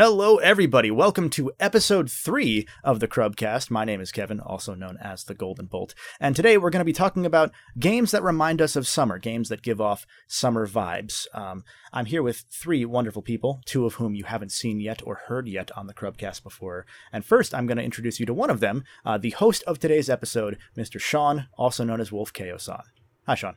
Hello, 0.00 0.36
everybody. 0.36 0.92
Welcome 0.92 1.28
to 1.30 1.50
episode 1.58 2.08
three 2.08 2.68
of 2.84 3.00
the 3.00 3.08
Crubcast. 3.08 3.68
My 3.68 3.84
name 3.84 4.00
is 4.00 4.12
Kevin, 4.12 4.38
also 4.38 4.72
known 4.72 4.96
as 4.98 5.24
the 5.24 5.34
Golden 5.34 5.66
Bolt. 5.66 5.92
And 6.20 6.36
today 6.36 6.56
we're 6.56 6.70
going 6.70 6.82
to 6.82 6.84
be 6.84 6.92
talking 6.92 7.26
about 7.26 7.50
games 7.80 8.12
that 8.12 8.22
remind 8.22 8.62
us 8.62 8.76
of 8.76 8.86
summer, 8.86 9.18
games 9.18 9.48
that 9.48 9.60
give 9.60 9.80
off 9.80 10.06
summer 10.28 10.68
vibes. 10.68 11.26
Um, 11.34 11.64
I'm 11.92 12.04
here 12.04 12.22
with 12.22 12.44
three 12.48 12.84
wonderful 12.84 13.22
people, 13.22 13.60
two 13.64 13.86
of 13.86 13.94
whom 13.94 14.14
you 14.14 14.22
haven't 14.22 14.52
seen 14.52 14.78
yet 14.78 15.02
or 15.04 15.16
heard 15.26 15.48
yet 15.48 15.76
on 15.76 15.88
the 15.88 15.94
Crubcast 15.94 16.44
before. 16.44 16.86
And 17.12 17.24
first, 17.24 17.52
I'm 17.52 17.66
going 17.66 17.78
to 17.78 17.82
introduce 17.82 18.20
you 18.20 18.26
to 18.26 18.32
one 18.32 18.50
of 18.50 18.60
them, 18.60 18.84
uh, 19.04 19.18
the 19.18 19.30
host 19.30 19.64
of 19.66 19.80
today's 19.80 20.08
episode, 20.08 20.58
Mr. 20.76 21.00
Sean, 21.00 21.48
also 21.54 21.82
known 21.82 22.00
as 22.00 22.10
Wolfkaosaun. 22.10 22.84
Hi, 23.26 23.34
Sean. 23.34 23.56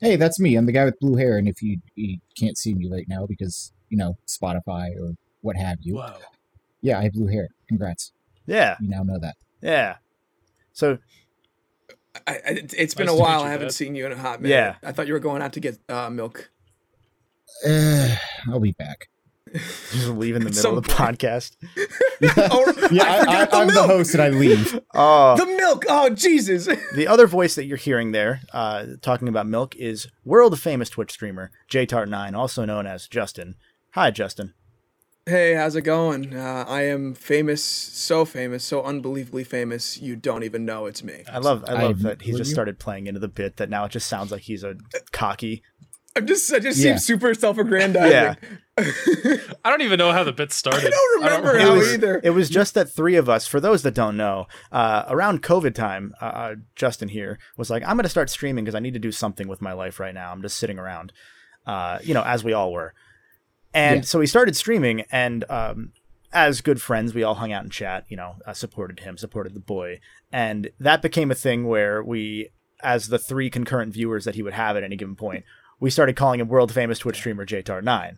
Hey, 0.00 0.14
that's 0.14 0.38
me. 0.38 0.54
I'm 0.54 0.66
the 0.66 0.72
guy 0.72 0.84
with 0.84 1.00
blue 1.00 1.16
hair, 1.16 1.36
and 1.36 1.48
if 1.48 1.60
you, 1.60 1.78
you 1.96 2.18
can't 2.38 2.56
see 2.56 2.72
me 2.72 2.88
right 2.88 3.06
now 3.08 3.26
because 3.26 3.72
you 3.88 3.98
know 3.98 4.14
Spotify 4.28 4.90
or 4.98 5.14
what 5.42 5.56
have 5.56 5.78
you, 5.82 5.96
Whoa. 5.96 6.14
yeah, 6.82 6.98
I 6.98 7.04
have 7.04 7.12
blue 7.12 7.26
hair. 7.26 7.48
Congrats, 7.68 8.12
Yeah, 8.46 8.76
you 8.80 8.88
now 8.88 9.02
know 9.02 9.18
that. 9.20 9.36
yeah. 9.62 9.96
So, 10.72 10.98
I, 12.26 12.32
I, 12.32 12.40
it's 12.76 12.94
been 12.94 13.06
Nice 13.06 13.14
a 13.14 13.18
while. 13.18 13.42
I 13.42 13.50
haven't 13.50 13.68
Dad. 13.68 13.74
seen 13.74 13.94
you 13.94 14.06
in 14.06 14.12
a 14.12 14.16
hot 14.16 14.40
minute. 14.40 14.54
Yeah. 14.54 14.76
I 14.82 14.92
thought 14.92 15.06
you 15.06 15.12
were 15.12 15.18
going 15.20 15.42
out 15.42 15.52
to 15.54 15.60
get 15.60 15.78
uh, 15.88 16.08
milk. 16.10 16.50
Uh, 17.66 18.16
I'll 18.48 18.60
be 18.60 18.72
back. 18.72 19.08
just 19.52 20.08
leave 20.08 20.36
in 20.36 20.44
the 20.44 20.50
middle 20.50 20.78
of 20.78 20.84
the 20.84 20.90
some 20.90 21.06
podcast. 21.16 21.56
oh, 22.50 22.88
Yeah, 22.92 23.02
I 23.04 23.16
I, 23.16 23.46
forgot 23.46 23.50
the 23.50 23.56
am 23.56 23.66
the 23.68 23.82
host, 23.82 24.14
and 24.14 24.22
I 24.22 24.28
leave. 24.28 24.78
Oh, 24.94 25.36
The 25.36 25.46
milk. 25.46 25.84
Oh, 25.88 26.10
Jesus. 26.10 26.66
The 26.94 27.08
other 27.08 27.26
voice 27.26 27.56
that 27.56 27.64
you're 27.64 27.76
hearing 27.76 28.12
there, 28.12 28.40
uh, 28.52 28.86
talking 29.02 29.28
about 29.28 29.46
milk, 29.48 29.74
is 29.76 30.06
world 30.24 30.58
famous 30.60 30.88
Twitch 30.88 31.10
streamer 31.10 31.50
JTart9, 31.70 32.34
also 32.34 32.64
known 32.64 32.86
as 32.86 33.08
Justin. 33.08 33.56
Hi, 33.94 34.10
Justin. 34.12 34.54
Hey, 35.30 35.54
how's 35.54 35.76
it 35.76 35.82
going? 35.82 36.34
Uh, 36.34 36.64
I 36.68 36.82
am 36.82 37.14
famous, 37.14 37.64
so 37.64 38.24
famous, 38.24 38.64
so 38.64 38.82
unbelievably 38.82 39.44
famous. 39.44 39.98
You 39.98 40.16
don't 40.16 40.42
even 40.42 40.64
know 40.64 40.86
it's 40.86 41.02
me. 41.02 41.24
I 41.32 41.38
love, 41.38 41.64
I 41.66 41.72
I 41.74 41.82
love 41.84 42.02
that 42.02 42.22
he 42.22 42.32
just 42.32 42.50
you? 42.50 42.54
started 42.54 42.78
playing 42.78 43.06
into 43.06 43.20
the 43.20 43.28
bit 43.28 43.56
that 43.56 43.70
now 43.70 43.84
it 43.84 43.92
just 43.92 44.08
sounds 44.08 44.30
like 44.30 44.42
he's 44.42 44.62
a 44.64 44.76
cocky. 45.12 45.62
I'm 46.16 46.26
just, 46.26 46.52
I 46.52 46.58
just 46.58 46.78
Yeah. 46.78 46.96
seem 46.96 46.98
super 46.98 47.32
self-aggrandizing. 47.34 48.10
Yeah. 48.10 48.34
I 49.64 49.70
don't 49.70 49.82
even 49.82 49.98
know 49.98 50.10
how 50.12 50.24
the 50.24 50.32
bit 50.32 50.52
started. 50.52 50.86
I 50.86 50.90
don't 50.90 51.22
remember 51.22 51.56
It 51.56 51.62
how 51.62 51.74
was, 51.74 51.94
either. 51.94 52.20
it 52.24 52.30
was 52.30 52.50
just 52.50 52.74
that 52.74 52.90
three 52.90 53.14
of 53.16 53.28
us, 53.28 53.46
for 53.46 53.60
those 53.60 53.82
that 53.82 53.94
don't 53.94 54.16
know, 54.16 54.46
uh, 54.72 55.04
around 55.08 55.42
COVID 55.42 55.74
time, 55.74 56.12
uh, 56.20 56.24
uh, 56.24 56.54
Justin 56.74 57.08
here 57.08 57.38
was 57.56 57.70
like, 57.70 57.84
I'm 57.84 57.96
going 57.96 58.02
to 58.04 58.08
start 58.08 58.28
streaming 58.30 58.64
because 58.64 58.74
I 58.74 58.80
need 58.80 58.94
to 58.94 58.98
do 59.00 59.12
something 59.12 59.46
with 59.48 59.62
my 59.62 59.72
life 59.72 60.00
right 60.00 60.14
now. 60.14 60.32
I'm 60.32 60.42
just 60.42 60.56
sitting 60.56 60.78
around, 60.78 61.12
uh, 61.66 61.98
you 62.02 62.14
know, 62.14 62.22
as 62.22 62.42
we 62.42 62.52
all 62.52 62.72
were. 62.72 62.92
And 63.74 63.96
Yeah. 63.98 64.02
so 64.02 64.20
he 64.20 64.26
started 64.26 64.56
streaming, 64.56 65.02
and 65.12 65.44
um, 65.50 65.92
as 66.32 66.60
good 66.60 66.80
friends, 66.82 67.14
we 67.14 67.22
all 67.22 67.34
hung 67.36 67.52
out 67.52 67.62
and 67.62 67.72
chat, 67.72 68.04
you 68.08 68.16
know, 68.16 68.36
uh, 68.46 68.52
supported 68.52 69.00
him, 69.00 69.16
supported 69.16 69.54
the 69.54 69.60
boy. 69.60 70.00
And 70.32 70.70
that 70.80 71.02
became 71.02 71.30
a 71.30 71.34
thing 71.34 71.66
where 71.66 72.02
we, 72.02 72.50
as 72.82 73.08
the 73.08 73.18
three 73.18 73.50
concurrent 73.50 73.92
viewers 73.92 74.24
that 74.24 74.34
he 74.34 74.42
would 74.42 74.52
have 74.54 74.76
at 74.76 74.82
any 74.82 74.96
given 74.96 75.16
point, 75.16 75.44
we 75.78 75.90
started 75.90 76.16
calling 76.16 76.40
him 76.40 76.48
world 76.48 76.72
famous 76.72 76.98
Twitch 76.98 77.16
streamer 77.16 77.46
JTart9. 77.46 78.16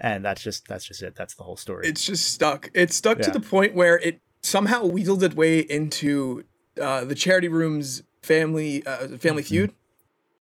And 0.00 0.24
that's 0.24 0.42
just 0.42 0.68
that's 0.68 0.84
just 0.84 1.02
it. 1.02 1.16
That's 1.16 1.34
the 1.34 1.42
whole 1.42 1.56
story. 1.56 1.86
It's 1.88 2.04
just 2.06 2.32
stuck. 2.32 2.70
It's 2.72 2.94
stuck 2.94 3.18
Yeah. 3.18 3.24
to 3.24 3.30
the 3.32 3.40
point 3.40 3.74
where 3.74 3.98
it 3.98 4.20
somehow 4.42 4.84
wheedled 4.86 5.24
its 5.24 5.34
way 5.34 5.58
into 5.58 6.44
uh, 6.80 7.04
the 7.04 7.16
charity 7.16 7.48
room's 7.48 8.04
family 8.22 8.86
uh, 8.86 9.08
family 9.18 9.42
feud. 9.42 9.72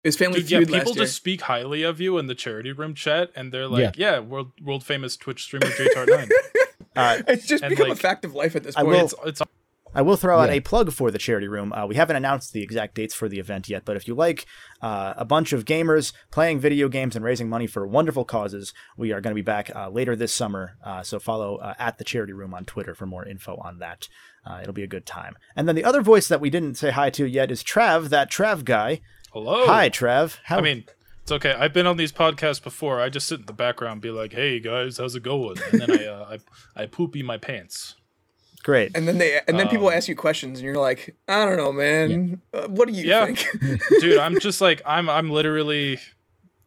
It 0.05 0.09
was 0.09 0.17
family 0.17 0.41
Dude, 0.43 0.51
yeah, 0.51 0.59
people 0.61 0.75
last 0.77 0.87
year. 0.97 1.05
just 1.07 1.17
speak 1.17 1.41
highly 1.41 1.83
of 1.83 1.99
you 2.01 2.19
in 2.19 2.27
the 2.27 2.35
charity 2.35 2.73
room 2.73 2.95
chat, 2.95 3.31
and 3.35 3.51
they're 3.53 3.67
like, 3.67 3.97
"Yeah, 3.97 4.19
world 4.21 4.53
world 4.63 4.85
famous 4.85 5.17
Twitch 5.17 5.43
streamer 5.43 5.67
JTart9." 5.67 6.31
Uh, 6.97 7.23
It's 7.27 7.45
just 7.47 7.65
And, 7.65 7.71
become 7.71 7.87
a 7.87 7.91
like, 7.95 7.99
fact 7.99 8.25
of 8.25 8.35
life 8.35 8.55
at 8.55 8.63
this 8.63 8.77
I 8.77 8.83
point. 8.83 8.89
will- 8.93 9.01
it's 9.05 9.15
it's 9.41 9.43
I 9.97 10.03
will 10.03 10.17
throw 10.17 10.39
out 10.41 10.49
Yeah. 10.49 10.57
a 10.57 10.61
plug 10.61 10.93
for 10.93 11.11
the 11.11 11.19
charity 11.19 11.47
room. 11.49 11.73
Uh, 11.73 11.87
we 11.87 11.95
haven't 11.97 12.15
announced 12.17 12.53
the 12.53 12.63
exact 12.63 12.95
dates 12.97 13.15
for 13.15 13.29
the 13.29 13.39
event 13.41 13.69
yet, 13.69 13.85
but 13.85 13.97
if 13.97 14.07
you 14.09 14.15
like 14.15 14.45
uh, 14.83 15.15
a 15.17 15.25
bunch 15.25 15.53
of 15.53 15.65
gamers 15.65 16.13
playing 16.33 16.59
video 16.61 16.89
games 16.89 17.15
and 17.17 17.25
raising 17.25 17.49
money 17.49 17.67
for 17.69 17.85
wonderful 17.87 18.25
causes, 18.25 18.73
we 18.97 19.13
are 19.13 19.21
going 19.21 19.31
to 19.33 19.37
be 19.37 19.43
back 19.43 19.71
uh, 19.75 19.89
later 19.89 20.15
this 20.17 20.33
summer. 20.35 20.77
Uh, 20.85 21.03
so 21.05 21.19
follow 21.21 21.57
uh, 21.57 21.75
at 21.79 21.99
the 21.99 22.05
charity 22.05 22.33
room 22.33 22.55
on 22.55 22.65
Twitter 22.65 22.95
for 22.95 23.07
more 23.07 23.25
info 23.27 23.57
on 23.57 23.79
that. 23.79 24.09
Uh, 24.45 24.59
it'll 24.63 24.73
be 24.75 24.83
a 24.83 24.89
good 24.89 25.07
time. 25.07 25.37
And 25.57 25.67
then 25.69 25.75
the 25.77 25.85
other 25.85 26.03
voice 26.03 26.27
that 26.29 26.41
we 26.41 26.51
didn't 26.51 26.75
say 26.77 26.91
hi 26.91 27.11
to 27.11 27.25
yet 27.25 27.51
is 27.53 27.63
Trav, 27.65 28.09
that 28.11 28.31
Trav 28.31 28.65
guy. 28.65 29.01
Hello. 29.35 29.67
Hi, 29.67 29.91
Trav. 29.91 30.39
How? 30.45 30.59
I 30.59 30.61
mean, 30.63 30.85
it's 31.23 31.33
okay. 31.33 31.53
I've 31.53 31.73
been 31.75 31.87
on 31.87 31.97
these 31.99 32.13
podcasts 32.13 32.63
before. 32.63 33.01
I 33.01 33.09
just 33.11 33.29
sit 33.29 33.41
in 33.41 33.47
the 33.47 33.53
background, 33.53 33.93
and 33.95 34.01
be 34.01 34.11
like, 34.11 34.33
"Hey 34.33 34.61
guys, 34.61 34.97
how's 34.99 35.15
it 35.15 35.23
going?" 35.23 35.57
And 35.73 35.81
then 35.83 35.91
I 35.91 36.05
uh, 36.07 36.39
I 36.77 36.83
I 36.83 36.87
poopy 36.87 37.23
my 37.23 37.37
pants. 37.37 37.97
great. 38.63 38.93
and 38.97 39.07
then 39.07 39.19
they 39.19 39.41
and 39.47 39.59
then 39.59 39.69
people 39.69 39.89
Um, 39.89 39.95
ask 39.95 40.09
you 40.09 40.17
questions, 40.17 40.59
and 40.61 40.65
you're 40.67 40.79
like, 40.81 41.15
I 41.29 41.45
don't 41.45 41.59
know, 41.59 41.73
man. 41.73 42.41
Uh, 42.55 42.69
what 42.69 42.89
do 42.89 42.95
you 42.95 43.05
Yeah. 43.05 43.27
think? 43.27 43.47
Dude, 44.01 44.17
I'm 44.19 44.41
just 44.47 44.61
like 44.63 44.81
I'm 44.87 45.11
I'm 45.11 45.29
literally 45.31 45.99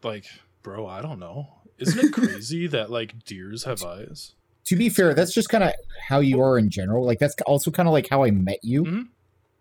like, 0.04 0.26
bro, 0.62 0.86
I 0.86 1.02
don't 1.02 1.20
know. 1.20 1.48
Isn't 1.80 2.06
it 2.06 2.12
crazy 2.14 2.68
that 2.76 2.92
like 2.92 3.24
deers 3.26 3.64
have 3.64 3.84
eyes? 3.84 4.34
To 4.66 4.76
be 4.76 4.90
fair, 4.90 5.14
that's 5.14 5.34
just 5.34 5.48
kind 5.50 5.64
of 5.64 5.72
how 6.10 6.20
you 6.20 6.42
are 6.42 6.58
in 6.58 6.70
general. 6.70 7.06
Like 7.06 7.20
that's 7.20 7.36
also 7.46 7.72
kind 7.72 7.88
of 7.88 7.94
like 7.94 8.10
how 8.10 8.24
I 8.24 8.32
met 8.32 8.60
you. 8.64 8.84
Mhm. 8.84 9.08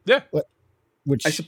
Yeah. 0.04 0.22
Which 1.04 1.24
I 1.24 1.30
sup- 1.30 1.46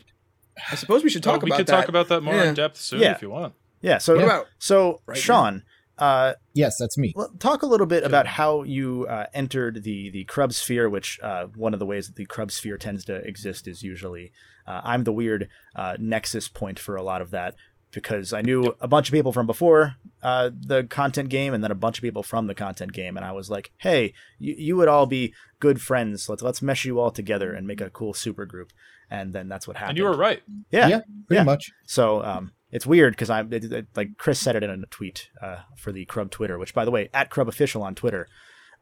I 0.70 0.74
suppose 0.76 1.04
we 1.04 1.10
should 1.10 1.22
talk 1.22 1.42
Oh, 1.42 1.44
we 1.44 1.50
about 1.50 1.56
could 1.58 1.66
that. 1.66 1.76
talk 1.80 1.88
about 1.88 2.08
that 2.08 2.22
more 2.22 2.34
Yeah. 2.34 2.48
in 2.48 2.54
depth 2.54 2.76
soon 2.78 3.00
Yeah. 3.00 3.12
if 3.12 3.22
you 3.22 3.30
want. 3.30 3.54
yeah. 3.80 3.98
So, 3.98 4.16
What 4.16 4.24
about 4.24 4.46
so 4.58 5.00
right? 5.06 5.16
Sean, 5.16 5.62
uh, 5.98 6.34
yes, 6.54 6.76
that's 6.78 6.96
me. 6.98 7.12
Talk 7.38 7.62
a 7.62 7.66
little 7.66 7.86
bit 7.86 8.04
about 8.04 8.26
how 8.26 8.62
you 8.62 9.06
uh, 9.08 9.26
entered 9.34 9.82
the 9.82 10.10
the 10.10 10.24
Crub 10.24 10.52
sphere, 10.52 10.88
which 10.88 11.18
uh, 11.22 11.46
one 11.54 11.72
of 11.74 11.80
the 11.80 11.86
ways 11.86 12.06
that 12.06 12.16
the 12.16 12.24
Crub 12.26 12.50
sphere 12.52 12.76
tends 12.78 13.04
to 13.06 13.16
exist 13.26 13.66
is 13.68 13.82
usually 13.82 14.32
uh, 14.66 14.80
I'm 14.84 15.04
the 15.04 15.12
weird 15.12 15.48
uh, 15.74 15.96
nexus 15.98 16.46
point 16.48 16.78
for 16.78 16.94
a 16.96 17.02
lot 17.02 17.20
of 17.22 17.30
that 17.30 17.54
because 17.90 18.34
I 18.34 18.42
knew 18.42 18.76
a 18.82 18.86
bunch 18.86 19.08
of 19.08 19.12
people 19.14 19.32
from 19.32 19.46
before 19.46 19.94
uh, 20.22 20.50
the 20.54 20.84
content 20.84 21.30
game 21.30 21.54
and 21.54 21.64
then 21.64 21.70
a 21.70 21.74
bunch 21.74 21.96
of 21.96 22.02
people 22.02 22.22
from 22.22 22.46
the 22.46 22.54
content 22.54 22.92
game, 22.92 23.16
and 23.16 23.24
I 23.24 23.32
was 23.32 23.48
like, 23.48 23.72
hey, 23.78 24.12
you, 24.38 24.54
you 24.58 24.76
would 24.76 24.88
all 24.88 25.06
be 25.06 25.32
good 25.58 25.80
friends. 25.80 26.28
Let's 26.28 26.42
let's 26.42 26.60
mesh 26.62 26.84
you 26.84 27.00
all 27.00 27.10
together 27.10 27.52
and 27.54 27.66
make 27.66 27.80
a 27.80 27.88
cool 27.90 28.12
super 28.12 28.44
group, 28.44 28.72
and 29.10 29.32
then 29.32 29.48
that's 29.48 29.66
what 29.66 29.76
happened. 29.76 29.90
And 29.90 29.98
you 29.98 30.04
were 30.04 30.16
right. 30.16 30.42
yeah. 30.70 30.88
Yeah, 30.88 31.00
Pretty 31.26 31.38
Yeah. 31.40 31.44
much. 31.44 31.70
So 31.86 32.22
um, 32.24 32.52
it's 32.70 32.86
weird 32.86 33.12
because 33.14 33.30
I'm 33.30 33.52
it, 33.52 33.64
it- 33.64 33.86
like 33.96 34.16
Chris 34.18 34.38
said 34.38 34.56
it 34.56 34.62
in 34.62 34.70
a 34.70 34.86
tweet 34.86 35.28
uh, 35.42 35.58
for 35.76 35.92
the 35.92 36.04
Crub 36.04 36.30
Twitter, 36.30 36.58
which 36.58 36.74
by 36.74 36.84
the 36.84 36.90
way, 36.90 37.08
at 37.14 37.30
Crub 37.30 37.48
Official 37.48 37.82
on 37.82 37.94
Twitter, 37.94 38.26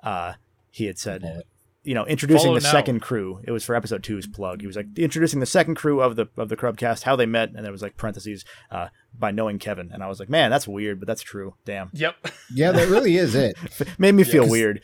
uh, 0.02 0.34
he 0.70 0.86
had 0.86 0.98
said, 0.98 1.22
Follow 1.22 1.40
you 1.84 1.94
know, 1.94 2.04
introducing 2.04 2.46
Follow 2.48 2.58
the 2.58 2.64
now. 2.64 2.72
second 2.72 2.98
crew. 3.00 3.40
It 3.44 3.52
was 3.52 3.62
for 3.64 3.76
episode 3.76 4.02
two's 4.02 4.26
plug. 4.26 4.60
He 4.60 4.66
was 4.66 4.74
like 4.74 4.86
introducing 4.98 5.38
the 5.38 5.46
second 5.46 5.76
crew 5.76 6.00
of 6.00 6.16
the 6.16 6.26
of 6.36 6.48
the 6.48 6.56
Crubcast, 6.56 7.04
how 7.04 7.14
they 7.14 7.26
met, 7.26 7.50
and 7.54 7.64
there 7.64 7.70
was 7.70 7.80
like 7.80 7.96
parentheses 7.96 8.44
uh, 8.72 8.88
by 9.16 9.30
knowing 9.30 9.60
Kevin, 9.60 9.90
and 9.92 10.02
I 10.02 10.08
was 10.08 10.18
like, 10.18 10.28
man, 10.28 10.50
that's 10.50 10.66
weird, 10.66 10.98
but 10.98 11.06
that's 11.06 11.22
true. 11.22 11.54
Damn, 11.64 11.90
Yep. 11.92 12.16
Yeah, 12.54 12.72
that 12.72 12.88
really 12.88 13.16
is 13.16 13.36
it. 13.36 13.56
made 13.98 14.16
me 14.16 14.24
feel 14.24 14.42
'cause- 14.42 14.50
weird. 14.50 14.82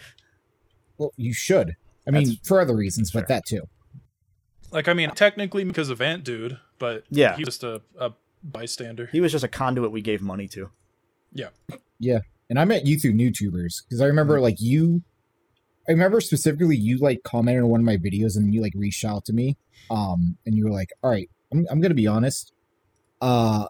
Well, 0.97 1.13
you 1.17 1.33
should. 1.35 1.73
I 2.07 2.13
mean, 2.13 2.25
That's- 2.25 2.47
for 2.47 2.61
other 2.61 2.77
reasons, 2.77 3.11
Sure. 3.11 3.21
but 3.23 3.29
that 3.29 3.47
too. 3.47 3.63
Like 4.73 4.89
I 4.89 4.95
mean, 4.95 5.11
technically 5.11 5.65
because 5.65 5.91
of 5.91 6.01
Ant 6.01 6.25
Dude, 6.25 6.59
but 6.79 7.05
Yeah. 7.11 7.37
he's 7.37 7.47
just 7.47 7.63
a, 7.63 7.83
a 7.99 8.13
bystander. 8.43 9.07
He 9.13 9.21
was 9.21 9.31
just 9.33 9.45
a 9.45 9.49
conduit 9.49 9.93
we 9.93 10.01
gave 10.03 10.23
money 10.23 10.49
to. 10.49 10.71
Yeah. 11.33 11.49
Yeah. 11.99 12.21
And 12.51 12.59
I 12.59 12.65
met 12.65 12.85
you 12.87 12.99
through 12.99 13.13
YouTubers 13.15 13.83
because 13.85 14.01
I 14.01 14.07
remember 14.07 14.41
like 14.41 14.61
you. 14.61 15.03
I 15.89 15.93
remember 15.93 16.21
specifically 16.21 16.77
you 16.77 16.99
like 16.99 17.23
commented 17.25 17.65
on 17.65 17.71
one 17.71 17.81
of 17.81 17.87
my 17.87 17.97
videos 17.97 18.37
and 18.37 18.55
you 18.55 18.63
like 18.63 18.73
reached 18.77 19.05
out 19.05 19.25
to 19.27 19.33
me, 19.33 19.57
um, 19.91 20.37
and 20.47 20.55
you 20.57 20.65
were 20.65 20.71
like, 20.71 20.91
"All 21.03 21.11
right, 21.11 21.29
I'm 21.53 21.67
I'm 21.71 21.81
gonna 21.81 21.95
be 21.95 22.07
honest, 22.07 22.53
uh, 23.21 23.67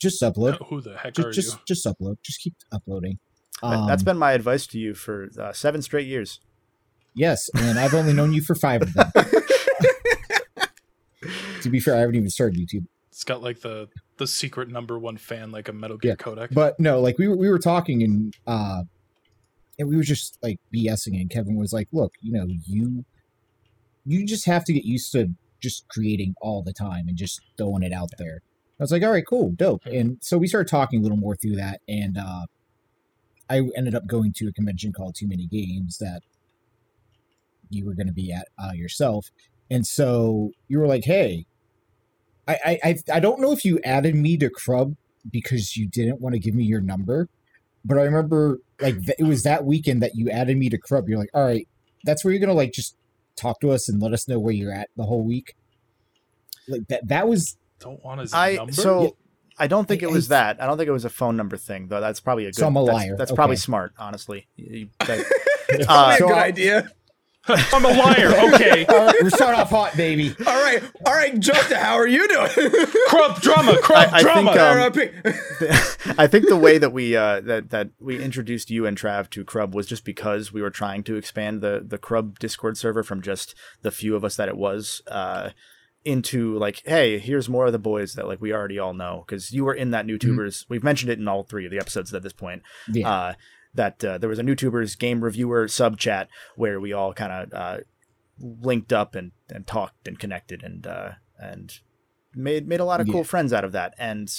just 0.00 0.20
upload, 0.22 0.58
Who 0.68 0.80
the 0.80 0.96
heck 0.96 1.14
just 1.14 1.28
are 1.28 1.32
just 1.32 1.52
you? 1.54 1.60
just 1.66 1.86
upload, 1.86 2.16
just 2.22 2.40
keep 2.40 2.54
uploading." 2.72 3.18
That- 3.62 3.86
that's 3.86 4.02
Um, 4.02 4.04
been 4.04 4.18
my 4.18 4.32
advice 4.32 4.66
to 4.68 4.78
you 4.78 4.94
for 4.94 5.28
uh, 5.38 5.52
seven 5.52 5.80
straight 5.80 6.06
years. 6.06 6.40
Yes, 7.16 7.48
and 7.56 7.78
I've 7.78 7.94
only 7.94 8.12
known 8.12 8.32
you 8.32 8.42
for 8.42 8.54
five 8.54 8.82
of 8.82 8.94
them. 8.94 9.10
to 11.62 11.70
be 11.70 11.80
fair, 11.80 11.96
I 11.96 12.00
haven't 12.00 12.14
even 12.14 12.30
started 12.30 12.58
YouTube. 12.58 12.86
It's 13.10 13.24
got 13.24 13.42
like 13.42 13.60
the 13.60 13.88
the 14.18 14.26
secret 14.26 14.68
number 14.68 14.98
one 14.98 15.16
fan, 15.16 15.50
like 15.50 15.68
a 15.68 15.72
Metal 15.72 15.96
Gear 15.96 16.12
Yeah, 16.12 16.16
codec. 16.16 16.54
But 16.54 16.78
no, 16.78 17.00
like 17.00 17.18
we 17.18 17.28
were 17.28 17.36
we 17.36 17.48
were 17.48 17.58
talking 17.58 18.02
and 18.02 18.34
uh 18.46 18.82
and 19.78 19.88
we 19.88 19.96
were 19.96 20.02
just 20.02 20.38
like 20.42 20.58
BSing 20.74 21.20
and 21.20 21.30
Kevin 21.30 21.56
was 21.56 21.72
like, 21.72 21.88
"Look, 21.92 22.14
you 22.20 22.32
know, 22.32 22.46
you 22.66 23.04
you 24.04 24.26
just 24.26 24.44
have 24.46 24.64
to 24.66 24.72
get 24.72 24.84
used 24.84 25.12
to 25.12 25.30
just 25.60 25.88
creating 25.88 26.34
all 26.40 26.62
the 26.62 26.72
time 26.72 27.08
and 27.08 27.16
just 27.16 27.40
throwing 27.56 27.82
it 27.82 27.92
out 27.92 28.10
there." 28.18 28.42
I 28.78 28.82
was 28.82 28.92
like, 28.92 29.02
"All 29.02 29.10
right, 29.10 29.26
cool, 29.26 29.52
dope." 29.52 29.86
And 29.86 30.18
so 30.20 30.38
we 30.38 30.46
started 30.46 30.68
talking 30.68 31.00
a 31.00 31.02
little 31.02 31.18
more 31.18 31.36
through 31.36 31.56
that 31.56 31.80
and 31.88 32.18
uh 32.18 32.46
I 33.48 33.62
ended 33.76 33.94
up 33.94 34.06
going 34.06 34.32
to 34.34 34.48
a 34.48 34.52
convention 34.52 34.92
called 34.92 35.14
Too 35.14 35.28
Many 35.28 35.46
Games 35.46 35.98
that 35.98 36.22
you 37.70 37.84
were 37.84 37.94
going 37.94 38.06
to 38.06 38.12
be 38.12 38.32
at 38.32 38.48
uh, 38.62 38.72
yourself. 38.72 39.30
And 39.70 39.86
so 39.86 40.52
you 40.68 40.78
were 40.78 40.86
like, 40.86 41.04
"Hey, 41.04 41.46
I, 42.46 42.58
I 42.64 42.78
I 42.84 42.96
I 43.14 43.20
don't 43.20 43.40
know 43.40 43.52
if 43.52 43.64
you 43.64 43.80
added 43.84 44.14
me 44.14 44.36
to 44.38 44.48
Crub 44.50 44.94
because 45.30 45.76
you 45.76 45.86
didn't 45.88 46.20
want 46.20 46.34
to 46.34 46.38
give 46.38 46.54
me 46.54 46.64
your 46.64 46.80
number, 46.80 47.28
but 47.84 47.98
I 47.98 48.02
remember 48.02 48.58
like 48.80 48.94
th- 49.04 49.16
it 49.18 49.24
was 49.24 49.42
that 49.42 49.64
weekend 49.64 50.02
that 50.02 50.14
you 50.14 50.30
added 50.30 50.56
me 50.56 50.68
to 50.68 50.78
Crub. 50.78 51.08
You're 51.08 51.18
like, 51.18 51.30
all 51.34 51.44
right, 51.44 51.66
that's 52.04 52.24
where 52.24 52.32
you're 52.32 52.40
gonna 52.40 52.52
like 52.52 52.72
just 52.72 52.96
talk 53.34 53.60
to 53.60 53.70
us 53.72 53.88
and 53.88 54.00
let 54.00 54.12
us 54.12 54.28
know 54.28 54.38
where 54.38 54.54
you're 54.54 54.72
at 54.72 54.88
the 54.96 55.02
whole 55.02 55.22
week. 55.24 55.56
Like 56.68 56.86
that. 56.88 57.06
That 57.08 57.28
was 57.28 57.56
Don't 57.80 58.02
want 58.04 58.20
his 58.20 58.32
I 58.32 58.54
number. 58.54 58.72
so 58.72 59.02
Yeah. 59.02 59.08
I 59.58 59.66
don't 59.66 59.86
think 59.88 60.02
I- 60.02 60.06
it 60.06 60.10
was 60.12 60.28
that. 60.28 60.62
I 60.62 60.66
don't 60.66 60.76
think 60.78 60.88
it 60.88 60.92
was 60.92 61.04
a 61.04 61.10
phone 61.10 61.36
number 61.36 61.56
thing 61.56 61.88
though. 61.88 62.00
That's 62.00 62.20
probably 62.20 62.44
a 62.44 62.48
good. 62.48 62.56
So 62.56 62.66
I'm 62.68 62.76
a 62.76 62.82
liar. 62.82 63.16
That's, 63.16 63.32
probably 63.32 63.54
Okay. 63.54 63.60
smart, 63.60 63.92
honestly. 63.98 64.46
You- 64.56 64.90
that- 65.00 65.26
Probably 65.68 65.86
Uh, 65.88 66.10
a 66.14 66.18
so 66.18 66.28
good 66.28 66.36
I- 66.36 66.44
idea. 66.46 66.90
I'm 67.48 67.84
a 67.84 67.88
liar. 67.88 68.28
Okay. 68.54 68.84
all 68.88 69.06
right, 69.06 69.14
we're 69.22 69.30
starting 69.30 69.60
off 69.60 69.70
hot, 69.70 69.96
baby. 69.96 70.34
All 70.46 70.62
right, 70.62 70.82
all 71.04 71.12
right, 71.14 71.38
Justin, 71.38 71.78
how 71.78 71.94
are 71.94 72.06
you 72.06 72.26
doing? 72.28 72.50
Crub 73.08 73.40
drama. 73.40 73.78
Crub 73.78 74.08
I- 74.12 74.18
I 74.18 74.22
drama. 74.22 74.52
think, 74.92 75.12
um, 75.24 75.32
RIP. 75.32 76.18
I 76.18 76.26
think 76.26 76.48
the 76.48 76.56
way 76.56 76.78
that 76.78 76.90
we 76.92 77.16
uh, 77.16 77.40
that 77.42 77.70
that 77.70 77.90
we 78.00 78.22
introduced 78.22 78.70
you 78.70 78.86
and 78.86 78.96
Trav 78.96 79.30
to 79.30 79.44
Crub 79.44 79.74
was 79.74 79.86
just 79.86 80.04
because 80.04 80.52
we 80.52 80.62
were 80.62 80.70
trying 80.70 81.02
to 81.04 81.16
expand 81.16 81.60
the 81.60 81.82
the 81.86 81.98
Crub 81.98 82.38
Discord 82.38 82.76
server 82.76 83.02
from 83.02 83.22
just 83.22 83.54
the 83.82 83.90
few 83.90 84.16
of 84.16 84.24
us 84.24 84.36
that 84.36 84.48
it 84.48 84.56
was 84.56 85.02
uh, 85.08 85.50
into 86.04 86.56
like, 86.58 86.82
hey, 86.84 87.18
here's 87.18 87.48
more 87.48 87.66
of 87.66 87.72
the 87.72 87.78
boys 87.78 88.14
that 88.14 88.26
like 88.28 88.40
we 88.40 88.52
already 88.52 88.78
all 88.78 88.94
know 88.94 89.24
because 89.26 89.52
you 89.52 89.64
were 89.64 89.74
in 89.74 89.90
that 89.90 90.06
NewTubers. 90.06 90.64
We've 90.68 90.84
mentioned 90.84 91.10
it 91.10 91.18
in 91.18 91.26
all 91.28 91.42
three 91.42 91.64
of 91.64 91.70
the 91.72 91.78
episodes 91.80 92.14
at 92.14 92.22
this 92.22 92.32
point. 92.32 92.62
Yeah. 92.92 93.10
Uh, 93.10 93.34
that 93.76 94.04
uh, 94.04 94.18
there 94.18 94.28
was 94.28 94.38
a 94.38 94.42
NewTubers 94.42 94.98
game 94.98 95.22
reviewer 95.22 95.68
sub 95.68 95.98
chat 95.98 96.28
where 96.56 96.80
we 96.80 96.92
all 96.92 97.12
kind 97.12 97.32
of 97.32 97.54
uh, 97.54 97.78
linked 98.38 98.92
up 98.92 99.14
and, 99.14 99.32
and 99.48 99.66
talked 99.66 100.06
and 100.08 100.18
connected 100.18 100.62
and 100.62 100.86
uh, 100.86 101.12
and 101.38 101.80
made 102.34 102.68
made 102.68 102.80
a 102.80 102.84
lot 102.84 103.00
of 103.00 103.08
cool 103.08 103.24
friends 103.24 103.52
out 103.52 103.64
of 103.64 103.72
that. 103.72 103.94
And 103.98 104.30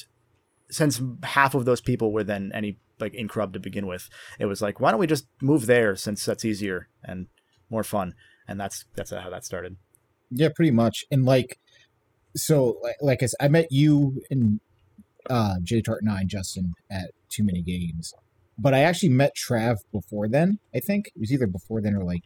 since 0.70 1.02
half 1.24 1.56
of 1.56 1.66
those 1.66 1.82
people 1.82 2.12
were 2.12 2.24
then 2.24 2.52
any 2.54 2.78
like 3.00 3.14
in 3.14 3.28
Crub 3.28 3.54
to 3.54 3.60
begin 3.60 3.88
with, 3.88 4.10
it 4.40 4.46
was 4.46 4.62
like, 4.62 4.80
why 4.80 4.92
don't 4.92 5.00
we 5.00 5.08
just 5.08 5.28
move 5.42 5.66
there 5.66 5.96
since 5.96 6.26
that's 6.26 6.46
easier 6.46 6.90
and 7.04 7.28
more 7.70 7.84
fun? 7.84 8.14
And 8.48 8.60
that's 8.60 8.86
that's 8.96 9.12
how 9.12 9.30
that 9.30 9.46
started. 9.46 9.78
Yeah, 10.30 10.50
pretty 10.54 10.72
much. 10.72 11.06
And 11.10 11.26
like, 11.26 11.60
so 12.36 12.78
like, 12.82 12.96
like 13.02 13.24
I 13.24 13.28
said, 13.28 13.38
I 13.40 13.48
met 13.48 13.68
you 13.72 14.22
and 14.30 14.60
uh, 15.30 15.56
J 15.64 15.82
Tart 15.82 16.04
Nine 16.04 16.28
Justin 16.28 16.74
at 16.90 17.12
Too 17.30 17.44
Many 17.44 17.62
Games, 17.62 18.14
but 18.58 18.74
I 18.74 18.80
actually 18.80 19.10
met 19.10 19.36
Trav 19.36 19.78
before 19.92 20.28
then. 20.28 20.60
I 20.74 20.80
think 20.80 21.08
it 21.08 21.20
was 21.20 21.32
either 21.32 21.48
before 21.48 21.82
then 21.82 21.96
or 21.96 22.04
like 22.04 22.24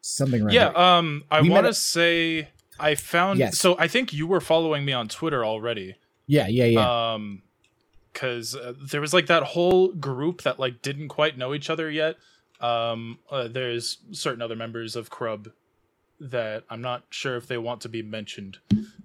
something 0.00 0.42
around. 0.42 0.52
Yeah. 0.52 0.68
there. 0.70 0.78
Um. 0.78 1.24
I 1.30 1.40
want 1.42 1.64
to 1.64 1.68
at- 1.68 1.76
say 1.76 2.48
I 2.78 2.94
found. 2.94 3.38
Yes. 3.38 3.58
So 3.58 3.76
I 3.78 3.88
think 3.88 4.12
you 4.12 4.26
were 4.26 4.40
following 4.40 4.84
me 4.84 4.92
on 4.92 5.08
Twitter 5.08 5.44
already. 5.44 5.96
yeah, 6.26 6.46
yeah, 6.48 6.64
yeah. 6.66 7.12
Um. 7.14 7.42
Because 8.12 8.54
uh, 8.54 8.74
there 8.80 9.00
was 9.00 9.12
like 9.12 9.26
that 9.26 9.42
whole 9.42 9.88
group 9.92 10.42
that 10.42 10.60
like 10.60 10.82
didn't 10.82 11.08
quite 11.08 11.36
know 11.36 11.52
each 11.54 11.68
other 11.70 11.90
yet. 11.90 12.16
Um. 12.60 13.18
Uh, 13.30 13.48
there's 13.48 13.98
certain 14.12 14.42
other 14.42 14.56
members 14.56 14.94
of 14.96 15.10
Crub 15.10 15.48
that 16.20 16.62
I'm 16.70 16.80
not 16.80 17.04
sure 17.10 17.36
if 17.36 17.46
they 17.48 17.58
want 17.58 17.80
to 17.82 17.88
be 17.88 18.02
mentioned. 18.02 18.58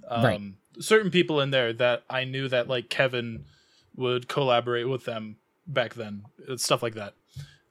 Um, 0.08 0.24
Right. 0.24 0.42
Certain 0.80 1.12
people 1.12 1.42
in 1.42 1.50
there 1.50 1.74
that 1.74 2.04
I 2.10 2.24
knew 2.24 2.48
that 2.50 2.68
like 2.70 2.90
Kevin 2.90 3.46
would 3.96 4.28
collaborate 4.30 4.88
with 4.88 5.06
them 5.06 5.38
back 5.70 5.94
then, 5.94 6.24
uh, 6.50 6.58
stuff 6.58 6.84
like 6.84 6.96
that. 6.96 7.14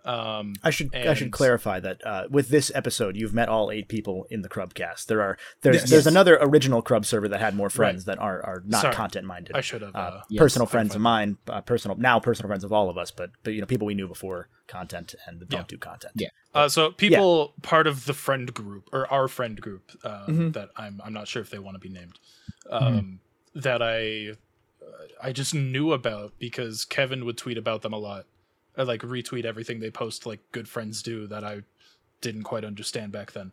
Um, 0.05 0.55
I 0.63 0.71
should 0.71 0.95
I 0.95 1.13
should 1.13 1.33
clarify 1.33 1.81
that 1.81 2.07
uh, 2.07 2.29
with 2.31 2.49
this 2.49 2.71
episode, 2.75 3.15
you've 3.17 3.35
met 3.35 3.51
all 3.51 3.71
eight 3.71 3.89
people 3.89 4.27
in 4.31 4.41
the 4.41 4.49
Crubcast. 4.49 5.05
There 5.07 5.21
are 5.21 5.37
there's 5.61 5.77
Yes. 5.83 5.91
there's 5.91 6.07
another 6.07 6.39
original 6.41 6.81
Crub 6.81 7.05
server 7.05 7.29
that 7.29 7.41
had 7.41 7.55
more 7.55 7.69
friends 7.69 8.07
that 8.07 8.19
are 8.19 8.41
are 8.43 8.63
not 8.65 8.81
Sorry. 8.83 8.95
content 8.95 9.27
minded. 9.27 9.55
I 9.57 9.61
should 9.61 9.83
have. 9.83 9.95
uh, 9.95 9.99
Uh, 9.99 10.21
Yes, 10.31 10.39
personal 10.39 10.67
friends 10.67 10.95
of 10.95 11.03
mine, 11.03 11.37
uh, 11.49 11.61
personal 11.61 11.97
now 11.99 12.21
personal 12.21 12.49
friends 12.49 12.65
of 12.65 12.73
all 12.73 12.89
of 12.89 12.97
us, 12.97 13.11
but 13.11 13.33
but 13.43 13.53
you 13.53 13.61
know 13.61 13.67
people 13.67 13.87
we 13.87 13.95
knew 13.95 14.09
before 14.09 14.49
content 14.67 15.15
and 15.27 15.41
don't 15.47 15.61
Yeah. 15.61 15.65
do 15.69 15.77
content. 15.79 16.13
Yeah. 16.17 16.29
Uh, 16.55 16.69
so 16.71 16.91
people 16.93 17.55
part 17.63 17.87
of 17.87 18.07
the 18.07 18.15
friend 18.15 18.55
group 18.55 18.89
or 18.93 19.13
our 19.13 19.29
friend 19.29 19.61
group 19.61 19.91
uh, 20.05 20.27
Mhm. 20.27 20.53
that 20.55 20.71
I'm 20.77 21.03
I'm 21.05 21.13
not 21.13 21.29
sure 21.29 21.43
if 21.43 21.51
they 21.51 21.59
want 21.59 21.75
to 21.75 21.81
be 21.81 21.91
named 21.91 22.19
um, 22.71 23.21
that 23.55 23.83
I 23.83 24.37
I 25.23 25.33
just 25.33 25.55
knew 25.55 25.93
about 25.93 26.35
because 26.39 26.85
Kevin 26.85 27.25
would 27.25 27.37
tweet 27.37 27.59
about 27.59 27.83
them 27.83 27.93
a 27.93 27.99
lot. 27.99 28.27
I 28.77 28.83
like 28.83 29.01
retweet 29.03 29.45
everything 29.45 29.81
they 29.81 29.91
post 29.91 30.27
like 30.27 30.41
good 30.53 30.69
friends 30.69 31.03
do 31.03 31.27
that 31.27 31.43
I 31.45 31.63
didn't 32.21 32.45
quite 32.45 32.65
understand 32.65 33.13
back 33.13 33.33
then. 33.33 33.53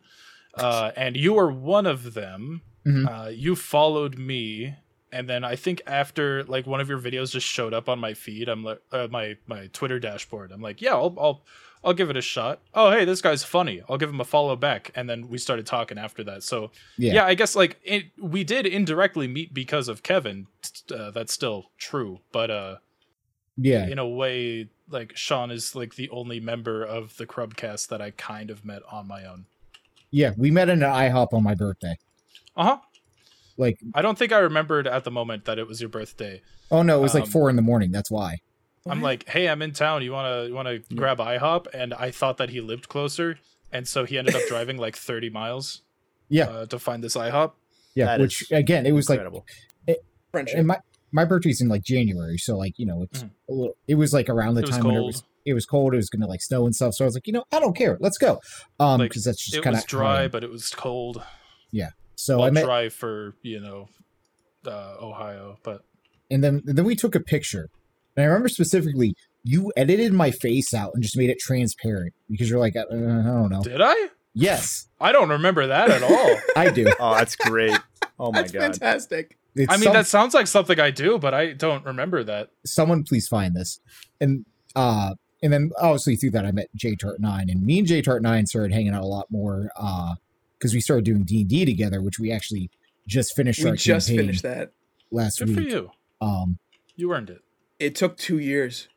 Uh, 0.54 0.92
and 0.96 1.16
you 1.16 1.34
were 1.34 1.50
one 1.50 1.86
of 1.86 2.14
them. 2.14 2.62
Mhm. 2.86 3.26
Uh, 3.26 3.28
you 3.30 3.56
followed 3.56 4.16
me 4.18 4.76
and 5.12 5.28
then 5.28 5.44
I 5.44 5.56
think 5.56 5.82
after 5.86 6.44
like 6.44 6.66
one 6.66 6.80
of 6.80 6.88
your 6.88 6.98
videos 6.98 7.30
just 7.32 7.46
showed 7.46 7.72
up 7.72 7.88
on 7.88 7.98
my 7.98 8.12
feed, 8.14 8.48
I'm 8.48 8.64
like 8.64 8.80
uh, 8.92 9.08
my 9.10 9.36
my 9.46 9.68
Twitter 9.72 9.98
dashboard. 9.98 10.52
I'm 10.52 10.60
like, 10.60 10.82
yeah, 10.82 10.92
I'll 10.94 11.14
I'll 11.18 11.42
I'll 11.86 11.94
give 11.94 12.10
it 12.10 12.16
a 12.16 12.20
shot. 12.20 12.60
Oh, 12.74 12.90
hey, 12.90 13.04
this 13.04 13.22
guy's 13.22 13.44
funny. 13.44 13.80
I'll 13.88 13.96
give 13.96 14.10
him 14.10 14.20
a 14.20 14.24
follow 14.24 14.56
back. 14.56 14.90
And 14.96 15.08
then 15.08 15.28
we 15.28 15.38
started 15.38 15.66
talking 15.66 15.98
after 15.98 16.24
that. 16.24 16.42
So 16.42 16.72
Yeah. 16.98 17.14
yeah, 17.14 17.24
I 17.26 17.34
guess 17.34 17.54
like 17.54 17.78
it, 17.84 18.06
we 18.20 18.42
did 18.44 18.66
indirectly 18.66 19.28
meet 19.28 19.54
because 19.54 19.86
of 19.88 20.02
Kevin. 20.02 20.48
Uh, 20.92 21.12
that's 21.12 21.32
still 21.32 21.70
true, 21.78 22.18
but 22.32 22.50
uh, 22.50 22.76
yeah, 23.56 23.86
in 23.86 23.98
a 23.98 24.06
way, 24.06 24.68
like 24.90 25.16
Sean 25.16 25.50
is 25.52 25.74
like 25.76 25.94
the 25.94 26.08
only 26.10 26.40
member 26.40 26.82
of 26.84 27.16
the 27.18 27.26
Crubcast 27.26 27.88
that 27.88 28.02
I 28.02 28.10
kind 28.10 28.50
of 28.50 28.64
met 28.64 28.82
on 28.90 29.06
my 29.06 29.24
own. 29.24 29.46
yeah. 30.10 30.32
We 30.36 30.50
met 30.50 30.68
in 30.68 30.82
an 30.82 30.90
IHOP 30.90 31.32
on 31.32 31.42
my 31.42 31.54
birthday. 31.54 31.96
Uh 32.56 32.64
huh. 32.64 32.78
Like, 33.58 33.78
I 33.94 34.02
don't 34.02 34.18
think 34.18 34.32
I 34.32 34.38
remembered 34.38 34.86
at 34.86 35.04
the 35.04 35.10
moment 35.10 35.46
that 35.46 35.58
it 35.58 35.66
was 35.66 35.80
your 35.80 35.88
birthday. 35.88 36.42
oh 36.70 36.82
no, 36.82 36.98
it 36.98 37.02
was 37.02 37.14
like 37.14 37.24
Um, 37.24 37.30
four 37.30 37.48
in 37.48 37.56
the 37.56 37.62
morning. 37.62 37.90
That's 37.92 38.10
why. 38.10 38.40
I'm 38.88 39.02
like, 39.02 39.28
hey, 39.28 39.48
I'm 39.48 39.62
in 39.62 39.72
town. 39.72 40.02
You 40.02 40.12
wanna 40.12 40.46
you 40.46 40.54
wanna 40.54 40.78
grab 40.94 41.18
IHOP? 41.18 41.66
And 41.74 41.92
I 41.94 42.10
thought 42.10 42.36
that 42.38 42.50
he 42.50 42.60
lived 42.60 42.88
closer, 42.88 43.38
and 43.72 43.86
so 43.86 44.04
he 44.04 44.18
ended 44.18 44.34
up 44.36 44.42
driving 44.48 44.76
like 44.76 44.96
30 44.96 45.30
miles. 45.30 45.82
Yeah. 46.28 46.46
Uh, 46.48 46.66
to 46.66 46.78
find 46.78 47.04
this 47.04 47.16
IHOP. 47.16 47.52
Yeah, 47.94 48.06
That 48.06 48.20
which 48.20 48.50
again, 48.50 48.84
it 48.86 48.92
was 48.92 49.08
like 49.08 49.18
Incredible. 49.18 49.46
Friendship. 50.32 50.58
and 50.58 50.66
my 50.66 50.78
my 51.12 51.24
birthday's 51.24 51.60
in 51.60 51.68
like 51.68 51.82
January, 51.82 52.36
so 52.36 52.56
like 52.58 52.74
you 52.78 52.84
know 52.86 53.02
it's 53.02 53.22
a 53.22 53.52
little. 53.52 53.76
It 53.88 53.94
was 53.94 54.12
like 54.12 54.28
around 54.28 54.54
the 54.54 54.60
It 54.62 54.66
was 54.66 54.76
time 54.76 54.86
when 54.86 54.96
it 54.96 55.00
was 55.04 55.22
it 55.46 55.54
was 55.54 55.64
cold. 55.64 55.94
It 55.94 55.96
was 55.96 56.10
gonna 56.10 56.26
like 56.26 56.42
snow 56.42 56.66
and 56.66 56.74
stuff. 56.74 56.94
So 56.94 57.04
I 57.04 57.06
was 57.06 57.14
like, 57.14 57.26
you 57.26 57.32
know, 57.32 57.44
I 57.52 57.60
don't 57.60 57.76
care. 57.76 57.96
Let's 58.00 58.18
go. 58.18 58.40
Um, 58.80 59.00
Like, 59.00 59.10
because 59.10 59.24
that's 59.24 59.44
just 59.44 59.62
kind 59.62 59.76
of 59.76 59.86
dry, 59.86 60.28
but 60.28 60.44
it 60.44 60.50
was 60.50 60.70
cold. 60.74 61.22
Yeah. 61.72 61.90
So 62.16 62.38
well, 62.38 62.46
I 62.48 62.50
met, 62.50 62.64
dry 62.64 62.88
for 62.88 63.34
you 63.42 63.60
know, 63.60 63.88
uh, 64.66 64.96
Ohio, 65.00 65.58
but 65.62 65.82
and 66.30 66.42
then 66.42 66.62
and 66.66 66.76
then 66.76 66.84
we 66.84 66.96
took 66.96 67.14
a 67.14 67.20
picture. 67.20 67.70
And 68.16 68.24
I 68.24 68.26
remember 68.26 68.48
specifically, 68.48 69.14
you 69.44 69.72
edited 69.76 70.12
my 70.12 70.30
face 70.30 70.72
out 70.74 70.92
and 70.94 71.02
just 71.02 71.16
made 71.16 71.30
it 71.30 71.38
transparent 71.38 72.14
because 72.30 72.48
you're 72.50 72.58
like, 72.58 72.74
uh, 72.76 72.84
I 72.90 72.94
don't 72.94 73.50
know. 73.50 73.62
did 73.62 73.80
I? 73.80 74.08
Yes, 74.34 74.88
I 75.00 75.12
don't 75.12 75.28
remember 75.30 75.66
that 75.68 75.90
at 75.90 76.02
all. 76.02 76.36
I 76.56 76.70
do. 76.70 76.86
Oh, 77.00 77.14
that's 77.14 77.36
great. 77.36 77.78
Oh 78.18 78.32
my 78.32 78.40
That's 78.42 78.52
god. 78.52 78.60
fantastic. 78.62 79.38
It's 79.54 79.72
I 79.72 79.76
mean, 79.76 79.84
some- 79.84 79.92
that 79.94 80.06
sounds 80.06 80.34
like 80.34 80.46
something 80.46 80.78
I 80.80 80.90
do, 80.90 81.18
but 81.18 81.32
I 81.34 81.52
don't 81.52 81.84
remember 81.84 82.22
that. 82.24 82.50
someone 82.64 83.02
please 83.04 83.28
find 83.28 83.54
this. 83.54 83.80
And 84.20 84.44
uh 84.74 85.14
and 85.42 85.52
then 85.52 85.70
obviously 85.78 86.16
through 86.16 86.30
that 86.32 86.44
I 86.46 86.52
met 86.52 86.68
J 86.74 86.96
Tart 86.96 87.20
Nine 87.20 87.48
and 87.50 87.62
me 87.64 87.78
and 87.78 87.86
J 87.86 88.02
Tart 88.02 88.22
Nine 88.22 88.46
started 88.46 88.72
hanging 88.72 88.92
out 88.94 89.02
a 89.02 89.06
lot 89.06 89.26
more 89.30 89.70
uh 89.76 90.14
because 90.58 90.72
we 90.74 90.80
started 90.80 91.04
doing 91.04 91.24
D 91.24 91.40
and 91.42 91.48
D 91.50 91.64
together, 91.66 92.00
which 92.02 92.18
we 92.18 92.30
actually 92.32 92.70
just 93.06 93.34
finished 93.36 93.62
We 93.62 93.70
our 93.70 93.76
just 93.76 94.08
campaign 94.08 94.26
finished 94.26 94.42
that. 94.42 94.72
last 95.10 95.38
Good 95.38 95.54
for 95.54 95.60
you. 95.60 95.90
Um 96.20 96.58
You 96.96 97.12
earned 97.12 97.30
it. 97.30 97.40
It 97.78 97.94
took 97.94 98.16
two 98.16 98.38
years. 98.38 98.88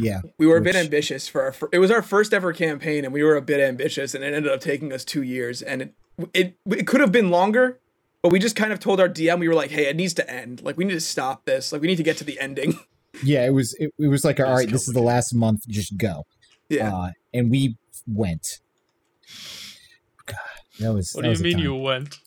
yeah. 0.00 0.20
We 0.38 0.46
were 0.46 0.56
a 0.56 0.60
bit 0.62 0.76
ambitious 0.76 1.28
for 1.28 1.42
our. 1.42 1.52
Fir- 1.52 1.68
it 1.72 1.78
was 1.78 1.90
our 1.90 2.02
first 2.02 2.32
ever 2.34 2.52
campaign, 2.52 3.04
and 3.04 3.12
we 3.14 3.22
were 3.22 3.36
a 3.36 3.42
bit 3.42 3.60
ambitious, 3.60 4.14
and 4.14 4.22
it 4.24 4.32
ended 4.34 4.50
up 4.52 4.60
taking 4.60 4.92
us 4.92 5.04
two 5.04 5.22
years. 5.22 5.62
And 5.62 5.82
it 5.82 5.94
it 6.34 6.56
it 6.66 6.86
could 6.86 7.00
have 7.00 7.10
been 7.12 7.30
longer, 7.30 7.78
but 8.22 8.30
we 8.30 8.38
just 8.38 8.56
kind 8.56 8.72
of 8.72 8.78
told 8.80 9.00
our 9.00 9.08
DM 9.08 9.38
we 9.40 9.48
were 9.48 9.54
like, 9.54 9.70
"Hey, 9.70 9.86
it 9.88 9.96
needs 9.96 10.14
to 10.14 10.30
end. 10.30 10.62
Like, 10.62 10.76
we 10.76 10.84
need 10.84 10.94
to 10.94 11.00
stop 11.00 11.44
this. 11.44 11.72
Like, 11.72 11.80
we 11.82 11.88
need 11.88 11.96
to 11.96 12.02
get 12.02 12.16
to 12.18 12.24
the 12.24 12.38
ending." 12.40 12.78
Yeah, 13.24 13.44
it 13.44 13.50
was 13.50 13.74
it, 13.80 13.92
it 13.98 14.06
was 14.06 14.24
like 14.24 14.38
all 14.38 14.46
Let's 14.46 14.58
right, 14.60 14.70
this 14.70 14.86
is 14.86 14.94
the 14.94 15.02
last 15.02 15.34
month, 15.34 15.66
just 15.68 15.96
go. 15.98 16.26
yeah. 16.68 16.94
Uh 16.96 17.10
and 17.34 17.50
we 17.50 17.76
went. 18.06 18.60
God, 20.26 20.36
that 20.78 20.92
was 20.94 21.12
What 21.14 21.22
that 21.22 21.26
do 21.26 21.30
was 21.30 21.40
you 21.40 21.44
mean 21.44 21.54
time. 21.54 21.62
you 21.64 21.74
went? 21.74 22.18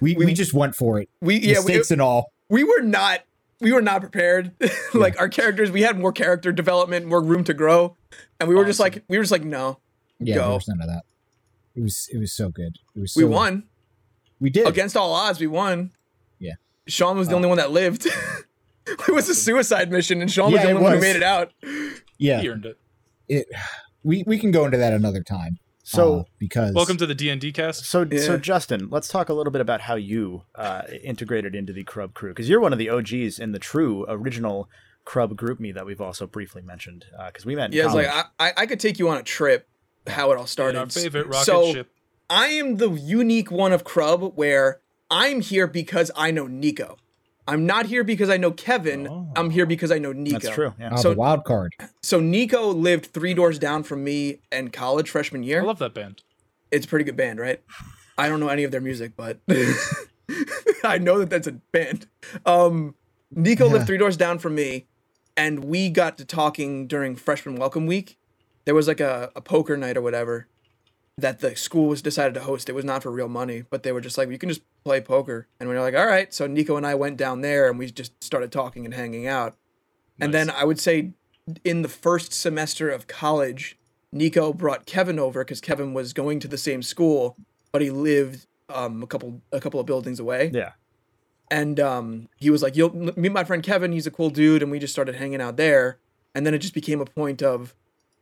we, 0.00 0.16
we 0.16 0.26
we- 0.26 0.34
just 0.34 0.52
went 0.52 0.74
for 0.74 0.98
it. 1.00 1.08
we 1.20 1.36
yeah 1.36 1.60
we, 1.60 1.66
Mistakes 1.66 1.92
and 1.92 2.02
all. 2.02 2.32
we 2.48 2.64
were 2.64 2.82
not 2.82 3.20
we 3.62 3.72
were 3.72 3.80
not 3.82 4.00
prepared. 4.00 4.52
like 4.94 5.18
our 5.18 5.28
characters, 5.28 5.70
we 5.70 5.82
had 5.82 5.98
more 5.98 6.12
character 6.12 6.52
development, 6.52 7.06
more 7.06 7.22
room 7.22 7.44
to 7.44 7.54
grow, 7.54 7.96
and 8.38 8.48
we 8.48 8.54
were 8.54 8.64
just 8.64 8.80
like 8.80 9.04
we 9.08 9.16
were 9.16 9.22
just 9.22 9.32
like 9.32 9.44
no, 9.44 9.78
Yeah, 10.18 10.34
Go. 10.36 10.40
there 10.42 10.50
was 10.54 10.68
none 10.68 10.80
of 10.82 10.88
that. 10.88 11.02
It 11.74 11.82
was 11.82 12.08
it 12.12 12.18
was 12.18 12.32
so 12.32 12.50
good. 12.50 12.76
It 12.94 13.00
was 13.00 13.14
so 13.14 13.20
we 13.20 13.24
won 13.24 13.64
We 14.40 14.50
did. 14.50 14.66
against 14.66 14.96
all 14.96 15.12
odds. 15.14 15.40
We 15.40 15.46
won. 15.46 15.92
Yeah. 16.38 16.54
Sean 16.86 17.16
was 17.16 17.28
the 17.28 17.34
Uh, 17.34 17.36
only 17.36 17.48
one 17.48 17.58
that 17.58 17.70
lived. 17.70 18.06
it 18.86 19.08
was 19.08 19.28
a 19.28 19.34
suicide 19.34 19.90
mission, 19.90 20.20
and 20.20 20.30
Sean 20.30 20.52
was 20.52 20.60
the 20.62 20.68
only 20.70 20.82
one 20.82 20.92
who 20.92 21.00
made 21.00 21.16
it 21.16 21.22
out. 21.22 21.52
yeah. 22.18 22.40
He 22.40 22.48
earned 22.48 22.66
it. 22.66 22.78
it 23.28 23.46
we 24.04 24.24
we 24.26 24.38
can 24.38 24.50
go 24.50 24.64
into 24.66 24.76
that 24.78 24.92
another 24.92 25.22
time. 25.22 25.58
So 25.82 26.20
uh, 26.20 26.24
because 26.38 26.74
Welcome 26.74 26.96
to 26.98 27.06
the 27.06 27.14
D 27.14 27.28
and 27.28 27.40
D 27.40 27.52
cast. 27.52 27.84
So, 27.84 28.08
so 28.08 28.38
Justin, 28.38 28.88
let's 28.90 29.08
talk 29.08 29.28
a 29.28 29.34
little 29.34 29.50
bit 29.50 29.60
about 29.60 29.82
how 29.82 29.96
you 29.96 30.42
uh, 30.54 30.82
integrated 31.02 31.54
into 31.54 31.72
the 31.72 31.82
Crub 31.82 32.14
crew 32.14 32.30
because 32.30 32.48
you're 32.48 32.60
one 32.60 32.72
of 32.72 32.78
the 32.78 32.88
OGs 32.88 33.38
in 33.38 33.52
the 33.52 33.58
true 33.58 34.04
original 34.08 34.68
Crub 35.04 35.36
GroupMe 35.36 35.74
that 35.74 35.84
we've 35.84 36.00
also 36.00 36.26
briefly 36.26 36.62
mentioned 36.62 37.06
Uh 37.18 37.26
because 37.26 37.44
we 37.44 37.56
met. 37.56 37.66
In 37.66 37.72
Yeah, 37.72 37.86
it's 37.86 37.94
like. 37.94 38.06
I, 38.06 38.24
I 38.38 38.52
I 38.58 38.66
could 38.66 38.80
take 38.80 38.98
you 38.98 39.08
on 39.08 39.18
a 39.18 39.22
trip. 39.22 39.68
How 40.06 40.32
it 40.32 40.38
all 40.38 40.46
started. 40.46 40.78
our 40.78 40.88
favorite 40.88 41.26
rocket 41.26 41.44
so, 41.44 41.72
ship. 41.72 41.90
I 42.28 42.46
am 42.46 42.76
the 42.76 42.90
unique 42.90 43.50
one 43.50 43.72
of 43.72 43.84
Crub 43.84 44.36
where 44.36 44.80
I'm 45.10 45.40
here 45.40 45.66
because 45.66 46.10
I 46.16 46.30
know 46.30 46.46
Nico. 46.46 46.96
I'm 47.48 47.66
not 47.66 47.86
here 47.86 48.04
because 48.04 48.30
I 48.30 48.36
know 48.36 48.52
Kevin. 48.52 49.08
Oh. 49.08 49.28
I'm 49.34 49.50
here 49.50 49.66
because 49.66 49.90
I 49.90 49.98
know 49.98 50.12
Nico. 50.12 50.38
That's 50.38 50.54
true. 50.54 50.74
Yeah. 50.78 50.90
Oh, 50.92 50.96
So- 50.96 51.10
the 51.10 51.16
wild 51.16 51.44
card. 51.44 51.74
So 52.02 52.20
Nico 52.20 52.68
lived 52.72 53.06
three 53.06 53.34
doors 53.34 53.58
down 53.58 53.82
from 53.82 54.04
me 54.04 54.40
in 54.52 54.70
college 54.70 55.10
freshman 55.10 55.42
year. 55.42 55.60
I 55.60 55.64
love 55.64 55.78
that 55.80 55.94
band. 55.94 56.22
it's 56.70 56.86
a 56.86 56.88
pretty 56.88 57.04
good 57.04 57.16
band, 57.16 57.38
right? 57.40 57.60
I 58.16 58.28
don't 58.28 58.40
know 58.40 58.48
any 58.48 58.62
of 58.64 58.70
their 58.70 58.80
music, 58.80 59.12
but 59.16 59.38
I 60.84 60.98
know 60.98 61.18
that 61.18 61.30
that's 61.30 61.46
a 61.46 61.52
band. 61.52 62.06
Um, 62.46 62.94
Nico 63.30 63.66
Yeah. 63.66 63.72
lived 63.72 63.86
three 63.86 63.98
doors 63.98 64.16
down 64.16 64.38
from 64.38 64.54
me, 64.54 64.86
and 65.36 65.64
we 65.64 65.88
got 65.90 66.18
to 66.18 66.24
talking 66.24 66.86
during 66.86 67.16
freshman 67.16 67.56
welcome 67.56 67.86
week. 67.86 68.18
There 68.64 68.74
was 68.74 68.86
like 68.86 69.00
a, 69.00 69.30
a 69.34 69.40
poker 69.40 69.76
night 69.76 69.96
or 69.96 70.02
whatever 70.02 70.46
that 71.18 71.40
the 71.40 71.54
school 71.56 71.88
was 71.88 72.02
decided 72.02 72.34
to 72.34 72.40
host. 72.40 72.68
It 72.68 72.74
was 72.74 72.84
not 72.84 73.02
for 73.02 73.10
real 73.10 73.28
money, 73.28 73.64
but 73.68 73.82
they 73.82 73.92
were 73.92 74.00
just 74.00 74.16
like, 74.16 74.30
you 74.30 74.38
can 74.38 74.48
just 74.48 74.62
play 74.84 75.00
poker. 75.00 75.46
And 75.60 75.68
we 75.68 75.74
were 75.74 75.80
like, 75.80 75.94
all 75.94 76.06
right. 76.06 76.32
So 76.32 76.46
Nico 76.46 76.76
and 76.76 76.86
I 76.86 76.94
went 76.94 77.16
down 77.16 77.42
there 77.42 77.68
and 77.68 77.78
we 77.78 77.90
just 77.90 78.22
started 78.22 78.50
talking 78.50 78.84
and 78.84 78.94
hanging 78.94 79.26
out. 79.26 79.56
And 80.20 80.32
then 80.32 80.50
I 80.50 80.64
would 80.64 80.78
say 80.78 81.12
in 81.64 81.82
the 81.82 81.88
first 81.88 82.32
semester 82.32 82.88
of 82.88 83.06
college, 83.06 83.76
Nico 84.12 84.52
brought 84.52 84.86
Kevin 84.86 85.18
over 85.18 85.44
because 85.44 85.60
Kevin 85.60 85.94
was 85.94 86.12
going 86.12 86.38
to 86.40 86.48
the 86.48 86.58
same 86.58 86.82
school, 86.82 87.36
but 87.72 87.82
he 87.82 87.90
lived 87.90 88.46
um, 88.68 89.02
a 89.02 89.06
couple 89.06 89.40
a 89.50 89.60
couple 89.60 89.80
of 89.80 89.86
buildings 89.86 90.20
away. 90.20 90.50
yeah. 90.52 90.72
And 91.50 91.78
um, 91.80 92.28
he 92.36 92.48
was 92.48 92.62
like, 92.62 92.76
"You'll 92.76 92.94
meet 93.16 93.32
my 93.32 93.44
friend 93.44 93.62
Kevin. 93.62 93.92
He's 93.92 94.06
a 94.06 94.10
cool 94.10 94.30
dude." 94.30 94.62
And 94.62 94.70
we 94.70 94.78
just 94.78 94.92
started 94.92 95.16
hanging 95.16 95.40
out 95.42 95.56
there. 95.58 95.98
And 96.34 96.46
then 96.46 96.54
it 96.54 96.58
just 96.58 96.72
became 96.72 97.00
a 97.00 97.04
point 97.04 97.42
of 97.42 97.74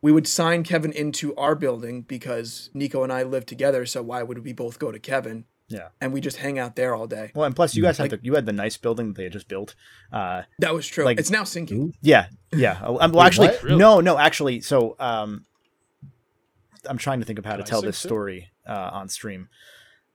we 0.02 0.12
would 0.12 0.26
sign 0.26 0.62
Kevin 0.64 0.92
into 0.92 1.34
our 1.36 1.54
building 1.54 2.02
because 2.02 2.70
Nico 2.74 3.02
and 3.02 3.12
I 3.12 3.22
live 3.22 3.44
together. 3.46 3.84
So 3.86 4.02
why 4.02 4.22
would 4.22 4.44
we 4.44 4.52
both 4.52 4.78
go 4.78 4.90
to 4.90 4.98
Kevin? 4.98 5.44
Yeah. 5.68 5.88
And 6.00 6.12
we 6.12 6.20
just 6.20 6.38
hang 6.38 6.58
out 6.58 6.74
there 6.74 6.94
all 6.96 7.06
day. 7.06 7.30
Well, 7.34 7.44
and 7.44 7.54
plus 7.54 7.76
you 7.76 7.82
guys 7.82 7.96
had 7.98 8.10
the 8.10 8.18
you 8.22 8.34
had 8.34 8.44
the 8.46 8.52
nice 8.52 8.76
building 8.76 9.08
that 9.08 9.16
they 9.16 9.22
had 9.24 9.32
just 9.32 9.46
built. 9.46 9.74
Uh, 10.12 10.42
That 10.58 10.74
was 10.74 10.86
true. 10.86 11.04
Like- 11.04 11.20
it's 11.20 11.30
now 11.30 11.44
sinking. 11.44 11.94
Yeah, 12.02 12.26
yeah. 12.52 12.80
Uh, 12.82 12.96
um, 13.00 13.12
well, 13.12 13.20
Wait, 13.22 13.26
actually. 13.26 13.48
Really? 13.62 13.76
no, 13.76 14.00
no. 14.00 14.18
Actually, 14.18 14.62
so 14.62 14.96
um, 14.98 15.44
I'm 16.88 16.98
trying 16.98 17.20
to 17.20 17.26
think 17.26 17.38
of 17.38 17.44
how 17.44 17.52
to 17.52 17.58
Can 17.62 17.66
I 17.66 17.70
tell 17.70 17.82
this 17.82 18.00
too? 18.02 18.08
story 18.08 18.50
uh, 18.66 18.90
on 18.92 19.08
stream. 19.08 19.48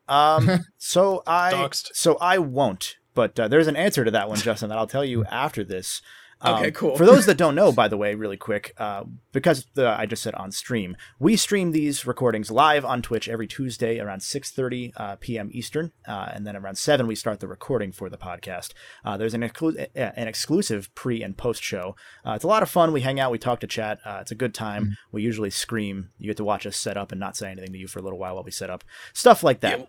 Um, 0.10 0.50
so 0.78 1.24
I 1.26 1.54
Doxed. 1.54 1.92
so 1.94 2.18
I 2.20 2.38
won't. 2.38 2.96
But 3.14 3.40
uh, 3.40 3.48
there's 3.48 3.68
an 3.68 3.78
answer 3.78 4.04
to 4.04 4.12
that 4.12 4.28
one, 4.28 4.38
Justin, 4.40 4.68
that 4.70 4.78
I'll 4.78 4.88
tell 4.88 5.06
you 5.06 5.24
after 5.26 5.64
this. 5.64 6.02
Um, 6.42 6.56
Okay, 6.56 6.72
cool. 6.72 6.96
For 6.96 7.06
those 7.06 7.26
that 7.26 7.38
don't 7.38 7.56
know, 7.56 7.72
by 7.74 7.88
the 7.88 7.98
way, 7.98 8.16
really 8.16 8.38
quick, 8.38 8.74
uh, 8.78 9.04
because 9.32 9.68
the, 9.74 9.88
I 9.88 10.06
just 10.06 10.22
said 10.22 10.36
on 10.36 10.52
stream, 10.52 10.96
we 11.20 11.36
stream 11.36 11.72
these 11.72 12.06
recordings 12.06 12.52
live 12.52 12.86
on 12.86 13.02
Twitch 13.02 13.28
every 13.28 13.48
Tuesday 13.48 14.00
around 14.00 14.20
6:30 14.20 14.92
uh, 14.98 15.16
p.m. 15.20 15.50
Eastern, 15.52 15.92
uh, 16.08 16.30
and 16.34 16.46
then 16.46 16.56
around 16.56 16.78
seven 16.78 17.08
we 17.08 17.16
start 17.16 17.40
the 17.40 17.48
recording 17.48 17.92
for 17.92 18.10
the 18.10 18.18
podcast. 18.18 18.74
Uh, 19.04 19.18
there's 19.18 19.34
an, 19.34 19.42
exclu- 19.42 19.88
an 19.96 20.28
exclusive 20.28 20.94
pre 20.96 21.24
and 21.24 21.38
post 21.38 21.64
show. 21.64 21.96
Uh, 22.26 22.34
it's 22.34 22.44
a 22.44 22.48
lot 22.48 22.64
of 22.64 22.70
fun. 22.70 22.92
We 22.92 23.02
hang 23.02 23.20
out, 23.20 23.32
we 23.32 23.40
talk 23.40 23.60
to 23.62 23.68
chat. 23.68 24.00
Uh, 24.06 24.20
it's 24.22 24.32
a 24.32 24.36
good 24.36 24.54
time. 24.54 24.98
We 25.12 25.22
usually 25.24 25.50
scream. 25.50 26.10
You 26.20 26.28
get 26.28 26.38
to 26.38 26.44
watch 26.44 26.66
us 26.66 26.78
set 26.78 26.98
up 26.98 27.12
and 27.12 27.20
not 27.20 27.36
say 27.38 27.52
anything 27.52 27.72
to 27.74 27.80
you 27.80 27.88
for 27.88 28.00
a 28.00 28.02
little 28.02 28.20
while 28.20 28.36
while 28.36 28.44
we 28.44 28.52
set 28.52 28.70
up. 28.70 28.84
Stuff 29.14 29.44
like 29.44 29.62
that. 29.62 29.88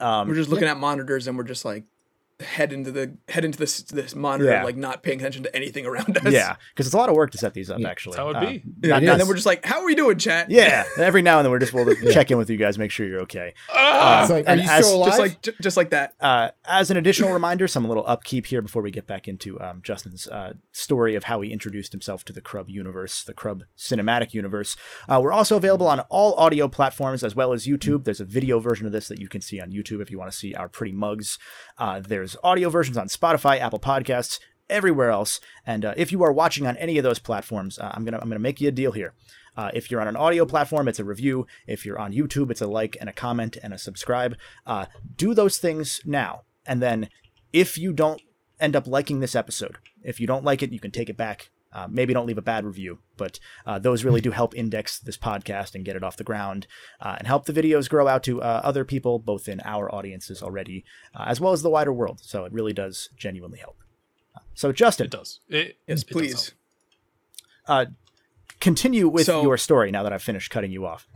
Um, 0.00 0.28
we're 0.28 0.34
just 0.34 0.48
looking 0.48 0.68
at 0.68 0.78
monitors 0.78 1.26
and 1.26 1.36
we're 1.36 1.44
just 1.44 1.64
like 1.64 1.84
head 2.40 2.72
into 2.72 2.90
the 2.90 3.16
head 3.28 3.44
into 3.44 3.58
this 3.58 3.82
this 3.82 4.14
monitor, 4.14 4.50
Yeah. 4.50 4.64
like 4.64 4.76
not 4.76 5.02
paying 5.02 5.18
attention 5.20 5.42
to 5.44 5.54
anything 5.56 5.86
around 5.86 6.16
us. 6.18 6.32
yeah, 6.32 6.56
because 6.74 6.86
it's 6.86 6.94
a 6.94 6.98
lot 6.98 7.08
of 7.08 7.14
work 7.14 7.30
to 7.32 7.38
set 7.38 7.54
these 7.54 7.70
up. 7.70 7.80
Actually, 7.84 8.16
That's 8.16 8.18
how 8.18 8.30
it 8.30 8.36
Uh, 8.36 8.40
be. 8.40 8.62
Yeah, 8.82 8.98
not- 8.98 9.02
and 9.12 9.20
then 9.20 9.28
we're 9.28 9.34
just 9.34 9.46
like, 9.46 9.64
"How 9.64 9.80
are 9.80 9.86
we 9.86 9.94
doing, 9.94 10.18
chat?" 10.18 10.50
yeah. 10.50 10.84
Every 10.98 11.22
now 11.22 11.38
and 11.38 11.44
then 11.44 11.50
we're 11.50 11.58
just 11.58 11.72
we'll 11.72 11.94
check 12.12 12.30
in 12.30 12.38
with 12.38 12.50
you 12.50 12.56
guys, 12.56 12.78
make 12.78 12.90
sure 12.90 13.06
you're 13.06 13.20
okay. 13.22 13.54
Ah! 13.72 14.22
It's 14.22 14.30
like, 14.30 14.48
are 14.48 14.56
you 14.56 14.62
as- 14.68 14.86
still 14.86 14.96
alive? 14.98 15.08
just 15.10 15.18
like 15.20 15.42
ju- 15.42 15.52
just 15.62 15.76
like 15.76 15.90
that. 15.90 16.14
Uh, 16.20 16.50
as 16.64 16.90
an 16.90 16.96
additional 16.96 17.32
reminder, 17.32 17.66
some 17.68 17.86
little 17.86 18.04
upkeep 18.06 18.46
here 18.46 18.62
before 18.62 18.82
we 18.82 18.90
get 18.90 19.06
back 19.06 19.28
into 19.28 19.60
um, 19.60 19.80
Justin's 19.82 20.26
uh, 20.28 20.54
story 20.72 21.14
of 21.14 21.24
how 21.24 21.40
he 21.40 21.52
introduced 21.52 21.92
himself 21.92 22.24
to 22.24 22.32
the 22.32 22.40
Crub 22.40 22.68
universe, 22.68 23.22
the 23.24 23.34
Crub 23.34 23.64
cinematic 23.76 24.34
universe. 24.34 24.76
Uh, 25.08 25.20
we're 25.22 25.32
also 25.32 25.56
available 25.56 25.86
on 25.86 26.00
all 26.10 26.34
audio 26.34 26.68
platforms 26.68 27.22
as 27.24 27.34
well 27.34 27.52
as 27.52 27.66
YouTube. 27.66 28.04
There's 28.04 28.20
a 28.20 28.24
video 28.24 28.58
version 28.60 28.86
of 28.86 28.92
this 28.92 29.08
that 29.08 29.18
you 29.20 29.28
can 29.28 29.40
see 29.40 29.60
on 29.60 29.70
YouTube 29.70 30.00
if 30.00 30.10
you 30.10 30.18
want 30.18 30.30
to 30.30 30.36
see 30.36 30.54
our 30.54 30.68
pretty 30.68 30.92
mugs. 30.92 31.38
Uh, 31.80 31.98
there's 31.98 32.36
audio 32.44 32.68
versions 32.68 32.98
on 32.98 33.08
Spotify, 33.08 33.58
Apple 33.58 33.80
Podcasts, 33.80 34.38
everywhere 34.68 35.10
else. 35.10 35.40
And 35.66 35.84
uh, 35.84 35.94
if 35.96 36.12
you 36.12 36.22
are 36.22 36.32
watching 36.32 36.66
on 36.66 36.76
any 36.76 36.98
of 36.98 37.04
those 37.04 37.18
platforms, 37.18 37.78
uh, 37.78 37.90
I'm 37.94 38.04
gonna 38.04 38.18
I'm 38.18 38.28
gonna 38.28 38.38
make 38.38 38.60
you 38.60 38.68
a 38.68 38.72
deal 38.72 38.92
here. 38.92 39.14
Uh, 39.56 39.70
if 39.74 39.90
you're 39.90 40.00
on 40.00 40.06
an 40.06 40.16
audio 40.16 40.44
platform, 40.44 40.86
it's 40.86 41.00
a 41.00 41.04
review. 41.04 41.46
If 41.66 41.84
you're 41.84 41.98
on 41.98 42.12
YouTube, 42.12 42.50
it's 42.50 42.60
a 42.60 42.66
like 42.66 42.96
and 43.00 43.08
a 43.08 43.12
comment 43.14 43.56
and 43.62 43.72
a 43.74 43.78
subscribe. 43.78 44.36
Uh, 44.66 44.86
do 45.16 45.34
those 45.34 45.58
things 45.58 46.00
now. 46.04 46.42
And 46.66 46.80
then 46.80 47.08
if 47.52 47.76
you 47.76 47.92
don't 47.92 48.22
end 48.60 48.76
up 48.76 48.86
liking 48.86 49.20
this 49.20 49.34
episode, 49.34 49.78
if 50.02 50.20
you 50.20 50.26
don't 50.26 50.44
like 50.44 50.62
it, 50.62 50.72
you 50.72 50.78
can 50.78 50.92
take 50.92 51.08
it 51.08 51.16
back. 51.16 51.50
Uh, 51.72 51.86
maybe 51.88 52.12
don't 52.12 52.26
leave 52.26 52.36
a 52.38 52.42
bad 52.42 52.64
review, 52.64 52.98
but 53.16 53.38
uh, 53.64 53.78
those 53.78 54.02
really 54.04 54.20
do 54.20 54.32
help 54.32 54.56
index 54.56 54.98
this 54.98 55.16
podcast 55.16 55.74
and 55.74 55.84
get 55.84 55.94
it 55.94 56.02
off 56.02 56.16
the 56.16 56.24
ground 56.24 56.66
uh, 57.00 57.14
and 57.18 57.28
help 57.28 57.44
the 57.44 57.52
videos 57.52 57.88
grow 57.88 58.08
out 58.08 58.24
to 58.24 58.42
uh, 58.42 58.60
other 58.64 58.84
people, 58.84 59.18
both 59.20 59.48
in 59.48 59.60
our 59.64 59.92
audiences 59.94 60.42
already, 60.42 60.84
uh, 61.14 61.24
as 61.28 61.40
well 61.40 61.52
as 61.52 61.62
the 61.62 61.70
wider 61.70 61.92
world. 61.92 62.18
So 62.22 62.44
it 62.44 62.52
really 62.52 62.72
does 62.72 63.08
genuinely 63.16 63.58
help. 63.58 63.76
Uh, 64.34 64.40
so, 64.54 64.72
Justin, 64.72 65.06
It 65.06 65.12
does. 65.12 65.40
It, 65.48 65.76
Yes, 65.86 66.02
it 66.02 66.08
does 66.08 66.12
please. 66.12 66.52
help. 67.66 67.88
uh, 67.88 67.90
continue 68.58 69.08
with 69.08 69.26
So- 69.26 69.42
your 69.42 69.56
story 69.56 69.90
now 69.90 70.02
that 70.02 70.12
I've 70.12 70.22
finished 70.22 70.50
cutting 70.50 70.72
you 70.72 70.86
off. 70.86 71.06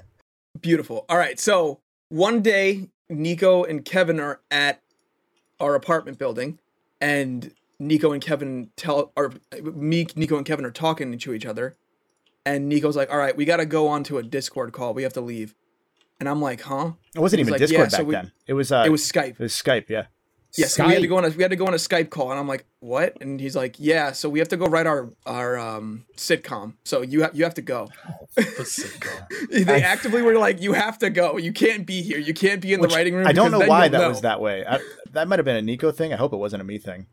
Beautiful. 0.61 1.05
All 1.09 1.19
right. 1.19 1.39
So 1.41 1.81
one 2.11 2.41
day, 2.43 2.91
Nico 3.09 3.65
and 3.65 3.85
Kevin 3.85 4.21
are 4.21 4.41
at 4.51 4.81
our 5.59 5.75
apartment 5.75 6.19
building, 6.19 6.59
and 7.01 7.53
Nico 7.79 8.13
and 8.13 8.23
Kevin 8.23 8.71
tell, 8.77 9.13
or 9.17 9.33
me, 9.63 10.07
Nico 10.17 10.37
and 10.37 10.47
Kevin 10.47 10.65
are 10.65 10.71
talking 10.71 11.17
to 11.19 11.33
each 11.35 11.47
other, 11.47 11.77
and 12.47 12.69
Nico's 12.69 12.97
like, 12.97 13.11
"All 13.11 13.19
right, 13.19 13.37
we 13.37 13.45
got 13.45 13.57
to 13.59 13.67
go 13.67 13.89
on 13.89 14.05
to 14.05 14.19
a 14.19 14.23
Discord 14.23 14.73
call. 14.73 14.95
We 14.95 15.03
have 15.03 15.13
to 15.15 15.21
leave." 15.21 15.55
And 16.21 16.29
I'm 16.29 16.41
like, 16.41 16.63
"Huh?" 16.63 16.93
It 17.15 17.21
wasn't 17.21 17.41
even 17.41 17.53
like, 17.53 17.59
Discord 17.61 17.81
yeah, 17.81 17.89
so 17.89 17.99
back 17.99 18.07
we- 18.07 18.15
then. 18.15 18.33
It 18.47 18.53
was 18.55 18.71
uh, 18.73 18.85
it 18.87 18.91
was 18.91 19.03
Skype. 19.03 19.31
it 19.33 19.39
was 19.41 19.53
Skype. 19.55 19.89
Yeah. 19.89 20.07
Yeah, 20.57 20.67
so 20.67 20.87
we 20.87 20.93
had 20.93 21.03
to 21.03 21.09
go 21.09 21.17
on 21.17 21.25
a 21.25 21.31
we 21.31 21.43
had 21.43 21.51
to 21.51 21.57
go 21.57 21.67
on 21.67 21.75
a 21.75 21.79
Skype 21.79 22.11
call, 22.11 22.31
and 22.31 22.39
I'm 22.39 22.47
like, 22.47 22.65
"What?" 22.79 23.21
And 23.21 23.41
he's 23.41 23.57
like, 23.57 23.75
"Yeah, 23.81 24.13
so 24.13 24.29
we 24.29 24.39
have 24.39 24.47
to 24.51 24.57
go 24.57 24.67
write 24.67 24.87
our 24.87 25.11
our 25.27 25.59
um, 25.59 26.05
sitcom. 26.17 26.75
So 26.85 27.03
you 27.03 27.23
have 27.23 27.35
you 27.35 27.43
have 27.43 27.55
to 27.55 27.63
go." 27.63 27.89
The 28.37 28.43
sitcom. 28.63 29.65
they 29.67 29.75
I- 29.75 29.79
actively 29.81 30.23
were 30.23 30.39
like, 30.39 30.63
"You 30.63 30.75
have 30.75 30.99
to 31.01 31.11
go. 31.11 31.39
You 31.39 31.53
can't 31.53 31.85
be 31.85 32.03
here. 32.03 32.19
You 32.19 32.35
can't 32.35 32.61
be 32.61 32.73
in 32.73 32.79
Which 32.81 32.91
the 32.91 32.97
writing 32.97 33.17
room." 33.17 33.27
I 33.27 33.33
don't 33.33 33.51
know 33.51 33.67
why 33.67 33.89
that 33.89 33.99
know." 34.01 34.09
was 34.11 34.21
that 34.21 34.41
way. 34.41 34.65
I, 34.65 34.79
that 35.11 35.27
might 35.27 35.41
have 35.41 35.45
been 35.45 35.57
a 35.57 35.63
Nico 35.63 35.91
thing. 35.91 36.13
I 36.13 36.17
hope 36.17 36.33
it 36.33 36.37
wasn't 36.37 36.61
a 36.61 36.65
me 36.65 36.79
thing. 36.79 37.07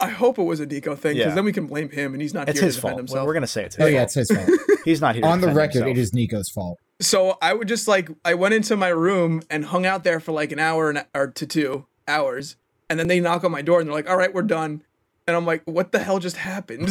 I 0.00 0.08
hope 0.08 0.38
it 0.38 0.44
was 0.44 0.60
a 0.60 0.66
Nico 0.66 0.94
thing 0.94 1.14
because 1.14 1.30
Yeah. 1.30 1.34
then 1.34 1.44
we 1.44 1.52
can 1.52 1.66
blame 1.66 1.90
him, 1.90 2.12
and 2.14 2.22
he's 2.22 2.32
not 2.34 2.48
It's 2.48 2.60
here 2.60 2.66
his 2.66 2.76
to 2.76 2.80
defend 2.80 2.92
fault. 2.92 3.00
himself. 3.00 3.26
We're 3.26 3.34
gonna 3.34 3.46
say 3.48 3.64
it's 3.64 3.76
his 3.76 3.84
oh 3.84 3.88
yeah, 3.88 3.98
fault. 3.98 4.04
it's 4.06 4.14
his 4.14 4.30
fault. 4.30 4.60
He's 4.84 5.00
not 5.00 5.14
here. 5.16 5.22
to 5.22 5.28
On 5.28 5.40
the 5.40 5.48
record, 5.48 5.74
himself. 5.82 5.90
it 5.90 5.98
is 5.98 6.14
Nico's 6.14 6.48
fault. 6.48 6.78
So 7.00 7.36
I 7.42 7.52
would 7.52 7.68
just 7.68 7.86
like 7.88 8.08
I 8.24 8.34
went 8.34 8.54
into 8.54 8.76
my 8.76 8.88
room 8.88 9.42
and 9.50 9.64
hung 9.66 9.84
out 9.84 10.04
there 10.04 10.18
for 10.20 10.32
like 10.32 10.50
an 10.52 10.58
hour 10.60 10.88
and 10.88 11.04
or 11.14 11.26
to 11.26 11.46
two 11.46 11.86
hours, 12.06 12.56
and 12.88 12.98
then 12.98 13.08
they 13.08 13.18
knock 13.20 13.42
on 13.44 13.50
my 13.50 13.60
door 13.60 13.80
and 13.80 13.88
they're 13.88 13.94
like, 13.94 14.08
"All 14.08 14.16
right, 14.16 14.32
we're 14.32 14.42
done," 14.42 14.82
and 15.26 15.36
I'm 15.36 15.44
like, 15.44 15.62
"What 15.64 15.90
the 15.92 15.98
hell 15.98 16.18
just 16.20 16.36
happened?" 16.36 16.88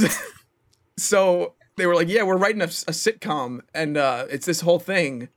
so 0.98 1.54
they 1.78 1.86
were 1.86 1.96
like, 1.96 2.10
"Yeah, 2.10 2.24
we're 2.24 2.38
writing 2.38 2.62
a, 2.62 2.66
a 2.66 2.92
sitcom, 2.92 3.62
and 3.74 3.98
uh, 3.98 4.26
it's 4.30 4.46
this 4.46 4.62
whole 4.62 4.80
thing," 4.80 5.30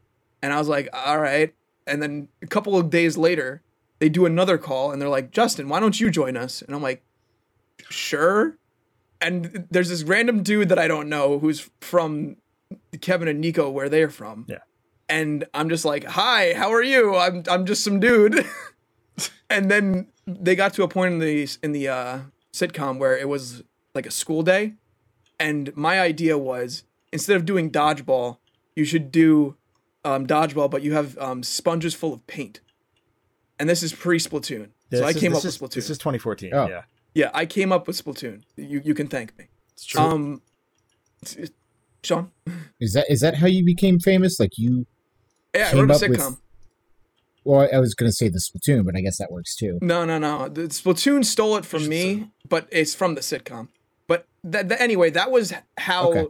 and 0.43 0.53
I 0.53 0.59
was 0.59 0.69
like, 0.69 0.89
"All 0.93 1.19
right," 1.21 1.55
and 1.87 2.03
then 2.03 2.29
a 2.43 2.47
couple 2.47 2.77
of 2.77 2.91
days 2.91 3.17
later, 3.17 3.63
they 4.01 4.09
do 4.09 4.27
another 4.27 4.59
call 4.59 4.91
and 4.93 5.01
they're 5.01 5.09
like, 5.09 5.31
"Justin, 5.31 5.69
why 5.69 5.81
don't 5.81 6.01
you 6.01 6.11
join 6.11 6.37
us?" 6.37 6.63
and 6.63 6.75
I'm 6.75 6.83
like, 6.83 7.03
"Sure." 7.89 8.57
And 9.21 9.67
there's 9.71 9.91
this 9.91 10.03
random 10.03 10.43
dude 10.43 10.69
that 10.71 10.79
I 10.79 10.89
don't 10.89 11.09
know 11.09 11.39
who's 11.39 11.69
from 11.81 12.37
Kevin 13.01 13.29
and 13.29 13.41
Nico 13.41 13.69
where 13.71 13.89
they're 13.89 14.09
from. 14.11 14.47
Yeah. 14.49 14.59
And 15.09 15.45
I'm 15.53 15.69
just 15.69 15.85
like, 15.85 16.05
"Hi, 16.05 16.55
how 16.55 16.73
are 16.73 16.83
you? 16.83 17.17
I'm 17.17 17.43
I'm 17.49 17.67
just 17.67 17.85
some 17.85 18.01
dude." 18.01 18.45
and 19.51 19.71
then 19.71 20.07
they 20.27 20.55
got 20.55 20.75
to 20.75 20.83
a 20.83 20.89
point 20.89 21.15
in 21.15 21.19
the 21.19 21.49
in 21.63 21.73
the 21.73 21.89
uh, 21.89 22.19
sitcom 22.53 22.99
where 22.99 23.17
it 23.17 23.29
was 23.29 23.63
like 23.95 24.07
a 24.07 24.11
school 24.11 24.43
day, 24.43 24.75
and 25.39 25.77
my 25.77 26.01
idea 26.01 26.39
was 26.39 26.85
instead 27.13 27.37
of 27.37 27.45
doing 27.45 27.71
dodgeball, 27.71 28.39
you 28.77 28.85
should 28.85 29.11
do 29.11 29.57
um, 30.05 30.27
dodgeball, 30.27 30.71
but 30.71 30.83
you 30.83 30.95
have 30.95 31.19
um, 31.19 31.43
sponges 31.43 31.95
full 31.95 32.15
of 32.15 32.27
paint. 32.27 32.61
And 33.59 33.69
this 33.69 33.83
is 33.83 33.93
pre 33.93 34.19
Splatoon, 34.19 34.69
so 34.93 35.05
I 35.05 35.11
is- 35.11 35.17
came 35.17 35.33
this 35.33 35.45
up 35.45 35.49
is, 35.49 35.61
with 35.61 35.71
Splatoon. 35.73 35.75
This 35.75 35.91
is 35.91 35.99
2014. 35.99 36.55
Oh. 36.55 36.69
Yeah. 36.69 36.83
Yeah, 37.15 37.31
I 37.35 37.47
came 37.47 37.73
up 37.73 37.87
with 37.87 38.03
Splatoon. 38.03 38.43
You 38.57 38.81
you 38.85 38.95
can 38.95 39.09
thank 39.09 39.37
me. 39.39 39.47
It's 39.75 39.85
true. 39.85 40.01
Um, 40.01 40.43
Sean. 42.03 42.31
Is 42.81 42.95
that 42.95 43.07
is 43.11 43.21
that 43.21 43.37
how 43.37 43.47
you 43.47 43.65
became 43.65 43.99
famous? 43.99 44.41
Like 44.41 44.57
you? 44.57 44.87
Yeah, 45.55 45.69
I 45.69 45.71
Came 45.73 45.81
wrote 45.89 45.91
a 46.03 46.05
up 46.05 46.11
with- 46.11 46.37
Well, 47.45 47.69
I 47.73 47.79
was 47.79 47.95
gonna 47.95 48.13
say 48.13 48.29
the 48.29 48.39
Splatoon, 48.39 48.85
but 48.85 48.97
I 48.97 49.01
guess 49.01 49.19
that 49.19 49.31
works 49.33 49.57
too. 49.57 49.79
No, 49.83 50.05
no, 50.05 50.19
no. 50.19 50.49
The 50.49 50.63
Splatoon 50.63 51.25
stole 51.25 51.57
it 51.57 51.65
from 51.65 51.89
me, 51.89 52.31
but 52.49 52.69
it's 52.71 52.95
from 52.95 53.15
the 53.17 53.21
sitcom. 53.21 53.69
But 54.07 54.27
that, 54.45 54.69
that 54.69 54.81
anyway, 54.81 55.11
that 55.11 55.31
was 55.31 55.53
how 55.79 56.11
Okay. 56.11 56.27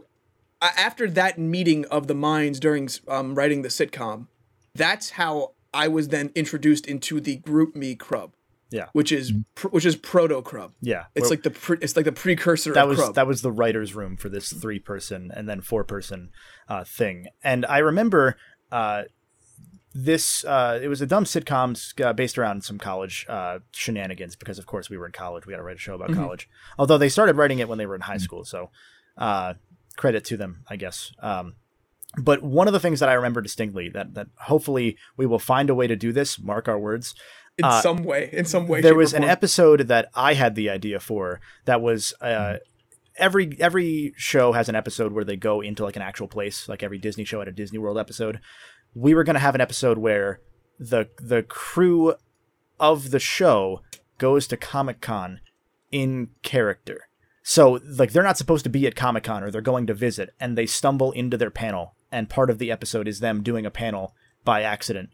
a- 0.61 0.79
after 0.79 1.09
that 1.11 1.37
meeting 1.37 1.85
of 1.85 2.07
the 2.07 2.15
minds 2.15 2.59
during 2.59 2.89
um, 3.07 3.35
writing 3.35 3.61
the 3.61 3.69
sitcom, 3.69 4.27
that's 4.75 5.11
how 5.11 5.51
I 5.73 5.87
was 5.87 6.09
then 6.09 6.31
introduced 6.35 6.85
into 6.87 7.19
the 7.21 7.37
GroupMe 7.37 7.97
crub. 7.97 8.33
Yeah. 8.71 8.87
Which 8.93 9.11
is 9.11 9.33
pr- 9.55 9.67
which 9.67 9.85
is 9.85 9.95
proto 9.97 10.41
crub. 10.41 10.71
Yeah, 10.81 11.05
It's 11.13 11.23
where- 11.23 11.29
like 11.31 11.43
the 11.43 11.51
pre- 11.51 11.77
it's 11.81 11.95
like 11.97 12.05
the 12.05 12.11
precursor 12.13 12.71
that 12.73 12.83
of 12.85 12.89
was 12.89 12.99
crub. 12.99 13.15
that 13.15 13.27
was 13.27 13.41
the 13.41 13.51
writers' 13.51 13.93
room 13.93 14.15
for 14.17 14.29
this 14.29 14.51
three 14.53 14.79
person 14.79 15.29
and 15.35 15.47
then 15.49 15.59
four 15.61 15.83
person 15.83 16.29
uh, 16.69 16.83
thing. 16.85 17.27
And 17.43 17.65
I 17.65 17.79
remember 17.79 18.37
uh, 18.71 19.03
this. 19.93 20.45
Uh, 20.45 20.79
it 20.81 20.87
was 20.87 21.01
a 21.01 21.05
dumb 21.05 21.25
sitcom 21.25 21.75
uh, 22.03 22.13
based 22.13 22.37
around 22.37 22.63
some 22.63 22.77
college 22.77 23.25
uh, 23.27 23.59
shenanigans 23.73 24.35
because, 24.35 24.57
of 24.57 24.65
course, 24.65 24.89
we 24.89 24.97
were 24.97 25.05
in 25.05 25.11
college. 25.11 25.45
We 25.45 25.53
had 25.53 25.57
to 25.57 25.63
write 25.63 25.75
a 25.75 25.79
show 25.79 25.95
about 25.95 26.09
Mhm. 26.11 26.15
college. 26.15 26.49
Although 26.79 26.97
they 26.97 27.09
started 27.09 27.35
writing 27.35 27.59
it 27.59 27.67
when 27.67 27.77
they 27.77 27.85
were 27.85 27.95
in 27.95 28.01
high 28.01 28.17
school, 28.17 28.45
so 28.45 28.69
uh, 29.17 29.55
credit 29.97 30.23
to 30.25 30.37
them, 30.37 30.63
I 30.69 30.77
guess. 30.77 31.11
Um, 31.19 31.55
but 32.17 32.41
one 32.41 32.67
of 32.67 32.73
the 32.73 32.79
things 32.79 32.99
that 33.01 33.09
I 33.09 33.13
remember 33.13 33.41
distinctly 33.41 33.89
that 33.89 34.13
that 34.15 34.27
hopefully 34.43 34.97
we 35.17 35.25
will 35.25 35.39
find 35.39 35.69
a 35.69 35.75
way 35.75 35.87
to 35.87 35.95
do 35.95 36.11
this. 36.13 36.39
Mark 36.39 36.67
our 36.69 36.79
words. 36.79 37.13
In 37.63 37.71
uh, 37.71 37.81
some 37.81 38.03
way. 38.03 38.29
In 38.31 38.45
some 38.45 38.67
way. 38.67 38.81
there 38.81 38.95
was 38.95 39.13
an 39.13 39.23
episode 39.23 39.81
that 39.87 40.09
I 40.13 40.33
had 40.33 40.55
the 40.55 40.69
idea 40.69 40.99
for 40.99 41.39
that 41.65 41.81
was 41.81 42.13
uh, 42.21 42.25
Mm-hmm. 42.27 42.57
every 43.17 43.57
every 43.59 44.13
show 44.17 44.51
has 44.53 44.69
an 44.69 44.75
episode 44.75 45.11
where 45.13 45.23
they 45.23 45.35
go 45.37 45.61
into 45.61 45.83
like 45.83 45.95
an 45.95 46.01
actual 46.01 46.27
place, 46.27 46.67
like 46.67 46.83
every 46.83 46.97
Disney 46.97 47.23
show 47.25 47.39
had 47.39 47.47
a 47.47 47.51
Disney 47.51 47.79
World 47.79 47.97
episode. 47.97 48.39
We 48.93 49.13
were 49.13 49.23
going 49.23 49.35
to 49.35 49.39
have 49.39 49.55
an 49.55 49.61
episode 49.61 49.97
where 49.97 50.41
the 50.79 51.09
the 51.17 51.43
crew 51.43 52.15
of 52.79 53.11
the 53.11 53.19
show 53.19 53.81
goes 54.17 54.47
to 54.47 54.57
Comic 54.57 55.01
Con 55.01 55.39
in 55.91 56.29
character. 56.41 57.07
So 57.43 57.79
like 57.97 58.11
they're 58.11 58.23
not 58.23 58.37
supposed 58.37 58.63
to 58.63 58.69
be 58.69 58.85
at 58.87 58.95
Comic 58.95 59.23
Con 59.23 59.43
or 59.43 59.51
they're 59.51 59.61
going 59.61 59.87
to 59.87 59.93
visit 59.93 60.33
and 60.39 60.57
they 60.57 60.65
stumble 60.65 61.11
into 61.11 61.37
their 61.37 61.51
panel 61.51 61.95
and 62.11 62.29
part 62.29 62.49
of 62.49 62.59
the 62.59 62.71
episode 62.71 63.07
is 63.07 63.19
them 63.19 63.41
doing 63.41 63.65
a 63.65 63.71
panel 63.71 64.13
by 64.43 64.61
accident 64.61 65.09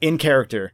in 0.00 0.18
character 0.18 0.72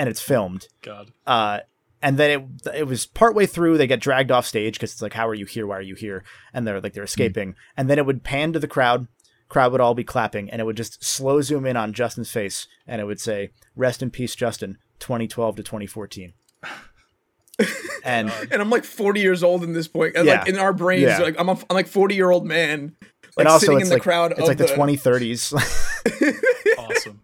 and 0.00 0.08
it's 0.08 0.20
filmed 0.22 0.66
God. 0.80 1.12
uh, 1.26 1.60
and 2.00 2.16
then 2.16 2.30
it 2.64 2.74
it 2.76 2.86
was 2.86 3.04
partway 3.04 3.44
through 3.44 3.76
they 3.76 3.86
get 3.86 4.00
dragged 4.00 4.30
off 4.30 4.46
stage 4.46 4.74
because 4.74 4.92
it's 4.92 5.02
like 5.02 5.12
how 5.12 5.28
are 5.28 5.34
you 5.34 5.44
here 5.44 5.66
why 5.66 5.76
are 5.76 5.82
you 5.82 5.94
here 5.94 6.24
and 6.54 6.66
they're 6.66 6.80
like 6.80 6.94
they're 6.94 7.04
escaping 7.04 7.54
and 7.76 7.90
then 7.90 7.98
it 7.98 8.06
would 8.06 8.22
pan 8.24 8.52
to 8.54 8.58
the 8.58 8.66
crowd 8.68 9.06
crowd 9.50 9.72
would 9.72 9.80
all 9.82 9.94
be 9.94 10.04
clapping 10.04 10.48
and 10.50 10.60
it 10.60 10.64
would 10.64 10.76
just 10.76 11.04
slow 11.04 11.42
zoom 11.42 11.66
in 11.66 11.76
on 11.76 11.92
justin's 11.92 12.30
face 12.30 12.66
and 12.86 13.00
it 13.00 13.04
would 13.04 13.20
say 13.20 13.50
rest 13.76 14.00
in 14.02 14.10
peace 14.10 14.34
justin 14.34 14.78
2012 15.00 15.56
to 15.56 15.62
2014 15.62 16.32
and 18.04 18.30
and 18.50 18.62
I'm 18.62 18.70
like 18.70 18.84
40 18.84 19.20
years 19.20 19.42
old 19.42 19.62
in 19.64 19.74
this 19.74 19.86
point. 19.88 20.16
And 20.16 20.26
Yeah. 20.26 20.38
like 20.40 20.48
in 20.48 20.58
our 20.58 20.72
brains, 20.72 21.02
Yeah. 21.02 21.18
like 21.18 21.36
I'm 21.38 21.48
a, 21.50 21.52
I'm 21.52 21.74
like 21.74 21.86
40 21.88 22.14
year 22.14 22.30
old 22.30 22.46
man, 22.46 22.96
like 23.02 23.12
and 23.38 23.48
also 23.48 23.66
sitting 23.66 23.80
in 23.82 23.88
the 23.88 23.94
like 23.96 24.02
crowd. 24.02 24.30
it's 24.32 24.40
of 24.40 24.48
like 24.48 24.56
the 24.58 24.64
2030s 24.64 25.52
Awesome. 26.78 27.20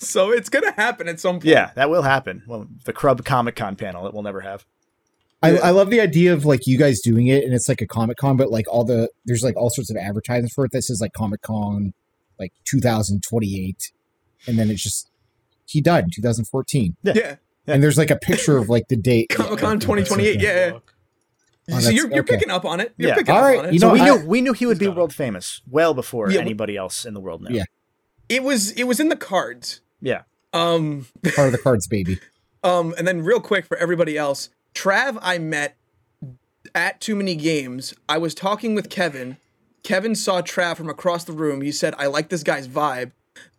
So 0.12 0.30
it's 0.32 0.48
gonna 0.48 0.72
happen 0.72 1.08
at 1.08 1.20
some 1.20 1.36
point. 1.36 1.44
yeah 1.44 1.70
that 1.76 1.90
will 1.90 2.02
happen 2.02 2.42
well 2.46 2.66
the 2.84 2.92
crub 2.92 3.24
comic 3.24 3.54
con 3.56 3.76
panel 3.76 4.06
it 4.06 4.14
will 4.14 4.22
never 4.22 4.40
have 4.40 4.64
I, 5.42 5.56
I 5.56 5.70
love 5.70 5.88
the 5.88 6.00
idea 6.02 6.34
of 6.34 6.44
like 6.44 6.66
you 6.66 6.76
guys 6.76 7.00
doing 7.00 7.26
it 7.28 7.44
and 7.44 7.54
it's 7.54 7.66
like 7.66 7.80
a 7.80 7.86
Comic 7.86 8.18
Con, 8.18 8.36
but 8.36 8.50
like 8.50 8.66
all 8.68 8.84
the 8.84 9.08
there's 9.24 9.42
like 9.42 9.56
all 9.56 9.70
sorts 9.70 9.90
of 9.90 9.96
advertisements 9.96 10.52
for 10.54 10.66
it. 10.66 10.70
This 10.70 10.90
is 10.90 11.00
like 11.00 11.14
Comic 11.14 11.40
Con, 11.40 11.94
like 12.38 12.52
2028, 12.66 13.92
and 14.46 14.58
then 14.58 14.70
it's 14.70 14.82
just 14.82 15.08
he 15.64 15.80
died 15.80 16.04
in 16.04 16.10
2014, 16.10 16.94
Yeah. 17.02 17.12
Yeah. 17.16 17.36
and 17.66 17.82
there's 17.82 17.96
like 17.96 18.10
a 18.10 18.16
picture 18.16 18.58
of 18.58 18.68
like 18.68 18.88
the 18.88 18.96
date. 18.96 19.28
Comic-Con 19.30 19.80
2028, 19.80 20.40
yeah. 20.42 20.72
Fuck. 20.72 20.94
Oh, 21.72 21.78
so 21.78 21.88
you're, 21.90 22.10
you're 22.10 22.20
okay. 22.20 22.34
picking 22.36 22.50
up 22.50 22.66
on 22.66 22.80
it. 22.80 22.92
You're 22.98 23.08
Yeah. 23.10 23.14
picking 23.14 23.34
All 23.34 23.42
up 23.44 23.58
on 23.60 23.64
it. 23.66 23.72
you 23.72 23.78
so 23.78 23.88
know, 23.88 23.94
we 23.94 24.00
I- 24.00 24.04
knew 24.16 24.26
we 24.26 24.40
knew 24.42 24.52
he 24.52 24.66
would 24.66 24.78
be 24.78 24.84
He's 24.84 24.88
got 24.90 24.92
it. 24.92 24.98
world 24.98 25.14
famous 25.14 25.62
well 25.70 25.94
before 25.94 26.30
Yeah, 26.30 26.40
anybody 26.40 26.76
else 26.76 27.06
in 27.06 27.14
the 27.14 27.20
world 27.20 27.40
knew. 27.40 27.56
Yeah. 27.56 27.64
it 28.28 28.42
was 28.42 28.72
it 28.72 28.84
was 28.84 29.00
in 29.00 29.08
the 29.08 29.16
cards. 29.16 29.80
Yeah 30.00 30.22
Um, 30.52 31.06
part 31.34 31.46
of 31.48 31.52
the 31.52 31.58
cards, 31.62 31.86
baby. 31.86 32.18
um, 32.64 32.94
and 32.98 33.06
then 33.06 33.22
real 33.22 33.40
quick 33.40 33.64
for 33.66 33.76
everybody 33.76 34.16
else, 34.18 34.50
Trav, 34.74 35.18
I 35.22 35.38
met 35.38 35.76
at 36.74 37.00
Too 37.00 37.16
Many 37.16 37.34
Games. 37.36 37.94
I 38.08 38.18
was 38.18 38.34
talking 38.34 38.74
with 38.74 38.90
Kevin. 38.90 39.36
Kevin 39.82 40.14
saw 40.14 40.42
Trav 40.42 40.76
from 40.76 40.88
across 40.88 41.24
the 41.24 41.32
room. 41.32 41.60
He 41.62 41.72
said, 41.72 41.94
"I 41.98 42.06
like 42.06 42.28
this 42.28 42.42
guy's 42.42 42.68
vibe." 42.68 43.12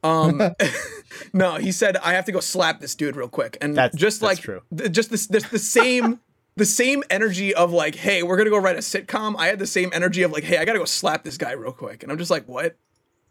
Um, 0.04 0.42
no, 1.34 1.56
he 1.56 1.72
said, 1.72 1.98
"I 1.98 2.14
have 2.14 2.26
to 2.26 2.32
go 2.32 2.40
slap 2.40 2.80
this 2.80 2.96
dude 2.96 3.16
real 3.16 3.28
quick." 3.28 3.58
And 3.62 3.76
That's- 3.76 4.00
just 4.00 4.22
that's 4.22 4.38
like 4.38 4.40
true. 4.40 4.62
th- 4.78 4.92
just 4.92 5.10
this, 5.10 5.28
this 5.28 5.44
the 5.50 5.60
same. 5.60 6.20
The 6.58 6.66
same 6.66 7.02
energy 7.10 7.56
of 7.56 7.72
like, 7.72 7.96
hey, 7.96 8.24
we're 8.24 8.36
gonna 8.36 8.50
go 8.50 8.58
write 8.58 8.76
a 8.76 8.80
sitcom. 8.80 9.36
I 9.40 9.48
had 9.48 9.58
the 9.58 9.66
same 9.66 9.90
energy 9.94 10.22
of 10.22 10.34
like, 10.34 10.44
hey, 10.44 10.58
I 10.58 10.66
gotta 10.66 10.80
go 10.80 10.86
slap 10.86 11.24
this 11.24 11.38
guy 11.38 11.54
real 11.54 11.72
quick, 11.72 12.04
and 12.04 12.12
I'm 12.12 12.18
just 12.18 12.30
like, 12.30 12.46
what? 12.46 12.76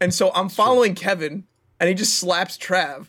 And 0.00 0.12
so 0.12 0.32
I'm 0.34 0.48
following 0.48 0.94
Kevin, 0.94 1.44
and 1.80 1.88
he 1.88 1.94
just 1.96 2.16
slaps 2.18 2.56
Trav. 2.56 3.08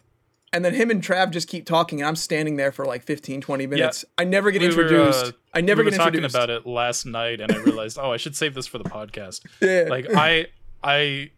And 0.53 0.65
then 0.65 0.73
him 0.73 0.89
and 0.91 1.01
Trav 1.01 1.31
just 1.31 1.47
keep 1.47 1.65
talking, 1.65 2.01
and 2.01 2.07
I'm 2.09 2.15
standing 2.17 2.57
there 2.57 2.73
for 2.73 2.85
like 2.85 3.03
15, 3.03 3.39
20 3.39 3.67
minutes. 3.67 4.03
I 4.17 4.25
never 4.25 4.51
get 4.51 4.61
We 4.61 4.67
were, 4.75 4.81
introduced. 4.83 5.25
uh, 5.27 5.31
I 5.53 5.61
never 5.61 5.79
we 5.81 5.85
were 5.85 5.91
get 5.91 5.97
talking 5.97 6.15
introduced. 6.15 6.35
about 6.35 6.49
it 6.49 6.65
last 6.67 7.05
night, 7.05 7.39
and 7.39 7.49
I 7.53 7.57
realized, 7.59 7.97
oh, 7.97 8.11
I 8.11 8.17
should 8.17 8.35
save 8.35 8.53
this 8.53 8.67
for 8.67 8.77
the 8.77 8.83
podcast. 8.83 9.45
Yeah. 9.61 9.85
Like 9.89 10.07
I, 10.13 10.47
I, 10.83 11.31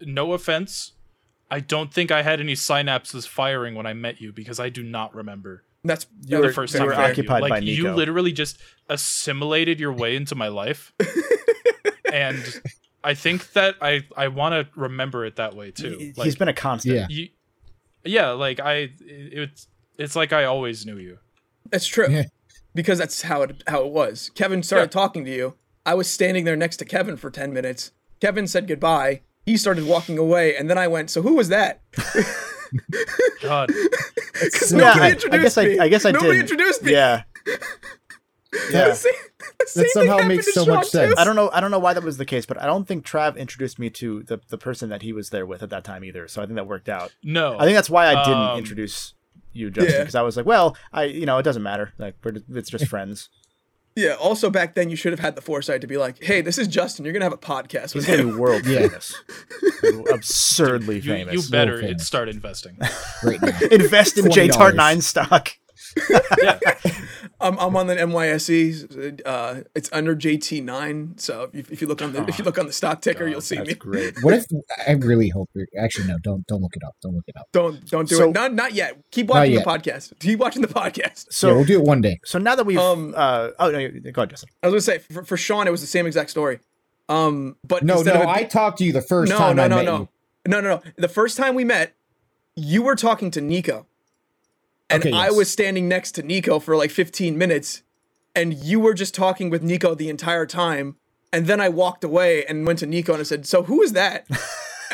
no 0.00 0.32
offense, 0.32 0.92
I 1.50 1.60
don't 1.60 1.92
think 1.92 2.10
I 2.10 2.22
had 2.22 2.40
any 2.40 2.54
synapses 2.54 3.28
firing 3.28 3.74
when 3.74 3.84
I 3.84 3.92
met 3.92 4.22
you 4.22 4.32
because 4.32 4.58
I 4.58 4.70
do 4.70 4.82
not 4.82 5.14
remember 5.14 5.62
That's 5.84 6.06
You 6.22 6.28
that 6.30 6.36
were- 6.38 6.42
was 6.46 6.50
the 6.52 6.54
first 6.54 6.72
you 6.72 6.78
time 6.78 6.86
were 6.86 6.94
I 6.94 6.98
met 7.02 7.10
occupied 7.10 7.42
you. 7.42 7.48
by 7.50 7.56
Like 7.56 7.64
you 7.64 7.92
literally 7.92 8.32
just 8.32 8.56
assimilated 8.88 9.78
your 9.78 9.92
way 9.92 10.16
into 10.16 10.34
my 10.34 10.48
life, 10.48 10.94
and 12.12 12.62
I 13.04 13.14
think 13.14 13.52
that 13.52 13.76
I 13.80 14.04
I 14.16 14.28
want 14.28 14.54
to 14.54 14.80
remember 14.80 15.24
it 15.24 15.36
that 15.36 15.54
way 15.54 15.70
too. 15.70 15.96
He- 15.98 16.12
Like, 16.16 16.24
he's 16.24 16.36
been 16.36 16.48
a 16.48 16.52
constant 16.54 16.94
Yeah. 16.96 17.06
you, 17.08 17.28
yeah, 18.04 18.30
like 18.30 18.58
I, 18.60 18.90
it's 19.00 19.68
it's 19.98 20.16
like 20.16 20.32
I 20.32 20.44
always 20.44 20.84
knew 20.86 20.96
you. 20.98 21.18
That's 21.70 21.86
true. 21.86 22.08
Yeah. 22.10 22.24
Because 22.74 22.98
that's 22.98 23.22
how 23.22 23.42
it 23.42 23.62
how 23.66 23.84
it 23.84 23.92
was. 23.92 24.30
Kevin 24.34 24.62
started 24.62 24.86
Yeah. 24.86 25.00
talking 25.02 25.24
to 25.26 25.30
you. 25.30 25.54
I 25.86 25.94
was 25.94 26.08
standing 26.10 26.44
there 26.44 26.56
next 26.56 26.78
to 26.78 26.84
Kevin 26.84 27.16
for 27.16 27.30
10 27.30 27.52
minutes. 27.52 27.92
Kevin 28.20 28.46
said 28.46 28.66
goodbye. 28.66 29.20
He 29.46 29.56
started 29.58 29.84
walking 29.84 30.16
away, 30.16 30.56
and 30.56 30.70
then 30.70 30.78
I 30.78 30.88
went, 30.88 31.10
So 31.10 31.20
who 31.22 31.34
was 31.34 31.50
that? 31.50 31.82
God, 33.42 33.70
Because 34.32 34.70
so 34.70 34.76
nobody 34.78 35.00
I, 35.00 35.06
I 35.08 35.10
introduced 35.12 35.42
guess 35.42 35.58
I, 35.58 35.64
me. 35.66 35.78
I 35.78 35.88
guess 35.88 36.04
I 36.04 36.10
Nobody 36.10 36.32
did. 36.32 36.40
introduced 36.40 36.82
me. 36.82 36.92
Yeah. 36.92 37.22
The 38.70 38.70
Yeah. 38.72 38.92
same- 38.92 39.12
the 39.60 39.66
same 39.66 39.82
thing 39.84 39.90
somehow 39.92 40.12
happened 40.14 40.28
makes 40.28 40.46
to 40.46 40.52
so 40.52 40.64
Sean, 40.64 40.74
much 40.76 40.84
too. 40.86 40.98
sense. 40.98 41.14
I 41.18 41.24
don't 41.24 41.36
know. 41.36 41.50
I 41.52 41.60
don't 41.60 41.70
know 41.70 41.78
why 41.78 41.92
that 41.94 42.02
was 42.02 42.16
the 42.16 42.24
case, 42.24 42.46
but 42.46 42.60
I 42.60 42.66
don't 42.66 42.86
think 42.88 43.04
Trav 43.06 43.36
introduced 43.36 43.78
me 43.78 43.90
to 43.90 44.22
the, 44.22 44.40
the 44.48 44.56
person 44.58 44.88
that 44.90 45.02
he 45.02 45.12
was 45.12 45.30
there 45.30 45.44
with 45.46 45.62
at 45.62 45.70
that 45.70 45.84
time 45.84 46.02
either. 46.04 46.28
So 46.28 46.40
I 46.42 46.46
think 46.46 46.56
that 46.56 46.66
worked 46.66 46.88
out. 46.88 47.12
no, 47.22 47.56
I 47.58 47.64
think 47.64 47.74
that's 47.76 47.90
why 47.90 48.06
I 48.06 48.24
didn't 48.24 48.38
Um, 48.38 48.58
introduce 48.58 49.14
you, 49.52 49.70
Justin, 49.70 49.92
Yeah. 49.92 49.98
because 50.00 50.14
I 50.14 50.22
was 50.22 50.36
like, 50.36 50.46
well, 50.46 50.76
I 50.92 51.04
you 51.04 51.26
know 51.26 51.38
it 51.38 51.42
doesn't 51.42 51.62
matter. 51.62 51.92
Like 51.98 52.14
we're 52.24 52.34
it's 52.54 52.70
just 52.70 52.86
friends. 52.86 53.28
Yeah, 53.96 54.14
also 54.14 54.50
back 54.50 54.74
then 54.74 54.90
you 54.90 54.96
should 54.96 55.12
have 55.12 55.20
had 55.20 55.36
the 55.36 55.40
foresight 55.40 55.80
to 55.82 55.86
be 55.86 55.96
like, 55.96 56.20
hey, 56.20 56.40
this 56.40 56.58
is 56.58 56.66
Justin. 56.66 57.04
You're 57.04 57.12
going 57.12 57.20
to 57.20 57.26
have 57.26 57.32
a 57.32 57.36
podcast 57.36 57.92
He's 57.92 57.94
with 57.94 58.08
gonna 58.08 58.24
be 58.24 58.32
world 58.40 58.64
famous, 58.64 59.14
absurdly 60.12 60.96
you, 60.96 61.02
famous. 61.02 61.32
you 61.32 61.48
better 61.50 61.80
famous. 61.80 62.04
start 62.04 62.28
investing. 62.28 62.76
right 63.22 63.40
now. 63.40 63.56
Invest 63.70 64.18
in 64.18 64.24
$20. 64.24 64.48
JTart 64.50 64.74
nine 64.74 65.00
stock. 65.00 65.50
yeah, 66.42 66.58
I'm, 67.40 67.58
I'm 67.58 67.76
on 67.76 67.86
the 67.86 67.94
NYSE. 67.96 69.20
Uh, 69.24 69.62
it's 69.74 69.88
under 69.92 70.14
JT9. 70.16 71.20
So 71.20 71.50
if, 71.52 71.70
if 71.70 71.80
you 71.80 71.86
look 71.88 72.02
on 72.02 72.12
the 72.12 72.24
if 72.28 72.38
you 72.38 72.44
look 72.44 72.58
on 72.58 72.66
the 72.66 72.72
stock 72.72 73.00
ticker, 73.00 73.24
God, 73.24 73.30
you'll 73.30 73.40
see 73.40 73.56
that's 73.56 73.68
me. 73.68 73.74
great. 73.74 74.14
What 74.22 74.34
if 74.34 74.44
I 74.86 74.92
really 74.92 75.28
hope? 75.28 75.50
you're- 75.54 75.66
Actually, 75.78 76.08
no. 76.08 76.18
Don't 76.22 76.46
don't 76.46 76.62
look 76.62 76.76
it 76.76 76.82
up. 76.84 76.96
Don't 77.02 77.14
look 77.14 77.24
it 77.28 77.36
up. 77.36 77.46
Don't 77.52 77.84
don't 77.90 78.08
do 78.08 78.16
So- 78.16 78.28
it. 78.30 78.32
Not 78.34 78.54
not 78.54 78.74
yet. 78.74 78.96
Keep 79.10 79.28
watching 79.28 79.52
yet. 79.54 79.64
the 79.64 79.70
podcast. 79.70 80.18
Keep 80.20 80.38
watching 80.38 80.62
the 80.62 80.68
podcast. 80.68 81.26
So 81.30 81.48
yeah, 81.48 81.54
we'll 81.54 81.64
do 81.64 81.80
it 81.80 81.84
one 81.86 82.00
day. 82.00 82.20
so 82.24 82.38
now 82.38 82.54
that 82.54 82.64
we've 82.64 82.78
Um, 82.78 83.14
uh 83.16 83.50
oh 83.58 83.70
no 83.70 83.88
go 84.12 84.22
ahead 84.22 84.30
Justin. 84.30 84.48
I 84.62 84.68
was 84.68 84.72
gonna 84.86 84.98
say 84.98 85.04
for, 85.12 85.24
for 85.24 85.36
Sean, 85.36 85.66
it 85.66 85.70
was 85.70 85.80
the 85.80 85.86
same 85.86 86.06
exact 86.06 86.30
story. 86.30 86.60
Um, 87.08 87.56
but 87.66 87.82
No, 87.84 88.02
no. 88.02 88.14
of 88.14 88.20
it 88.22 88.26
I 88.26 88.44
talked 88.44 88.78
to 88.78 88.84
you 88.84 88.92
the 88.92 89.02
first 89.02 89.30
no 89.30 89.36
time 89.38 89.56
no 89.56 89.62
I 89.64 89.68
no 89.68 89.76
met 89.76 89.84
no 89.84 89.96
you. 89.98 90.08
no 90.48 90.60
no 90.60 90.68
no. 90.76 90.82
The 90.96 91.08
first 91.08 91.36
time 91.36 91.54
we 91.54 91.64
met, 91.64 91.94
you 92.56 92.82
were 92.82 92.94
talking 92.96 93.30
to 93.32 93.40
Nico, 93.40 93.86
and 94.90 95.02
Okay, 95.04 95.12
I 95.12 95.30
was 95.30 95.50
standing 95.50 95.88
next 95.88 96.12
to 96.12 96.22
Nico 96.22 96.58
for 96.58 96.76
like 96.76 96.90
15 96.90 97.36
minutes, 97.38 97.82
and 98.34 98.52
you 98.54 98.80
were 98.80 98.94
just 98.94 99.14
talking 99.14 99.50
with 99.50 99.62
Nico 99.62 99.94
the 99.94 100.08
entire 100.08 100.46
time. 100.46 100.96
And 101.32 101.46
then 101.46 101.60
I 101.60 101.68
walked 101.68 102.04
away 102.04 102.44
and 102.44 102.66
went 102.66 102.78
to 102.80 102.86
Nico 102.86 103.12
and 103.12 103.20
I 103.20 103.24
said, 103.24 103.46
"So 103.46 103.62
who 103.64 103.82
is 103.82 103.92
that?" 103.92 104.26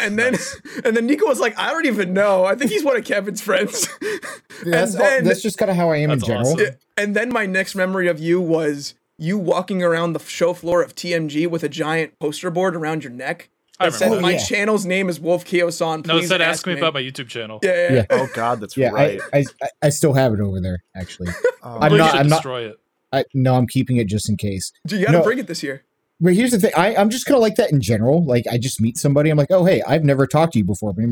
And 0.00 0.18
then, 0.18 0.34
and 0.84 0.96
then 0.96 1.04
Nico 1.06 1.26
was 1.26 1.40
like, 1.40 1.58
"I 1.58 1.70
don't 1.72 1.84
even 1.84 2.14
know. 2.14 2.44
I 2.46 2.54
think 2.54 2.70
he's 2.70 2.82
one 2.84 2.96
of 2.96 3.04
Kevin's 3.04 3.42
friends." 3.42 3.86
That's 4.64 4.94
and 4.94 5.02
all- 5.02 5.22
that's 5.24 5.42
just 5.42 5.58
kind 5.58 5.70
of 5.70 5.76
how 5.76 5.90
I 5.90 5.96
am 5.98 6.10
in 6.10 6.20
general. 6.20 6.52
awesome. 6.52 6.76
And 6.96 7.14
then 7.14 7.30
my 7.30 7.44
next 7.44 7.74
memory 7.74 8.08
of 8.08 8.18
you 8.18 8.40
was 8.40 8.94
you 9.18 9.36
walking 9.36 9.82
around 9.82 10.14
the 10.14 10.20
show 10.20 10.54
floor 10.54 10.82
of 10.82 10.94
TMG 10.94 11.46
with 11.48 11.62
a 11.64 11.68
giant 11.68 12.18
poster 12.18 12.50
board 12.50 12.74
around 12.74 13.04
your 13.04 13.12
neck 13.12 13.49
I 13.80 13.86
that 13.86 13.92
said, 13.94 14.04
remember. 14.06 14.22
"My 14.22 14.28
Oh, 14.28 14.36
yeah. 14.36 14.44
channel's 14.44 14.86
name 14.86 15.08
is 15.08 15.18
Wolfkaosaun. 15.18 16.06
no, 16.06 16.16
it 16.16 16.20
Please 16.20 16.28
said 16.28 16.40
ask, 16.40 16.58
ask 16.60 16.66
me 16.66 16.74
about 16.78 16.94
my 16.94 17.00
YouTube 17.02 17.28
channel. 17.28 17.58
Yeah, 17.62 17.70
yeah, 17.74 17.92
Yeah. 17.92 17.94
yeah. 17.94 18.04
Oh 18.10 18.28
God, 18.34 18.60
that's 18.60 18.76
Yeah, 18.76 18.90
right. 18.90 19.20
I, 19.32 19.44
I 19.62 19.68
I 19.82 19.88
still 19.88 20.12
have 20.12 20.32
it 20.34 20.40
over 20.40 20.60
there. 20.60 20.78
Actually, 20.94 21.28
Oh, 21.62 21.78
I'm 21.80 21.96
not- 21.96 22.10
should 22.12 22.20
I'm 22.20 22.28
not- 22.28 22.36
destroy 22.36 22.68
it. 22.68 22.78
I 23.12 23.24
no, 23.34 23.54
I'm 23.56 23.66
keeping 23.66 23.96
it 23.96 24.06
just 24.06 24.28
in 24.28 24.36
case. 24.36 24.70
You 24.88 25.00
got 25.00 25.06
to 25.12 25.18
No. 25.18 25.24
bring 25.24 25.38
it 25.38 25.46
this 25.48 25.62
year. 25.62 25.84
But 26.20 26.34
here's 26.34 26.50
the 26.52 26.58
thing: 26.60 26.72
I, 26.76 26.94
I'm 26.94 27.10
just 27.10 27.24
kind 27.26 27.36
of 27.36 27.42
like 27.42 27.56
that 27.56 27.72
in 27.72 27.80
general. 27.80 28.24
Like, 28.24 28.44
I 28.50 28.58
just 28.58 28.80
meet 28.80 28.98
somebody, 28.98 29.30
I'm 29.30 29.38
like, 29.38 29.50
"Oh, 29.50 29.64
hey, 29.64 29.82
I've 29.86 30.04
never 30.04 30.26
talked 30.26 30.52
to 30.52 30.58
you 30.58 30.64
before, 30.64 30.92
but 30.92 31.04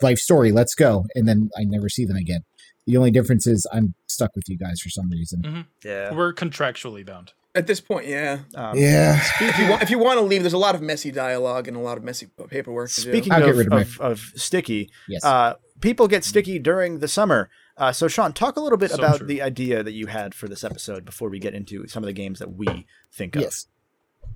life 0.00 0.18
story, 0.18 0.52
let's 0.52 0.74
go," 0.74 1.04
and 1.14 1.26
then 1.28 1.50
I 1.58 1.64
never 1.64 1.88
see 1.88 2.04
them 2.04 2.16
again. 2.16 2.42
The 2.86 2.96
only 2.96 3.10
difference 3.10 3.46
is 3.48 3.66
I'm 3.72 3.94
stuck 4.06 4.34
with 4.36 4.44
you 4.48 4.56
guys 4.56 4.80
for 4.80 4.88
some 4.90 5.10
reason. 5.10 5.42
Mm-hmm. 5.42 5.60
Yeah. 5.84 6.14
We're 6.14 6.32
contractually 6.32 7.04
bound. 7.04 7.32
At 7.56 7.66
this 7.66 7.80
point, 7.80 8.06
yeah. 8.06 8.40
Um, 8.54 8.76
Yeah, 8.76 9.20
If 9.40 9.58
you 9.58 9.70
want, 9.70 9.82
if 9.82 9.90
you 9.90 9.98
want 9.98 10.18
to 10.18 10.24
leave, 10.24 10.42
there's 10.42 10.52
a 10.52 10.58
lot 10.58 10.74
of 10.74 10.82
messy 10.82 11.10
dialogue 11.10 11.68
and 11.68 11.76
a 11.76 11.80
lot 11.80 11.96
of 11.96 12.04
messy 12.04 12.28
paperwork. 12.48 12.90
To 12.90 13.00
Speaking 13.00 13.32
I'll 13.32 13.48
of, 13.48 13.58
of 13.58 13.72
of, 13.72 14.00
of 14.00 14.20
sticky, 14.36 14.90
yes. 15.08 15.24
uh, 15.24 15.54
people 15.80 16.06
get 16.08 16.24
sticky 16.24 16.58
during 16.58 17.00
the 17.00 17.08
summer. 17.08 17.48
Uh, 17.76 17.92
so, 17.92 18.08
Sean, 18.08 18.32
talk 18.32 18.56
a 18.56 18.60
little 18.60 18.78
bit 18.78 18.90
So 18.90 18.98
about 18.98 19.18
true. 19.18 19.26
the 19.26 19.42
idea 19.42 19.82
that 19.82 19.92
you 19.92 20.06
had 20.06 20.34
for 20.34 20.48
this 20.48 20.64
episode 20.64 21.04
before 21.04 21.28
we 21.28 21.38
get 21.38 21.54
into 21.54 21.86
some 21.88 22.02
of 22.02 22.06
the 22.06 22.12
games 22.12 22.38
that 22.38 22.52
we 22.52 22.86
think 23.12 23.36
of. 23.36 23.42
Yes. 23.42 23.66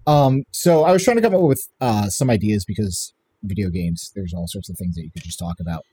Um, 0.06 0.44
so 0.50 0.84
I 0.84 0.92
was 0.92 1.04
trying 1.04 1.16
to 1.16 1.22
come 1.22 1.34
up 1.34 1.40
with 1.42 1.68
uh, 1.80 2.08
some 2.08 2.30
ideas 2.30 2.64
because 2.64 3.12
video 3.42 3.70
games, 3.70 4.12
there's 4.14 4.34
all 4.34 4.46
sorts 4.46 4.68
of 4.68 4.76
things 4.76 4.94
that 4.96 5.02
you 5.02 5.10
could 5.10 5.22
just 5.22 5.38
talk 5.38 5.56
about. 5.60 5.84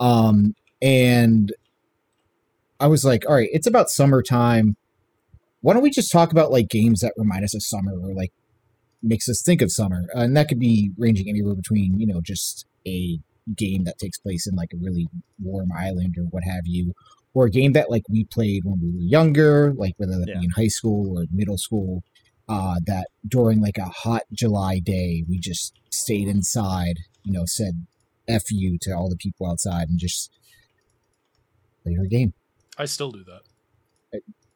Um, 0.00 0.54
and 0.80 1.52
I 2.80 2.86
was 2.86 3.04
like, 3.04 3.24
all 3.28 3.34
right, 3.34 3.48
it's 3.52 3.66
about 3.66 3.90
summertime. 3.90 4.76
Why 5.64 5.72
don't 5.72 5.82
we 5.82 5.88
just 5.88 6.12
talk 6.12 6.30
about 6.30 6.52
like 6.52 6.68
games 6.68 7.00
that 7.00 7.14
remind 7.16 7.42
us 7.42 7.54
of 7.54 7.62
summer 7.62 7.94
or 7.98 8.12
like 8.12 8.32
makes 9.02 9.30
us 9.30 9.40
think 9.40 9.62
of 9.62 9.72
summer? 9.72 10.02
Uh, 10.14 10.20
and 10.20 10.36
that 10.36 10.46
could 10.46 10.60
be 10.60 10.90
ranging 10.98 11.26
anywhere 11.26 11.54
between, 11.54 11.98
you 11.98 12.06
know, 12.06 12.20
just 12.20 12.66
a 12.86 13.18
game 13.56 13.84
that 13.84 13.96
takes 13.98 14.18
place 14.18 14.46
in 14.46 14.54
like 14.56 14.74
a 14.74 14.76
really 14.76 15.08
warm 15.42 15.70
island 15.74 16.16
or 16.18 16.24
what 16.24 16.44
have 16.44 16.66
you, 16.66 16.92
or 17.32 17.46
a 17.46 17.50
game 17.50 17.72
that 17.72 17.90
like 17.90 18.02
we 18.10 18.24
played 18.24 18.66
when 18.66 18.78
we 18.78 18.90
were 18.90 19.08
younger, 19.16 19.72
like 19.72 19.94
whether 19.96 20.18
that 20.18 20.28
Yeah. 20.28 20.40
be 20.40 20.44
in 20.44 20.50
high 20.50 20.68
school 20.68 21.18
or 21.18 21.24
middle 21.30 21.56
school 21.56 22.02
uh, 22.46 22.76
that 22.86 23.06
during 23.26 23.62
like 23.62 23.78
a 23.78 23.86
hot 23.86 24.24
July 24.34 24.80
day, 24.80 25.24
we 25.26 25.38
just 25.38 25.72
stayed 25.90 26.28
inside, 26.28 26.98
you 27.22 27.32
know, 27.32 27.46
said 27.46 27.86
F 28.28 28.50
you 28.50 28.76
to 28.82 28.90
all 28.92 29.08
the 29.08 29.16
people 29.16 29.50
outside 29.50 29.88
and 29.88 29.98
just 29.98 30.30
played 31.82 31.98
our 31.98 32.04
game. 32.04 32.34
I 32.76 32.84
still 32.84 33.12
do 33.12 33.24
that. 33.24 33.40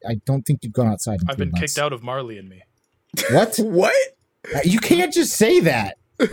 I 0.07 0.15
don't 0.25 0.43
think 0.43 0.59
you've 0.63 0.73
gone 0.73 0.87
outside. 0.87 1.21
In 1.21 1.29
I've 1.29 1.35
three 1.35 1.45
been 1.45 1.51
months. 1.51 1.73
kicked 1.73 1.83
out 1.83 1.93
of 1.93 2.03
Marley 2.03 2.37
and 2.37 2.49
Me. 2.49 2.61
What? 3.31 3.55
what? 3.59 3.93
Uh, 4.53 4.59
you 4.63 4.79
can't 4.79 5.13
just 5.13 5.33
say 5.33 5.59
that. 5.61 5.97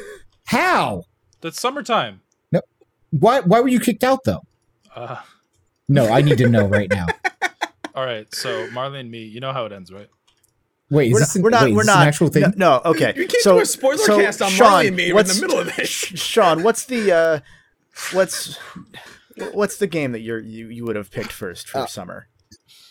How? 0.46 1.04
That's 1.40 1.60
summertime. 1.60 2.20
No. 2.52 2.60
Why? 3.10 3.40
Why 3.40 3.60
were 3.60 3.68
you 3.68 3.80
kicked 3.80 4.04
out 4.04 4.24
though? 4.24 4.42
Uh, 4.94 5.16
No, 5.88 6.08
I 6.08 6.22
need 6.22 6.38
to 6.38 6.48
know 6.48 6.66
right 6.66 6.90
now. 6.90 7.06
all 7.94 8.04
right, 8.04 8.32
so 8.34 8.68
Marley 8.70 9.00
and 9.00 9.10
Me, 9.10 9.24
you 9.24 9.40
know 9.40 9.52
how 9.52 9.64
it 9.66 9.72
ends, 9.72 9.92
right? 9.92 10.08
Wait, 10.90 11.08
is 11.08 11.12
We're 11.12 11.18
this 11.20 11.36
not, 11.36 11.36
an, 11.36 11.42
we're 11.42 11.50
not, 11.50 11.62
wait, 11.62 11.70
is 11.70 11.76
we're 11.76 11.82
this 11.82 11.88
an 11.94 11.98
not, 11.98 12.06
actual 12.08 12.28
thing? 12.28 12.42
No, 12.42 12.52
no, 12.56 12.90
okay. 12.90 13.12
You 13.16 13.26
can't 13.26 13.42
so, 13.42 13.54
do 13.56 13.60
a 13.62 13.66
spoiler 13.66 13.96
so, 13.98 14.20
cast 14.20 14.40
on 14.42 14.50
Sean, 14.50 14.68
Marley 14.70 14.86
and 14.88 14.96
Me. 14.96 15.12
We're 15.12 15.20
in 15.20 15.26
the 15.26 15.38
middle 15.40 15.58
of 15.58 15.74
this. 15.76 15.88
Sean, 15.88 16.62
what's 16.62 16.84
the 16.86 17.12
uh, 17.12 17.40
what's 18.12 18.56
what's 19.52 19.78
the 19.78 19.86
game 19.86 20.12
that 20.12 20.20
you're 20.20 20.38
you, 20.40 20.68
you 20.68 20.84
would 20.84 20.96
have 20.96 21.10
picked 21.10 21.32
first 21.32 21.68
for 21.68 21.78
Uh, 21.78 21.86
summer? 21.86 22.28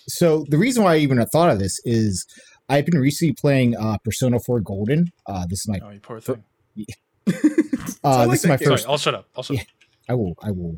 So 0.07 0.45
the 0.49 0.57
reason 0.57 0.83
why 0.83 0.95
I 0.95 0.97
even 0.97 1.23
thought 1.27 1.49
of 1.49 1.59
this 1.59 1.79
is 1.85 2.25
I've 2.69 2.85
been 2.85 2.99
recently 2.99 3.33
playing 3.33 3.75
uh, 3.75 3.97
Persona 4.03 4.39
4 4.39 4.59
Golden. 4.61 5.11
Uh, 5.27 5.45
this 5.49 5.59
is 5.59 5.67
my 5.67 5.79
Oh, 5.83 5.89
you 5.91 5.99
poor 5.99 6.19
thing. 6.19 6.43
uh, 8.03 8.27
like 8.27 8.29
this 8.31 8.43
is 8.43 8.47
my 8.49 8.57
game. 8.57 8.65
Sorry, 8.65 8.77
first. 8.77 8.89
I'll 8.89 8.97
shut 8.97 9.15
up. 9.15 9.27
I'll 9.35 9.43
shut 9.43 9.57
Yeah. 9.57 9.61
up. 9.63 9.67
I 10.07 10.13
will. 10.13 10.35
I 10.41 10.51
will. 10.51 10.77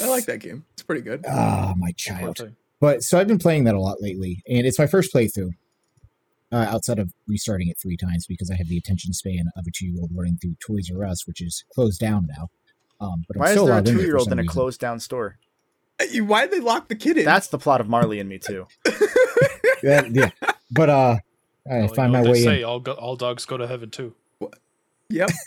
I 0.00 0.06
like 0.08 0.26
that 0.26 0.38
game. 0.38 0.64
It's 0.74 0.82
pretty 0.82 1.00
good. 1.02 1.24
Ah, 1.28 1.74
my 1.76 1.90
child. 1.96 2.52
But 2.80 3.02
so 3.02 3.18
I've 3.18 3.26
been 3.28 3.38
playing 3.38 3.64
that 3.64 3.74
a 3.74 3.80
lot 3.80 4.00
lately, 4.00 4.42
and 4.48 4.66
it's 4.66 4.78
my 4.78 4.86
first 4.86 5.12
playthrough. 5.14 5.50
Uh, 6.52 6.66
outside 6.68 6.98
of 6.98 7.10
restarting 7.26 7.68
it 7.68 7.78
three 7.80 7.96
times 7.96 8.26
because 8.28 8.50
I 8.50 8.56
have 8.56 8.68
the 8.68 8.76
attention 8.76 9.14
span 9.14 9.46
of 9.56 9.64
a 9.66 9.70
two-year-old 9.74 10.10
running 10.14 10.36
through 10.36 10.54
Toys 10.64 10.90
R 10.94 11.02
Us, 11.06 11.26
which 11.26 11.40
is 11.40 11.64
closed 11.74 11.98
down 11.98 12.28
now. 12.36 12.48
Um, 13.00 13.24
but 13.26 13.36
I'm 13.36 13.40
Why 13.40 13.46
is 13.46 13.52
still 13.52 13.66
there 13.66 13.78
a 13.78 13.82
two-year-old 13.82 14.26
in 14.30 14.34
a 14.38 14.42
reason. 14.42 14.52
closed 14.52 14.78
down 14.78 15.00
store? 15.00 15.38
Why 16.22 16.42
did 16.42 16.50
they 16.52 16.60
lock 16.60 16.88
the 16.88 16.96
kid 16.96 17.18
in? 17.18 17.24
That's 17.24 17.48
the 17.48 17.58
plot 17.58 17.80
of 17.80 17.88
Marley 17.88 18.20
and 18.20 18.28
Me 18.28 18.38
too. 18.38 18.66
Yeah, 19.82 20.02
yeah. 20.12 20.30
But 20.70 20.90
uh, 20.90 21.16
I 21.68 21.74
Well, 21.74 21.82
you 21.82 21.88
find 21.94 22.12
know 22.12 22.18
my 22.20 22.22
what 22.22 22.32
way 22.32 22.38
they 22.44 22.46
in. 22.46 22.58
say 22.58 22.62
all, 22.62 22.78
go- 22.80 22.92
all 22.92 23.16
dogs 23.16 23.44
go 23.44 23.56
to 23.56 23.66
heaven 23.66 23.90
too. 23.90 24.14
yep. 25.08 25.30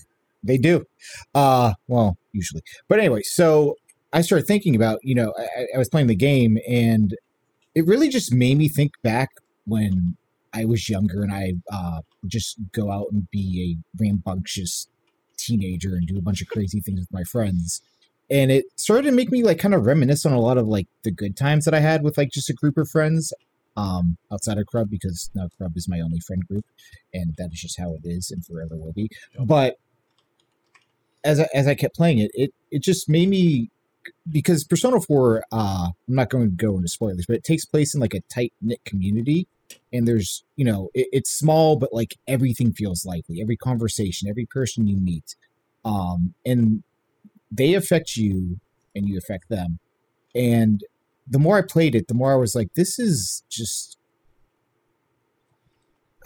They 0.44 0.58
do. 0.60 0.86
Uh, 1.34 1.74
well, 1.88 2.18
usually. 2.32 2.62
But 2.88 3.00
anyway, 3.00 3.22
so 3.24 3.78
I 4.13 4.22
started 4.22 4.46
thinking 4.46 4.76
about, 4.76 5.00
you 5.02 5.15
know, 5.15 5.34
I, 5.39 5.65
I 5.74 5.78
was 5.80 5.89
playing 5.89 6.06
the 6.06 6.15
game 6.15 6.60
and 6.70 7.15
it 7.74 7.88
really 7.88 8.10
just 8.10 8.32
made 8.32 8.56
me 8.60 8.70
think 8.70 8.91
back 9.02 9.30
when 9.65 10.18
I 10.54 10.65
was 10.65 10.88
younger 10.88 11.24
and 11.24 11.34
I 11.34 11.54
uh, 11.74 12.02
just 12.28 12.58
go 12.74 12.91
out 12.91 13.08
and 13.12 13.28
be 13.32 13.76
a 14.00 14.04
rambunctious 14.04 14.88
teenager 15.36 15.96
and 15.96 16.06
do 16.06 16.15
a 16.15 16.22
bunch 16.22 16.44
of 16.44 16.48
crazy 16.48 16.80
things 16.80 17.00
with 17.00 17.12
my 17.12 17.24
friends. 17.24 17.82
And 18.29 18.51
it 18.51 18.65
started 18.75 19.09
to 19.09 19.11
make 19.11 19.31
me 19.31 19.43
like 19.43 19.59
kind 19.59 19.73
of 19.73 19.85
reminisce 19.85 20.25
on 20.25 20.33
a 20.33 20.39
lot 20.39 20.57
of 20.57 20.67
like 20.67 20.88
the 21.03 21.11
good 21.11 21.38
times 21.38 21.65
that 21.65 21.73
I 21.73 21.79
had 21.79 22.03
with 22.03 22.17
like 22.17 22.31
just 22.31 22.49
a 22.49 22.53
group 22.53 22.77
of 22.77 22.89
friends 22.89 23.33
um, 23.77 24.17
outside 24.31 24.57
of 24.57 24.65
Crub 24.67 24.89
because 24.89 25.29
now 25.35 25.49
Crub 25.57 25.75
is 25.75 25.88
my 25.88 25.99
only 25.99 26.19
friend 26.19 26.45
group 26.47 26.65
and 27.13 27.35
that 27.38 27.51
is 27.51 27.61
just 27.61 27.79
how 27.79 27.93
it 27.93 28.01
is 28.03 28.31
and 28.31 28.45
forever 28.45 28.75
will 28.75 28.93
be. 28.93 29.09
But 29.39 29.77
as 31.23 31.39
I, 31.39 31.47
as 31.53 31.67
I 31.67 31.75
kept 31.75 31.95
playing 31.95 32.19
it, 32.19 32.31
it 32.33 32.53
it 32.71 32.83
just 32.83 33.09
made 33.09 33.29
me 33.29 33.69
because 34.29 34.63
Persona 34.63 35.01
4 35.01 35.43
uh 35.51 35.89
I'm 36.07 36.15
not 36.15 36.29
going 36.29 36.49
to 36.49 36.55
go 36.55 36.75
into 36.75 36.88
spoilers, 36.88 37.25
but 37.25 37.35
it 37.35 37.43
takes 37.43 37.65
place 37.65 37.93
in 37.93 38.01
like 38.01 38.13
a 38.13 38.21
tight 38.21 38.53
knit 38.61 38.83
community 38.85 39.47
and 39.91 40.07
there's, 40.07 40.43
you 40.55 40.63
know, 40.63 40.89
it, 40.93 41.07
it's 41.11 41.31
small 41.31 41.75
but 41.75 41.93
like 41.93 42.15
everything 42.27 42.71
feels 42.71 43.05
likely. 43.05 43.41
Every 43.41 43.57
conversation, 43.57 44.29
every 44.29 44.45
person 44.45 44.88
you 44.88 44.97
meet 44.97 45.35
um 45.83 46.33
and 46.45 46.83
they 47.58 47.74
affect 47.74 48.15
you 48.18 48.60
and 48.96 49.08
you 49.08 49.18
affect 49.18 49.50
them. 49.50 49.80
And 50.34 50.84
the 51.28 51.39
more 51.39 51.58
I 51.58 51.62
played 51.62 51.96
it, 51.96 52.08
the 52.08 52.13
more 52.13 52.32
I 52.34 52.36
was 52.38 52.56
like 52.56 52.74
this 52.76 53.00
is 53.00 53.44
just 53.50 53.98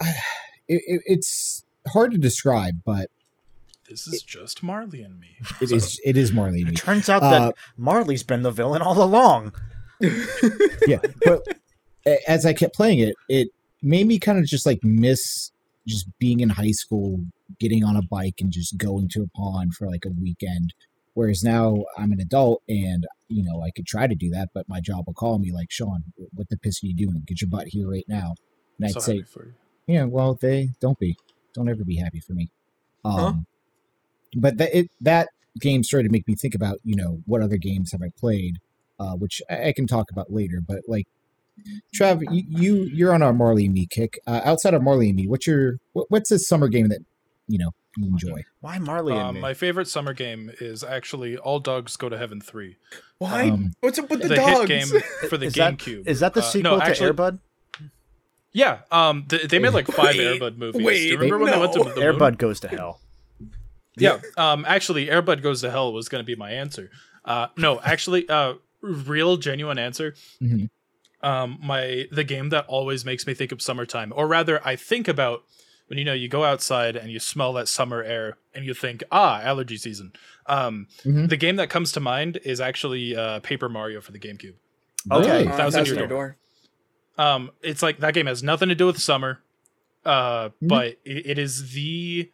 it, 0.00 0.82
it, 0.86 1.02
it's 1.06 1.64
hard 1.88 2.12
to 2.12 2.18
describe, 2.18 2.82
but 2.84 3.10
This 3.88 4.06
is 4.06 4.22
just 4.22 4.62
Marley 4.62 5.02
and 5.02 5.18
Me. 5.18 5.36
it 5.60 5.72
is 5.72 6.00
it 6.04 6.16
is 6.16 6.32
Marley 6.32 6.60
and 6.60 6.68
It 6.68 6.72
me. 6.72 6.76
turns 6.76 7.08
out 7.08 7.22
Uh, 7.22 7.30
that 7.30 7.54
Marley's 7.76 8.22
been 8.22 8.42
the 8.42 8.50
villain 8.50 8.82
all 8.82 9.02
along. 9.02 9.52
yeah, 10.86 10.98
but 11.24 11.42
as 12.26 12.46
I 12.46 12.52
kept 12.54 12.74
playing 12.74 13.00
it, 13.00 13.14
it 13.28 13.48
made 13.82 14.06
me 14.06 14.18
kind 14.18 14.38
of 14.38 14.46
just 14.46 14.64
like 14.66 14.82
miss 14.82 15.50
just 15.86 16.06
being 16.18 16.40
in 16.40 16.48
high 16.50 16.70
school, 16.70 17.20
getting 17.58 17.84
on 17.84 17.96
a 17.96 18.02
bike 18.02 18.36
and 18.40 18.50
just 18.50 18.76
going 18.78 19.08
to 19.08 19.22
a 19.22 19.28
pond 19.28 19.74
for 19.74 19.86
like 19.86 20.04
a 20.06 20.10
weekend. 20.10 20.72
Whereas 21.14 21.42
now 21.42 21.84
I'm 21.98 22.12
an 22.12 22.20
adult 22.20 22.62
and 22.68 23.06
you 23.28 23.42
know 23.42 23.62
I 23.62 23.70
could 23.74 23.86
try 23.86 24.06
to 24.06 24.14
do 24.14 24.30
that, 24.30 24.50
but 24.54 24.68
my 24.68 24.80
job 24.80 25.04
will 25.06 25.14
call 25.14 25.38
me 25.38 25.52
like, 25.52 25.70
Sean, 25.70 26.04
what 26.32 26.48
the 26.48 26.56
piss 26.56 26.82
are 26.82 26.86
you 26.86 26.94
doing? 26.94 27.22
Get 27.26 27.40
your 27.40 27.50
butt 27.50 27.68
here 27.68 27.88
right 27.88 28.04
now. 28.08 28.34
And 28.78 28.86
I'd 28.86 28.92
so 28.92 29.00
say, 29.00 29.24
yeah, 29.86 30.04
well, 30.04 30.38
they 30.40 30.70
don't 30.80 30.98
be, 30.98 31.16
don't 31.54 31.68
ever 31.68 31.84
be 31.84 31.96
happy 31.96 32.20
for 32.20 32.32
me. 32.32 32.48
Um, 33.04 33.14
Huh? 33.14 33.32
But 34.36 34.58
that 34.58 34.74
it 34.74 34.90
that 35.00 35.28
game 35.60 35.82
started 35.82 36.08
to 36.08 36.12
make 36.12 36.28
me 36.28 36.36
think 36.36 36.54
about 36.54 36.78
you 36.84 36.94
know 36.94 37.20
what 37.26 37.42
other 37.42 37.56
games 37.56 37.90
have 37.92 38.02
I 38.02 38.10
played, 38.16 38.58
uh, 39.00 39.14
which 39.14 39.42
I, 39.50 39.68
I 39.68 39.72
can 39.72 39.88
talk 39.88 40.10
about 40.12 40.32
later. 40.32 40.60
But 40.64 40.82
like, 40.86 41.06
Trav, 41.94 42.22
you, 42.30 42.44
you 42.48 42.74
you're 42.84 43.12
on 43.12 43.22
our 43.22 43.32
Marley 43.32 43.64
and 43.64 43.74
Me 43.74 43.88
kick. 43.90 44.20
Uh, 44.26 44.40
outside 44.44 44.74
of 44.74 44.82
Marley 44.82 45.08
and 45.08 45.16
Me, 45.16 45.26
what's 45.26 45.48
your 45.48 45.78
what, 45.92 46.06
what's 46.10 46.30
a 46.30 46.38
summer 46.38 46.68
game 46.68 46.88
that 46.90 47.00
you 47.48 47.58
know 47.58 47.72
enjoy? 47.96 48.42
Why 48.60 48.78
Marley 48.78 49.12
and 49.14 49.22
Um, 49.22 49.34
Me? 49.36 49.40
my 49.40 49.54
favorite 49.54 49.88
summer 49.88 50.12
game 50.12 50.50
is 50.60 50.82
actually 50.84 51.36
All 51.36 51.58
Dogs 51.60 51.96
Go 51.96 52.08
to 52.08 52.16
Heaven 52.18 52.40
3. 52.40 52.76
Why? 53.18 53.50
Um, 53.50 53.72
What's 53.80 53.98
up 53.98 54.08
with 54.10 54.22
the, 54.22 54.28
The, 54.28 54.34
dogs? 54.36 54.58
hit 54.58 54.68
game 54.68 55.02
for 55.28 55.36
the 55.36 55.46
is 55.46 55.54
that 55.54 55.78
GameCube. 55.78 56.06
is 56.06 56.20
that 56.20 56.34
the 56.34 56.40
Uh, 56.40 56.44
sequel 56.44 56.72
no, 56.72 56.78
to 56.80 56.84
actually, 56.86 57.06
Air 57.08 57.12
Bud? 57.12 57.38
Yeah, 58.52 58.78
um, 58.90 59.26
th- 59.28 59.48
they 59.48 59.58
made 59.58 59.72
like 59.74 59.86
five 59.86 60.16
Wait, 60.16 60.20
Air 60.20 60.38
Bud 60.38 60.58
movies. 60.58 60.84
wait, 60.84 60.98
Do 60.98 61.06
you 61.06 61.16
remember 61.18 61.38
when 61.44 61.52
they 61.52 61.58
went 61.60 61.72
to 61.74 61.78
no. 61.78 61.84
the 61.84 61.94
moon? 61.94 62.02
Air 62.02 62.12
Bud 62.12 62.38
goes 62.38 62.58
to 62.60 62.68
hell. 62.68 63.00
Yeah. 63.96 64.20
Um. 64.36 64.64
Actually, 64.66 65.10
Air 65.10 65.20
Bud 65.22 65.42
Goes 65.42 65.60
to 65.60 65.70
Hell 65.70 65.92
was 65.92 66.08
going 66.08 66.20
to 66.22 66.26
be 66.26 66.34
my 66.36 66.50
answer. 66.52 66.90
Uh. 67.24 67.48
No. 67.56 67.80
Actually. 67.80 68.28
Uh. 68.28 68.54
Real 68.82 69.36
genuine 69.36 69.78
answer. 69.78 70.14
Mhm. 70.42 70.70
Um. 71.22 71.58
My 71.62 72.06
the 72.10 72.24
game 72.24 72.48
that 72.48 72.64
always 72.66 73.04
makes 73.04 73.26
me 73.26 73.34
think 73.34 73.52
of 73.52 73.60
summertime, 73.60 74.12
or 74.16 74.26
rather, 74.26 74.60
I 74.66 74.74
think 74.76 75.06
about 75.06 75.42
when 75.90 75.98
you 75.98 76.04
know 76.04 76.12
you 76.14 76.28
go 76.28 76.44
outside 76.44 76.94
and 76.96 77.10
you 77.10 77.18
smell 77.18 77.52
that 77.54 77.66
summer 77.68 78.00
air 78.02 78.38
and 78.54 78.64
you 78.64 78.72
think, 78.74 79.02
ah, 79.12 79.40
allergy 79.42 79.76
season. 79.76 80.12
Um. 80.46 80.86
Mhm. 81.04 81.28
The 81.28 81.36
game 81.36 81.56
that 81.56 81.68
comes 81.68 81.90
to 81.92 82.00
mind 82.00 82.38
is 82.44 82.60
actually 82.60 83.14
uh, 83.16 83.40
Paper 83.40 83.68
Mario 83.68 84.00
for 84.00 84.12
the 84.12 84.18
GameCube. 84.20 84.54
Okay. 85.10 85.46
Uh, 85.46 85.50
Thousand 85.50 85.56
Thousand 85.56 85.86
Year 85.86 85.94
Year 85.96 86.06
Door. 86.06 86.36
Um, 87.18 87.50
it's 87.62 87.82
like 87.82 87.98
that 87.98 88.14
game 88.14 88.26
has 88.26 88.42
nothing 88.42 88.68
to 88.70 88.74
do 88.74 88.86
with 88.86 88.98
summer, 89.00 89.40
uh, 90.04 90.48
Mhm. 90.48 90.68
but 90.68 90.86
it, 91.04 91.26
it 91.26 91.38
is 91.38 91.72
the. 91.72 92.30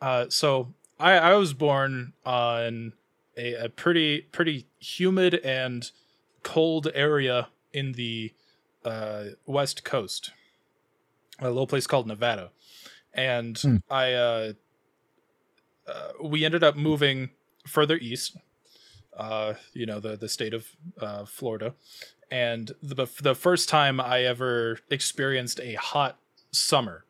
Uh, 0.00 0.26
so 0.28 0.72
I 0.98 1.12
I 1.12 1.34
was 1.34 1.52
born 1.54 2.12
on 2.24 2.92
a, 3.36 3.54
a 3.64 3.68
pretty 3.68 4.22
pretty 4.32 4.66
humid 4.78 5.34
and 5.34 5.90
cold 6.42 6.88
area 6.94 7.48
in 7.72 7.92
the 7.92 8.32
uh, 8.84 9.24
west 9.46 9.84
coast, 9.84 10.30
a 11.40 11.48
little 11.48 11.66
place 11.66 11.86
called 11.86 12.06
Nevada, 12.06 12.50
and 13.14 13.58
Hmm. 13.58 13.76
I 13.88 14.12
uh, 14.12 14.52
uh, 15.86 16.12
we 16.22 16.44
ended 16.44 16.62
up 16.62 16.76
moving 16.76 17.30
further 17.66 17.96
east. 17.96 18.36
Uh, 19.16 19.54
you 19.72 19.86
know 19.86 20.00
the 20.00 20.16
the 20.16 20.28
state 20.28 20.54
of 20.54 20.68
uh, 21.00 21.24
Florida, 21.24 21.74
and 22.30 22.72
the 22.82 23.06
the 23.20 23.34
first 23.34 23.68
time 23.68 24.00
I 24.00 24.22
ever 24.22 24.78
experienced 24.88 25.60
a 25.60 25.74
hot 25.74 26.18
summer, 26.52 27.04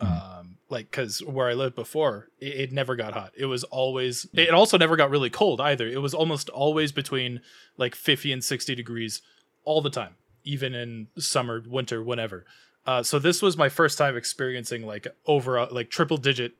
um, 0.00 0.56
like 0.70 0.90
because 0.90 1.22
where 1.22 1.48
I 1.48 1.54
lived 1.54 1.76
before, 1.76 2.28
it, 2.40 2.54
it 2.60 2.72
never 2.72 2.96
got 2.96 3.12
hot. 3.12 3.32
It 3.36 3.46
was 3.46 3.64
always. 3.64 4.26
It 4.32 4.54
also 4.54 4.78
never 4.78 4.96
got 4.96 5.10
really 5.10 5.30
cold 5.30 5.60
either. 5.60 5.86
It 5.86 6.00
was 6.00 6.14
almost 6.14 6.48
always 6.48 6.90
between 6.90 7.42
like 7.76 7.94
fifty 7.94 8.32
and 8.32 8.42
sixty 8.42 8.74
degrees 8.74 9.20
all 9.64 9.82
the 9.82 9.90
time, 9.90 10.14
even 10.42 10.74
in 10.74 11.08
summer, 11.18 11.62
winter, 11.66 12.02
whenever. 12.02 12.46
Uh, 12.86 13.02
so 13.02 13.18
this 13.18 13.42
was 13.42 13.56
my 13.56 13.68
first 13.68 13.98
time 13.98 14.16
experiencing 14.16 14.86
like 14.86 15.06
over 15.26 15.56
a, 15.56 15.72
like 15.72 15.90
triple 15.90 16.16
digit 16.16 16.52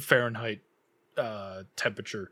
Fahrenheit 0.00 0.60
uh, 1.16 1.62
temperature. 1.76 2.30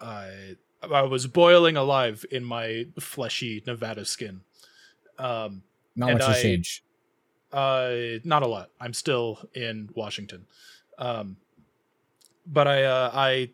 I 0.00 0.56
I 0.82 1.02
was 1.02 1.26
boiling 1.26 1.76
alive 1.76 2.24
in 2.30 2.44
my 2.44 2.86
fleshy 2.98 3.62
Nevada 3.66 4.04
skin. 4.04 4.40
Um, 5.18 5.62
Not 5.94 6.12
much 6.14 6.22
I- 6.22 6.42
changed. 6.42 6.82
uh, 7.52 7.94
not 8.24 8.42
a 8.42 8.46
lot. 8.48 8.70
I'm 8.80 8.92
still 8.94 9.38
in 9.54 9.90
Washington. 9.94 10.46
Um, 10.98 11.36
but 12.46 12.66
I 12.66 12.82
uh, 12.84 13.10
I 13.14 13.50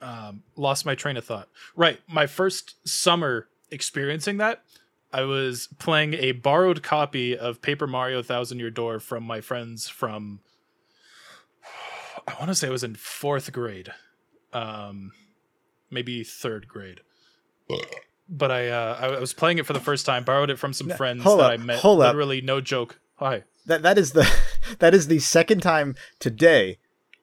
um, 0.00 0.42
lost 0.56 0.86
my 0.86 0.94
train 0.94 1.16
of 1.16 1.24
thought. 1.24 1.48
Right, 1.74 2.00
my 2.08 2.26
first 2.26 2.76
summer 2.88 3.48
experiencing 3.70 4.38
that, 4.38 4.62
I 5.16 5.22
was 5.22 5.70
playing 5.78 6.12
a 6.12 6.32
borrowed 6.32 6.82
copy 6.82 7.38
of 7.38 7.62
Paper 7.62 7.86
Mario 7.86 8.22
Thousand 8.22 8.58
Year 8.58 8.70
Door 8.70 9.00
from 9.00 9.24
my 9.24 9.40
friends 9.40 9.88
from. 9.88 10.40
I 12.28 12.34
want 12.34 12.48
to 12.48 12.54
say 12.54 12.68
it 12.68 12.70
was 12.70 12.84
in 12.84 12.96
fourth 12.96 13.50
grade, 13.50 13.94
um, 14.52 15.12
maybe 15.90 16.22
third 16.22 16.68
grade. 16.68 17.00
But 18.28 18.50
I 18.50 18.68
uh, 18.68 18.98
I 19.00 19.18
was 19.18 19.32
playing 19.32 19.56
it 19.56 19.64
for 19.64 19.72
the 19.72 19.80
first 19.80 20.04
time. 20.04 20.22
Borrowed 20.22 20.50
it 20.50 20.58
from 20.58 20.74
some 20.74 20.90
friends 20.90 21.22
hold 21.22 21.40
that 21.40 21.46
up, 21.46 21.52
I 21.52 21.56
met. 21.56 21.78
hold 21.78 22.02
up. 22.02 22.08
literally, 22.08 22.42
no 22.42 22.60
joke. 22.60 23.00
Hi. 23.14 23.44
That 23.64 23.80
that 23.84 23.96
is 23.96 24.12
the 24.12 24.30
that 24.80 24.92
is 24.92 25.08
the 25.08 25.20
second 25.20 25.62
time 25.62 25.94
today 26.20 26.76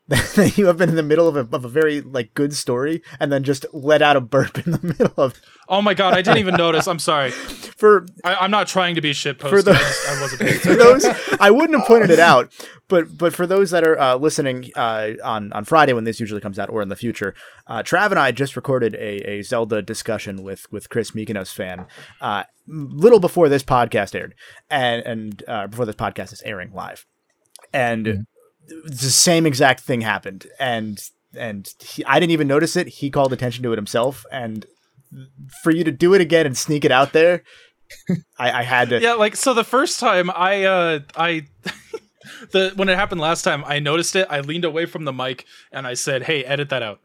that 0.10 0.58
you 0.58 0.66
have 0.66 0.78
been 0.78 0.90
in 0.90 0.96
the 0.96 1.04
middle 1.04 1.30
of 1.30 1.36
a, 1.38 1.56
of 1.56 1.64
a 1.64 1.70
very 1.70 2.02
like 2.02 2.34
good 2.34 2.54
story 2.54 3.02
and 3.22 3.32
then 3.32 3.42
just 3.44 3.66
let 3.72 4.02
out 4.02 4.18
a 4.18 4.22
burp 4.22 4.58
in 4.66 4.74
the 4.74 4.80
middle 5.00 5.14
of 5.24 5.40
Oh 5.70 5.82
my 5.82 5.94
god, 5.94 6.14
I 6.14 6.22
didn't 6.22 6.40
even 6.40 6.56
notice. 6.58 6.88
I'm 6.88 7.00
sorry. 7.00 7.32
for 7.32 8.06
I, 8.26 8.36
I'm 8.36 8.52
not 8.52 8.68
trying 8.68 8.96
to 8.96 9.02
be 9.02 9.14
shit 9.14 9.40
For 9.40 9.50
posted. 9.50 9.74
the- 9.76 9.80
I, 9.80 9.80
just, 9.80 10.10
I 10.10 10.22
wasn't 10.22 10.62
for 10.62 10.76
those 10.76 11.06
I 11.40 11.52
wouldn't 11.52 11.80
have 11.80 11.88
pointed 11.88 12.10
it 12.10 12.20
out, 12.20 12.52
but 12.90 13.18
but 13.18 13.34
for 13.34 13.48
those 13.48 13.72
that 13.72 13.86
are 13.88 13.98
uh, 13.98 14.16
listening 14.18 14.70
uh, 14.76 15.12
on 15.24 15.54
on 15.54 15.64
Friday 15.64 15.94
when 15.94 16.04
this 16.04 16.20
usually 16.20 16.42
comes 16.42 16.60
out 16.60 16.70
or 16.70 16.82
in 16.82 16.90
the 16.90 16.98
future, 16.98 17.34
uh, 17.68 17.82
Trav 17.82 18.10
and 18.12 18.20
I 18.20 18.34
just 18.34 18.58
recorded 18.58 18.96
a, 18.96 19.30
a 19.30 19.42
Zelda 19.42 19.82
discussion 19.82 20.44
with 20.44 20.70
with 20.70 20.90
Chris 20.90 21.12
Mykonos 21.12 21.54
fan, 21.54 21.86
uh, 22.20 22.44
little 22.68 23.22
before 23.22 23.48
this 23.48 23.64
podcast 23.64 24.14
aired, 24.16 24.36
and 24.70 25.02
and 25.06 25.44
uh, 25.48 25.68
before 25.68 25.86
this 25.86 25.96
podcast 25.96 26.34
is 26.34 26.42
airing 26.46 26.74
live, 26.74 27.06
and 27.72 28.06
Mhm. 28.06 28.26
The 28.68 28.96
same 28.96 29.46
exact 29.46 29.82
thing 29.82 30.02
happened, 30.02 30.48
and 30.60 31.02
and 31.36 31.74
he, 31.80 32.04
I 32.06 32.20
didn't 32.20 32.32
even 32.32 32.48
notice 32.48 32.76
it. 32.76 32.88
He 32.88 33.10
called 33.10 33.34
attention 33.34 33.64
to 33.64 33.74
it 33.74 33.78
himself, 33.78 34.26
and 34.32 34.66
for 35.62 35.72
you 35.72 35.84
to 35.84 35.92
do 35.92 36.14
it 36.14 36.22
again 36.22 36.46
and 36.46 36.58
sneak 36.58 36.86
it 36.86 36.92
out 36.92 37.14
there. 37.14 37.44
I, 38.40 38.52
I 38.60 38.64
had 38.64 38.90
to. 38.90 39.00
Yeah, 39.02 39.14
like 39.14 39.36
so 39.36 39.54
the 39.54 39.64
first 39.64 40.00
time 40.00 40.32
I 40.32 40.64
uh 40.64 41.00
I 41.16 41.46
the 42.52 42.72
when 42.76 42.90
it 42.90 42.96
happened 42.96 43.22
last 43.22 43.44
time, 43.44 43.64
I 43.66 43.80
noticed 43.80 44.16
it. 44.16 44.28
I 44.30 44.40
leaned 44.40 44.66
away 44.66 44.86
from 44.86 45.06
the 45.06 45.14
mic 45.14 45.46
and 45.72 45.86
I 45.86 45.94
said, 45.94 46.24
"Hey, 46.24 46.44
edit 46.44 46.70
that 46.70 46.82
out." 46.82 47.02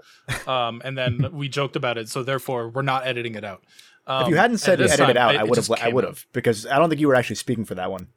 Um, 0.46 0.80
and 0.84 0.96
then 0.96 1.28
we 1.32 1.48
joked 1.48 1.76
about 1.76 1.98
it, 1.98 2.08
so 2.08 2.22
therefore 2.22 2.68
we're 2.68 2.82
not 2.82 3.06
editing 3.06 3.34
it 3.34 3.44
out. 3.44 3.62
Um, 4.06 4.22
If 4.24 4.28
you 4.30 4.36
hadn't 4.36 4.58
said 4.58 4.80
edit 4.80 5.10
it 5.10 5.16
out, 5.16 5.36
I 5.36 5.44
would 5.44 5.56
have. 5.56 5.70
I 5.70 5.88
would 5.88 6.04
have 6.04 6.24
because 6.32 6.66
I 6.66 6.78
don't 6.78 6.88
think 6.88 7.00
you 7.00 7.08
were 7.08 7.14
actually 7.14 7.36
speaking 7.36 7.64
for 7.64 7.74
that 7.74 7.90
one. 7.90 8.08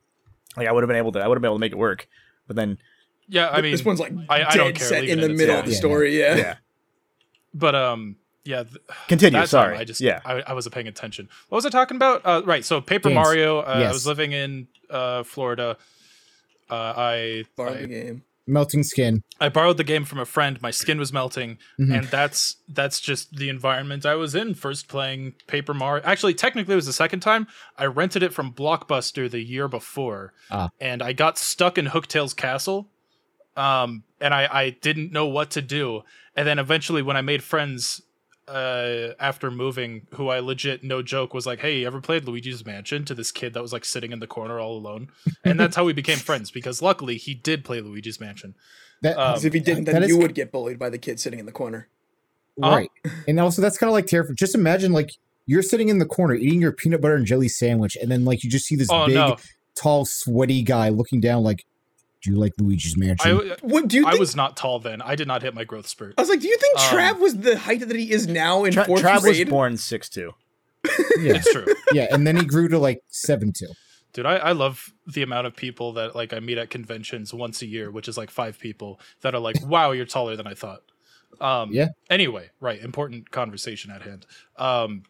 Like 0.56 0.67
I 0.67 0.71
would 0.71 0.84
have 0.84 0.88
been 0.88 0.97
able 0.97 1.12
to. 1.13 1.19
I 1.19 1.27
would 1.27 1.36
have 1.36 1.41
been 1.41 1.49
able 1.49 1.58
to 1.58 1.62
make 1.62 1.73
it 1.73 1.77
work. 1.77 2.08
But 2.47 2.56
then, 2.56 2.77
Yeah, 3.32 3.50
I 3.50 3.62
mean, 3.62 3.72
this 3.72 3.84
one's 3.86 4.00
like 4.00 4.12
I- 4.30 4.44
I 4.44 4.52
dead 4.52 4.58
don't 4.58 4.76
care, 4.76 4.88
set 4.88 5.04
in 5.06 5.20
the 5.20 5.26
in, 5.30 5.38
middle 5.38 5.56
fine. 5.56 5.60
of 5.63 5.65
the 5.65 5.72
Yeah, 5.72 5.78
story. 5.78 6.20
Yeah. 6.20 6.36
yeah, 6.36 6.56
but 7.54 7.76
um, 7.76 8.17
yeah. 8.44 8.63
th- 8.63 8.78
continue. 9.08 9.46
Sorry. 9.46 9.74
time 9.74 9.82
I 9.82 9.86
just 9.86 10.02
yeah, 10.02 10.20
I, 10.26 10.41
I 10.48 10.54
wasn't 10.54 10.76
paying 10.76 10.88
attention. 10.88 11.30
What 11.50 11.56
was 11.58 11.65
I 11.65 11.70
talking 11.70 11.96
about? 11.96 12.22
Uh, 12.26 12.41
right. 12.46 12.63
So 12.65 12.82
Paper 12.82 13.10
Games. 13.10 13.15
Mario. 13.15 13.60
Uh, 13.60 13.86
I 13.88 13.91
was 13.91 14.06
living 14.06 14.32
in 14.34 14.67
uh, 14.89 15.24
Florida. 15.24 15.78
Uh, 16.70 16.94
I, 16.96 17.44
Borrow 17.58 17.74
the 17.76 17.88
game. 17.88 18.24
Melting 18.48 18.84
skin. 18.84 19.24
I 19.39 19.50
borrowed 19.50 19.78
the 19.78 19.84
game 19.84 20.04
from 20.04 20.17
a 20.20 20.26
friend. 20.26 20.60
My 20.62 20.72
skin 20.72 20.98
was 20.98 21.13
melting, 21.13 21.58
Mhm. 21.80 21.96
and 22.00 22.08
that's 22.08 22.56
that's 22.67 23.00
just 23.00 23.36
the 23.38 23.50
environment 23.50 24.06
I 24.06 24.15
was 24.15 24.36
in. 24.36 24.56
First 24.56 24.88
playing 24.88 25.36
Paper 25.48 25.74
Mario. 25.74 26.04
Actually, 26.06 26.34
technically, 26.34 26.74
it 26.74 26.76
was 26.76 26.86
the 26.88 26.91
second 26.94 27.20
time. 27.22 27.48
I 27.78 27.86
rented 27.86 28.24
it 28.24 28.34
from 28.34 28.52
Blockbuster 28.52 29.30
the 29.30 29.39
year 29.41 29.67
before, 29.67 30.34
Ah. 30.50 30.70
and 30.82 31.02
I 31.04 31.13
got 31.13 31.38
stuck 31.38 31.78
in 31.78 31.86
Hooktail's 31.88 32.34
castle. 32.34 32.89
Um, 33.56 34.04
and 34.20 34.34
I 34.34 34.48
I 34.52 34.70
didn't 34.82 35.12
know 35.12 35.28
what 35.28 35.52
to 35.52 35.62
do. 35.62 36.04
And 36.36 36.48
then 36.48 36.60
eventually, 36.60 37.02
when 37.02 37.18
I 37.18 37.22
made 37.22 37.44
friends, 37.44 38.02
uh, 38.48 39.10
after 39.20 39.52
moving, 39.52 40.08
who 40.16 40.30
I 40.30 40.40
legit 40.40 40.84
no 40.84 41.02
joke 41.02 41.34
was 41.34 41.46
like, 41.46 41.60
"Hey, 41.60 41.80
you 41.80 41.88
ever 41.88 42.02
played 42.02 42.26
Luigi's 42.26 42.66
Mansion?" 42.66 43.06
To 43.06 43.14
this 43.14 43.32
kid 43.32 43.54
that 43.54 43.62
was 43.62 43.74
like 43.74 43.86
sitting 43.86 44.12
in 44.12 44.20
the 44.20 44.28
corner 44.28 44.60
all 44.60 44.78
alone, 44.78 45.10
and 45.44 45.60
that's 45.60 45.76
how 45.76 45.84
we 45.84 45.94
became 45.94 46.18
friends. 46.18 46.52
Because 46.52 46.82
luckily, 46.82 47.18
he 47.18 47.34
did 47.34 47.64
play 47.66 47.82
Luigi's 47.82 48.20
Mansion. 48.20 48.56
That, 49.02 49.18
Um, 49.18 49.36
if 49.44 49.52
he 49.54 49.60
didn't, 49.60 49.86
that 49.86 49.94
then 49.94 50.04
is- 50.04 50.10
you 50.10 50.18
would 50.18 50.36
get 50.36 50.52
bullied 50.52 50.78
by 50.80 50.90
the 50.90 50.98
kid 50.98 51.20
sitting 51.20 51.40
in 51.40 51.46
the 51.46 51.52
corner. 51.52 51.88
Huh? 52.62 52.70
right. 52.70 52.92
And 53.28 53.40
also, 53.40 53.62
that's 53.62 53.78
kind 53.78 53.90
of 53.90 53.94
like 53.94 54.06
terrifying. 54.06 54.36
Just 54.36 54.54
imagine, 54.56 54.92
like, 54.92 55.10
you're 55.48 55.64
sitting 55.64 55.90
in 55.90 55.98
the 56.00 56.06
corner 56.06 56.36
eating 56.36 56.62
your 56.62 56.72
peanut 56.72 57.02
butter 57.02 57.16
and 57.16 57.26
jelly 57.26 57.48
sandwich, 57.50 57.98
and 58.02 58.12
then, 58.12 58.26
like, 58.26 58.44
you 58.44 58.50
just 58.50 58.66
see 58.66 58.76
this 58.76 58.90
Oh 58.92 59.06
big, 59.08 59.16
no! 59.16 59.38
tall, 59.76 60.06
sweaty 60.06 60.62
guy 60.62 60.90
looking 60.90 61.20
down, 61.20 61.44
like, 61.44 61.66
do 62.21 62.31
you 62.31 62.38
like 62.38 62.53
Luigi's 62.60 62.95
Mansion? 62.97 63.31
I, 63.51 63.55
What 63.62 63.88
do 63.88 63.97
you 63.97 64.05
I 64.07 64.15
was 64.15 64.36
not 64.36 64.55
tall 64.55 64.79
then. 64.79 65.01
I 65.01 65.15
did 65.15 65.27
not 65.27 65.41
hit 65.41 65.53
my 65.53 65.63
growth 65.63 65.88
spurt. 65.88 66.13
I 66.17 66.21
was 66.21 66.29
like, 66.29 66.39
do 66.39 66.47
you 66.47 66.57
think 66.57 66.79
Um, 66.79 66.86
Trav 66.86 67.19
was 67.19 67.38
the 67.38 67.57
height 67.57 67.79
that 67.88 67.95
he 67.95 68.12
is 68.12 68.27
now 68.27 68.63
in 68.63 68.73
Tra- 68.73 68.86
fourth 68.86 69.01
Trav 69.01 69.23
was 69.27 69.43
born 69.49 69.77
six 69.77 70.07
two. 70.10 70.34
yeah. 71.19 71.36
It's 71.36 71.51
true, 71.51 71.65
yeah. 71.93 72.07
And 72.12 72.25
then 72.25 72.36
he 72.38 72.43
grew 72.45 72.67
to, 72.67 72.79
like, 72.79 73.03
7 73.07 73.51
2. 73.53 73.67
dude. 74.13 74.25
I, 74.25 74.38
I 74.38 74.51
love 74.53 74.91
the 75.05 75.21
amount 75.21 75.45
of 75.47 75.55
people 75.55 75.93
that 75.93 76.15
like 76.15 76.34
I 76.34 76.39
meet 76.39 76.57
at 76.57 76.69
conventions 76.69 77.34
once 77.34 77.62
a 77.62 77.67
year, 77.67 77.91
which 77.91 78.07
is 78.07 78.17
like 78.17 78.29
five 78.31 78.57
people 78.60 78.99
that 79.21 79.34
are 79.36 79.39
like, 79.39 79.55
"Wow, 79.65 79.91
you're 79.91 80.05
taller 80.05 80.36
than 80.36 80.47
I 80.47 80.53
thought." 80.53 80.81
Um, 81.39 81.71
Yeah. 81.71 81.89
Anyway, 82.10 82.49
right. 82.60 82.81
Important 82.81 83.31
conversation 83.31 83.91
at 83.91 84.01
hand. 84.01 84.25
Um, 84.57 85.03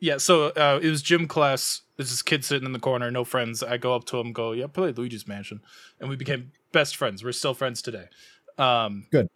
yeah. 0.00 0.16
So 0.16 0.46
uh, 0.46 0.80
it 0.82 0.88
was 0.88 1.02
gym 1.02 1.28
class. 1.28 1.82
There's 1.96 2.10
this 2.10 2.22
kid 2.22 2.44
sitting 2.44 2.66
in 2.66 2.72
the 2.72 2.78
corner, 2.78 3.10
no 3.10 3.24
friends. 3.24 3.62
I 3.62 3.76
go 3.76 3.94
up 3.94 4.04
to 4.06 4.18
him, 4.18 4.32
go, 4.32 4.52
"Yeah, 4.52 4.66
play 4.66 4.92
Luigi's 4.92 5.28
Mansion," 5.28 5.60
and 6.00 6.08
we 6.08 6.16
became 6.16 6.52
best 6.72 6.96
friends. 6.96 7.22
We're 7.22 7.32
still 7.32 7.54
friends 7.54 7.82
today. 7.82 8.08
Um, 8.58 9.06
Good. 9.10 9.28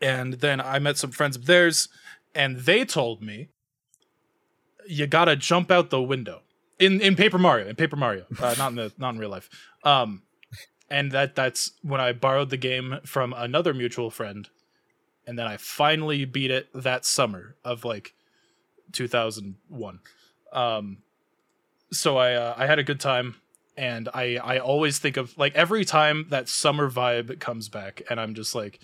And 0.00 0.34
then 0.34 0.60
I 0.60 0.78
met 0.78 0.96
some 0.96 1.12
friends 1.12 1.36
of 1.36 1.46
theirs, 1.46 1.88
and 2.34 2.60
they 2.60 2.84
told 2.84 3.22
me 3.22 3.48
you 4.86 5.06
gotta 5.06 5.36
jump 5.36 5.70
out 5.70 5.90
the 5.90 6.02
window 6.02 6.42
in 6.78 7.00
in 7.00 7.14
Paper 7.14 7.38
Mario. 7.38 7.68
In 7.68 7.76
Paper 7.76 7.96
Mario, 7.96 8.24
uh, 8.40 8.54
not 8.58 8.70
in 8.70 8.76
the 8.76 8.92
not 8.98 9.14
in 9.14 9.20
real 9.20 9.30
life. 9.30 9.48
Um, 9.84 10.22
and 10.90 11.12
that 11.12 11.34
that's 11.34 11.72
when 11.82 12.00
I 12.00 12.12
borrowed 12.12 12.50
the 12.50 12.56
game 12.56 12.98
from 13.04 13.32
another 13.36 13.72
mutual 13.72 14.10
friend, 14.10 14.48
and 15.26 15.38
then 15.38 15.46
I 15.46 15.56
finally 15.56 16.24
beat 16.24 16.50
it 16.50 16.68
that 16.74 17.04
summer 17.04 17.56
of 17.64 17.84
like 17.84 18.14
2001. 18.92 20.00
Um, 20.52 20.98
so 21.90 22.16
I 22.16 22.34
uh, 22.34 22.54
I 22.56 22.66
had 22.66 22.78
a 22.78 22.84
good 22.84 23.00
time, 23.00 23.36
and 23.76 24.08
I 24.14 24.36
I 24.36 24.58
always 24.58 24.98
think 24.98 25.16
of 25.16 25.36
like 25.36 25.54
every 25.54 25.84
time 25.84 26.26
that 26.30 26.48
summer 26.48 26.90
vibe 26.90 27.38
comes 27.40 27.68
back, 27.68 28.02
and 28.08 28.20
I'm 28.20 28.34
just 28.34 28.54
like, 28.54 28.80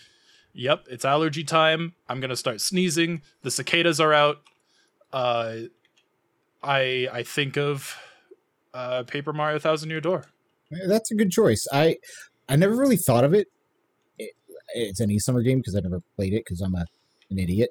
yep, 0.53 0.85
it's 0.90 1.05
allergy 1.05 1.44
time. 1.44 1.94
I'm 2.09 2.21
gonna 2.21 2.37
start 2.37 2.61
sneezing. 2.61 3.23
The 3.42 3.51
cicadas 3.51 4.01
are 4.01 4.12
out. 4.12 4.38
Uh, 5.12 5.57
I 6.62 7.09
I 7.12 7.23
think 7.23 7.57
of 7.57 7.97
uh, 8.75 9.05
Paper 9.05 9.33
Mario 9.33 9.59
Thousand 9.59 9.90
Year 9.90 10.01
Door. 10.01 10.25
Eh, 10.73 10.87
That's 10.87 11.11
a 11.11 11.14
good 11.14 11.31
choice. 11.31 11.66
I 11.73 11.97
I 12.49 12.57
never 12.57 12.75
really 12.77 12.97
thought 12.97 13.25
of 13.25 13.33
it. 13.35 13.49
it 14.18 14.33
it's 14.75 15.01
any 15.01 15.18
summer 15.18 15.42
game 15.42 15.59
because 15.59 15.77
I 15.77 15.81
never 15.81 16.03
played 16.16 16.33
it 16.35 16.44
because 16.44 16.61
I'm 16.61 16.75
a 16.75 16.85
an 17.31 17.38
idiot. 17.38 17.71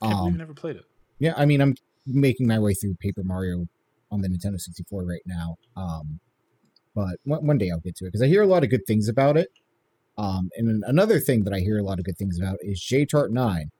I 0.00 0.06
can't 0.06 0.18
believe 0.18 0.26
you 0.26 0.32
Um, 0.34 0.38
never 0.38 0.54
played 0.54 0.76
it. 0.76 0.84
Yeah, 1.18 1.34
I 1.36 1.44
mean, 1.46 1.60
I'm 1.60 1.74
making 2.06 2.46
my 2.46 2.58
way 2.58 2.74
through 2.74 2.94
Paper 2.96 3.22
Mario 3.24 3.66
on 4.10 4.20
the 4.22 4.28
Nintendo 4.28 4.58
64 4.60 5.04
right 5.04 5.20
now. 5.26 5.56
Um, 5.76 6.20
but 6.94 7.16
one, 7.24 7.46
one 7.46 7.58
day 7.58 7.70
I'll 7.70 7.80
get 7.80 7.96
to 7.96 8.04
it 8.04 8.08
because 8.08 8.22
I 8.22 8.26
hear 8.26 8.42
a 8.42 8.46
lot 8.46 8.64
of 8.64 8.70
good 8.70 8.86
things 8.86 9.08
about 9.08 9.36
it. 9.36 9.50
Um, 10.16 10.50
and 10.56 10.82
another 10.86 11.20
thing 11.20 11.44
that 11.44 11.52
I 11.54 11.60
hear 11.60 11.78
a 11.78 11.82
lot 11.82 11.98
of 11.98 12.04
good 12.04 12.16
things 12.18 12.38
about 12.40 12.56
is 12.62 12.80
J 12.80 13.04
Tart 13.04 13.32
Nine. 13.32 13.70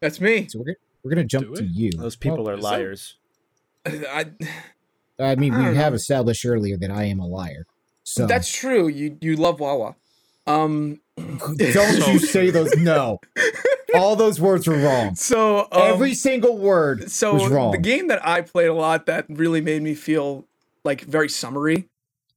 That's 0.00 0.20
me. 0.20 0.46
So 0.48 0.58
we're 0.60 0.64
gonna 0.66 0.76
we're 1.02 1.10
gonna 1.10 1.24
jump 1.24 1.54
to 1.56 1.64
you. 1.64 1.90
Those 1.92 2.16
people 2.16 2.44
Well, 2.44 2.50
are 2.50 2.54
is 2.58 2.62
that- 2.62 2.70
liars. 2.70 3.16
I, 3.86 4.26
I 5.18 5.34
mean, 5.36 5.54
I 5.54 5.58
we 5.58 5.64
don't 5.64 5.74
have 5.74 5.92
know. 5.92 5.96
established 5.96 6.44
earlier 6.46 6.76
that 6.76 6.90
I 6.90 7.04
am 7.04 7.18
a 7.18 7.26
liar. 7.26 7.66
So 8.04 8.26
That's 8.26 8.50
true. 8.50 8.88
You 8.88 9.16
you 9.20 9.36
love 9.36 9.58
Wawa. 9.60 9.96
Um, 10.46 11.00
Don't 11.16 12.06
you 12.12 12.18
say 12.18 12.50
those? 12.50 12.74
No, 12.76 13.18
all 13.94 14.16
those 14.16 14.40
words 14.40 14.66
were 14.66 14.76
wrong. 14.78 15.14
so 15.16 15.60
um, 15.72 15.82
Every 15.82 16.14
single 16.14 16.56
word 16.58 17.10
so 17.10 17.34
was 17.34 17.48
wrong. 17.48 17.72
the 17.72 17.78
game 17.78 18.08
that 18.08 18.24
I 18.26 18.40
played 18.42 18.68
a 18.68 18.74
lot 18.74 19.06
that 19.06 19.26
really 19.28 19.60
made 19.60 19.82
me 19.82 19.94
feel 19.94 20.46
like 20.84 21.02
very 21.02 21.28
summery. 21.28 21.88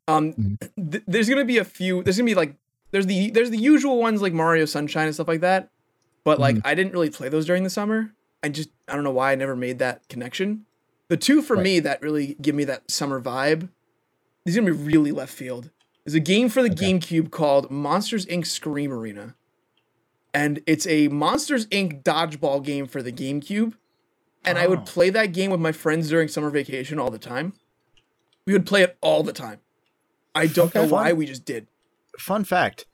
Um, 0.08 0.34
Mhm. 0.34 0.92
th- 0.92 1.04
there's 1.08 1.30
gonna 1.30 1.46
be 1.46 1.58
a 1.58 1.66
few. 1.66 2.04
There's 2.04 2.18
gonna 2.18 2.26
be 2.26 2.36
like 2.36 2.56
there's 2.92 3.06
the 3.06 3.32
there's 3.32 3.50
the 3.50 3.58
usual 3.58 4.00
ones 4.00 4.22
like 4.22 4.34
Mario 4.34 4.66
Sunshine 4.66 5.06
and 5.08 5.14
stuff 5.16 5.28
like 5.28 5.42
that. 5.42 5.70
But 6.24 6.40
like 6.40 6.56
Mm-hmm. 6.58 6.68
I 6.68 6.76
didn't 6.76 6.94
really 6.94 7.10
play 7.10 7.30
those 7.30 7.46
during 7.46 7.64
the 7.64 7.70
summer. 7.70 8.12
I 8.44 8.50
just 8.50 8.70
I 8.88 8.96
don't 8.96 9.04
know 9.04 9.12
why 9.12 9.32
I 9.32 9.36
never 9.36 9.56
made 9.56 9.80
that 9.80 10.08
connection. 10.10 10.66
The 11.10 11.18
two 11.18 11.42
for 11.42 11.56
Right. 11.56 11.64
me 11.64 11.80
that 11.82 12.02
really 12.02 12.36
give 12.42 12.56
me 12.56 12.64
that 12.66 12.90
summer 12.92 13.22
vibe. 13.22 13.70
These 14.46 14.58
are 14.58 14.62
gonna 14.62 14.74
be 14.74 14.84
really 14.84 15.12
left 15.12 15.34
field. 15.34 15.70
There's 16.06 16.16
a 16.16 16.20
game 16.20 16.50
for 16.50 16.62
the 16.62 16.70
Okay. 16.72 16.92
GameCube 16.94 17.32
called 17.32 17.72
Monsters 17.72 18.26
Inc. 18.26 18.46
Scream 18.46 18.92
Arena. 18.92 19.36
And 20.34 20.62
it's 20.66 20.88
a 20.88 21.08
Monsters 21.10 21.68
Inc. 21.68 22.04
dodgeball 22.04 22.64
game 22.64 22.88
for 22.88 23.04
the 23.04 23.12
GameCube. 23.12 23.74
And 24.46 24.58
I 24.58 24.68
would 24.68 24.80
Oh. 24.80 24.84
play 24.84 25.10
that 25.12 25.28
game 25.28 25.52
with 25.52 25.60
my 25.62 25.72
friends 25.72 26.10
during 26.10 26.28
summer 26.28 26.50
vacation 26.50 27.00
all 27.00 27.10
the 27.12 27.20
time. 27.20 27.54
We 28.46 28.54
would 28.54 28.66
play 28.66 28.82
it 28.82 28.98
all 29.02 29.24
the 29.24 29.32
time. 29.32 29.60
I 30.36 30.48
don't 30.48 30.68
Okay. 30.76 30.82
know 30.86 30.88
why 30.92 31.14
we 31.14 31.26
just 31.26 31.46
did. 31.46 31.68
Fun 32.20 32.44
fact: 32.44 32.86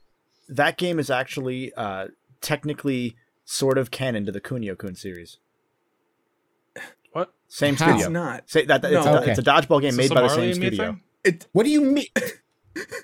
that 0.48 0.78
game 0.78 1.00
is 1.00 1.10
actually 1.10 1.74
uh, 1.74 2.10
technically 2.42 3.16
sort 3.46 3.78
of 3.80 3.90
canon 3.90 4.26
to 4.28 4.32
the 4.32 4.42
Kunio 4.42 4.78
Kun 4.78 4.94
series. 4.96 5.40
What? 7.14 7.34
Same 7.48 7.76
How? 7.78 7.86
studio. 7.88 8.06
It's 8.06 8.10
not. 8.14 8.50
Say 8.50 8.66
that, 8.66 8.84
it's, 8.86 8.94
No. 8.94 9.14
a, 9.16 9.22
Okay. 9.22 9.32
it's 9.32 9.40
a 9.40 9.44
dodgeball 9.44 9.82
game 9.82 9.90
Is 9.90 9.98
made 9.98 10.14
by 10.14 10.22
the 10.22 10.30
same 10.30 10.54
studio. 10.54 11.00
It 11.24 11.48
what 11.52 11.64
do 11.64 11.72
you 11.72 11.82
mean? 11.82 12.06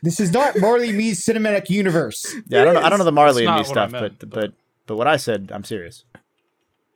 this 0.03 0.19
is 0.19 0.31
not 0.31 0.57
Marley 0.59 0.89
and 0.89 0.97
Me's 0.97 1.25
cinematic 1.25 1.69
universe. 1.69 2.35
Yeah, 2.47 2.61
I 2.61 2.65
don't 2.65 2.73
know. 2.75 2.81
I 2.81 2.89
don't 2.89 2.99
know 2.99 3.05
the 3.05 3.11
Marley 3.11 3.45
and 3.45 3.55
Me 3.55 3.61
not 3.61 3.67
what 3.67 3.77
I 3.77 3.87
stuff, 3.87 3.91
meant, 3.91 4.19
but, 4.19 4.29
but- 4.29 4.39
but 4.41 4.53
but 4.87 4.95
what 4.97 5.07
I 5.07 5.17
said, 5.17 5.51
I'm 5.53 5.63
serious. 5.63 6.03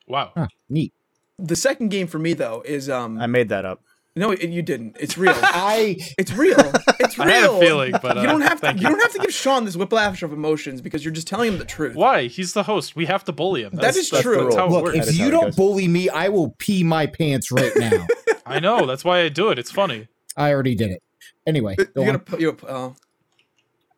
Wow. 0.08 0.32
Huh, 0.36 0.48
neat. 0.70 0.94
the 1.38 1.56
second 1.56 1.90
game 1.90 2.08
for 2.08 2.20
me 2.20 2.34
though 2.34 2.62
is 2.66 2.90
um 2.90 3.20
I 3.20 3.28
made 3.28 3.50
that 3.50 3.66
up. 3.66 3.82
no 4.16 4.32
it, 4.32 4.50
you 4.50 4.62
didn't. 4.62 4.98
It's 5.00 5.18
real. 5.18 5.34
I 5.38 5.98
It's 6.18 6.32
real. 6.34 6.60
It's 7.00 7.18
real. 7.20 7.28
I 7.28 7.32
had 7.32 7.50
a 7.50 7.60
feeling, 7.60 7.92
but 8.02 8.18
uh, 8.18 8.22
you 8.22 8.28
don't 8.28 8.42
have 8.42 8.60
to. 8.62 8.68
thank 8.68 8.82
You 8.82 8.90
don't 8.90 9.00
have 9.02 9.14
to 9.14 9.20
give 9.20 9.34
Sean 9.34 9.66
this 9.66 9.76
whiplash 9.78 10.22
of 10.24 10.34
emotions 10.34 10.82
because 10.82 11.04
you're 11.06 11.14
just 11.14 11.28
telling 11.28 11.52
him 11.54 11.60
the 11.60 11.66
truth. 11.66 11.96
Why? 11.96 12.28
He's 12.28 12.54
the 12.54 12.64
host. 12.64 12.96
We 12.96 13.06
have 13.06 13.24
to 13.26 13.32
bully 13.32 13.64
him. 13.64 13.72
That 13.74 13.82
That's, 13.82 14.10
that's, 14.10 14.24
true. 14.24 14.44
That's 14.44 14.56
how 14.56 14.66
it 14.68 14.72
look. 14.72 14.84
works. 14.86 15.08
If 15.10 15.16
you 15.18 15.30
don't 15.32 15.46
goes. 15.46 15.56
bully 15.56 15.88
me, 15.88 16.10
I 16.10 16.30
will 16.30 16.56
pee 16.60 16.84
my 16.84 17.06
pants 17.08 17.52
right 17.52 17.72
now. 17.76 18.08
I 18.46 18.60
know. 18.60 18.86
That's 18.88 19.06
why 19.06 19.20
I 19.22 19.30
do 19.30 19.50
it. 19.50 19.60
It's 19.60 19.72
funny. 19.72 20.08
I 20.40 20.52
already 20.54 20.74
did 20.76 20.92
it. 20.92 21.04
Anyway, 21.46 21.76
You 21.78 21.86
go 21.86 22.06
gotta 22.06 22.18
on. 22.18 22.20
put 22.26 22.40
you 22.40 22.50
up. 22.50 22.64
Uh, 22.64 22.90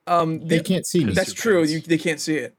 um, 0.07 0.39
they 0.47 0.57
the- 0.57 0.63
can't 0.63 0.85
see 0.85 1.05
me. 1.05 1.13
That's 1.13 1.33
true. 1.33 1.63
You, 1.63 1.79
they 1.79 1.97
can't 1.97 2.19
see 2.19 2.35
it. 2.37 2.55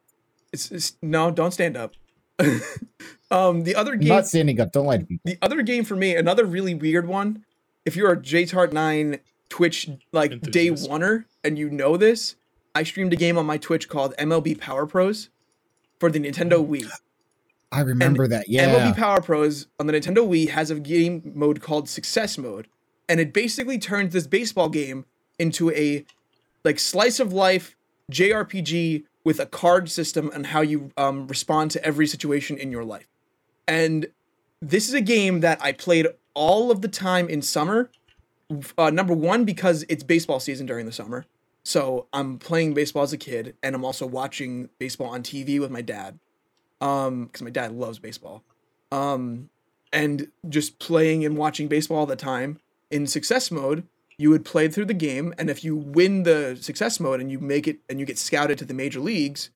It's, 0.52 0.70
it's 0.70 0.96
no. 1.02 1.30
Don't 1.30 1.50
stand 1.52 1.76
up. 1.76 1.92
um, 3.30 3.64
the 3.64 3.74
other 3.74 3.92
I'm 3.92 4.00
game. 4.00 4.08
not 4.08 4.26
standing 4.26 4.60
up. 4.60 4.72
Don't 4.72 4.86
lie 4.86 4.98
to 4.98 5.04
people. 5.04 5.22
the 5.30 5.38
other 5.42 5.62
game 5.62 5.84
for 5.84 5.96
me, 5.96 6.14
another 6.16 6.44
really 6.44 6.74
weird 6.74 7.06
one. 7.06 7.44
If 7.84 7.96
you're 7.96 8.12
a 8.12 8.16
JTart9 8.16 9.20
Twitch 9.48 9.90
like 10.12 10.40
day 10.42 10.68
oneer 10.70 11.24
and 11.44 11.58
you 11.58 11.68
know 11.70 11.96
this, 11.96 12.36
I 12.74 12.82
streamed 12.84 13.12
a 13.12 13.16
game 13.16 13.36
on 13.38 13.46
my 13.46 13.58
Twitch 13.58 13.88
called 13.88 14.14
MLB 14.18 14.58
Power 14.60 14.86
Pros 14.86 15.28
for 16.00 16.10
the 16.10 16.18
Nintendo 16.20 16.66
Wii. 16.66 16.88
I 17.70 17.80
remember 17.80 18.28
that. 18.28 18.48
Yeah. 18.48 18.74
MLB 18.92 18.96
Power 18.96 19.20
Pros 19.22 19.66
on 19.80 19.86
the 19.86 19.92
Nintendo 19.94 20.26
Wii 20.28 20.50
has 20.50 20.70
a 20.70 20.78
game 20.78 21.32
mode 21.34 21.60
called 21.62 21.88
Success 21.88 22.36
Mode, 22.38 22.68
and 23.12 23.20
it 23.20 23.34
basically 23.34 23.78
turns 23.78 24.14
this 24.14 24.26
baseball 24.26 24.70
game 24.70 25.04
into 25.38 25.70
a 25.72 26.06
like 26.64 26.78
slice 26.78 27.20
of 27.20 27.30
life 27.30 27.76
JRPG 28.10 29.04
with 29.22 29.38
a 29.38 29.44
card 29.44 29.90
system 29.90 30.30
and 30.32 30.46
how 30.46 30.62
you 30.62 30.92
um, 30.96 31.26
respond 31.26 31.70
to 31.72 31.84
every 31.84 32.06
situation 32.06 32.56
in 32.56 32.72
your 32.72 32.84
life. 32.84 33.06
And 33.68 34.06
this 34.62 34.88
is 34.88 34.94
a 34.94 35.02
game 35.02 35.40
that 35.40 35.62
I 35.62 35.72
played 35.72 36.06
all 36.32 36.70
of 36.70 36.80
the 36.80 36.88
time 36.88 37.28
in 37.28 37.42
summer. 37.42 37.90
Uh, 38.78 38.88
number 38.88 39.12
one, 39.12 39.44
because 39.44 39.84
it's 39.90 40.02
baseball 40.02 40.40
season 40.40 40.64
during 40.64 40.86
the 40.86 40.92
summer. 40.92 41.26
So 41.64 42.06
I'm 42.14 42.38
playing 42.38 42.72
baseball 42.72 43.02
as 43.02 43.12
a 43.12 43.18
kid, 43.18 43.54
and 43.62 43.74
I'm 43.74 43.84
also 43.84 44.06
watching 44.06 44.70
baseball 44.78 45.08
on 45.08 45.22
TV 45.22 45.60
with 45.60 45.70
my 45.70 45.82
dad 45.82 46.18
um 46.80 47.26
because 47.26 47.42
my 47.42 47.50
dad 47.50 47.70
loves 47.72 48.00
baseball 48.00 48.42
um 48.90 49.48
and 49.92 50.28
just 50.48 50.80
playing 50.80 51.24
and 51.24 51.36
watching 51.36 51.68
baseball 51.68 51.98
all 51.98 52.06
the 52.06 52.16
time 52.16 52.58
in 52.92 53.06
success 53.06 53.50
mode 53.50 53.86
you 54.18 54.30
would 54.30 54.44
play 54.44 54.68
through 54.68 54.84
the 54.84 54.94
game 54.94 55.34
and 55.38 55.50
if 55.50 55.64
you 55.64 55.74
win 55.74 56.22
the 56.22 56.56
success 56.60 57.00
mode 57.00 57.20
and 57.20 57.30
you 57.30 57.38
make 57.38 57.66
it 57.66 57.78
and 57.88 57.98
you 57.98 58.06
get 58.06 58.18
scouted 58.18 58.58
to 58.58 58.64
the 58.64 58.74
major 58.74 59.00
leagues 59.00 59.50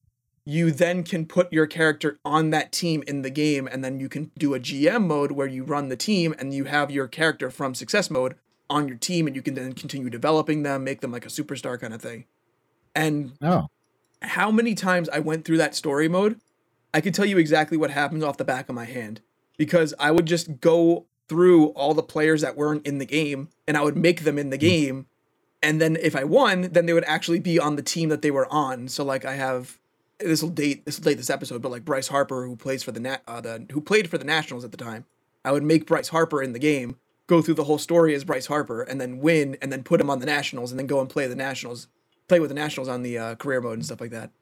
you 0.45 0.71
then 0.71 1.03
can 1.03 1.27
put 1.27 1.53
your 1.53 1.67
character 1.67 2.19
on 2.25 2.51
that 2.51 2.71
team 2.73 3.03
in 3.07 3.23
the 3.23 3.31
game 3.31 3.69
and 3.71 3.85
then 3.85 4.01
you 4.01 4.09
can 4.09 4.31
do 4.39 4.55
a 4.55 4.61
gm 4.61 5.07
mode 5.07 5.33
where 5.33 5.47
you 5.47 5.63
run 5.63 5.89
the 5.89 5.97
team 5.97 6.35
and 6.39 6.55
you 6.55 6.65
have 6.65 6.91
your 6.91 7.07
character 7.07 7.51
from 7.51 7.75
success 7.75 8.11
mode 8.11 8.35
on 8.69 8.89
your 8.89 8.97
team 8.97 9.27
and 9.27 9.37
you 9.37 9.43
can 9.43 9.55
then 9.55 9.73
continue 9.73 10.11
developing 10.11 10.63
them 10.63 10.85
make 10.85 11.01
them 11.01 11.13
like 11.13 11.27
a 11.27 11.31
superstar 11.31 11.81
kind 11.81 11.95
of 11.95 12.03
thing. 12.03 12.25
And 12.95 13.33
oh, 13.43 13.69
how 14.23 14.51
many 14.51 14.75
times 14.75 15.09
I 15.11 15.19
went 15.19 15.45
through 15.45 15.59
that 15.59 15.75
story 15.75 16.09
mode, 16.09 16.41
I 16.95 17.01
could 17.01 17.15
tell 17.15 17.27
you 17.27 17.39
exactly 17.39 17.77
what 17.77 17.91
happens 17.91 18.25
off 18.25 18.39
the 18.39 18.45
back 18.45 18.69
of 18.69 18.75
my 18.75 18.85
hand 18.85 19.21
because 19.57 19.95
I 19.99 20.11
would 20.11 20.27
just 20.27 20.61
go 20.61 21.07
through 21.29 21.69
all 21.69 21.95
the 21.95 22.03
players 22.03 22.43
that 22.43 22.57
weren't 22.57 22.87
in 22.87 22.99
the 22.99 23.07
game 23.07 23.49
and 23.67 23.77
I 23.77 23.83
would 23.83 23.97
make 23.97 24.23
them 24.25 24.39
in 24.39 24.51
the 24.51 24.59
game. 24.59 25.07
And 25.63 25.81
then 25.81 25.97
if 26.01 26.15
I 26.15 26.25
won, 26.25 26.63
then 26.73 26.87
they 26.87 26.93
would 26.93 27.05
actually 27.05 27.41
be 27.41 27.59
on 27.59 27.77
the 27.77 27.83
team 27.83 28.09
that 28.11 28.23
they 28.23 28.31
were 28.31 28.51
on. 28.53 28.89
So 28.89 29.05
like 29.05 29.25
I 29.25 29.35
have 29.35 29.79
this 30.19 30.43
will 30.43 30.51
date 30.51 30.85
this 30.87 30.99
will 30.99 31.05
date 31.05 31.17
this 31.17 31.31
episode, 31.31 31.63
but 31.63 31.71
like 31.71 31.85
Bryce 31.85 32.09
Harper 32.09 32.47
who 32.47 32.57
plays 32.57 32.83
for 32.83 32.93
the 32.93 33.01
nat 33.01 33.23
uh, 33.27 33.41
the 33.41 33.67
who 33.73 33.81
played 33.81 34.09
for 34.09 34.19
the 34.19 34.25
Nationals 34.25 34.65
at 34.65 34.71
the 34.71 34.77
time. 34.77 35.05
I 35.45 35.53
would 35.53 35.63
make 35.63 35.87
Bryce 35.87 36.09
Harper 36.09 36.43
in 36.43 36.53
the 36.53 36.59
game, 36.59 36.97
go 37.29 37.41
through 37.41 37.55
the 37.55 37.65
whole 37.65 37.79
story 37.79 38.15
as 38.15 38.25
Bryce 38.25 38.47
Harper, 38.47 38.83
and 38.83 39.01
then 39.01 39.19
win, 39.19 39.57
and 39.63 39.71
then 39.71 39.85
put 39.85 40.01
him 40.01 40.11
on 40.11 40.19
the 40.19 40.27
Nationals, 40.27 40.73
and 40.73 40.79
then 40.79 40.89
go 40.89 41.01
and 41.01 41.09
play 41.09 41.29
the 41.29 41.37
Nationals, 41.37 41.87
play 42.27 42.41
with 42.41 42.49
the 42.49 42.55
Nationals 42.55 42.89
on 42.89 43.03
the 43.03 43.17
uh, 43.17 43.35
career 43.37 43.61
mode 43.61 43.75
and 43.75 43.87
stuff 43.87 44.01
like 44.01 44.11
that 44.11 44.33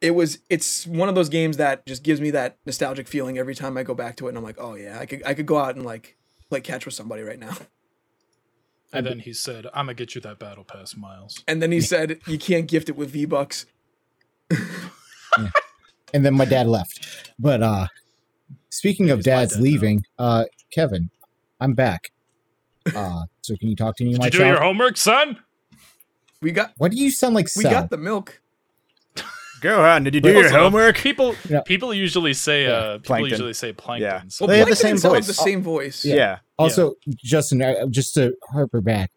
it 0.00 0.12
was 0.12 0.38
it's 0.48 0.86
one 0.86 1.08
of 1.08 1.14
those 1.14 1.28
games 1.28 1.56
that 1.56 1.84
just 1.86 2.02
gives 2.02 2.20
me 2.20 2.30
that 2.30 2.56
nostalgic 2.66 3.08
feeling 3.08 3.36
every 3.38 3.54
time 3.54 3.76
I 3.76 3.82
go 3.82 3.94
back 3.94 4.16
to 4.16 4.26
it 4.26 4.30
and 4.30 4.38
I'm 4.38 4.44
like, 4.44 4.56
"Oh 4.58 4.74
yeah, 4.74 4.98
I 5.00 5.06
could 5.06 5.22
I 5.26 5.34
could 5.34 5.46
go 5.46 5.58
out 5.58 5.74
and 5.76 5.84
like 5.84 6.16
play 6.48 6.60
catch 6.60 6.84
with 6.84 6.94
somebody 6.94 7.22
right 7.22 7.38
now." 7.38 7.56
And 8.90 9.04
then 9.04 9.18
he 9.18 9.34
said, 9.34 9.66
"I'm 9.74 9.84
gonna 9.84 9.92
get 9.94 10.14
you 10.14 10.22
that 10.22 10.38
battle 10.38 10.64
pass, 10.64 10.96
Miles." 10.96 11.44
And 11.46 11.60
then 11.60 11.72
he 11.72 11.80
said, 11.82 12.20
"You 12.26 12.38
can't 12.38 12.66
gift 12.66 12.88
it 12.88 12.96
with 12.96 13.10
V-bucks." 13.10 13.66
and 16.14 16.24
then 16.24 16.34
my 16.34 16.44
dad 16.46 16.66
left. 16.66 17.32
But 17.38 17.62
uh 17.62 17.86
speaking 18.70 19.10
of 19.10 19.22
dads 19.22 19.52
dad 19.52 19.58
now. 19.58 19.62
leaving, 19.64 20.02
uh 20.18 20.44
Kevin, 20.72 21.10
I'm 21.60 21.74
back. 21.74 22.10
Uh 22.94 23.22
so 23.42 23.54
can 23.56 23.68
you 23.68 23.76
talk 23.76 23.96
to 23.96 24.04
me, 24.04 24.12
Did 24.12 24.20
my 24.20 24.24
you 24.26 24.30
do 24.30 24.38
child? 24.38 24.50
your 24.52 24.62
homework, 24.62 24.96
son? 24.96 25.38
We 26.40 26.52
got 26.52 26.72
What 26.78 26.92
do 26.92 26.96
you 26.96 27.10
sound 27.10 27.34
like 27.34 27.48
we 27.56 27.64
Sal? 27.64 27.70
got 27.72 27.90
the 27.90 27.98
milk. 27.98 28.40
Go 29.60 29.82
on. 29.84 30.04
Did 30.04 30.14
you 30.14 30.20
do 30.20 30.32
your 30.32 30.50
homework? 30.50 30.96
People, 30.98 31.34
Yeah. 31.48 31.60
people 31.62 31.92
usually 31.92 32.34
say, 32.34 32.66
uh, 32.66 32.94
people 32.98 33.02
Plankton. 33.06 33.30
usually 33.30 33.52
say 33.54 33.72
plankton. 33.72 34.08
Yeah. 34.10 34.22
so- 34.28 34.44
Well, 34.46 34.52
They 34.54 34.58
have 34.58 34.68
the 34.68 34.76
same 34.76 34.92
and 34.92 35.00
Sal 35.00 35.14
have 35.14 35.24
voice. 35.24 35.36
the 35.36 35.42
same 35.42 35.62
voice. 35.62 36.04
Yeah. 36.04 36.38
Also, 36.58 36.94
Justin, 37.24 37.62
uh, 37.62 37.86
just 37.90 38.14
to 38.14 38.34
harper 38.52 38.80
back, 38.80 39.10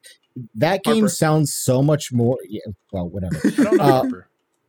that 0.56 0.84
game 0.84 0.96
Harper. 1.04 1.10
sounds 1.10 1.54
so 1.54 1.82
much 1.84 2.12
more. 2.12 2.38
Yeah, 2.48 2.62
well, 2.92 3.10
whatever. 3.10 3.36
I 3.46 3.50
don't 3.64 3.78
know. 3.78 3.84
Uh, 3.84 4.22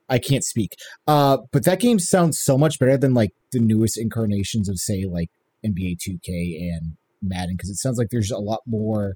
I 0.08 0.18
can't 0.18 0.44
speak. 0.44 0.74
Uh, 1.06 1.38
but 1.52 1.64
that 1.64 1.80
game 1.80 1.98
sounds 1.98 2.38
so 2.40 2.58
much 2.58 2.78
better 2.78 2.96
than 2.98 3.14
like 3.14 3.30
the 3.52 3.60
newest 3.60 3.96
incarnations 3.98 4.68
of 4.68 4.78
say 4.78 5.04
like 5.04 5.30
NBA 5.64 5.96
2K 5.96 6.68
and 6.70 6.96
Madden 7.22 7.54
because 7.56 7.70
it 7.70 7.76
sounds 7.76 7.96
like 7.98 8.08
there's 8.10 8.30
a 8.30 8.38
lot 8.38 8.60
more 8.66 9.14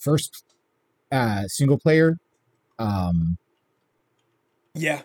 first 0.00 0.44
uh 1.10 1.42
single 1.48 1.78
player 1.78 2.16
um 2.78 3.36
Yeah. 4.78 5.02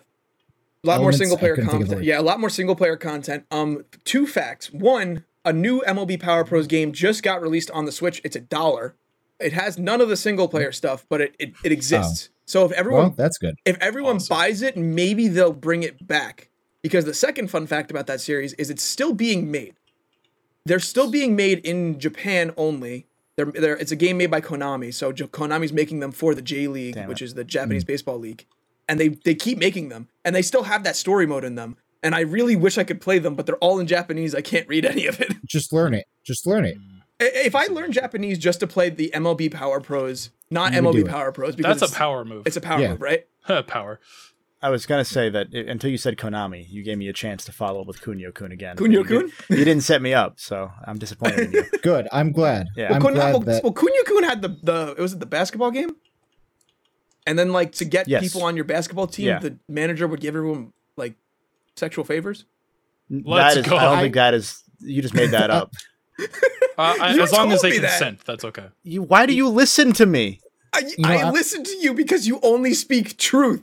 A 0.82 0.86
lot 0.86 1.00
more 1.00 1.12
single 1.12 1.38
player 1.38 1.54
couldn't 1.54 1.70
think 1.70 1.82
of 1.82 1.88
the 1.88 1.94
content. 1.94 2.06
Yeah, 2.06 2.20
a 2.20 2.22
lot 2.22 2.40
more 2.40 2.50
single 2.50 2.76
player 2.76 2.96
content. 2.96 3.46
Um, 3.50 3.84
two 4.04 4.26
facts. 4.26 4.70
One, 4.70 5.24
a 5.44 5.52
new 5.52 5.80
MLB 5.86 6.20
Power 6.20 6.44
Pros 6.44 6.66
game 6.66 6.92
just 6.92 7.22
got 7.22 7.40
released 7.40 7.70
on 7.70 7.86
the 7.86 7.92
Switch. 7.92 8.20
It's 8.22 8.36
a 8.36 8.40
dollar. 8.40 8.94
It 9.40 9.54
has 9.54 9.78
none 9.78 10.00
of 10.02 10.08
the 10.10 10.16
single 10.16 10.46
player 10.46 10.72
stuff, 10.72 11.06
but 11.08 11.20
it, 11.22 11.34
it, 11.38 11.54
it 11.64 11.72
exists. 11.72 12.28
So 12.44 12.66
if 12.66 12.72
everyone 12.72 13.02
well 13.04 13.14
that's 13.16 13.38
good 13.38 13.54
if 13.64 13.78
everyone 13.80 14.16
Awesome. 14.16 14.36
buys 14.36 14.60
it, 14.62 14.76
maybe 14.76 15.28
they'll 15.28 15.52
bring 15.52 15.82
it 15.82 16.06
back. 16.06 16.50
Because 16.82 17.06
the 17.06 17.14
second 17.14 17.48
fun 17.48 17.66
fact 17.66 17.90
about 17.90 18.06
that 18.08 18.20
series 18.20 18.52
is 18.54 18.68
it's 18.68 18.82
still 18.82 19.14
being 19.14 19.50
made. 19.50 19.74
They're 20.66 20.78
still 20.80 21.10
being 21.10 21.34
made 21.34 21.60
in 21.64 21.98
Japan 21.98 22.52
only. 22.58 23.06
They're, 23.36 23.46
they're, 23.46 23.76
it's 23.76 23.90
a 23.90 23.96
game 23.96 24.18
made 24.18 24.30
by 24.30 24.42
Konami, 24.42 24.92
so 24.92 25.10
J- 25.10 25.26
Konami's 25.26 25.72
making 25.72 26.00
them 26.00 26.12
for 26.12 26.34
the 26.34 26.42
J 26.42 26.68
League, 26.68 26.98
which 27.06 27.20
is 27.22 27.34
the 27.34 27.42
Japanese 27.42 27.84
baseball 27.84 28.18
league, 28.18 28.44
and 28.88 28.98
they 29.00 29.08
they 29.24 29.34
keep 29.34 29.58
making 29.58 29.88
them, 29.88 30.08
and 30.24 30.34
they 30.34 30.42
still 30.42 30.64
have 30.64 30.84
that 30.84 30.96
story 30.96 31.26
mode 31.26 31.44
in 31.44 31.54
them. 31.54 31.76
And 32.02 32.14
I 32.14 32.20
really 32.20 32.54
wish 32.54 32.76
I 32.76 32.84
could 32.84 33.00
play 33.00 33.18
them, 33.18 33.34
but 33.34 33.46
they're 33.46 33.56
all 33.56 33.78
in 33.80 33.86
Japanese. 33.86 34.34
I 34.34 34.42
can't 34.42 34.68
read 34.68 34.84
any 34.84 35.06
of 35.06 35.20
it. 35.20 35.32
just 35.46 35.72
learn 35.72 35.94
it 35.94 36.04
just 36.22 36.46
learn 36.46 36.64
it 36.66 36.76
If 37.20 37.54
I 37.54 37.66
learn 37.66 37.92
Japanese 37.92 38.38
just 38.38 38.60
to 38.60 38.66
play 38.66 38.90
the 38.90 39.10
MLB 39.14 39.50
Power 39.52 39.80
Pros, 39.80 40.30
not 40.50 40.72
You 40.74 40.80
MLB 40.82 40.92
do 40.92 40.98
it. 41.00 41.08
Power 41.08 41.32
Pros, 41.32 41.56
because 41.56 41.80
That's 41.80 41.92
a 41.92 41.96
power 41.96 42.24
move. 42.24 42.46
It's 42.46 42.56
a 42.56 42.60
power 42.60 42.80
Yeah. 42.80 42.90
move, 42.90 43.00
right? 43.00 43.24
power. 43.66 44.00
I 44.62 44.70
was 44.70 44.86
gonna 44.86 45.04
say 45.04 45.28
that 45.30 45.48
i- 45.54 45.58
until 45.58 45.90
you 45.90 45.98
said 45.98 46.16
Konami, 46.16 46.64
you 46.68 46.82
gave 46.82 46.96
me 46.98 47.08
a 47.08 47.12
chance 47.12 47.44
to 47.44 47.52
follow 47.52 47.82
up 47.82 47.86
with 47.86 48.00
Kunio 48.00 48.32
Kun 48.34 48.50
again. 48.52 48.76
Kunio 48.76 49.06
Kun? 49.06 49.30
did- 49.48 49.58
You 49.58 49.64
didn't 49.64 49.82
set 49.82 50.00
me 50.02 50.12
up, 50.14 50.40
so 50.40 50.70
I'm 50.86 50.96
disappointed 50.98 51.40
in 51.40 51.52
you. 51.52 51.64
Good. 51.82 52.08
I'm 52.12 52.32
glad. 52.32 52.68
Yeah. 52.76 52.94
I'm 52.94 53.00
Kun- 53.02 53.12
glad 53.14 53.30
well, 53.32 53.40
that. 53.40 53.62
well, 53.62 53.74
Kunio 53.74 54.04
Kun 54.06 54.22
had 54.24 54.40
the 54.42 54.48
the 54.62 54.94
was 54.98 55.12
it 55.14 55.20
the 55.20 55.26
basketball 55.26 55.70
game? 55.70 55.96
And 57.26 57.38
then 57.38 57.52
like 57.52 57.72
to 57.72 57.84
get 57.84 58.06
Yes. 58.08 58.22
people 58.22 58.42
on 58.42 58.54
your 58.56 58.64
basketball 58.66 59.06
team, 59.06 59.26
Yeah. 59.26 59.38
the 59.38 59.56
manager 59.68 60.06
would 60.06 60.20
give 60.20 60.34
everyone 60.36 60.72
like 60.96 61.14
sexual 61.76 62.04
favors. 62.04 62.44
Let's 63.10 63.54
that 63.54 63.60
is, 63.60 63.66
go. 63.66 63.76
I 63.76 63.84
don't 63.84 63.98
I- 63.98 64.02
think 64.02 64.14
that 64.14 64.34
is. 64.34 64.62
You 64.80 65.00
just 65.02 65.14
made 65.14 65.30
that 65.30 65.50
up. 65.50 65.72
Uh, 66.76 66.96
I- 67.00 67.18
as 67.20 67.30
long 67.32 67.52
as 67.52 67.62
they 67.62 67.70
me 67.70 67.78
that. 67.78 67.90
consent, 67.90 68.20
that's 68.24 68.44
okay. 68.44 68.66
You, 68.82 69.02
why 69.02 69.26
do 69.26 69.32
you 69.32 69.48
listen 69.48 69.92
to 69.92 70.06
me? 70.06 70.40
I, 70.72 70.80
know, 70.98 71.08
I 71.08 71.16
I- 71.18 71.30
listen 71.30 71.62
to 71.62 71.76
you 71.80 71.94
because 71.94 72.26
you 72.26 72.40
only 72.42 72.74
speak 72.74 73.16
truth. 73.16 73.62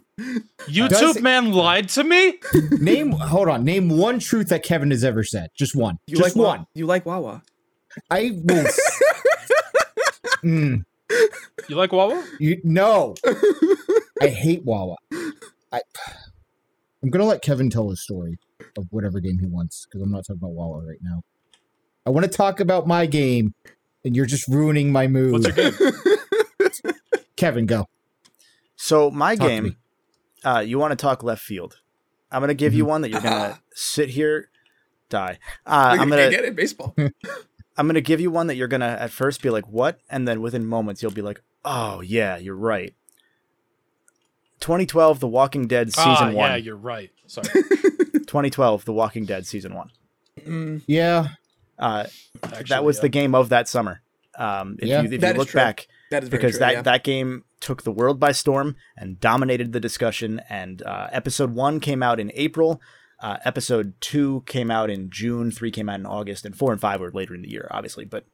YouTube 0.70 1.18
it- 1.18 1.22
man 1.22 1.52
lied 1.52 1.90
to 1.90 2.06
me. 2.06 2.40
name. 2.80 3.12
Hold 3.12 3.50
on. 3.50 3.66
Name 3.66 3.90
one 3.90 4.20
truth 4.20 4.48
that 4.48 4.64
Kevin 4.64 4.92
has 4.92 5.04
ever 5.04 5.24
said. 5.26 5.50
Just 5.58 5.76
one. 5.76 5.98
You 6.08 6.18
Just 6.18 6.36
like 6.38 6.42
Wa- 6.42 6.56
one. 6.58 6.68
You 6.74 6.86
like 6.86 7.06
Wawa. 7.06 7.44
I 8.10 8.32
will. 8.44 8.66
Mm, 10.44 10.86
You 11.68 11.76
like 11.76 11.92
Wawa? 11.92 12.26
you, 12.40 12.60
no. 12.64 13.16
I 14.22 14.28
hate 14.28 14.64
Wawa. 14.66 14.96
I. 15.72 15.82
I'm 17.04 17.10
gonna 17.10 17.26
let 17.26 17.42
Kevin 17.42 17.70
tell 17.70 17.90
his 17.90 18.04
story 18.04 18.38
of 18.78 18.86
whatever 18.92 19.20
game 19.20 19.40
he 19.40 19.48
wants 19.48 19.86
because 19.86 20.02
I'm 20.02 20.12
not 20.12 20.20
talking 20.28 20.40
about 20.42 20.52
Wawa 20.52 20.86
right 20.86 21.00
now. 21.02 21.24
I 22.06 22.12
want 22.12 22.26
to 22.26 22.32
talk 22.32 22.60
about 22.60 22.88
my 22.88 23.06
game, 23.08 23.54
and 24.06 24.16
you're 24.16 24.26
just 24.26 24.48
ruining 24.48 24.92
my 24.92 25.08
mood. 25.08 25.32
What's 25.32 25.58
your 25.58 25.72
game? 25.72 25.94
Kevin, 27.36 27.66
go. 27.66 27.88
So 28.76 29.10
my 29.10 29.36
Talk 29.36 29.48
game, 29.48 29.78
uh, 30.44 30.64
you 30.66 30.78
want 30.78 30.92
to 30.92 30.96
talk 30.96 31.24
left 31.24 31.42
field? 31.42 31.80
I'm 32.32 32.42
gonna 32.42 32.54
give 32.54 32.74
you 32.74 32.86
one 32.86 33.02
that 33.02 33.10
you're 33.10 33.22
gonna 33.22 33.60
sit 33.74 34.10
here, 34.10 34.50
die. 35.10 35.40
Uh, 35.66 35.98
I'm 36.00 36.10
gonna 36.10 36.30
get 36.30 36.46
it, 36.46 36.56
baseball. 36.56 36.96
I'm 37.78 37.88
gonna 37.88 38.02
give 38.02 38.20
you 38.22 38.30
one 38.32 38.48
that 38.48 38.56
you're 38.56 38.68
gonna 38.68 38.98
at 39.00 39.12
first 39.12 39.42
be 39.42 39.50
like, 39.50 39.68
"What?" 39.68 40.00
and 40.10 40.28
then 40.28 40.42
within 40.42 40.66
moments 40.66 41.02
you'll 41.02 41.12
be 41.12 41.22
like, 41.22 41.42
"Oh 41.66 42.02
yeah, 42.02 42.38
you're 42.38 42.56
right." 42.56 42.94
2012, 44.60 45.20
The 45.20 45.28
Walking 45.28 45.68
Dead 45.68 45.92
season 45.94 46.06
ah, 46.30 46.32
one. 46.32 46.36
yeah, 46.52 46.56
you're 46.56 46.76
right. 46.76 47.10
Sorry. 47.26 47.48
2012, 48.28 48.86
The 48.86 48.94
Walking 48.94 49.26
Dead 49.26 49.46
season 49.48 49.74
one. 49.74 49.90
Mm, 50.46 50.84
Yeah, 50.88 51.30
Uh, 51.80 52.06
Actually, 52.44 52.64
that 52.66 52.84
was 52.84 52.98
yeah. 52.98 53.02
the 53.02 53.10
game 53.10 53.34
of 53.34 53.50
that 53.50 53.68
summer. 53.68 54.02
Um, 54.38 54.78
if 54.80 54.88
Yeah. 54.88 55.02
you, 55.02 55.10
if 55.12 55.22
That 55.22 55.28
you 55.30 55.34
is 55.34 55.38
look 55.40 55.48
true. 55.50 55.60
back, 55.60 55.88
that 56.12 56.22
is 56.24 56.30
very 56.30 56.40
because 56.40 56.52
true, 56.54 56.60
that 56.60 56.74
yeah. 56.74 56.82
that 56.84 57.04
game 57.04 57.44
took 57.60 57.82
the 57.84 57.92
world 57.92 58.20
by 58.20 58.32
storm 58.32 58.76
and 58.96 59.20
dominated 59.20 59.72
the 59.74 59.80
discussion. 59.80 60.42
And 60.48 60.84
uh, 60.84 61.08
episode 61.12 61.54
one 61.56 61.80
came 61.80 62.04
out 62.04 62.20
in 62.20 62.32
April. 62.36 62.80
Uh, 63.22 63.38
episode 63.46 63.94
two 64.02 64.44
came 64.48 64.72
out 64.72 64.90
in 64.90 65.10
June. 65.10 65.52
Three 65.52 65.72
came 65.72 65.88
out 65.90 66.00
in 66.00 66.06
August, 66.06 66.46
and 66.46 66.56
four 66.56 66.72
and 66.72 66.82
five 66.82 67.00
were 67.00 67.12
later 67.12 67.36
in 67.36 67.44
the 67.44 67.50
year, 67.52 67.68
obviously. 67.72 68.04
But 68.06 68.26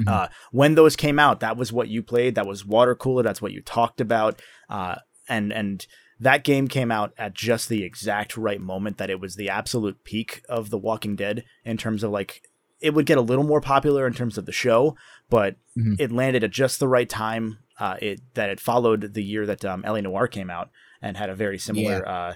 Mhm. 0.00 0.08
uh, 0.08 0.28
when 0.50 0.74
those 0.74 0.96
came 0.96 1.18
out, 1.18 1.40
that 1.40 1.56
was 1.56 1.72
what 1.72 1.88
you 1.88 2.02
played. 2.02 2.34
That 2.34 2.46
was 2.46 2.64
water 2.64 2.94
cooler. 2.94 3.22
That's 3.22 3.42
what 3.42 3.52
you 3.52 3.60
talked 3.60 4.00
about. 4.00 4.40
Uh, 4.68 4.96
and 5.28 5.52
and 5.52 5.86
that 6.20 6.42
game 6.44 6.68
came 6.68 6.90
out 6.90 7.12
at 7.18 7.34
just 7.34 7.68
the 7.68 7.82
exact 7.84 8.36
right 8.36 8.60
moment 8.60 8.98
that 8.98 9.10
it 9.10 9.20
was 9.20 9.34
the 9.36 9.48
absolute 9.50 10.02
peak 10.04 10.42
of 10.48 10.70
The 10.70 10.78
Walking 10.78 11.16
Dead 11.16 11.44
in 11.64 11.76
terms 11.76 12.02
of 12.02 12.10
like 12.10 12.42
it 12.80 12.92
would 12.94 13.06
get 13.06 13.18
a 13.18 13.22
little 13.22 13.44
more 13.44 13.60
popular 13.60 14.06
in 14.06 14.12
terms 14.14 14.36
of 14.38 14.46
the 14.46 14.52
show, 14.52 14.96
but 15.30 15.56
Mhm. 15.76 15.96
it 15.98 16.12
landed 16.12 16.44
at 16.44 16.50
just 16.50 16.78
the 16.80 16.88
right 16.88 17.08
time. 17.08 17.58
Uh, 17.78 17.96
it 18.00 18.20
that 18.34 18.50
it 18.50 18.60
followed 18.60 19.14
the 19.14 19.22
year 19.22 19.44
that 19.46 19.64
um, 19.64 19.82
L.A. 19.84 20.02
Noire 20.02 20.28
came 20.28 20.50
out 20.50 20.70
and 21.02 21.16
had 21.16 21.28
a 21.30 21.34
very 21.34 21.58
similar, 21.58 22.06
uh, 22.08 22.34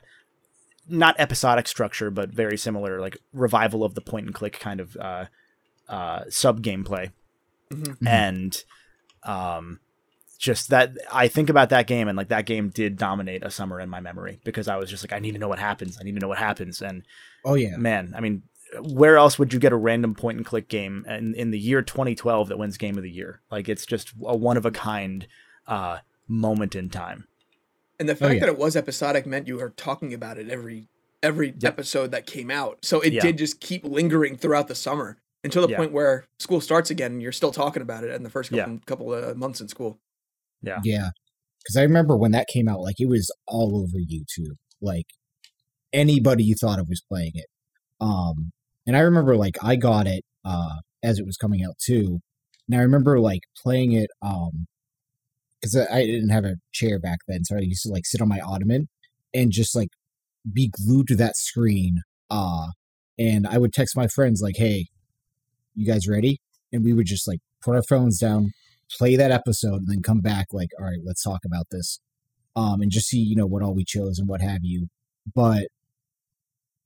not 0.88 1.14
episodic 1.18 1.68
structure, 1.68 2.10
but 2.10 2.30
very 2.30 2.56
similar 2.56 3.00
like 3.00 3.18
revival 3.32 3.84
of 3.84 3.94
the 3.94 4.00
point 4.00 4.26
and 4.26 4.34
click 4.34 4.58
kind 4.58 4.80
of 4.80 4.96
uh, 4.96 5.26
uh, 5.88 6.24
sub 6.28 6.62
gameplay, 6.62 7.12
Mhm. 7.72 7.96
and 8.06 8.64
um, 9.24 9.80
just 10.38 10.70
that 10.70 10.96
I 11.12 11.28
think 11.28 11.50
about 11.50 11.70
that 11.70 11.86
game 11.86 12.08
and 12.08 12.16
like 12.16 12.28
that 12.28 12.46
game 12.46 12.70
did 12.70 12.96
dominate 12.96 13.42
a 13.44 13.50
summer 13.50 13.80
in 13.80 13.88
my 13.90 14.00
memory 14.00 14.40
because 14.44 14.68
I 14.68 14.76
was 14.76 14.88
just 14.90 15.02
like 15.04 15.12
I 15.12 15.18
need 15.18 15.32
to 15.32 15.38
know 15.38 15.48
what 15.48 15.58
happens. 15.58 15.98
I 16.00 16.04
need 16.04 16.14
to 16.14 16.20
know 16.20 16.28
what 16.28 16.38
happens, 16.38 16.80
and 16.80 17.02
Oh 17.44 17.54
yeah. 17.54 17.76
man, 17.76 18.12
I 18.16 18.20
mean, 18.20 18.42
where 18.80 19.16
else 19.16 19.38
would 19.38 19.52
you 19.52 19.58
get 19.58 19.72
a 19.72 19.76
random 19.76 20.14
point 20.14 20.36
and 20.36 20.46
click 20.46 20.68
game 20.68 21.04
in, 21.08 21.34
in 21.34 21.50
the 21.50 21.58
year 21.58 21.80
2012 21.82 22.48
that 22.48 22.58
wins 22.58 22.76
Game 22.76 22.96
of 22.96 23.02
the 23.02 23.10
Year? 23.10 23.40
Like 23.50 23.68
it's 23.68 23.86
just 23.86 24.12
a 24.24 24.36
one 24.36 24.56
of 24.56 24.66
a 24.66 24.70
kind 24.70 25.26
uh, 25.66 25.98
moment 26.26 26.74
in 26.74 26.90
time. 26.90 27.26
And 27.98 28.08
the 28.08 28.14
fact 28.14 28.34
yeah. 28.34 28.40
that 28.40 28.48
it 28.48 28.58
was 28.58 28.76
episodic 28.76 29.26
meant 29.26 29.48
you 29.48 29.56
were 29.56 29.70
talking 29.70 30.14
about 30.14 30.38
it 30.38 30.48
every 30.48 30.88
every 31.20 31.48
Yep. 31.48 31.64
episode 31.64 32.10
that 32.12 32.26
came 32.26 32.48
out. 32.48 32.78
So 32.84 33.00
it 33.00 33.12
Yeah. 33.12 33.22
did 33.22 33.38
just 33.38 33.58
keep 33.60 33.84
lingering 33.84 34.36
throughout 34.36 34.68
the 34.68 34.76
summer 34.76 35.18
until 35.42 35.62
the 35.66 35.72
Yeah. 35.72 35.78
point 35.78 35.90
where 35.92 36.26
school 36.38 36.60
starts 36.60 36.90
again 36.90 37.10
and 37.12 37.22
you're 37.22 37.32
still 37.32 37.50
talking 37.50 37.82
about 37.82 38.04
it 38.04 38.14
in 38.14 38.22
the 38.22 38.30
first 38.30 38.52
Yeah. 38.52 38.66
couple, 38.66 38.80
couple 38.86 39.14
of 39.14 39.36
months 39.36 39.60
in 39.60 39.66
school. 39.66 39.98
Yeah. 40.62 40.78
Yeah. 40.84 41.08
Because 41.58 41.76
I 41.76 41.82
remember 41.82 42.16
when 42.16 42.30
that 42.32 42.46
came 42.46 42.68
out, 42.68 42.80
like 42.80 43.00
it 43.00 43.08
was 43.08 43.32
all 43.48 43.76
over 43.76 43.98
YouTube. 43.98 44.54
Like 44.80 45.06
anybody 45.92 46.44
you 46.44 46.54
thought 46.54 46.78
of 46.78 46.88
was 46.88 47.02
playing 47.08 47.32
it. 47.34 47.46
Um, 48.00 48.52
and 48.86 48.96
I 48.96 49.00
remember 49.00 49.36
like 49.36 49.56
I 49.62 49.74
got 49.76 50.06
it 50.06 50.22
uh 50.44 50.76
as 51.02 51.18
it 51.18 51.26
was 51.26 51.36
coming 51.36 51.64
out 51.64 51.74
too. 51.84 52.20
And 52.68 52.78
I 52.78 52.82
remember 52.82 53.18
like 53.18 53.40
playing 53.60 53.90
it 53.92 54.10
um 54.22 54.66
because 55.60 55.76
I 55.76 56.04
didn't 56.06 56.30
have 56.30 56.44
a 56.44 56.56
chair 56.72 56.98
back 57.00 57.18
then, 57.28 57.44
so 57.44 57.56
I 57.56 57.60
used 57.60 57.82
to 57.84 57.90
like 57.90 58.06
sit 58.06 58.20
on 58.20 58.28
my 58.28 58.40
ottoman 58.40 58.88
and 59.34 59.52
just 59.52 59.74
like 59.76 59.90
be 60.52 60.70
glued 60.70 61.08
to 61.08 61.16
that 61.16 61.36
screen. 61.36 61.98
Uh 62.30 62.68
and 63.18 63.46
I 63.46 63.58
would 63.58 63.72
text 63.72 63.96
my 63.96 64.06
friends 64.08 64.40
like, 64.42 64.56
"Hey, 64.56 64.86
you 65.74 65.86
guys 65.86 66.08
ready?" 66.08 66.40
And 66.72 66.84
we 66.84 66.92
would 66.92 67.06
just 67.06 67.26
like 67.28 67.40
put 67.64 67.74
our 67.76 67.82
phones 67.82 68.18
down, 68.18 68.52
play 68.96 69.16
that 69.16 69.30
episode 69.32 69.80
and 69.82 69.88
then 69.88 70.02
come 70.02 70.20
back 70.20 70.46
like 70.52 70.70
all 70.78 70.86
right 70.86 71.00
let's 71.04 71.22
talk 71.22 71.40
about 71.44 71.66
this 71.70 72.00
um 72.56 72.80
and 72.80 72.90
just 72.90 73.08
see 73.08 73.18
you 73.18 73.36
know 73.36 73.46
what 73.46 73.62
all 73.62 73.74
we 73.74 73.84
chose 73.84 74.18
and 74.18 74.28
what 74.28 74.40
have 74.40 74.60
you 74.62 74.88
but 75.34 75.68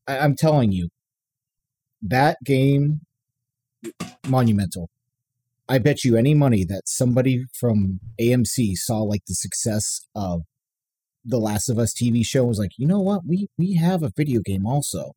I- 0.06 0.18
i'm 0.18 0.36
telling 0.36 0.72
you 0.72 0.88
that 2.02 2.36
game 2.44 3.00
monumental 4.28 4.88
i 5.68 5.78
bet 5.78 6.04
you 6.04 6.16
any 6.16 6.34
money 6.34 6.64
that 6.64 6.82
somebody 6.86 7.44
from 7.58 8.00
amc 8.20 8.74
saw 8.76 8.98
like 9.02 9.22
the 9.26 9.34
success 9.34 10.06
of 10.14 10.42
the 11.24 11.38
last 11.38 11.68
of 11.68 11.78
us 11.78 11.92
tv 11.94 12.24
show 12.24 12.44
was 12.44 12.58
like 12.58 12.72
you 12.76 12.86
know 12.86 13.00
what 13.00 13.22
we 13.26 13.48
we 13.58 13.76
have 13.76 14.02
a 14.02 14.10
video 14.16 14.40
game 14.40 14.66
also 14.66 15.12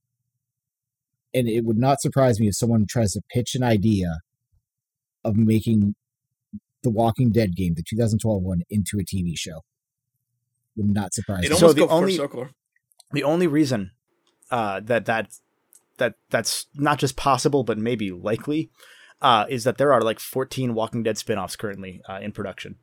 and 1.33 1.49
it 1.49 1.65
would 1.65 1.77
not 1.77 1.99
surprise 1.99 2.39
me 2.39 2.47
if 2.47 2.55
someone 2.55 2.85
tries 2.89 3.11
to 3.11 3.21
pitch 3.29 3.55
an 3.55 3.63
idea 3.63 4.19
of 5.25 5.35
making 5.35 5.95
the 6.83 6.89
Walking 6.89 7.31
Dead 7.31 7.55
game, 7.55 7.73
the 7.73 7.83
2012 7.83 8.41
one, 8.41 8.61
into 8.69 8.97
a 8.99 9.03
TV 9.03 9.33
show. 9.35 9.61
Would 10.77 10.93
not 10.93 11.13
surprise 11.13 11.43
It 11.43 11.51
me. 11.51 11.57
So 11.57 11.73
the 11.73 11.87
go 11.87 11.89
only- 11.89 12.15
circle. 12.15 12.47
The 13.11 13.23
only 13.23 13.47
reason 13.47 13.91
uh, 14.51 14.79
that 14.81 15.05
that 15.05 15.29
that 15.97 16.15
that's 16.29 16.67
not 16.75 16.99
just 16.99 17.15
possible 17.15 17.63
but 17.63 17.77
maybe 17.77 18.11
likely 18.11 18.69
uh, 19.25 19.45
is 19.49 19.63
that 19.63 19.77
there 19.79 19.91
are 19.91 20.01
like 20.01 20.19
14 20.19 20.73
Walking 20.75 21.01
Dead 21.03 21.17
spin-offs 21.17 21.55
currently 21.55 22.01
uh, 22.07 22.19
in 22.21 22.31
production. 22.31 22.75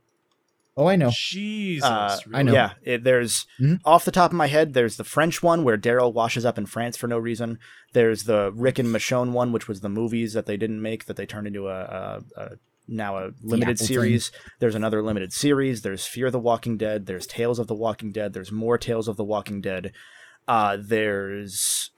Oh, 0.77 0.87
I 0.89 0.97
know. 0.97 1.11
Jesus, 1.15 1.85
Uh, 1.85 2.17
I 2.33 2.43
know. 2.43 2.53
Yeah, 2.55 2.71
it, 2.83 3.05
there's 3.05 3.47
Mhm. 3.61 3.79
off 3.85 4.07
the 4.07 4.11
top 4.11 4.31
of 4.33 4.37
my 4.39 4.47
head. 4.47 4.73
There's 4.73 4.97
the 4.97 5.05
French 5.05 5.43
one 5.43 5.65
where 5.65 5.77
Daryl 5.77 6.13
washes 6.13 6.45
up 6.47 6.57
in 6.59 6.65
France 6.67 6.97
for 6.97 7.07
no 7.07 7.19
reason. 7.19 7.59
There's 7.93 8.25
the 8.25 8.51
Rick 8.55 8.79
and 8.79 8.89
Michonne 8.89 9.33
one, 9.33 9.53
which 9.53 9.69
was 9.69 9.81
the 9.83 9.91
movies 9.91 10.33
that 10.33 10.47
they 10.47 10.57
didn't 10.57 10.81
make 10.83 11.05
that 11.05 11.17
they 11.17 11.27
turned 11.27 11.47
into 11.47 11.69
a, 11.69 11.81
a, 12.01 12.41
a 12.41 12.49
now 12.89 13.19
a 13.19 13.31
limited 13.43 13.77
Apple 13.77 13.87
series. 13.87 14.33
There's 14.61 14.75
another 14.75 15.03
limited 15.03 15.33
series. 15.33 15.83
There's 15.83 16.07
Fear 16.07 16.31
the 16.33 16.41
Walking 16.41 16.77
Dead. 16.79 17.05
There's 17.07 17.27
Tales 17.27 17.59
of 17.61 17.67
the 17.69 17.75
Walking 17.77 18.11
Dead. 18.11 18.33
There's 18.33 18.51
more 18.51 18.79
Tales 18.79 19.07
of 19.09 19.17
the 19.17 19.25
Walking 19.25 19.61
Dead. 19.61 19.93
Uh, 20.49 20.77
there's 20.81 21.91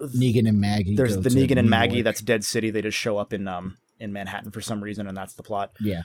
Negan 0.00 0.48
and 0.48 0.60
Maggie. 0.60 0.94
there's 0.96 1.16
the 1.16 1.30
Negan 1.30 1.52
and 1.58 1.64
New 1.66 1.70
Maggie. 1.70 1.96
York. 1.96 2.04
That's 2.04 2.20
Dead 2.20 2.44
City. 2.44 2.70
They 2.70 2.82
just 2.82 2.98
show 2.98 3.18
up 3.18 3.32
in 3.32 3.48
um 3.48 3.76
in 3.98 4.12
Manhattan 4.12 4.50
for 4.50 4.60
some 4.60 4.82
reason, 4.82 5.06
and 5.06 5.16
that's 5.16 5.34
the 5.34 5.42
plot. 5.42 5.72
yeah. 5.80 6.02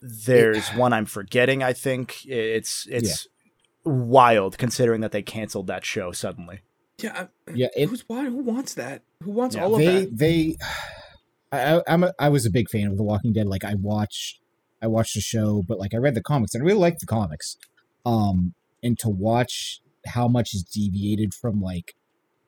There's 0.00 0.68
one 0.74 0.92
I'm 0.92 1.06
forgetting. 1.06 1.62
I 1.62 1.72
think 1.72 2.24
it's 2.26 2.86
it's 2.88 3.26
wild 3.84 4.56
considering 4.56 5.00
that 5.00 5.10
they 5.12 5.22
canceled 5.22 5.66
that 5.66 5.84
show 5.84 6.12
suddenly. 6.12 6.60
Yeah. 7.02 7.26
I- 7.48 7.52
Yeah, 7.52 7.66
it- 7.76 7.88
who's 7.88 8.04
why? 8.08 8.24
Who 8.26 8.36
wants 8.38 8.74
that? 8.74 9.02
Who 9.24 9.32
wants 9.32 9.56
Yeah. 9.56 9.64
all 9.64 9.74
of 9.74 9.78
they 9.80 10.04
that? 10.04 10.16
they. 10.18 10.56
I, 11.52 11.76
I- 11.78 11.82
I'm 11.88 12.04
a, 12.04 12.12
I 12.18 12.28
was 12.28 12.46
a 12.46 12.50
big 12.50 12.68
fan 12.70 12.86
of 12.88 12.96
The 12.96 13.02
Walking 13.02 13.32
Dead. 13.32 13.46
Like 13.48 13.64
I 13.64 13.74
watched, 13.74 14.40
I 14.82 14.86
watched 14.86 15.14
the 15.14 15.20
show, 15.20 15.64
but 15.66 15.78
like 15.80 15.94
I 15.94 15.96
read 15.96 16.14
the 16.14 16.22
comics 16.22 16.54
and 16.54 16.62
I 16.62 16.66
really 16.66 16.78
liked 16.78 17.00
the 17.00 17.06
comics. 17.06 17.56
Um, 18.06 18.54
and 18.82 18.96
to 19.00 19.08
watch 19.08 19.80
how 20.06 20.28
much 20.28 20.54
is 20.54 20.62
deviated 20.62 21.34
from 21.34 21.60
like 21.60 21.94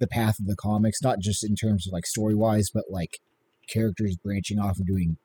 the 0.01 0.09
path 0.09 0.41
of 0.41 0.47
the 0.47 0.57
comics, 0.57 1.03
not 1.03 1.21
just 1.21 1.45
in 1.45 1.55
terms 1.55 1.87
of 1.87 1.93
like 1.93 2.07
story 2.07 2.35
wise, 2.35 2.71
but 2.73 2.85
like 2.91 3.21
characters 3.69 4.17
branching 4.17 4.59
off 4.59 4.79
and 4.79 4.87
doing 4.87 5.17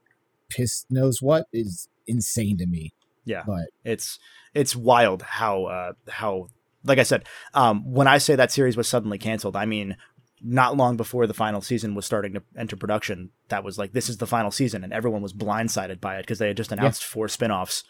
piss 0.50 0.86
knows 0.90 1.22
what 1.22 1.48
is 1.52 1.90
insane 2.06 2.58
to 2.58 2.68
me. 2.68 2.94
Yeah. 3.24 3.44
But 3.48 3.70
It's 3.84 4.20
it's 4.54 4.76
wild 4.76 5.24
how 5.24 5.66
uh 5.66 5.94
how 6.10 6.48
like 6.84 7.00
I 7.00 7.04
said, 7.04 7.26
um 7.54 7.84
when 7.92 8.08
I 8.08 8.20
say 8.20 8.36
that 8.36 8.52
series 8.52 8.78
was 8.78 8.88
suddenly 8.88 9.18
canceled, 9.18 9.56
I 9.56 9.66
mean 9.66 9.98
not 10.42 10.78
long 10.78 10.96
before 10.96 11.26
the 11.26 11.34
final 11.34 11.62
season 11.62 11.96
was 11.96 12.06
starting 12.06 12.34
to 12.34 12.44
enter 12.56 12.76
production, 12.76 13.32
that 13.48 13.64
was 13.64 13.80
like 13.80 13.94
this 13.94 14.10
is 14.10 14.18
the 14.18 14.28
final 14.28 14.52
season 14.52 14.84
and 14.84 14.94
everyone 14.94 15.24
was 15.24 15.34
blindsided 15.34 16.00
by 16.00 16.18
it 16.18 16.22
because 16.22 16.38
they 16.38 16.48
had 16.50 16.58
just 16.58 16.72
announced 16.72 17.04
four 17.04 17.28
spin-offs 17.28 17.84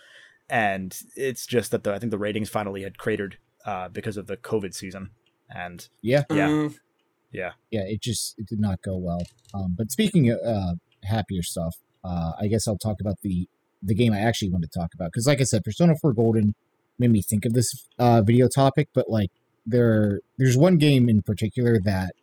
and 0.50 0.98
it's 1.16 1.46
just 1.46 1.72
that 1.72 1.84
the 1.84 1.94
I 1.94 2.00
think 2.00 2.12
the 2.12 2.18
ratings 2.18 2.50
finally 2.50 2.84
had 2.84 2.98
cratered 2.98 3.38
uh 3.66 3.90
because 3.90 4.16
of 4.16 4.28
the 4.28 4.38
COVID 4.38 4.74
season. 4.74 5.10
And 5.50 5.88
yeah, 6.02 6.24
Yeah. 6.30 6.50
Uh, 6.50 6.70
yeah. 7.32 7.52
yeah, 7.70 7.84
it 7.86 8.02
just 8.02 8.36
it 8.38 8.48
did 8.48 8.60
not 8.60 8.82
go 8.82 8.96
well. 8.98 9.22
Um, 9.54 9.76
but 9.78 9.92
speaking 9.92 10.30
of 10.30 10.40
uh, 10.46 10.76
happier 11.04 11.44
stuff, 11.44 11.76
uh, 12.04 12.32
I 12.40 12.48
guess 12.48 12.68
I'll 12.68 12.78
talk 12.78 13.02
about 13.02 13.22
the 13.22 13.48
the 13.84 13.94
game 13.94 14.14
I 14.14 14.20
actually 14.20 14.50
want 14.52 14.64
to 14.64 14.70
talk 14.70 14.94
about 14.94 15.12
because, 15.12 15.28
like 15.28 15.42
I 15.42 15.44
said, 15.44 15.64
Persona 15.64 15.96
Four 15.96 16.14
Golden 16.14 16.56
made 16.98 17.12
me 17.12 17.22
think 17.22 17.46
of 17.46 17.54
this 17.54 17.88
uh, 18.00 18.22
video 18.22 18.48
topic. 18.48 18.90
But 18.94 19.10
like 19.10 19.32
there, 19.66 20.22
there's 20.38 20.58
one 20.58 20.78
game 20.78 21.10
in 21.10 21.22
particular 21.22 21.80
that 21.84 22.14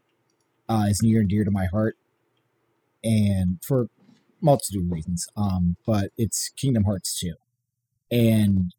uh, 0.69 0.87
is 0.89 1.03
near 1.03 1.21
and 1.21 1.29
dear 1.29 1.45
to 1.45 1.51
my 1.51 1.67
heart, 1.67 1.97
and 3.05 3.59
for 3.63 3.89
multitude 4.41 4.85
of 4.87 4.91
reasons. 4.91 5.27
Um, 5.37 5.77
but 5.87 6.11
it's 6.17 6.49
Kingdom 6.57 6.85
Hearts 6.85 7.19
Two, 7.19 7.35
and 8.11 8.73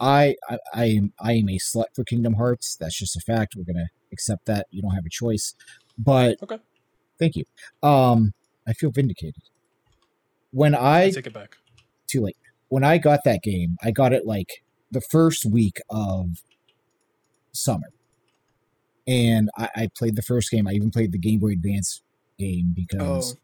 I, 0.00 0.34
I 0.48 0.58
I 0.74 0.84
am 0.86 1.12
I 1.20 1.32
am 1.34 1.48
a 1.48 1.58
slut 1.58 1.86
for 1.94 2.04
Kingdom 2.04 2.34
Hearts. 2.34 2.76
That's 2.76 2.98
just 2.98 3.16
a 3.16 3.20
fact. 3.20 3.54
We're 3.56 3.64
gonna 3.64 3.88
accept 4.12 4.46
that. 4.46 4.66
You 4.70 4.82
don't 4.82 4.94
have 4.94 5.04
a 5.06 5.10
choice. 5.10 5.54
But 5.98 6.42
Okay. 6.42 6.58
thank 7.18 7.36
you. 7.36 7.44
Um, 7.82 8.32
I 8.66 8.72
feel 8.72 8.90
vindicated. 8.90 9.42
When 10.52 10.74
I 10.74 11.04
I 11.04 11.10
take 11.10 11.26
it 11.26 11.34
back. 11.34 11.56
too 12.06 12.22
late. 12.22 12.36
When 12.68 12.82
I 12.84 12.98
got 12.98 13.20
that 13.24 13.42
game, 13.42 13.76
I 13.82 13.90
got 13.90 14.12
it 14.12 14.26
like 14.26 14.62
the 14.90 15.00
first 15.00 15.44
week 15.44 15.78
of 15.90 16.42
summer, 17.52 17.88
and 19.06 19.50
I, 19.58 19.68
I 19.76 19.88
played 19.96 20.16
the 20.16 20.22
first 20.22 20.50
game. 20.50 20.66
I 20.66 20.72
even 20.72 20.90
played 20.90 21.12
the 21.12 21.18
Game 21.18 21.40
Boy 21.40 21.52
Advance 21.52 22.02
game 22.38 22.68
oh, 22.70 22.74
because 22.74 23.36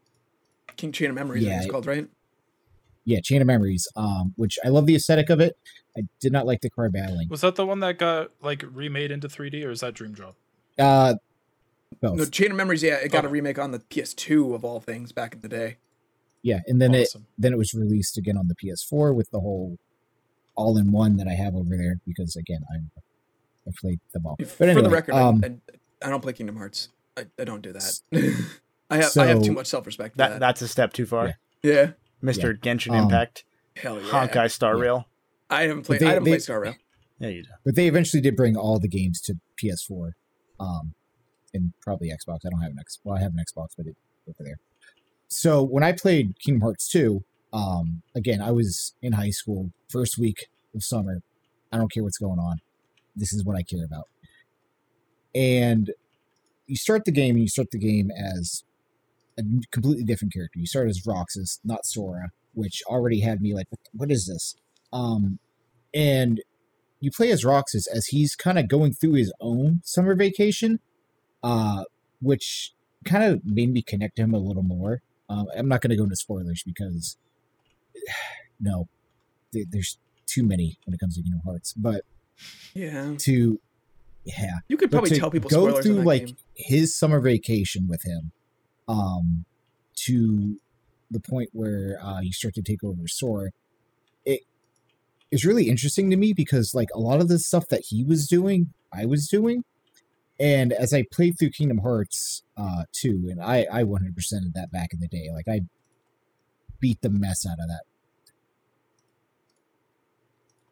King 0.75 0.91
Chain 0.91 1.09
of 1.09 1.15
Memories, 1.15 1.43
Yeah, 1.43 1.61
it's 1.61 1.71
called, 1.71 1.85
right? 1.85 2.07
Yeah, 3.07 3.21
Chain 3.23 3.41
of 3.41 3.47
Memories. 3.47 3.87
Um, 3.95 4.33
which 4.35 4.59
I 4.65 4.67
love 4.67 4.85
the 4.85 4.95
aesthetic 4.95 5.29
of 5.29 5.39
it. 5.39 5.57
I 5.97 6.01
did 6.19 6.33
not 6.33 6.45
like 6.45 6.59
the 6.61 6.69
card 6.69 6.91
battling. 6.91 7.29
Was 7.29 7.41
that 7.41 7.55
the 7.55 7.65
one 7.65 7.79
that 7.79 7.97
got 7.97 8.31
like 8.41 8.63
remade 8.71 9.11
into 9.11 9.27
3D, 9.29 9.65
or 9.65 9.71
is 9.71 9.79
that 9.79 9.93
Dream 9.93 10.11
Drop? 10.11 10.35
Uh, 10.77 11.15
both. 12.01 12.17
No, 12.17 12.25
Chain 12.25 12.51
of 12.51 12.57
Memories, 12.57 12.83
yeah, 12.83 12.95
it 12.95 13.11
got 13.11 13.25
a 13.25 13.29
remake 13.29 13.57
on 13.57 13.71
the 13.71 13.79
PS2 13.79 14.53
of 14.53 14.65
all 14.65 14.81
things 14.81 15.13
back 15.13 15.33
in 15.33 15.39
the 15.39 15.47
day. 15.47 15.77
yeah, 16.43 16.59
and 16.67 16.81
then 16.81 16.93
it 16.93 17.07
awesome. 17.07 17.25
then 17.37 17.53
it 17.53 17.57
was 17.57 17.73
released 17.73 18.17
again 18.17 18.37
on 18.37 18.49
the 18.49 18.55
PS4 18.55 19.15
with 19.15 19.31
the 19.31 19.39
whole 19.39 19.77
all 20.55 20.77
in 20.77 20.91
one 20.91 21.15
that 21.17 21.27
I 21.27 21.33
have 21.33 21.55
over 21.55 21.77
there 21.77 21.99
because 22.05 22.35
again 22.35 22.59
I'm 22.73 22.91
I 23.67 23.71
played 23.79 23.99
them 24.13 24.25
all. 24.25 24.35
But 24.37 24.47
For 24.47 24.65
the 24.65 24.89
record, 24.89 25.15
um, 25.15 25.41
I, 25.43 25.47
I, 25.47 26.07
I 26.07 26.09
don't 26.09 26.21
play 26.21 26.33
Kingdom 26.33 26.57
Hearts. 26.57 26.89
I, 27.17 27.25
I 27.39 27.43
don't 27.45 27.61
do 27.61 27.73
that. 27.73 27.99
I 28.89 28.97
have 28.97 29.17
I 29.17 29.25
have 29.27 29.43
too 29.43 29.53
much 29.53 29.67
self 29.67 29.85
respect 29.85 30.17
that 30.17 30.29
that. 30.31 30.39
that's 30.39 30.61
a 30.61 30.67
step 30.67 30.93
too 30.93 31.05
far. 31.05 31.35
Yeah. 31.63 31.73
yeah, 31.73 31.91
Mr. 32.23 32.57
Genshin 32.59 32.91
Um, 32.91 33.03
Impact, 33.05 33.43
hell 33.75 34.01
yeah. 34.01 34.07
Honkai 34.09 34.49
Star 34.51 34.75
Yeah. 34.77 34.81
Rail. 34.83 35.05
I 35.49 35.63
haven't 35.63 35.83
played. 35.83 36.01
they- 36.01 36.05
I 36.07 36.09
haven't 36.09 36.23
they- 36.25 36.31
played 36.31 36.41
Star 36.41 36.59
Rail. 36.61 36.75
Yeah, 37.19 37.29
you 37.29 37.43
do. 37.43 37.49
but 37.65 37.75
they 37.75 37.87
eventually 37.87 38.21
did 38.21 38.35
bring 38.35 38.55
all 38.55 38.79
the 38.79 38.87
games 38.87 39.19
to 39.21 39.35
PS4, 39.59 40.11
um, 40.59 40.93
and 41.53 41.73
probably 41.81 42.09
Xbox. 42.09 42.39
I 42.45 42.49
don't 42.49 42.61
have 42.61 42.71
an 42.71 42.79
X. 42.79 42.99
Well, 43.03 43.17
I 43.17 43.21
have 43.21 43.31
an 43.33 43.39
Xbox, 43.39 43.69
but 43.75 43.87
it's 43.87 43.97
over 44.27 44.43
there. 44.43 44.57
So 45.27 45.63
when 45.63 45.83
I 45.83 45.93
played 45.93 46.37
Kingdom 46.39 46.61
Hearts 46.61 46.87
2, 46.89 47.23
um, 47.53 48.03
again, 48.13 48.39
I 48.41 48.51
was 48.51 48.93
in 49.01 49.13
high 49.13 49.31
school, 49.31 49.71
first 49.89 50.17
week 50.19 50.47
of 50.75 50.83
summer. 50.83 51.21
I 51.71 51.77
don't 51.77 51.91
care 51.91 52.03
what's 52.03 52.17
going 52.19 52.39
on. 52.39 52.59
This 53.15 53.33
is 53.33 53.43
what 53.43 53.57
I 53.57 53.63
care 53.63 53.83
about. 53.83 54.07
And 55.33 55.91
you 56.67 56.75
start 56.75 57.05
the 57.05 57.11
game, 57.11 57.35
and 57.35 57.41
you 57.43 57.47
start 57.49 57.71
the 57.71 57.79
game 57.79 58.11
as 58.11 58.63
a 59.37 59.43
completely 59.71 60.03
different 60.03 60.33
character. 60.33 60.59
You 60.59 60.65
start 60.65 60.89
as 60.89 61.05
Roxas, 61.05 61.59
not 61.63 61.85
Sora, 61.85 62.29
which 62.53 62.81
already 62.87 63.19
had 63.21 63.41
me 63.41 63.53
like, 63.53 63.67
what 63.93 64.11
is 64.11 64.25
this? 64.27 64.55
Um, 64.91 65.39
and 65.93 66.41
you 66.99 67.11
play 67.15 67.31
as 67.31 67.45
Roxas 67.45 67.87
as 67.87 68.07
he's 68.07 68.35
kind 68.35 68.57
of 68.57 68.67
going 68.67 68.93
through 68.93 69.13
his 69.13 69.31
own 69.39 69.81
summer 69.83 70.15
vacation, 70.15 70.79
uh, 71.43 71.83
which 72.21 72.73
kind 73.05 73.23
of 73.23 73.45
made 73.45 73.71
me 73.71 73.81
connect 73.81 74.15
to 74.17 74.23
him 74.23 74.33
a 74.33 74.39
little 74.39 74.63
more. 74.63 75.01
Um, 75.29 75.45
I'm 75.55 75.67
not 75.67 75.81
going 75.81 75.91
to 75.91 75.95
go 75.97 76.03
into 76.03 76.15
spoilers 76.15 76.63
because 76.65 77.17
no, 78.59 78.87
there- 79.53 79.65
there's 79.69 79.97
too 80.25 80.43
many 80.43 80.77
when 80.85 80.93
it 80.93 80.99
comes 80.99 81.15
to 81.15 81.21
Kingdom 81.23 81.41
Hearts. 81.45 81.73
But 81.73 82.03
Yeah, 82.73 83.15
to 83.19 83.59
yeah, 84.25 84.55
you 84.67 84.75
could 84.77 84.91
probably 84.91 85.11
tell 85.17 85.31
people 85.31 85.49
go 85.49 85.67
spoilers 85.67 85.85
through 85.85 86.03
like 86.03 86.25
game. 86.25 86.37
his 86.55 86.97
summer 86.97 87.21
vacation 87.21 87.87
with 87.87 88.03
him, 88.03 88.31
um, 88.87 89.45
to 90.05 90.57
the 91.09 91.19
point 91.19 91.49
where 91.53 91.99
uh, 92.01 92.19
you 92.21 92.31
start 92.31 92.53
to 92.55 92.61
take 92.61 92.83
over 92.83 93.07
Sora. 93.07 93.49
It 94.25 94.41
is 95.31 95.45
really 95.45 95.69
interesting 95.69 96.09
to 96.09 96.17
me 96.17 96.33
because 96.33 96.73
like 96.73 96.89
a 96.93 96.99
lot 96.99 97.21
of 97.21 97.27
the 97.27 97.39
stuff 97.39 97.67
that 97.69 97.85
he 97.89 98.03
was 98.03 98.27
doing, 98.27 98.73
I 98.93 99.05
was 99.05 99.27
doing, 99.27 99.63
and 100.39 100.71
as 100.71 100.93
I 100.93 101.03
played 101.11 101.35
through 101.39 101.51
Kingdom 101.51 101.79
Hearts 101.79 102.43
uh, 102.57 102.83
two, 102.93 103.27
and 103.29 103.41
I 103.41 103.65
I 103.71 103.83
100 103.83 104.15
percent 104.15 104.45
of 104.45 104.53
that 104.53 104.71
back 104.71 104.89
in 104.93 104.99
the 104.99 105.07
day, 105.07 105.29
like 105.33 105.47
I 105.47 105.61
beat 106.79 107.01
the 107.01 107.09
mess 107.09 107.45
out 107.45 107.59
of 107.59 107.67
that. 107.67 107.83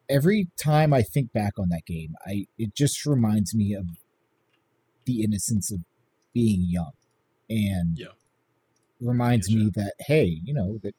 Every 0.08 0.46
time 0.56 0.92
I 0.92 1.02
think 1.02 1.32
back 1.32 1.58
on 1.58 1.68
that 1.70 1.84
game, 1.84 2.14
I 2.24 2.46
it 2.58 2.74
just 2.74 3.04
reminds 3.06 3.54
me 3.54 3.74
of 3.74 3.86
the 5.04 5.22
innocence 5.22 5.72
of 5.72 5.80
being 6.32 6.64
young, 6.68 6.92
and 7.48 7.98
Yeah. 7.98 8.08
reminds 9.00 9.48
Yeah, 9.50 9.58
me 9.64 9.70
that 9.74 9.94
hey, 10.00 10.40
you 10.44 10.52
know 10.54 10.78
that 10.82 10.94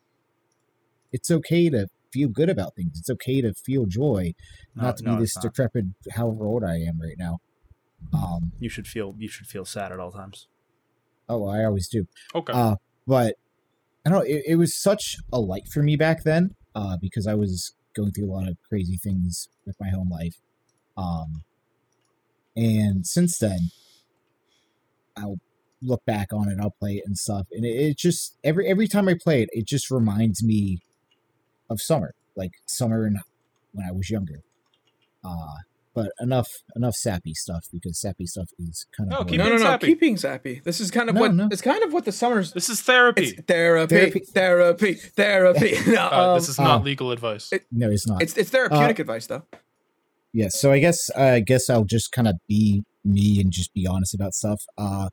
it's 1.12 1.32
okay 1.32 1.70
to 1.70 1.88
feel 2.12 2.30
good 2.30 2.50
about 2.50 2.76
things. 2.76 2.98
It's 3.00 3.10
okay 3.10 3.42
to 3.42 3.54
feel 3.54 3.86
joy, 3.86 4.34
No, 4.76 4.84
not 4.84 4.98
to 4.98 5.04
no, 5.04 5.16
be 5.16 5.22
this 5.22 5.36
decrepit, 5.36 5.86
however 6.12 6.46
old 6.46 6.64
I 6.64 6.76
am 6.78 7.00
right 7.02 7.18
now. 7.18 7.38
Um, 8.14 8.52
You 8.60 8.70
should 8.70 8.88
feel 8.88 9.16
you 9.18 9.28
should 9.28 9.48
feel 9.48 9.66
sad 9.66 9.92
at 9.92 10.00
all 10.00 10.12
times. 10.12 10.48
oh, 11.30 11.46
I 11.48 11.66
always 11.66 11.88
do. 11.90 12.06
Okay. 12.34 12.54
Uh, 12.54 12.76
but 13.06 13.36
I 14.06 14.10
don't 14.10 14.20
know. 14.20 14.26
It, 14.26 14.44
it 14.48 14.56
was 14.56 14.76
such 14.76 15.18
a 15.34 15.40
light 15.40 15.68
for 15.74 15.84
me 15.84 15.96
back 15.98 16.24
then 16.24 16.52
uh, 16.76 16.98
because 17.02 17.28
I 17.28 17.34
was 17.34 17.74
going 17.96 18.12
through 18.12 18.32
a 18.32 18.34
lot 18.34 18.48
of 18.48 18.56
crazy 18.70 18.98
things 18.98 19.50
with 19.66 19.76
my 19.80 19.90
home 19.90 20.10
life. 20.10 20.36
Um, 20.96 21.44
and 22.56 23.06
since 23.06 23.38
then, 23.40 23.60
I'll 25.18 25.40
look 25.82 26.04
back 26.06 26.34
on 26.34 26.50
it. 26.50 26.58
I'll 26.62 26.76
play 26.80 26.94
it 26.96 27.04
and 27.06 27.18
stuff, 27.18 27.48
and 27.52 27.66
it, 27.66 27.70
it 27.70 27.98
just 27.98 28.38
every 28.44 28.68
every 28.68 28.88
time 28.88 29.08
I 29.08 29.16
play 29.22 29.42
it, 29.44 29.50
it 29.52 29.66
just 29.68 29.90
reminds 29.92 30.44
me 30.44 30.80
of 31.70 31.82
summer, 31.82 32.14
like 32.36 32.52
summer 32.68 33.06
and 33.06 33.18
when 33.74 33.86
I 33.88 33.92
was 33.92 34.10
younger. 34.10 34.42
Uh, 35.24 35.56
but 35.94 36.12
enough 36.20 36.48
enough 36.76 36.94
sappy 36.96 37.34
stuff 37.34 37.66
because 37.74 38.00
sappy 38.00 38.28
stuff 38.28 38.50
is 38.60 38.86
kind 38.96 39.10
No, 39.10 39.18
of 39.20 39.28
keep 39.28 39.40
No, 39.40 39.46
no, 39.46 39.58
no. 39.58 39.64
sappy. 39.64 39.88
Keep 39.88 40.00
being 40.00 40.18
sappy. 40.18 40.62
This 40.64 40.80
is 40.80 40.92
kind 40.92 41.10
of 41.10 41.16
No, 41.16 41.22
what 41.22 41.34
no. 41.34 41.50
it's 41.52 41.62
kind 41.62 41.84
of 41.84 41.92
what 41.92 42.06
the 42.06 42.12
summers. 42.12 42.54
this 42.54 42.70
is 42.70 42.82
therapy. 42.82 43.24
It's 43.30 43.42
therapy, 43.48 43.96
Therapy. 43.96 44.20
therapy, 44.20 44.94
therapy. 44.94 45.92
No, 45.92 46.08
Uh, 46.12 46.30
um, 46.34 46.38
this 46.40 46.50
is 46.50 46.60
not 46.60 46.82
uh, 46.82 46.84
legal 46.84 47.12
advice. 47.12 47.52
it- 47.52 47.66
no, 47.72 47.90
it's 47.90 48.08
not. 48.08 48.22
it's 48.22 48.38
it's 48.38 48.50
therapeutic 48.52 49.00
advice 49.00 49.26
though. 49.28 49.44
Yeah, 50.34 50.50
so 50.50 50.72
I 50.72 50.78
guess 50.80 51.10
I 51.18 51.40
guess 51.40 51.68
I'll 51.70 51.84
just 51.86 52.12
kind 52.12 52.28
of 52.28 52.36
be 52.48 52.84
me 53.04 53.40
and 53.42 53.52
just 53.52 53.74
be 53.74 53.88
honest 53.88 54.14
about 54.14 54.34
stuff. 54.36 54.62
Uh, 54.78 55.10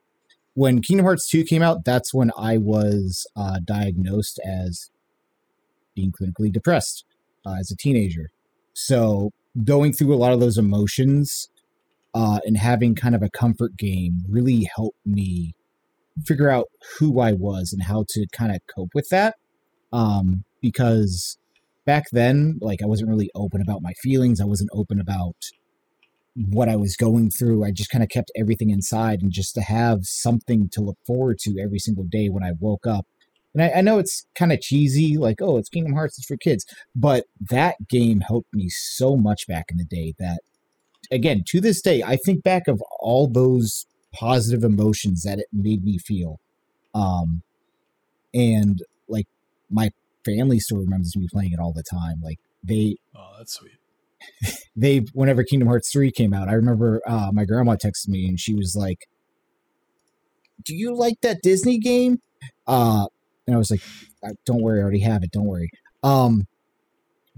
when 0.54 0.80
Kingdom 0.80 1.04
Hearts 1.04 1.28
two 1.28 1.44
came 1.44 1.62
out, 1.62 1.84
that's 1.84 2.14
when 2.14 2.30
I 2.38 2.56
was 2.56 3.26
uh, 3.36 3.60
diagnosed 3.64 4.40
as 4.44 4.90
being 5.94 6.12
clinically 6.12 6.52
depressed 6.52 7.04
uh, 7.46 7.56
as 7.58 7.70
a 7.70 7.76
teenager. 7.76 8.30
So 8.72 9.30
going 9.64 9.92
through 9.92 10.14
a 10.14 10.16
lot 10.16 10.32
of 10.32 10.40
those 10.40 10.58
emotions 10.58 11.48
uh, 12.14 12.40
and 12.44 12.56
having 12.56 12.94
kind 12.94 13.14
of 13.14 13.22
a 13.22 13.30
comfort 13.30 13.76
game 13.76 14.22
really 14.28 14.68
helped 14.74 14.98
me 15.04 15.54
figure 16.24 16.50
out 16.50 16.66
who 16.98 17.20
I 17.20 17.32
was 17.32 17.72
and 17.72 17.82
how 17.82 18.04
to 18.10 18.26
kind 18.32 18.54
of 18.54 18.60
cope 18.74 18.90
with 18.94 19.08
that. 19.10 19.34
Um, 19.92 20.44
because 20.60 21.38
back 21.84 22.04
then, 22.12 22.58
like 22.60 22.82
I 22.82 22.86
wasn't 22.86 23.10
really 23.10 23.30
open 23.34 23.60
about 23.60 23.82
my 23.82 23.92
feelings. 23.94 24.40
I 24.40 24.44
wasn't 24.44 24.70
open 24.72 25.00
about 25.00 25.36
what 26.36 26.68
I 26.68 26.76
was 26.76 26.96
going 26.96 27.30
through. 27.30 27.64
I 27.64 27.70
just 27.70 27.90
kind 27.90 28.02
of 28.02 28.10
kept 28.10 28.32
everything 28.36 28.70
inside 28.70 29.22
and 29.22 29.30
just 29.30 29.54
to 29.54 29.60
have 29.60 30.00
something 30.04 30.68
to 30.72 30.80
look 30.80 30.98
forward 31.06 31.38
to 31.40 31.60
every 31.60 31.78
single 31.78 32.04
day 32.04 32.28
when 32.28 32.42
I 32.42 32.52
woke 32.58 32.86
up. 32.86 33.06
And 33.54 33.62
I, 33.62 33.70
I 33.76 33.80
know 33.82 33.98
it's 33.98 34.26
kind 34.34 34.52
of 34.52 34.60
cheesy, 34.60 35.16
like, 35.16 35.40
oh, 35.40 35.58
it's 35.58 35.68
Kingdom 35.68 35.94
Hearts, 35.94 36.18
it's 36.18 36.26
for 36.26 36.36
kids. 36.36 36.64
But 36.94 37.26
that 37.50 37.88
game 37.88 38.20
helped 38.20 38.52
me 38.52 38.68
so 38.68 39.16
much 39.16 39.46
back 39.46 39.66
in 39.70 39.76
the 39.76 39.84
day 39.84 40.14
that, 40.18 40.40
again, 41.12 41.44
to 41.48 41.60
this 41.60 41.80
day, 41.80 42.02
I 42.02 42.16
think 42.16 42.42
back 42.42 42.66
of 42.66 42.82
all 42.98 43.28
those 43.28 43.86
positive 44.12 44.64
emotions 44.64 45.22
that 45.22 45.38
it 45.38 45.46
made 45.52 45.84
me 45.84 45.98
feel. 45.98 46.40
Um, 46.94 47.42
and 48.32 48.82
like 49.08 49.26
my 49.70 49.90
family 50.24 50.58
still 50.58 50.78
remembers 50.78 51.16
me 51.16 51.28
playing 51.30 51.52
it 51.52 51.60
all 51.60 51.72
the 51.72 51.82
time. 51.82 52.20
Like 52.22 52.38
they 52.62 52.96
Oh, 53.14 53.34
that's 53.38 53.54
sweet. 53.54 53.72
They 54.76 54.98
whenever 55.12 55.44
Kingdom 55.44 55.68
Hearts 55.68 55.90
3 55.92 56.10
came 56.10 56.32
out, 56.34 56.48
I 56.48 56.52
remember 56.54 57.00
uh, 57.06 57.30
my 57.32 57.44
grandma 57.44 57.76
texted 57.76 58.08
me 58.08 58.26
and 58.28 58.38
she 58.38 58.54
was 58.54 58.74
like, 58.78 58.98
"Do 60.64 60.74
you 60.74 60.96
like 60.96 61.20
that 61.22 61.38
Disney 61.42 61.78
game?" 61.78 62.18
Uh, 62.66 63.06
and 63.46 63.54
I 63.54 63.58
was 63.58 63.70
like, 63.70 63.82
"Uh, 64.24 64.32
"Don't 64.46 64.62
worry, 64.62 64.80
I 64.80 64.82
already 64.82 65.00
have 65.00 65.22
it. 65.22 65.30
Don't 65.32 65.46
worry." 65.46 65.70
Um, 66.02 66.46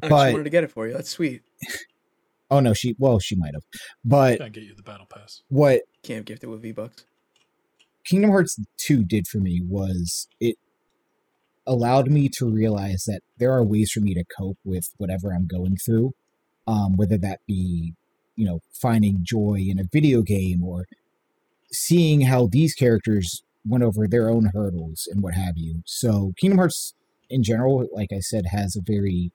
I 0.03 0.09
But- 0.09 0.25
just 0.25 0.33
wanted 0.35 0.45
to 0.45 0.51
get 0.51 0.65
it 0.65 0.71
for 0.73 0.87
you. 0.87 0.93
That's 0.93 1.11
sweet. 1.11 1.43
oh 2.51 2.61
no, 2.61 2.73
she 2.75 2.95
well, 2.99 3.19
she 3.19 3.35
might 3.37 3.55
have, 3.55 3.63
but 4.05 4.39
Can't 4.39 4.53
get 4.53 4.65
you 4.65 4.75
the 4.75 4.83
battle 4.83 5.07
pass. 5.07 5.43
what 5.49 5.83
Can't 6.03 6.25
gift 6.25 6.45
it 6.45 6.49
with 6.49 6.63
V 6.63 6.73
Bucks. 6.73 7.05
Kingdom 8.05 8.31
Hearts 8.31 8.57
2 8.79 9.05
did 9.05 9.27
for 9.27 9.39
me 9.39 9.61
was 9.67 10.29
it 10.39 10.57
allowed 11.67 12.09
me 12.09 12.29
to 12.39 12.49
realize 12.49 13.03
that 13.09 13.23
there 13.39 13.53
are 13.53 13.65
ways 13.65 13.91
for 13.91 13.99
me 14.01 14.15
to 14.15 14.23
cope 14.39 14.59
with 14.65 14.85
whatever 14.99 15.33
I'm 15.35 15.49
going 15.49 15.77
through, 15.85 16.13
um, 16.67 16.97
whether 16.97 17.19
that 17.19 17.41
be, 17.47 17.95
you 18.37 18.47
know, 18.47 18.61
finding 18.81 19.19
joy 19.23 19.59
in 19.69 19.79
a 19.79 19.85
video 19.93 20.23
game 20.23 20.63
or 20.65 20.85
seeing 21.73 22.23
how 22.23 22.47
these 22.51 22.75
characters 22.75 23.43
went 23.65 23.83
over 23.85 24.07
their 24.07 24.31
own 24.31 24.51
hurdles 24.55 25.09
and 25.11 25.23
what 25.23 25.35
have 25.35 25.55
you. 25.57 25.83
So, 25.87 26.33
Kingdom 26.39 26.59
Hearts 26.59 26.95
in 27.29 27.43
general, 27.43 27.89
like 27.93 28.11
I 28.13 28.21
said, 28.21 28.47
has 28.51 28.77
a 28.77 28.81
very 28.85 29.33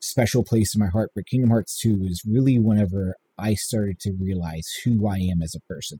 special 0.00 0.44
place 0.44 0.74
in 0.74 0.78
my 0.80 0.86
heart, 0.88 1.10
but 1.14 1.26
Kingdom 1.26 1.50
Hearts 1.50 1.78
2 1.80 2.02
is 2.04 2.22
really 2.28 2.58
whenever 2.58 3.16
I 3.36 3.54
started 3.54 3.98
to 4.00 4.12
realize 4.20 4.68
who 4.84 5.08
I 5.08 5.16
am 5.16 5.42
as 5.42 5.54
a 5.56 5.60
person. 5.72 5.98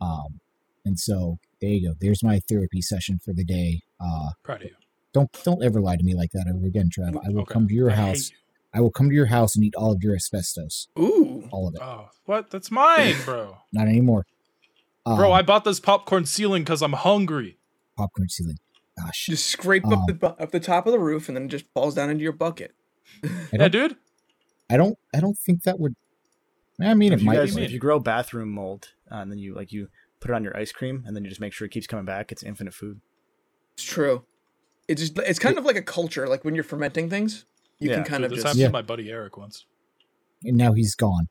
Um, 0.00 0.40
and 0.84 0.98
so 0.98 1.38
there 1.60 1.70
you 1.70 1.88
go. 1.88 1.94
There's 2.00 2.22
my 2.22 2.40
therapy 2.48 2.80
session 2.80 3.18
for 3.24 3.32
the 3.34 3.44
day. 3.44 3.80
Uh, 4.00 4.30
Proud 4.44 4.62
of 4.62 4.68
you. 4.68 4.74
don't 5.12 5.28
don't 5.44 5.64
ever 5.64 5.80
lie 5.80 5.96
to 5.96 6.04
me 6.04 6.14
like 6.14 6.30
that 6.32 6.46
ever 6.48 6.64
again, 6.66 6.88
Trev. 6.92 7.16
I 7.16 7.30
will 7.30 7.40
Okay. 7.42 7.52
come 7.52 7.66
to 7.68 7.74
your 7.74 7.90
I 7.90 7.94
house. 7.96 8.30
You. 8.74 8.78
I 8.78 8.82
will 8.82 8.90
come 8.90 9.08
to 9.08 9.14
your 9.14 9.26
house 9.26 9.56
and 9.56 9.64
eat 9.64 9.74
all 9.76 9.92
of 9.92 10.02
your 10.02 10.14
asbestos, 10.14 10.88
Ooh. 10.98 11.48
all 11.50 11.68
of 11.68 11.74
it. 11.74 11.80
Oh, 11.82 12.08
what? 12.26 12.50
That's 12.50 12.70
mine, 12.70 13.14
bro. 13.24 13.56
Not 13.72 13.88
anymore. 13.88 14.26
Um, 15.06 15.16
Bro, 15.16 15.32
I 15.32 15.40
bought 15.42 15.64
this 15.64 15.80
popcorn 15.80 16.26
ceiling 16.26 16.64
because 16.64 16.82
I'm 16.82 16.92
hungry. 16.92 17.56
popcorn 17.96 18.28
ceiling. 18.28 18.58
Gosh, 19.00 19.26
Just 19.26 19.46
scrape 19.46 19.86
Um, 19.86 19.92
up 19.94 20.06
the 20.06 20.26
up 20.42 20.50
the 20.50 20.60
top 20.60 20.86
of 20.86 20.92
the 20.92 20.98
roof 20.98 21.28
and 21.28 21.36
then 21.36 21.44
it 21.44 21.48
just 21.48 21.64
falls 21.72 21.94
down 21.94 22.10
into 22.10 22.22
your 22.22 22.32
bucket. 22.32 22.74
I 23.24 23.28
Yeah, 23.52 23.68
dude. 23.68 23.96
I 24.68 24.76
don't. 24.76 24.98
I 25.14 25.20
don't 25.20 25.38
think 25.38 25.62
that 25.62 25.78
would. 25.80 25.94
I 26.80 26.92
mean, 26.94 27.12
if 27.12 27.20
it 27.20 27.22
you 27.22 27.26
might. 27.26 27.36
guys, 27.36 27.56
if 27.56 27.70
you 27.70 27.78
grow 27.78 27.98
bathroom 28.00 28.50
mold 28.50 28.92
uh, 29.10 29.16
and 29.16 29.30
then 29.30 29.38
you 29.38 29.54
like 29.54 29.72
you 29.72 29.88
put 30.20 30.30
it 30.30 30.34
on 30.34 30.44
your 30.44 30.54
ice 30.56 30.72
cream 30.72 31.04
and 31.06 31.16
then 31.16 31.22
you 31.24 31.30
just 31.30 31.40
make 31.40 31.52
sure 31.54 31.64
it 31.64 31.70
keeps 31.70 31.86
coming 31.86 32.04
back, 32.04 32.30
it's 32.32 32.42
infinite 32.42 32.74
food. 32.74 33.00
It's 33.74 33.84
true. 33.84 34.24
It's 34.88 35.00
just 35.00 35.16
it's 35.18 35.38
kind 35.38 35.56
of 35.58 35.64
like 35.64 35.76
a 35.76 35.82
culture. 35.82 36.28
Like 36.28 36.44
when 36.44 36.54
you're 36.54 36.64
fermenting 36.64 37.08
things, 37.08 37.46
you 37.80 37.90
Yeah, 37.90 37.96
can 37.96 38.04
kind 38.04 38.22
Dude, 38.22 38.24
of 38.26 38.30
this 38.30 38.36
just 38.38 38.46
happened 38.46 38.60
Yeah. 38.60 38.66
to 38.68 38.72
my 38.72 38.82
buddy 38.82 39.10
Eric 39.10 39.36
once. 39.36 39.64
and 40.44 40.56
now 40.56 40.72
he's 40.72 40.94
gone. 40.94 41.28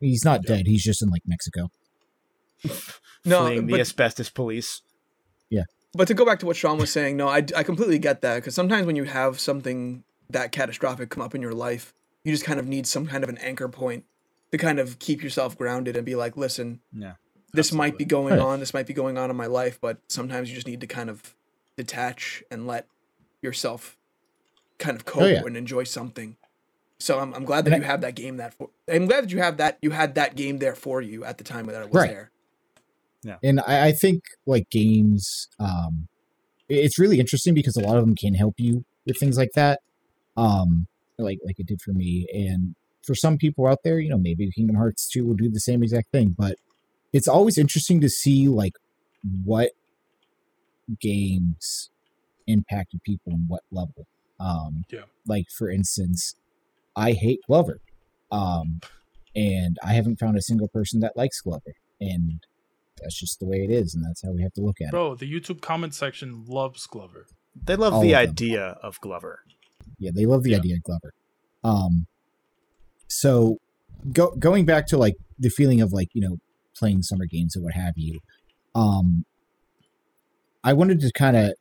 He's 0.00 0.24
not 0.24 0.42
Yeah. 0.44 0.56
dead. 0.56 0.66
He's 0.66 0.82
just 0.84 1.02
in 1.02 1.08
like 1.08 1.22
Mexico. 1.26 1.70
no. 3.24 3.46
Fleeing 3.46 3.66
the 3.66 3.80
asbestos 3.80 4.30
police. 4.30 4.82
Yeah. 5.50 5.64
But 5.94 6.08
to 6.08 6.14
go 6.14 6.24
back 6.26 6.38
to 6.40 6.46
what 6.46 6.56
Sean 6.56 6.78
was 6.78 6.92
saying, 6.92 7.16
no, 7.16 7.28
I 7.28 7.38
I 7.56 7.62
completely 7.62 7.98
get 7.98 8.20
that 8.22 8.36
because 8.36 8.54
sometimes 8.54 8.86
when 8.86 8.96
you 8.96 9.04
have 9.04 9.40
something 9.40 10.04
that 10.30 10.52
catastrophic 10.52 11.10
come 11.10 11.22
up 11.22 11.34
in 11.34 11.42
your 11.42 11.54
life, 11.54 11.94
you 12.24 12.32
just 12.32 12.44
kind 12.44 12.60
of 12.60 12.66
need 12.68 12.86
some 12.86 13.06
kind 13.06 13.24
of 13.24 13.30
an 13.30 13.38
anchor 13.38 13.68
point 13.68 14.04
to 14.52 14.58
kind 14.58 14.78
of 14.78 14.98
keep 14.98 15.22
yourself 15.22 15.56
grounded 15.56 15.96
and 15.96 16.04
be 16.06 16.14
like, 16.14 16.36
listen, 16.36 16.80
Yeah. 16.92 17.14
this 17.52 17.72
might 17.72 17.96
be 17.98 18.04
going 18.04 18.34
Right. 18.34 18.40
on, 18.42 18.60
this 18.60 18.72
might 18.74 18.86
be 18.86 18.92
going 18.94 19.16
on 19.18 19.30
in 19.30 19.36
my 19.36 19.46
life, 19.46 19.78
but 19.80 19.98
sometimes 20.08 20.48
you 20.48 20.54
just 20.54 20.66
need 20.66 20.80
to 20.80 20.86
kind 20.86 21.10
of 21.10 21.34
detach 21.76 22.42
and 22.50 22.66
let 22.66 22.86
yourself 23.42 23.96
kind 24.78 24.96
of 24.96 25.04
cope 25.04 25.22
Oh, 25.22 25.26
yeah. 25.26 25.42
and 25.44 25.56
enjoy 25.56 25.84
something. 25.84 26.36
So 27.00 27.18
I'm, 27.20 27.32
I'm 27.34 27.44
glad 27.44 27.64
that 27.64 27.74
And 27.74 27.82
you 27.82 27.86
have 27.88 28.00
that 28.00 28.14
game 28.16 28.38
that 28.38 28.54
for 28.54 28.70
I'm 28.90 29.06
glad 29.06 29.24
that 29.24 29.30
you 29.30 29.38
have 29.38 29.56
that 29.58 29.78
you 29.82 29.90
had 29.90 30.14
that 30.16 30.34
game 30.36 30.58
there 30.58 30.74
for 30.74 31.00
you 31.00 31.24
at 31.24 31.38
the 31.38 31.44
time 31.44 31.66
that 31.66 31.80
it 31.82 31.90
was 31.90 31.94
Right. 32.02 32.10
there. 32.10 32.30
Yeah. 33.22 33.36
And 33.42 33.60
I, 33.60 33.88
I 33.88 33.92
think 33.92 34.22
like 34.46 34.68
games 34.70 35.48
um 35.60 36.08
it's 36.68 36.98
really 36.98 37.18
interesting 37.20 37.54
because 37.54 37.76
a 37.76 37.80
lot 37.80 37.96
of 37.96 38.04
them 38.04 38.14
can 38.16 38.34
help 38.34 38.54
you 38.58 38.84
with 39.06 39.16
things 39.18 39.36
like 39.38 39.50
that 39.54 39.80
um 40.36 40.86
like 41.18 41.38
like 41.44 41.58
it 41.58 41.66
did 41.66 41.80
for 41.80 41.92
me 41.92 42.26
and 42.32 42.74
for 43.06 43.14
some 43.14 43.38
people 43.38 43.66
out 43.66 43.78
there 43.84 43.98
you 43.98 44.10
know 44.10 44.18
maybe 44.18 44.50
kingdom 44.50 44.76
hearts 44.76 45.08
2 45.08 45.24
will 45.26 45.34
do 45.34 45.48
the 45.50 45.60
same 45.60 45.82
exact 45.82 46.10
thing 46.12 46.34
but 46.36 46.56
it's 47.12 47.26
always 47.28 47.56
interesting 47.58 48.00
to 48.00 48.08
see 48.08 48.48
like 48.48 48.74
what 49.44 49.70
games 51.00 51.90
impacted 52.46 53.02
people 53.02 53.32
and 53.32 53.48
what 53.48 53.62
level 53.70 54.06
um 54.40 54.84
Yeah. 54.90 55.02
like 55.26 55.46
for 55.56 55.70
instance 55.70 56.34
i 56.96 57.12
hate 57.12 57.40
glover 57.46 57.78
um 58.30 58.80
and 59.34 59.76
i 59.84 59.92
haven't 59.92 60.18
found 60.18 60.36
a 60.36 60.42
single 60.42 60.68
person 60.68 61.00
that 61.00 61.16
likes 61.16 61.40
glover 61.40 61.74
and 62.00 62.40
that's 63.00 63.18
just 63.18 63.38
the 63.38 63.46
way 63.46 63.58
it 63.58 63.70
is, 63.70 63.94
and 63.94 64.04
that's 64.04 64.22
how 64.24 64.32
we 64.32 64.42
have 64.42 64.52
to 64.54 64.60
look 64.60 64.80
at 64.80 64.86
it. 64.88 64.90
Bro, 64.90 65.14
the 65.16 65.32
YouTube 65.32 65.60
comment 65.60 65.94
section 65.94 66.44
loves 66.48 66.84
Glover. 66.88 67.26
They 67.54 67.76
love 67.76 67.94
All 67.94 68.00
the 68.00 68.12
of 68.14 68.20
them. 68.22 68.30
idea 68.30 68.76
of 68.82 69.00
Glover. 69.00 69.38
Yeah, 70.00 70.10
they 70.12 70.26
love 70.26 70.42
the 70.42 70.50
Yeah. 70.50 70.56
idea 70.56 70.74
of 70.78 70.82
Glover. 70.82 71.12
Um, 71.62 72.06
so 73.08 73.58
go, 74.12 74.34
going 74.36 74.64
back 74.64 74.86
to 74.88 74.98
like 74.98 75.14
the 75.38 75.48
feeling 75.48 75.80
of 75.80 75.92
like 75.92 76.08
you 76.12 76.20
know 76.20 76.38
playing 76.76 77.02
summer 77.02 77.26
games 77.26 77.54
and 77.54 77.64
what 77.64 77.74
have 77.74 77.94
you. 77.96 78.18
Um, 78.74 79.24
I 80.64 80.72
wanted 80.72 80.98
to 81.00 81.12
kind 81.12 81.36
of 81.36 81.54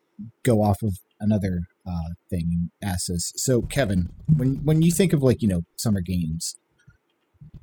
go 0.43 0.61
off 0.63 0.82
of 0.82 0.97
another 1.19 1.59
uh, 1.88 2.13
thing 2.29 2.71
this. 2.81 3.33
So, 3.35 3.61
Kevin, 3.61 4.09
when 4.35 4.57
when 4.63 4.81
you 4.81 4.91
think 4.91 5.13
of 5.13 5.23
like 5.23 5.41
you 5.41 5.47
know 5.47 5.61
summer 5.77 6.01
games, 6.01 6.55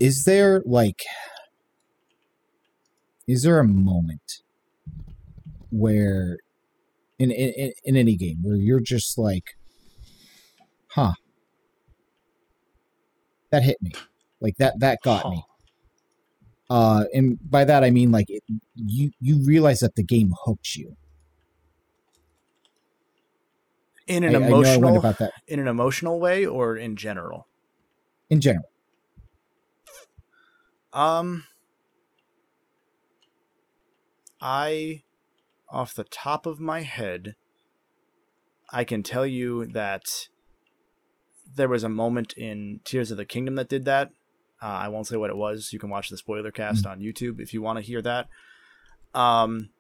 is 0.01 0.25
there 0.25 0.63
like 0.65 1.03
is 3.27 3.43
there 3.43 3.59
a 3.59 3.65
moment 3.65 4.43
where 5.71 6.39
in 7.19 7.31
in, 7.31 7.73
in 7.85 7.97
any 7.97 8.17
game 8.17 8.39
where 8.43 8.57
you're 8.57 8.81
just 8.81 9.19
like 9.19 9.45
huh. 10.91 11.13
That 13.51 13.63
hit 13.63 13.81
me. 13.81 13.93
Like 14.41 14.57
that 14.57 14.81
that 14.81 14.99
got 15.05 15.31
me. 15.31 15.45
Uh 16.69 17.05
and 17.13 17.39
by 17.49 17.65
that 17.65 17.85
i 17.85 17.91
mean 17.91 18.11
like 18.11 18.27
it, 18.29 18.43
you 18.75 19.11
you 19.21 19.45
realize 19.45 19.81
that 19.81 19.95
the 19.97 20.03
game 20.03 20.33
hooks 20.45 20.77
you 20.77 20.97
In 24.07 24.25
an 24.25 24.35
I 24.35 24.39
know 24.39 24.45
I 24.45 24.49
emotional 24.49 24.97
about 24.99 25.19
that 25.19 25.33
in 25.47 25.59
an 25.59 25.69
emotional 25.69 26.21
way 26.21 26.45
or 26.45 26.77
in 26.77 26.97
general? 26.97 27.47
in 28.31 28.41
general 28.41 28.69
Um 30.93 31.45
I 34.41 35.03
off 35.69 35.95
the 35.95 36.05
top 36.05 36.47
of 36.47 36.61
my 36.61 36.83
head 36.83 37.35
I 38.71 38.85
can 38.85 39.03
tell 39.03 39.27
you 39.27 39.67
that 39.67 40.03
there 41.55 41.69
was 41.69 41.85
a 41.85 41.89
moment 41.89 42.35
in 42.37 42.81
Tears 42.85 43.11
of 43.11 43.17
the 43.17 43.25
Kingdom 43.25 43.55
that 43.55 43.69
did 43.69 43.85
that. 43.85 44.11
Uh, 44.63 44.67
I 44.67 44.89
won't 44.89 45.07
say 45.07 45.17
what 45.17 45.31
it 45.31 45.37
was. 45.37 45.71
You 45.73 45.79
can 45.79 45.91
watch 45.91 46.09
the 46.09 46.17
spoiler 46.17 46.51
cast 46.51 46.87
on 46.87 47.01
YouTube 47.01 47.39
if 47.39 47.53
you 47.53 47.63
want 47.63 47.79
to 47.79 47.85
hear 47.85 48.03
that. 48.03 48.27
Um, 49.15 49.71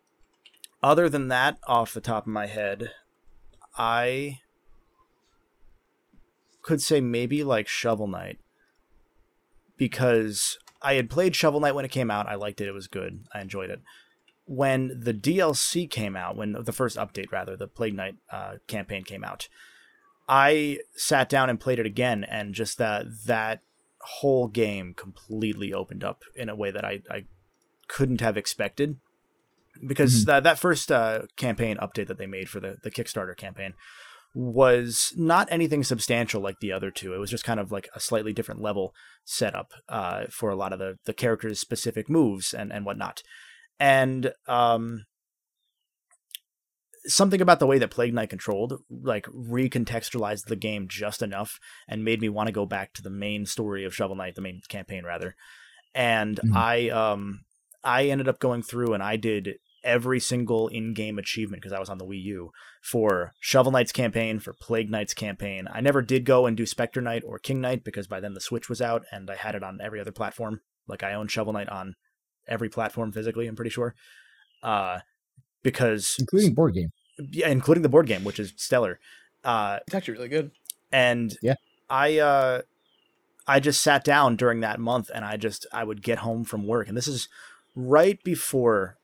other 0.82 1.08
than 1.08 1.28
that, 1.28 1.58
off 1.66 1.94
the 1.94 2.00
top 2.00 2.24
of 2.24 2.32
my 2.32 2.46
head, 2.46 2.92
I 3.76 4.40
could 6.62 6.80
say 6.80 7.00
maybe 7.00 7.44
like 7.44 7.68
Shovel 7.68 8.06
Knight 8.06 8.38
because 9.76 10.58
I 10.82 10.94
had 10.94 11.10
played 11.10 11.36
Shovel 11.36 11.60
Knight 11.60 11.74
when 11.74 11.84
it 11.84 11.90
came 11.90 12.10
out. 12.10 12.28
I 12.28 12.34
liked 12.34 12.60
it. 12.60 12.68
It 12.68 12.74
was 12.74 12.88
good. 12.88 13.26
I 13.34 13.40
enjoyed 13.40 13.70
it. 13.70 13.80
When 14.46 15.00
the 15.02 15.14
DLC 15.14 15.88
came 15.88 16.16
out, 16.16 16.36
when 16.36 16.52
the 16.52 16.72
first 16.72 16.96
update, 16.96 17.32
rather, 17.32 17.56
the 17.56 17.66
Plague 17.66 17.94
Knight 17.94 18.16
uh, 18.30 18.56
campaign 18.66 19.02
came 19.02 19.24
out, 19.24 19.48
I 20.28 20.80
sat 20.94 21.28
down 21.28 21.50
and 21.50 21.60
played 21.60 21.78
it 21.78 21.86
again, 21.86 22.24
and 22.24 22.54
just 22.54 22.78
that 22.78 23.06
that 23.26 23.60
whole 24.00 24.48
game 24.48 24.94
completely 24.94 25.72
opened 25.72 26.04
up 26.04 26.22
in 26.36 26.48
a 26.48 26.54
way 26.54 26.70
that 26.70 26.84
I, 26.84 27.02
I 27.10 27.24
couldn't 27.88 28.20
have 28.20 28.36
expected. 28.36 28.98
Because 29.86 30.24
that 30.26 30.44
that 30.44 30.58
first 30.58 30.92
uh, 30.92 31.22
campaign 31.36 31.76
update 31.78 32.06
that 32.08 32.18
they 32.18 32.26
made 32.26 32.48
for 32.48 32.60
the, 32.60 32.76
the 32.82 32.90
Kickstarter 32.90 33.36
campaign 33.36 33.74
was 34.34 35.12
not 35.16 35.48
anything 35.50 35.84
substantial 35.84 36.40
like 36.40 36.58
the 36.60 36.72
other 36.72 36.90
two. 36.90 37.14
It 37.14 37.18
was 37.18 37.30
just 37.30 37.44
kind 37.44 37.60
of 37.60 37.70
like 37.70 37.88
a 37.94 38.00
slightly 38.00 38.32
different 38.32 38.60
level 38.60 38.92
setup 39.24 39.72
uh, 39.88 40.24
for 40.30 40.50
a 40.50 40.56
lot 40.56 40.72
of 40.72 40.78
the, 40.78 40.96
the 41.06 41.12
characters' 41.12 41.60
specific 41.60 42.10
moves 42.10 42.52
and, 42.52 42.72
and 42.72 42.84
whatnot. 42.84 43.22
And 43.78 44.32
um, 44.48 45.04
something 47.06 47.40
about 47.40 47.60
the 47.60 47.66
way 47.66 47.78
that 47.78 47.90
Plague 47.90 48.14
Knight 48.14 48.30
controlled, 48.30 48.80
like, 48.90 49.26
recontextualized 49.26 50.46
the 50.46 50.56
game 50.56 50.86
just 50.88 51.22
enough 51.22 51.58
and 51.86 52.04
made 52.04 52.20
me 52.20 52.28
want 52.28 52.48
to 52.48 52.52
go 52.52 52.66
back 52.66 52.92
to 52.94 53.02
the 53.02 53.10
main 53.10 53.46
story 53.46 53.84
of 53.84 53.94
Shovel 53.94 54.16
Knight, 54.16 54.34
the 54.34 54.40
main 54.40 54.60
campaign, 54.68 55.04
rather. 55.04 55.36
And 55.94 56.40
Mhm. 56.44 56.56
I 56.56 56.88
um 56.88 57.44
I 57.84 58.06
ended 58.06 58.28
up 58.28 58.40
going 58.40 58.62
through 58.62 58.94
and 58.94 59.02
I 59.02 59.16
did 59.16 59.58
every 59.84 60.18
single 60.18 60.68
in-game 60.68 61.18
achievement 61.18 61.62
because 61.62 61.72
I 61.72 61.78
was 61.78 61.88
on 61.90 61.98
the 61.98 62.04
Wii 62.06 62.22
U 62.24 62.50
for 62.82 63.32
Shovel 63.38 63.70
Knight's 63.70 63.92
campaign, 63.92 64.40
for 64.40 64.52
Plague 64.54 64.90
Knight's 64.90 65.14
campaign. 65.14 65.68
I 65.72 65.80
never 65.80 66.02
did 66.02 66.24
go 66.24 66.46
and 66.46 66.56
do 66.56 66.66
Spectre 66.66 67.00
Knight 67.00 67.22
or 67.24 67.38
King 67.38 67.60
Knight 67.60 67.84
because 67.84 68.06
by 68.06 68.18
then 68.20 68.34
the 68.34 68.40
Switch 68.40 68.68
was 68.68 68.80
out 68.80 69.04
and 69.12 69.30
I 69.30 69.36
had 69.36 69.54
it 69.54 69.62
on 69.62 69.78
every 69.82 70.00
other 70.00 70.12
platform. 70.12 70.60
Like 70.88 71.02
I 71.02 71.14
own 71.14 71.28
Shovel 71.28 71.52
Knight 71.52 71.68
on 71.68 71.94
every 72.48 72.68
platform 72.68 73.12
physically, 73.12 73.46
I'm 73.46 73.56
pretty 73.56 73.70
sure. 73.70 73.94
Uh 74.62 75.00
because 75.62 76.16
including 76.18 76.54
board 76.54 76.74
game. 76.74 76.90
yeah, 77.30 77.48
including 77.48 77.82
the 77.82 77.88
board 77.88 78.06
game, 78.06 78.24
which 78.24 78.38
is 78.40 78.52
stellar. 78.56 78.98
Uh 79.44 79.78
It's 79.86 79.94
actually 79.94 80.14
really 80.14 80.28
good. 80.28 80.50
and 80.92 81.36
Yeah. 81.42 81.54
I 81.88 82.18
uh 82.18 82.62
I 83.46 83.60
just 83.60 83.82
sat 83.82 84.04
down 84.04 84.36
during 84.36 84.60
that 84.60 84.80
month 84.80 85.10
and 85.14 85.24
I 85.24 85.36
just 85.36 85.66
I 85.72 85.84
would 85.84 86.02
get 86.02 86.18
home 86.18 86.44
from 86.44 86.66
work 86.66 86.88
and 86.88 86.96
this 86.96 87.08
is 87.08 87.28
right 87.74 88.18
before 88.24 88.96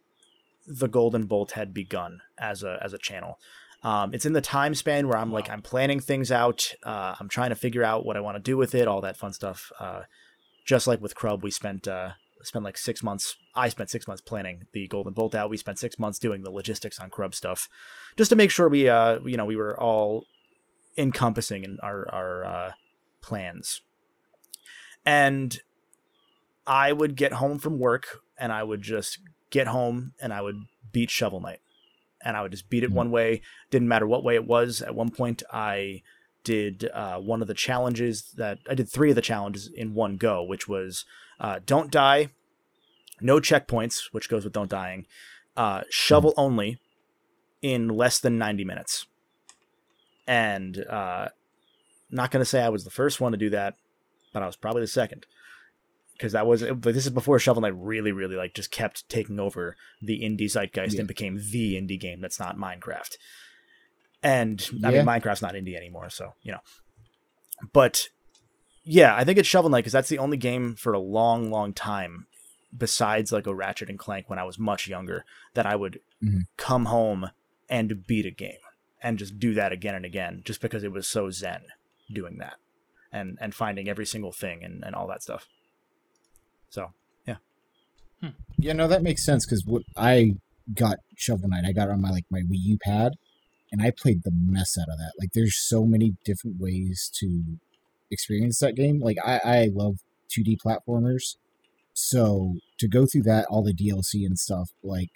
the 0.71 0.89
Golden 0.89 1.27
Bolt 1.27 1.53
had 1.53 1.75
begun 1.75 2.23
as 2.39 2.63
a 2.63 2.79
as 2.83 2.93
a 2.93 2.99
channel. 2.99 3.39
Um, 3.83 4.13
it's 4.13 4.27
in 4.27 4.35
the 4.35 4.41
time 4.41 4.75
span 4.75 5.09
where 5.09 5.19
I'm 5.19 5.33
like 5.33 5.51
I'm 5.51 5.63
planning 5.63 6.01
things 6.01 6.31
out. 6.31 6.73
Uh, 6.83 7.15
I'm 7.19 7.29
trying 7.29 7.51
to 7.51 7.57
figure 7.57 7.83
out 7.83 8.05
what 8.05 8.17
I 8.17 8.21
want 8.21 8.37
to 8.37 8.43
do 8.43 8.57
with 8.57 8.75
it, 8.75 8.87
all 8.87 9.01
that 9.01 9.17
fun 9.17 9.33
stuff. 9.33 9.73
Uh, 9.79 10.03
just 10.65 10.87
like 10.87 11.01
with 11.01 11.15
Crub, 11.15 11.43
we 11.43 11.51
spent 11.51 11.89
uh, 11.89 12.11
spent 12.43 12.65
like 12.65 12.79
six 12.79 13.03
months. 13.03 13.37
I 13.55 13.69
spent 13.69 13.91
six 13.91 14.07
months 14.07 14.21
planning 14.21 14.67
the 14.73 14.87
Golden 14.87 15.13
Bolt 15.13 15.35
out. 15.35 15.51
We 15.51 15.57
spent 15.57 15.79
six 15.79 15.99
months 15.99 16.19
doing 16.19 16.43
the 16.43 16.51
logistics 16.51 17.01
on 17.01 17.11
Crub 17.11 17.35
stuff, 17.35 17.69
just 18.17 18.29
to 18.31 18.37
make 18.37 18.51
sure 18.51 18.69
we 18.69 18.89
uh, 18.89 19.19
you 19.25 19.37
know 19.37 19.47
we 19.47 19.57
were 19.57 19.79
all 19.81 20.25
encompassing 20.97 21.65
in 21.65 21.79
our 21.83 22.07
our 22.13 22.45
uh, 22.45 22.73
plans. 23.23 23.81
And 25.05 25.59
I 26.67 26.93
would 26.93 27.17
get 27.17 27.33
home 27.33 27.59
from 27.59 27.79
work 27.79 28.21
and 28.39 28.53
I 28.53 28.63
would 28.63 28.83
just 28.83 29.19
get 29.51 29.67
home 29.67 30.13
and 30.21 30.33
I 30.33 30.41
would 30.43 30.63
beat 30.93 31.11
Shovel 31.11 31.41
Knight. 31.41 31.61
And 32.23 32.37
I 32.37 32.43
would 32.43 32.51
just 32.53 32.69
beat 32.69 32.85
it 32.85 32.91
Mhm. 32.91 32.95
one 32.95 33.11
way. 33.11 33.41
Didn't 33.71 33.89
matter 33.89 34.07
what 34.07 34.23
way 34.25 34.35
it 34.35 34.47
was. 34.47 34.83
At 34.83 34.95
one 34.95 35.11
point, 35.11 35.43
I 35.53 36.03
did 36.45 36.89
uh, 36.93 37.19
one 37.19 37.43
of 37.43 37.49
the 37.49 37.55
challenges 37.55 38.33
that 38.37 38.59
I 38.69 38.75
did 38.75 38.89
three 38.89 39.11
of 39.11 39.17
the 39.17 39.23
challenges 39.23 39.69
in 39.69 39.95
one 39.95 40.17
go, 40.17 40.43
which 40.43 40.67
was 40.69 41.05
uh, 41.39 41.61
don't 41.65 41.91
die, 41.91 42.29
no 43.21 43.41
checkpoints, 43.41 44.13
which 44.13 44.29
goes 44.29 44.45
with 44.45 44.53
don't 44.53 44.71
dying, 44.71 45.07
uh, 45.57 45.83
shovel 45.91 46.35
only 46.37 46.79
in 47.63 47.89
less 47.89 48.19
than 48.19 48.39
90 48.39 48.65
minutes. 48.65 49.07
And 50.27 50.85
uh, 50.89 51.29
not 52.11 52.31
going 52.31 52.41
to 52.43 52.49
say 52.49 52.63
I 52.63 52.69
was 52.69 52.85
the 52.85 52.91
first 52.91 53.21
one 53.21 53.33
to 53.33 53.39
do 53.39 53.51
that, 53.51 53.75
but 54.33 54.43
I 54.43 54.47
was 54.47 54.57
probably 54.57 54.83
the 54.83 54.87
second 54.89 55.27
because 56.21 56.33
that 56.33 56.47
was 56.47 56.63
but 56.63 56.93
this 56.95 57.07
is 57.07 57.11
before 57.11 57.39
Shovel 57.39 57.63
Knight 57.63 57.75
really 57.75 58.13
really 58.13 58.37
like 58.37 58.53
just 58.55 58.71
kept 58.71 59.09
taking 59.09 59.41
over 59.41 59.75
the 60.03 60.21
indie 60.21 60.51
zeitgeist 60.53 60.93
Yeah. 60.93 61.01
and 61.01 61.09
became 61.09 61.37
the 61.51 61.75
indie 61.81 61.99
game 61.99 62.21
that's 62.21 62.39
not 62.39 62.59
Minecraft. 62.59 63.17
And 64.23 64.69
I 64.85 64.91
Yeah. 64.91 64.99
mean 65.03 65.07
Minecraft's 65.07 65.41
not 65.43 65.55
indie 65.55 65.75
anymore, 65.77 66.11
so 66.11 66.35
you 66.43 66.53
know. 66.53 66.61
But 67.73 68.09
yeah, 68.85 69.15
I 69.17 69.25
think 69.25 69.39
it's 69.39 69.49
Shovel 69.49 69.71
Knight 69.71 69.79
because 69.81 69.93
that's 69.95 70.09
the 70.11 70.19
only 70.19 70.37
game 70.37 70.75
for 70.75 70.93
a 70.93 70.99
long, 70.99 71.51
long 71.51 71.73
time, 71.73 72.27
besides 72.77 73.33
like 73.33 73.47
a 73.47 73.55
Ratchet 73.55 73.89
and 73.89 73.99
Clank 73.99 74.29
when 74.29 74.39
I 74.39 74.45
was 74.45 74.59
much 74.59 74.89
younger, 74.89 75.25
that 75.55 75.65
I 75.67 75.75
would 75.77 76.01
Mhm. 76.23 76.43
come 76.59 76.85
home 76.87 77.31
and 77.69 78.07
beat 78.07 78.27
a 78.27 78.31
game 78.31 78.59
and 79.03 79.19
just 79.19 79.39
do 79.39 79.55
that 79.55 79.73
again 79.73 79.95
and 79.95 80.05
again, 80.05 80.43
just 80.45 80.61
because 80.61 80.85
it 80.85 80.93
was 80.93 81.09
so 81.09 81.31
zen 81.31 81.63
doing 82.13 82.37
that 82.39 82.57
and 83.13 83.39
and 83.41 83.55
finding 83.55 83.89
every 83.89 84.05
single 84.07 84.33
thing 84.33 84.63
and, 84.65 84.85
and 84.85 84.95
all 84.95 85.07
that 85.07 85.23
stuff. 85.23 85.49
So 86.71 86.93
Yeah, 87.27 87.37
hmm. 88.21 88.29
Yeah, 88.59 88.73
no, 88.73 88.89
that 88.89 89.03
makes 89.03 89.25
sense 89.25 89.45
because 89.45 89.65
what 89.67 89.83
I 89.97 90.37
got 90.75 90.99
Shovel 91.17 91.49
Knight, 91.49 91.65
I 91.67 91.73
got 91.73 91.91
on 91.91 92.01
my 92.01 92.11
like 92.11 92.27
my 92.31 92.41
Wii 92.41 92.59
U 92.63 92.79
pad, 92.83 93.13
and 93.73 93.83
I 93.83 93.91
played 93.91 94.23
the 94.25 94.33
mess 94.35 94.79
out 94.79 94.89
of 94.91 94.99
that. 94.99 95.13
Like, 95.19 95.31
there's 95.35 95.57
so 95.57 95.85
many 95.85 96.15
different 96.25 96.61
ways 96.61 97.11
to 97.21 97.59
experience 98.11 98.59
that 98.61 98.77
game. 98.77 99.01
Like, 99.01 99.19
I 99.25 99.41
I 99.45 99.71
love 99.73 99.97
2D 100.31 100.59
platformers, 100.65 101.37
so 101.93 102.55
to 102.79 102.89
go 102.89 103.07
through 103.07 103.23
that, 103.25 103.47
all 103.51 103.63
the 103.63 103.75
DLC 103.75 104.25
and 104.25 104.39
stuff, 104.39 104.71
like, 104.83 105.11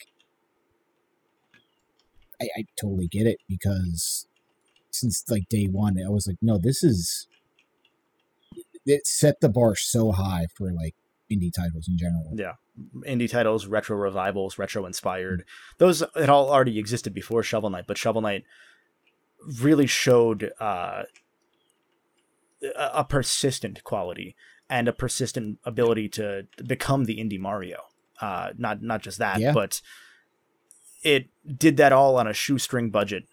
I, 2.41 2.47
I 2.59 2.65
totally 2.81 3.07
get 3.07 3.27
it 3.27 3.39
because 3.49 4.27
since 4.91 5.25
like 5.29 5.49
day 5.49 5.67
one, 5.67 5.97
I 6.05 6.11
was 6.11 6.27
like, 6.27 6.39
no, 6.43 6.59
this 6.59 6.83
is 6.83 7.29
it 8.87 9.07
set 9.07 9.41
the 9.41 9.49
bar 9.49 9.75
so 9.77 10.13
high 10.13 10.47
for 10.57 10.73
like 10.73 10.95
indie 11.33 11.53
titles 11.55 11.89
in 11.89 11.97
general. 11.99 12.33
yeah, 12.35 12.53
indie 13.07 13.31
titles, 13.31 13.67
retro 13.67 13.97
revivals, 13.97 14.59
retro 14.59 14.85
inspired. 14.87 15.45
Those 15.79 16.03
it 16.17 16.29
all 16.29 16.51
already 16.51 16.79
existed 16.79 17.15
before 17.15 17.43
Shovel 17.43 17.71
Knight, 17.71 17.85
but 17.87 17.99
Shovel 17.99 18.23
Knight 18.23 18.45
really 19.61 19.87
showed 19.87 20.51
uh, 20.61 21.03
a 22.77 23.05
persistent 23.05 23.85
quality 23.85 24.35
and 24.71 24.89
a 24.89 24.93
persistent 24.93 25.59
ability 25.65 26.09
to 26.09 26.47
become 26.67 27.05
the 27.05 27.19
indie 27.19 27.39
Mario. 27.39 27.83
Uh, 28.21 28.51
not 28.57 28.83
not 28.83 29.03
just 29.03 29.19
that, 29.19 29.41
Yeah. 29.41 29.53
but 29.53 29.81
it 31.03 31.29
did 31.59 31.77
that 31.77 31.93
all 31.93 32.17
on 32.17 32.27
a 32.27 32.33
shoestring 32.33 32.91
budget. 32.91 33.25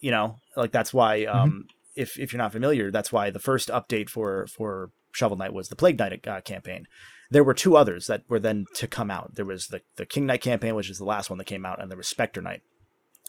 You 0.00 0.10
know, 0.10 0.40
like 0.56 0.72
that's 0.72 0.92
why 0.94 1.24
um, 1.24 1.66
if 1.94 2.18
if 2.18 2.32
you're 2.32 2.38
not 2.42 2.52
familiar, 2.52 2.90
that's 2.90 3.12
why 3.12 3.30
the 3.30 3.38
first 3.38 3.68
update 3.68 4.08
for 4.08 4.46
for 4.46 4.90
Shovel 5.12 5.36
Knight 5.36 5.52
was 5.52 5.68
the 5.68 5.76
Plague 5.76 5.98
Knight 5.98 6.26
uh, 6.26 6.40
campaign. 6.40 6.86
There 7.30 7.44
were 7.44 7.54
two 7.54 7.76
others 7.76 8.06
that 8.06 8.22
were 8.28 8.40
then 8.40 8.64
to 8.74 8.86
come 8.86 9.10
out. 9.10 9.34
There 9.34 9.44
was 9.44 9.66
the 9.68 9.82
the 9.96 10.06
King 10.06 10.26
Knight 10.26 10.40
campaign, 10.40 10.74
which 10.74 10.90
is 10.90 10.98
the 10.98 11.04
last 11.04 11.28
one 11.30 11.38
that 11.38 11.44
came 11.46 11.66
out, 11.66 11.80
and 11.80 11.90
there 11.90 11.98
was 11.98 12.08
Spectre 12.08 12.40
Knight. 12.42 12.62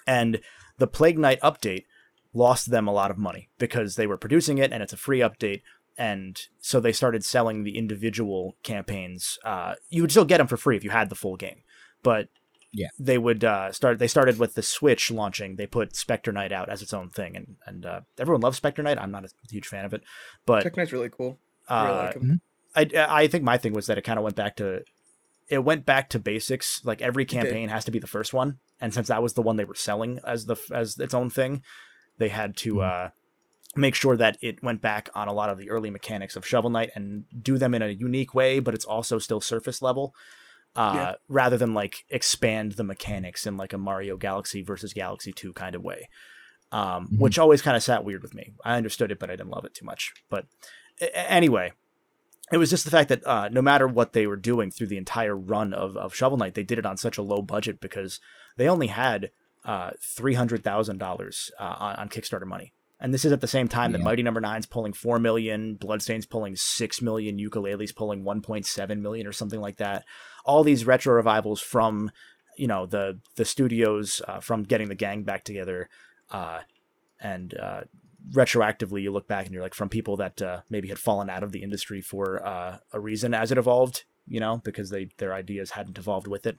And 0.08 0.40
the 0.78 0.88
Plague 0.88 1.20
Knight 1.20 1.42
update 1.42 1.84
lost 2.34 2.72
them 2.72 2.88
a 2.88 2.94
lot 2.94 3.12
of 3.12 3.18
money 3.18 3.50
because 3.58 3.96
they 3.96 4.08
were 4.08 4.18
producing 4.18 4.58
it 4.60 4.72
and 4.72 4.84
it's 4.84 4.94
a 4.94 4.98
free 4.98 5.20
update 5.20 5.62
and 5.98 6.40
so 6.62 6.80
they 6.80 6.92
started 6.94 7.26
selling 7.26 7.64
the 7.64 7.76
individual 7.76 8.56
campaigns 8.62 9.40
uh, 9.44 9.74
you 9.90 10.02
would 10.04 10.12
still 10.12 10.26
get 10.26 10.38
them 10.38 10.46
for 10.48 10.56
free 10.58 10.78
if 10.78 10.84
you 10.84 10.92
had 10.92 11.10
the 11.10 11.16
full 11.16 11.36
game 11.36 11.64
but 12.04 12.28
Yeah. 12.72 12.90
they 13.00 13.18
would 13.18 13.44
uh, 13.44 13.72
start 13.72 13.98
they 13.98 14.08
started 14.08 14.38
with 14.38 14.54
the 14.54 14.62
switch 14.62 15.10
launching 15.10 15.56
they 15.56 15.66
put 15.66 15.96
spectre 15.96 16.32
knight 16.32 16.52
out 16.52 16.70
as 16.70 16.84
its 16.84 16.94
own 16.94 17.10
thing 17.10 17.36
and 17.36 17.56
and 17.66 17.84
uh, 17.86 18.02
everyone 18.20 18.42
loves 18.42 18.58
spectre 18.58 18.84
knight 18.84 19.00
i'm 19.02 19.12
not 19.12 19.26
a 19.26 19.30
huge 19.50 19.68
fan 19.68 19.84
of 19.86 19.94
it 19.96 20.04
but 20.46 20.62
Tech 20.62 20.78
Knight's 20.78 20.94
really 20.94 21.10
cool. 21.10 21.40
I 21.70 21.86
really 21.86 21.98
uh, 22.00 22.04
like 22.04 22.14
him. 22.16 22.42
I 22.76 23.24
I 23.24 23.28
think 23.28 23.44
my 23.44 23.58
thing 23.58 23.74
was 23.74 23.88
that 23.88 23.98
it 23.98 24.04
kind 24.04 24.18
of 24.20 24.24
went 24.24 24.36
back 24.36 24.56
to 24.58 24.84
it 25.48 25.60
went 25.64 25.86
back 25.86 26.10
to 26.10 26.20
basics. 26.20 26.84
Like 26.86 27.02
every 27.02 27.26
campaign 27.26 27.70
has 27.70 27.86
to 27.86 27.92
be 27.92 28.00
the 28.00 28.08
first 28.08 28.34
one, 28.34 28.60
and 28.80 28.94
since 28.94 29.08
that 29.08 29.24
was 29.24 29.34
the 29.34 29.42
one 29.42 29.56
they 29.58 29.66
were 29.66 29.76
selling 29.76 30.20
as 30.26 30.46
the 30.46 30.56
as 30.74 30.98
its 31.00 31.14
own 31.14 31.30
thing, 31.30 31.64
they 32.18 32.30
had 32.30 32.56
to 32.58 32.76
Mhm. 32.76 33.08
uh, 33.08 33.10
make 33.76 33.96
sure 33.96 34.18
that 34.18 34.38
it 34.42 34.64
went 34.64 34.82
back 34.82 35.10
on 35.14 35.28
a 35.28 35.34
lot 35.34 35.50
of 35.50 35.58
the 35.58 35.70
early 35.70 35.90
mechanics 35.90 36.36
of 36.36 36.46
Shovel 36.46 36.70
Knight 36.72 36.90
and 36.96 37.26
do 37.44 37.58
them 37.58 37.74
in 37.76 37.82
a 37.82 37.88
unique 37.90 38.34
way, 38.34 38.60
but 38.60 38.74
it's 38.74 38.86
also 38.86 39.20
still 39.20 39.42
surface 39.42 39.82
level. 39.82 40.14
Uh, 40.76 40.94
Yeah. 40.96 41.16
rather 41.28 41.58
than 41.58 41.74
like 41.74 42.06
expand 42.10 42.74
the 42.74 42.84
mechanics 42.84 43.46
in 43.48 43.58
like 43.58 43.74
a 43.74 43.78
Mario 43.78 44.18
Galaxy 44.18 44.62
versus 44.62 44.94
Galaxy 44.94 45.32
2 45.32 45.52
kind 45.54 45.76
of 45.76 45.82
way. 45.84 46.08
Um, 46.72 47.08
Mhm. 47.08 47.18
which 47.20 47.40
always 47.40 47.64
kind 47.64 47.76
of 47.76 47.82
sat 47.82 48.04
weird 48.04 48.22
with 48.22 48.36
me. 48.36 48.54
I 48.64 48.78
understood 48.78 49.12
it, 49.12 49.18
but 49.20 49.32
I 49.32 49.36
didn't 49.36 49.50
love 49.50 49.66
it 49.66 49.74
too 49.74 49.86
much. 49.86 50.14
But 50.30 50.46
a- 50.46 50.48
a- 50.48 50.79
anyway, 51.14 51.72
it 52.52 52.58
was 52.58 52.70
just 52.70 52.86
the 52.86 52.92
fact 52.92 53.10
that 53.10 53.26
uh, 53.26 53.50
no 53.50 53.62
matter 53.62 53.88
what 53.88 54.14
they 54.14 54.28
were 54.28 54.36
doing 54.36 54.72
through 54.72 54.88
the 54.88 54.98
entire 54.98 55.36
run 55.36 55.74
of, 55.74 55.96
of 55.98 56.16
Shovel 56.16 56.38
Knight, 56.38 56.56
they 56.56 56.64
did 56.64 56.80
it 56.80 56.86
on 56.86 56.98
such 56.98 57.18
a 57.18 57.22
low 57.22 57.42
budget 57.42 57.80
because 57.80 58.20
they 58.58 58.68
only 58.68 58.88
had 58.88 59.32
uh, 59.66 59.92
three 60.02 60.34
hundred 60.34 60.64
thousand 60.64 60.98
dollars 60.98 61.52
uh, 61.60 61.76
on, 61.78 61.96
on 61.96 62.10
Kickstarter 62.10 62.46
money, 62.46 62.74
and 63.00 63.14
this 63.14 63.26
is 63.26 63.32
at 63.32 63.42
the 63.42 63.48
same 63.48 63.68
time 63.68 63.92
that 63.92 64.02
Mighty 64.02 64.24
Number 64.24 64.42
Nine's 64.42 64.66
pulling 64.66 64.94
four 64.94 65.20
million, 65.20 65.76
Bloodstained's 65.76 66.26
pulling 66.26 66.56
six 66.56 67.02
million, 67.02 67.38
Yooka-Laylee's 67.38 67.92
pulling 67.92 68.24
one 68.24 68.42
point 68.42 68.66
seven 68.66 69.02
million 69.02 69.28
or 69.28 69.32
something 69.32 69.62
like 69.62 69.78
that. 69.78 70.06
All 70.46 70.64
these 70.64 70.86
retro 70.86 71.14
revivals 71.14 71.62
from 71.62 72.12
you 72.58 72.68
know 72.68 72.86
the 72.86 73.20
the 73.36 73.46
studios 73.46 74.22
uh, 74.28 74.40
from 74.40 74.64
getting 74.64 74.90
the 74.90 74.96
gang 74.96 75.24
back 75.24 75.44
together, 75.44 75.90
uh, 76.32 76.60
and 77.20 77.54
uh, 77.58 77.82
retroactively 78.32 79.02
you 79.02 79.12
look 79.12 79.28
back 79.28 79.46
and 79.46 79.54
you're 79.54 79.64
like 79.64 79.74
from 79.74 79.90
people 79.90 80.18
that 80.18 80.42
uh, 80.42 80.62
maybe 80.70 80.88
had 80.90 81.00
fallen 81.00 81.30
out 81.30 81.44
of 81.44 81.52
the 81.52 81.64
industry 81.64 82.02
for 82.02 82.46
uh, 82.46 82.78
a 82.94 83.00
reason 83.00 83.34
as 83.34 83.52
it 83.52 83.58
evolved 83.58 84.04
you 84.28 84.40
know 84.40 84.62
because 84.64 84.90
they 84.90 85.10
their 85.18 85.34
ideas 85.34 85.72
hadn't 85.72 85.98
evolved 85.98 86.28
with 86.28 86.46
it 86.46 86.58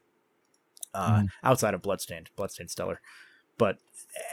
uh, 0.95 1.21
Mhm. 1.21 1.29
outside 1.45 1.75
of 1.75 1.83
bloodstained 1.83 2.31
bloodstained 2.37 2.71
stellar. 2.71 3.01
But 3.59 3.79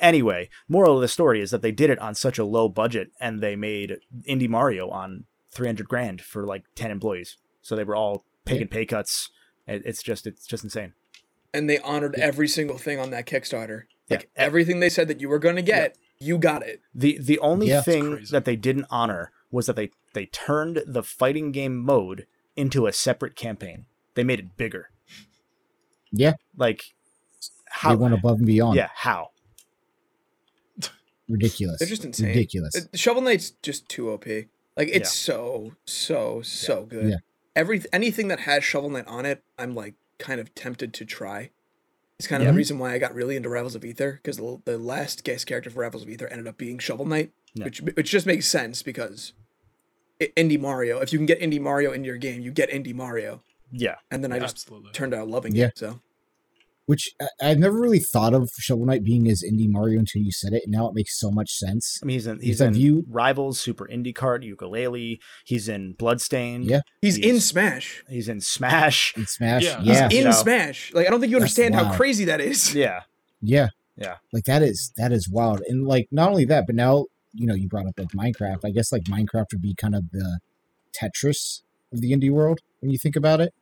anyway 0.01 0.49
moral 0.67 0.95
of 0.95 1.01
the 1.01 1.07
story 1.07 1.41
is 1.41 1.51
that 1.51 1.61
they 1.61 1.71
did 1.71 1.89
it 1.89 1.99
on 1.99 2.15
such 2.15 2.39
a 2.39 2.45
low 2.45 2.67
budget 2.69 3.11
and 3.19 3.41
they 3.41 3.55
made 3.55 3.97
indie 4.27 4.49
mario 4.49 4.89
on 4.89 5.25
300 5.51 5.87
grand 5.87 6.21
for 6.21 6.45
like 6.45 6.63
10 6.75 6.91
employees. 6.91 7.37
So 7.61 7.75
they 7.75 7.83
were 7.83 7.95
all 7.95 8.23
taking 8.45 8.67
pay 8.67 8.85
cuts. 8.85 9.29
It's 9.67 10.01
just 10.01 10.25
it's 10.25 10.47
just 10.47 10.63
insane. 10.63 10.93
And 11.53 11.69
they 11.69 11.79
honored 11.79 12.15
every 12.15 12.47
single 12.47 12.77
thing 12.77 12.99
on 12.99 13.09
that 13.11 13.25
Kickstarter. 13.25 13.83
Like 14.09 14.21
Yeah. 14.23 14.27
everything 14.45 14.79
they 14.79 14.89
said 14.89 15.07
that 15.09 15.19
you 15.21 15.27
were 15.29 15.39
going 15.39 15.55
to 15.57 15.61
get, 15.61 15.97
you 16.19 16.37
got 16.37 16.63
it. 16.63 16.81
The 16.93 17.17
the 17.21 17.39
only 17.39 17.67
Yeah. 17.67 17.81
Thing 17.81 18.25
that 18.31 18.45
they 18.45 18.55
didn't 18.55 18.85
honor 18.89 19.31
was 19.51 19.67
that 19.67 19.75
they 19.75 19.91
they 20.13 20.25
turned 20.27 20.83
the 20.85 21.03
fighting 21.03 21.51
game 21.51 21.77
mode 21.77 22.25
into 22.55 22.87
a 22.87 22.93
separate 22.93 23.35
campaign. 23.35 23.85
They 24.15 24.23
made 24.23 24.39
it 24.39 24.57
bigger. 24.57 24.89
Yeah. 26.11 26.33
Like 26.55 26.95
how 27.69 27.89
they 27.91 27.95
went 27.95 28.13
above 28.13 28.37
and 28.37 28.47
beyond. 28.47 28.75
yeah 28.75 28.89
how 28.95 29.29
ridiculous. 31.29 31.79
They're 31.79 31.87
just 31.87 32.05
insane. 32.05 32.27
Ridiculous. 32.27 32.75
Uh, 32.75 32.81
Shovel 32.95 33.21
Knight's 33.21 33.51
just 33.61 33.87
too 33.89 34.09
OP. 34.11 34.25
Like 34.25 34.89
it's 34.89 35.13
so 35.13 35.73
so 35.85 36.41
so 36.41 36.85
good. 36.85 37.09
Yeah. 37.09 37.15
Every 37.55 37.83
anything 37.91 38.27
that 38.29 38.41
has 38.41 38.63
Shovel 38.63 38.89
Knight 38.89 39.07
on 39.07 39.25
it, 39.25 39.43
I'm 39.57 39.75
like 39.75 39.95
kind 40.19 40.39
of 40.39 40.53
tempted 40.55 40.93
to 40.95 41.05
try. 41.05 41.51
It's 42.19 42.27
kind 42.27 42.41
of 42.41 42.47
Yeah. 42.47 42.51
the 42.51 42.57
reason 42.57 42.79
why 42.79 42.93
I 42.93 42.97
got 42.97 43.13
really 43.13 43.35
into 43.35 43.49
Rivals 43.49 43.75
of 43.75 43.85
Aether 43.85 44.13
because 44.21 44.37
the, 44.37 44.59
the 44.65 44.77
last 44.77 45.23
guest 45.23 45.45
character 45.45 45.69
for 45.69 45.81
Rivals 45.81 46.03
of 46.03 46.09
Aether 46.09 46.27
ended 46.27 46.47
up 46.47 46.57
being 46.57 46.79
Shovel 46.79 47.05
Knight, 47.05 47.31
Yeah. 47.53 47.65
which 47.65 47.81
which 47.81 48.09
just 48.09 48.25
makes 48.25 48.47
sense 48.47 48.81
because 48.81 49.33
I- 50.21 50.31
Indie 50.35 50.59
Mario. 50.59 50.99
If 50.99 51.13
you 51.13 51.19
can 51.19 51.27
get 51.27 51.39
Indie 51.39 51.61
Mario 51.61 51.91
in 51.91 52.03
your 52.03 52.17
game, 52.17 52.41
you 52.41 52.51
get 52.51 52.71
Indie 52.71 52.93
Mario, 52.95 53.43
yeah 53.71 53.95
and 54.09 54.23
then 54.23 54.31
I 54.31 54.39
just 54.39 54.55
Absolutely. 54.57 54.91
turned 54.93 55.13
out 55.13 55.27
loving 55.27 55.55
Yeah. 55.55 55.67
it. 55.67 55.77
So 55.77 56.01
Which 56.87 57.13
I, 57.21 57.27
I've 57.49 57.59
never 57.59 57.77
really 57.79 57.99
thought 57.99 58.33
of 58.33 58.49
Shovel 58.57 58.85
Knight 58.85 59.03
being 59.03 59.29
as 59.29 59.43
indie 59.43 59.69
Mario 59.69 59.99
until 59.99 60.21
you 60.21 60.31
said 60.31 60.53
it, 60.53 60.63
and 60.65 60.71
now 60.71 60.87
it 60.87 60.95
makes 60.95 61.19
so 61.19 61.29
much 61.29 61.51
sense. 61.51 61.99
I 62.01 62.05
mean, 62.05 62.13
he's 62.15 62.27
in 62.27 62.39
he's 62.39 62.59
have 62.59 62.69
in 62.69 62.75
you- 62.81 63.05
Rivals, 63.09 63.59
Super 63.59 63.85
Indie 63.87 64.13
IndyCart, 64.13 64.49
Yooka-Laylee. 64.49 65.19
He's 65.45 65.67
in 65.67 65.93
Bloodstained. 65.93 66.63
Yeah. 66.65 66.79
he's, 67.01 67.17
in 67.17 67.39
Smash. 67.41 68.03
He's 68.09 68.29
in 68.29 68.39
Smash. 68.41 69.13
In 69.17 69.25
Smash, 69.27 69.63
Yeah. 69.63 69.81
yeah, 69.83 70.07
He's 70.07 70.17
in 70.17 70.17
You 70.19 70.23
know. 70.29 70.31
Smash. 70.31 70.93
Like 70.93 71.07
I 71.07 71.09
don't 71.09 71.19
think 71.19 71.29
you 71.31 71.37
understand 71.37 71.75
how 71.75 71.93
crazy 71.93 72.23
that 72.25 72.39
is. 72.39 72.73
Yeah. 72.73 73.01
yeah, 73.41 73.67
Yeah. 73.97 74.15
Like 74.31 74.45
that 74.45 74.63
is 74.63 74.93
that 74.95 75.11
is 75.11 75.29
wild, 75.29 75.61
and 75.67 75.85
like 75.85 76.07
not 76.11 76.29
only 76.29 76.45
that, 76.45 76.65
but 76.67 76.75
now 76.75 77.05
you 77.33 77.45
know 77.47 77.53
you 77.53 77.67
brought 77.67 77.85
up 77.87 77.95
like 77.99 78.09
Minecraft. 78.09 78.59
I 78.63 78.71
guess 78.71 78.93
like 78.93 79.03
Minecraft 79.03 79.47
would 79.51 79.61
be 79.61 79.75
kind 79.75 79.93
of 79.93 80.09
the 80.11 80.39
Tetris 80.97 81.63
of 81.91 81.99
the 82.01 82.11
indie 82.13 82.31
world 82.31 82.59
when 82.79 82.91
you 82.91 82.97
think 82.97 83.15
about 83.17 83.41
it. 83.41 83.53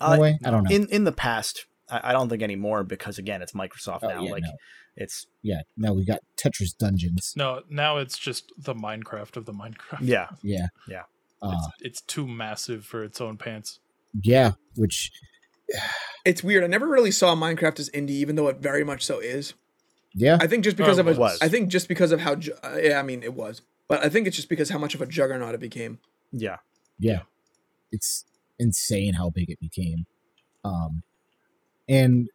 In 0.00 0.06
Uh, 0.06 0.16
way, 0.18 0.38
I 0.44 0.50
don't 0.50 0.64
know. 0.64 0.70
In 0.74 0.88
in 0.88 1.04
the 1.04 1.12
past, 1.12 1.66
I, 1.90 2.10
I 2.10 2.12
don't 2.12 2.28
think 2.28 2.42
anymore 2.42 2.84
because 2.84 3.18
again, 3.18 3.42
it's 3.42 3.52
Microsoft 3.52 4.00
Oh, 4.02 4.08
now. 4.08 4.22
yeah, 4.22 4.30
like 4.30 4.42
no. 4.42 4.52
it's 4.96 5.26
yeah, 5.42 5.60
Now 5.76 5.92
we 5.92 6.04
got 6.04 6.20
Tetris 6.36 6.76
Dungeons. 6.78 7.32
No, 7.36 7.62
now 7.68 7.98
it's 7.98 8.18
just 8.18 8.52
the 8.58 8.74
Minecraft 8.74 9.36
of 9.36 9.46
the 9.46 9.52
Minecraft. 9.52 10.00
yeah, 10.02 10.28
Yeah, 10.42 10.66
Yeah. 10.88 11.02
uh, 11.42 11.52
It's, 11.54 11.68
it's 11.80 12.00
too 12.02 12.26
massive 12.26 12.84
for 12.84 13.02
its 13.04 13.20
own 13.20 13.36
pants. 13.36 13.80
yeah. 14.22 14.52
Which 14.76 15.10
It's 16.24 16.42
weird. 16.44 16.64
I 16.64 16.66
never 16.66 16.86
really 16.86 17.10
saw 17.10 17.34
Minecraft 17.34 17.80
as 17.80 17.88
indie, 17.90 18.10
even 18.10 18.36
though 18.36 18.48
it 18.48 18.58
very 18.58 18.84
much 18.84 19.04
so 19.04 19.20
is. 19.20 19.54
yeah, 20.14 20.36
I 20.40 20.46
think 20.46 20.64
just 20.64 20.76
because 20.76 20.98
Oh, 20.98 21.02
of 21.02 21.08
it 21.08 21.16
was. 21.16 21.38
I 21.40 21.48
think 21.48 21.68
just 21.70 21.88
because 21.88 22.12
of 22.12 22.20
how, 22.20 22.34
ju- 22.34 22.54
uh, 22.62 22.76
yeah, 22.82 22.98
I 22.98 23.02
mean 23.02 23.22
it 23.22 23.32
was, 23.34 23.62
but 23.88 24.04
I 24.04 24.08
think 24.10 24.26
it's 24.26 24.36
just 24.36 24.48
because 24.48 24.68
how 24.70 24.78
much 24.78 24.94
of 24.94 25.00
a 25.00 25.06
juggernaut 25.06 25.54
it 25.54 25.60
became. 25.60 25.98
yeah. 26.32 26.56
yeah, 26.98 27.20
it's 27.92 28.24
insane 28.58 29.14
how 29.14 29.30
big 29.30 29.48
it 29.48 29.58
became. 29.60 30.04
Um, 30.64 31.02
and 31.90 32.28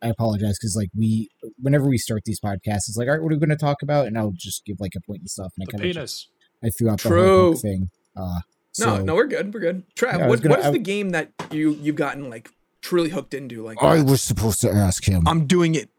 I 0.00 0.08
apologize 0.08 0.56
because 0.58 0.76
like 0.76 0.90
we, 0.96 1.28
whenever 1.60 1.86
we 1.88 1.98
start 1.98 2.22
these 2.24 2.40
podcasts, 2.40 2.88
it's 2.88 2.96
like, 2.96 3.08
all 3.08 3.14
right, 3.14 3.22
what 3.22 3.32
are 3.32 3.36
we 3.36 3.40
going 3.40 3.48
to 3.50 3.56
talk 3.56 3.82
about? 3.82 4.06
And 4.06 4.16
I'll 4.16 4.32
just 4.34 4.64
give 4.64 4.78
like 4.80 4.92
a 4.96 5.00
point 5.00 5.20
and 5.20 5.28
stuff, 5.30 5.52
and 5.58 5.64
I 5.64 5.66
The 5.66 5.72
kind 5.72 5.90
of 5.90 5.94
penis. 5.96 6.28
I 6.64 6.68
threw 6.70 6.88
out 6.90 7.00
the 7.00 7.08
True. 7.08 7.42
whole 7.46 7.54
thing. 7.56 7.90
Uh, 8.16 8.40
No, 8.78 8.96
so 8.96 9.02
no, 9.02 9.14
we're 9.16 9.26
good. 9.26 9.52
We're 9.52 9.60
good. 9.60 9.82
Trav, 9.96 10.18
Yeah, 10.20 10.28
what, 10.28 10.40
gonna- 10.40 10.54
what 10.54 10.60
is 10.60 10.66
I- 10.66 10.70
the 10.70 10.78
game 10.78 11.10
that 11.10 11.32
you 11.50 11.70
you've 11.82 11.96
gotten 11.96 12.30
like 12.30 12.50
truly 12.80 13.10
hooked 13.10 13.34
into? 13.34 13.62
Like 13.64 13.82
I 13.82 14.00
was 14.02 14.22
supposed 14.22 14.60
to 14.60 14.70
ask 14.70 15.04
him. 15.04 15.26
I'm 15.26 15.46
doing 15.46 15.74
it. 15.74 15.90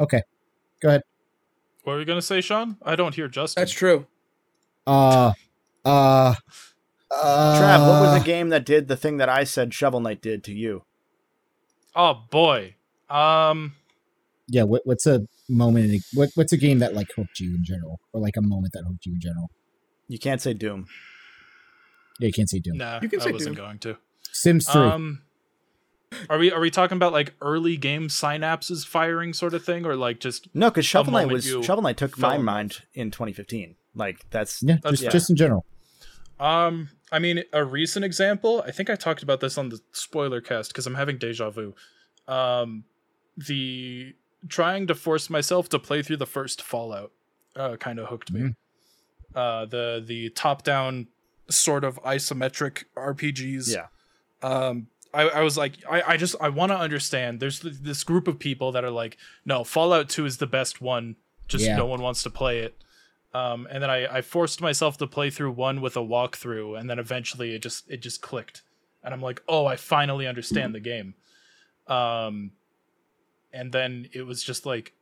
Okay, 0.00 0.22
go 0.80 0.88
ahead. 0.88 1.02
What 1.84 1.94
were 1.94 1.98
you 2.00 2.06
gonna 2.06 2.22
say, 2.22 2.40
Sean? 2.40 2.76
I 2.82 2.96
don't 2.96 3.14
hear 3.14 3.28
Justin. 3.28 3.60
That's 3.60 3.72
true. 3.72 4.06
Uh, 4.86 5.32
uh, 5.84 6.34
uh, 7.10 7.60
Trav, 7.60 7.80
what 7.86 8.00
was 8.02 8.18
the 8.20 8.24
game 8.26 8.48
that 8.50 8.64
did 8.64 8.88
the 8.88 8.96
thing 8.96 9.18
that 9.18 9.28
I 9.28 9.44
said 9.44 9.74
Shovel 9.74 10.00
Knight 10.00 10.22
did 10.22 10.42
to 10.44 10.52
you? 10.54 10.84
Oh 11.94 12.24
boy. 12.30 12.74
Um. 13.08 13.74
Yeah, 14.48 14.64
what, 14.64 14.82
what's 14.84 15.06
a 15.06 15.22
moment? 15.48 15.86
In 15.86 15.94
a, 15.96 15.98
what 16.14 16.30
what's 16.34 16.52
a 16.52 16.56
game 16.56 16.78
that 16.80 16.94
like 16.94 17.08
hooked 17.16 17.40
you 17.40 17.54
in 17.54 17.64
general, 17.64 18.00
or 18.12 18.20
like 18.20 18.36
a 18.36 18.42
moment 18.42 18.72
that 18.74 18.84
hooked 18.86 19.06
you 19.06 19.14
in 19.14 19.20
general? 19.20 19.50
You 20.08 20.18
can't 20.18 20.40
say 20.40 20.52
Doom. 20.52 20.86
Yeah, 22.20 22.26
you 22.26 22.32
can't 22.32 22.50
say 22.50 22.58
Doom. 22.58 22.76
Nah, 22.76 23.00
You 23.00 23.08
can 23.08 23.20
I 23.20 23.24
say 23.24 23.32
wasn't 23.32 23.56
Doom. 23.56 23.64
going 23.64 23.78
to. 23.80 23.96
Sims 24.32 24.68
three. 24.68 24.82
Um. 24.82 25.22
Are 26.28 26.38
we 26.38 26.52
are 26.52 26.60
we 26.60 26.70
talking 26.70 26.96
about 26.96 27.12
like 27.12 27.34
early 27.40 27.76
game 27.76 28.08
synapses 28.08 28.86
firing 28.86 29.32
sort 29.32 29.54
of 29.54 29.64
thing, 29.64 29.86
or 29.86 29.96
like 29.96 30.20
just 30.20 30.48
No, 30.54 30.70
because 30.70 30.84
Shovel 30.84 31.12
Knight 31.12 31.28
was 31.28 31.44
Shovel 31.44 31.82
Knight 31.82 31.96
took 31.96 32.16
fell 32.16 32.30
my 32.30 32.38
mind 32.38 32.82
in 32.94 33.10
2015. 33.10 33.76
Like 33.94 34.28
that's 34.30 34.62
yeah, 34.62 34.76
that's 34.82 34.92
just 34.92 35.02
yeah. 35.04 35.10
just 35.10 35.30
in 35.30 35.36
general. 35.36 35.64
Um, 36.38 36.88
I 37.12 37.18
mean, 37.18 37.44
a 37.52 37.64
recent 37.64 38.04
example. 38.04 38.64
I 38.66 38.70
think 38.72 38.88
I 38.90 38.96
talked 38.96 39.22
about 39.22 39.40
this 39.40 39.56
on 39.58 39.68
the 39.68 39.80
spoiler 39.92 40.40
cast 40.40 40.70
because 40.72 40.86
I'm 40.86 40.94
having 40.94 41.18
deja 41.18 41.50
vu. 41.50 41.74
Um, 42.26 42.84
the 43.36 44.14
trying 44.48 44.86
to 44.88 44.94
force 44.94 45.30
myself 45.30 45.68
to 45.68 45.78
play 45.78 46.02
through 46.02 46.16
the 46.16 46.26
first 46.26 46.62
Fallout 46.62 47.12
uh, 47.54 47.76
kind 47.76 47.98
of 48.00 48.08
hooked 48.08 48.32
me. 48.32 48.40
Mhm. 48.40 48.54
Uh, 49.34 49.64
the 49.66 50.02
the 50.04 50.30
top 50.30 50.62
down 50.62 51.06
sort 51.48 51.84
of 51.84 52.02
isometric 52.02 52.84
RPGs. 52.96 53.72
yeah. 53.72 53.86
Um, 54.42 54.88
I, 55.14 55.28
I 55.28 55.40
was 55.42 55.58
like, 55.58 55.74
I, 55.90 56.02
I 56.02 56.16
just 56.16 56.34
I 56.40 56.48
want 56.48 56.72
to 56.72 56.78
understand. 56.78 57.38
There's 57.40 57.60
th- 57.60 57.74
this 57.82 58.02
group 58.04 58.26
of 58.26 58.38
people 58.38 58.72
that 58.72 58.84
are 58.84 58.90
like, 58.90 59.18
no, 59.44 59.64
Fallout 59.64 60.08
Two 60.08 60.24
is 60.24 60.38
the 60.38 60.46
best 60.46 60.80
one. 60.80 61.16
Just 61.48 61.64
Yeah. 61.66 61.76
no 61.76 61.84
one 61.86 62.00
wants 62.00 62.22
to 62.22 62.30
play 62.30 62.60
it. 62.60 62.74
Um, 63.34 63.66
and 63.70 63.82
then 63.82 63.90
I, 63.90 64.18
I 64.18 64.20
forced 64.20 64.60
myself 64.60 64.98
to 64.98 65.06
play 65.06 65.30
through 65.30 65.52
one 65.52 65.80
with 65.80 65.96
a 65.96 66.00
walkthrough, 66.00 66.78
and 66.78 66.90
then 66.90 66.98
eventually 66.98 67.54
it 67.54 67.62
just 67.62 67.90
it 67.90 68.02
just 68.02 68.20
clicked, 68.20 68.62
and 69.02 69.14
I'm 69.14 69.22
like, 69.22 69.42
oh, 69.48 69.64
I 69.66 69.76
finally 69.76 70.26
understand 70.26 70.74
the 70.74 70.80
game. 70.80 71.14
Um, 71.86 72.52
and 73.52 73.72
then 73.72 74.08
it 74.12 74.22
was 74.22 74.42
just 74.42 74.66
like 74.66 74.92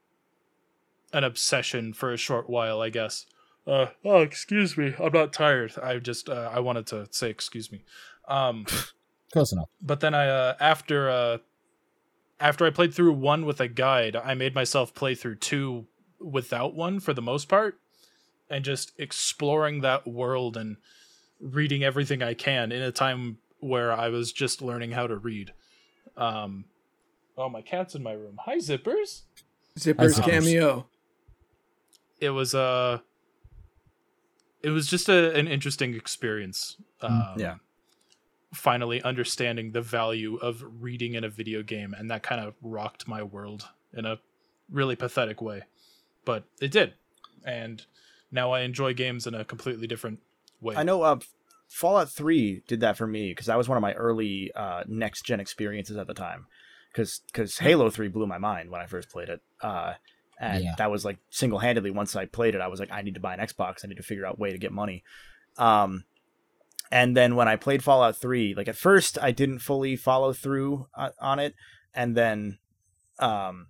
an 1.13 1.25
obsession 1.25 1.93
for 1.93 2.13
a 2.13 2.17
short 2.17 2.49
while, 2.49 2.81
I 2.81 2.91
guess. 2.91 3.27
Uh, 3.67 3.87
oh, 4.05 4.21
excuse 4.21 4.77
me, 4.77 4.95
I'm 4.99 5.13
not 5.13 5.33
tired. 5.33 5.75
I 5.83 5.99
just 5.99 6.29
uh, 6.29 6.51
I 6.53 6.61
wanted 6.61 6.87
to 6.89 7.09
say 7.11 7.31
excuse 7.31 7.71
me. 7.71 7.85
Um, 8.29 8.67
Close 9.33 9.53
enough. 9.53 9.69
but 9.81 10.01
then 10.01 10.15
I 10.15 10.29
uh, 10.29 10.57
after 10.61 11.11
uh, 11.11 11.39
after 12.39 12.65
I 12.65 12.71
played 12.71 12.95
through 12.95 13.13
one 13.13 13.45
with 13.45 13.61
a 13.61 13.69
guide, 13.69 14.17
I 14.17 14.35
made 14.35 14.55
myself 14.55 14.95
play 14.95 15.15
through 15.15 15.37
two 15.37 15.87
without 16.21 16.75
one 16.75 17.01
for 17.01 17.13
the 17.13 17.23
most 17.23 17.49
part, 17.49 17.80
and 18.51 18.65
just 18.65 18.93
exploring 18.99 19.81
that 19.83 20.07
world 20.07 20.57
and 20.57 20.77
reading 21.41 21.85
everything 21.85 22.23
I 22.23 22.35
can 22.35 22.73
in 22.73 22.83
a 22.83 22.93
time 22.93 23.39
where 23.61 23.93
I 23.93 24.09
was 24.09 24.33
just 24.33 24.61
learning 24.61 24.91
how 24.93 25.07
to 25.07 25.17
read. 25.17 25.53
Um, 26.17 26.65
oh, 27.39 27.49
my 27.49 27.63
cat's 27.63 27.95
in 27.95 28.03
my 28.03 28.13
room. 28.13 28.39
Hi, 28.45 28.57
zippers. 28.57 29.23
Zipper's 29.79 30.19
Zippers. 30.19 30.25
cameo. 30.25 30.87
It 32.19 32.31
was 32.31 32.55
uh 32.55 32.99
it 34.63 34.71
was 34.71 34.87
just 34.87 35.09
a, 35.09 35.35
an 35.35 35.49
interesting 35.49 35.95
experience. 35.95 36.77
Um, 37.01 37.35
yeah. 37.39 37.55
finally 38.53 39.01
understanding 39.03 39.73
the 39.73 39.81
value 39.81 40.37
of 40.37 40.63
reading 40.81 41.15
in 41.15 41.25
a 41.25 41.31
video 41.31 41.63
game 41.63 41.95
and 41.97 42.11
that 42.11 42.23
kind 42.23 42.45
of 42.45 42.55
rocked 42.61 43.09
my 43.09 43.23
world 43.23 43.69
in 43.95 44.05
a 44.05 44.19
really 44.71 44.97
pathetic 44.97 45.41
way 45.41 45.63
but 46.27 46.45
it 46.61 46.71
did 46.71 46.93
and 47.45 47.87
now 48.31 48.53
i 48.53 48.61
enjoy 48.61 48.93
games 48.95 49.27
in 49.27 49.35
a 49.35 49.45
completely 49.45 49.87
different 49.87 50.21
way 50.61 50.77
I 50.77 50.83
know 50.83 51.03
uh, 51.03 51.19
Fallout 51.71 52.11
3 52.11 52.65
did 52.67 52.81
that 52.81 52.97
for 52.97 53.07
me 53.07 53.31
because 53.31 53.47
that 53.47 53.57
was 53.57 53.69
one 53.69 53.79
of 53.79 53.83
my 53.83 53.93
early 53.93 54.51
uh, 54.55 54.83
next 54.89 55.25
gen 55.25 55.39
experiences 55.39 55.97
at 55.97 56.09
the 56.09 56.15
time. 56.15 56.47
Because 56.93 57.21
because 57.27 57.59
Halo 57.59 57.91
3 57.91 58.09
blew 58.09 58.27
my 58.27 58.39
mind 58.39 58.71
when 58.71 58.81
I 58.81 58.87
first 58.87 59.09
played 59.09 59.29
it. 59.29 59.41
Uh, 59.63 59.95
and 60.41 60.65
Yeah. 60.65 60.75
that 60.79 60.91
was 60.91 61.05
like 61.05 61.19
single 61.31 61.61
handedly, 61.61 61.93
once 61.93 62.17
I 62.17 62.27
played 62.27 62.57
it, 62.57 62.61
I 62.61 62.67
was 62.67 62.81
like, 62.81 62.91
I 62.91 63.03
need 63.03 63.15
to 63.15 63.21
buy 63.21 63.35
an 63.35 63.41
Xbox. 63.41 63.85
I 63.85 63.89
need 63.89 63.99
to 63.99 64.03
figure 64.03 64.27
out 64.27 64.35
a 64.37 64.41
way 64.41 64.51
to 64.51 64.59
get 64.59 64.73
money. 64.73 65.05
Um, 65.57 66.05
and 66.91 67.17
then 67.17 67.37
when 67.37 67.47
I 67.47 67.55
played 67.55 67.85
Fallout 67.85 68.17
3, 68.17 68.55
like 68.55 68.67
at 68.67 68.77
first 68.77 69.17
I 69.23 69.31
didn't 69.31 69.61
fully 69.61 69.95
follow 69.95 70.33
through 70.33 70.89
on, 70.97 71.13
on 71.21 71.39
it. 71.39 71.55
And 71.95 72.17
then 72.17 72.59
um, 73.21 73.69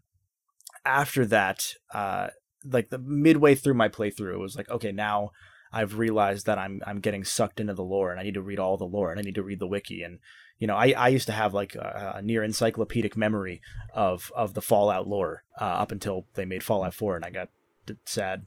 after 0.86 1.26
that, 1.26 1.74
uh, 1.92 2.28
like 2.64 2.90
the 2.90 2.98
midway 2.98 3.54
through 3.54 3.74
my 3.74 3.88
playthrough, 3.88 4.34
it 4.34 4.38
was 4.38 4.56
like, 4.56 4.68
okay, 4.70 4.92
now 4.92 5.30
I've 5.72 5.98
realized 5.98 6.46
that 6.46 6.58
I'm 6.58 6.80
I'm 6.86 7.00
getting 7.00 7.24
sucked 7.24 7.60
into 7.60 7.74
the 7.74 7.82
lore, 7.84 8.10
and 8.10 8.18
I 8.20 8.22
need 8.24 8.34
to 8.34 8.42
read 8.42 8.58
all 8.58 8.76
the 8.76 8.84
lore, 8.84 9.10
and 9.10 9.18
I 9.20 9.22
need 9.22 9.36
to 9.36 9.42
read 9.42 9.60
the 9.60 9.66
wiki, 9.68 10.02
and 10.02 10.18
you 10.58 10.66
know, 10.66 10.76
I, 10.76 10.92
I 10.96 11.08
used 11.08 11.26
to 11.26 11.32
have 11.32 11.54
like 11.54 11.74
a, 11.74 12.14
a 12.16 12.22
near 12.22 12.42
encyclopedic 12.44 13.16
memory 13.16 13.62
of 13.94 14.30
of 14.36 14.52
the 14.54 14.60
Fallout 14.60 15.06
lore 15.08 15.44
uh, 15.60 15.64
up 15.64 15.90
until 15.92 16.26
they 16.34 16.44
made 16.44 16.62
Fallout 16.62 16.92
Four, 16.94 17.16
and 17.16 17.24
I 17.24 17.30
got 17.30 17.48
d- 17.86 17.94
sad. 18.04 18.46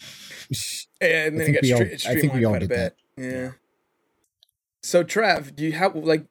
And 1.02 1.38
then 1.38 1.46
think 1.46 1.48
it 1.48 1.52
got 1.54 1.62
we 1.62 1.72
all- 1.72 1.80
stre- 1.80 2.06
I 2.06 2.14
think 2.20 2.32
we 2.34 2.40
streamlined 2.40 2.44
all 2.46 2.50
quite 2.52 2.62
a 2.62 2.66
did 2.66 2.68
bit. 2.68 2.96
that. 3.16 3.22
Yeah. 3.22 3.50
So 4.82 5.04
Trav, 5.04 5.54
do 5.54 5.64
you 5.64 5.72
have 5.72 5.94
like 5.94 6.26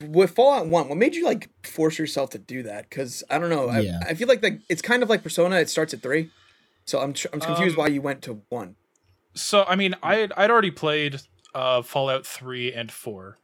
with 0.00 0.32
Fallout 0.32 0.66
One? 0.68 0.88
What 0.88 0.98
made 0.98 1.14
you 1.14 1.24
like 1.24 1.48
force 1.66 1.98
yourself 1.98 2.30
to 2.30 2.38
do 2.38 2.62
that? 2.64 2.88
Because 2.88 3.22
I 3.30 3.38
don't 3.38 3.50
know. 3.50 3.68
I, 3.68 3.80
Yeah. 3.80 4.00
I 4.06 4.14
feel 4.14 4.28
like 4.28 4.42
like 4.42 4.60
it's 4.68 4.82
kind 4.82 5.02
of 5.02 5.08
like 5.10 5.22
Persona. 5.22 5.56
It 5.56 5.68
starts 5.70 5.92
at 5.94 6.02
three, 6.02 6.30
so 6.84 7.00
I'm 7.00 7.12
tr- 7.12 7.28
I'm 7.32 7.40
confused 7.40 7.76
Um, 7.78 7.82
why 7.84 7.88
you 7.88 8.00
went 8.02 8.22
to 8.22 8.42
one. 8.48 8.76
so 9.34 9.64
i 9.64 9.76
mean 9.76 9.94
i 10.02 10.28
I'd 10.36 10.50
already 10.50 10.70
played 10.70 11.20
uh 11.54 11.82
fallout 11.82 12.24
3 12.26 12.72
and 12.72 12.90
4 12.90 13.36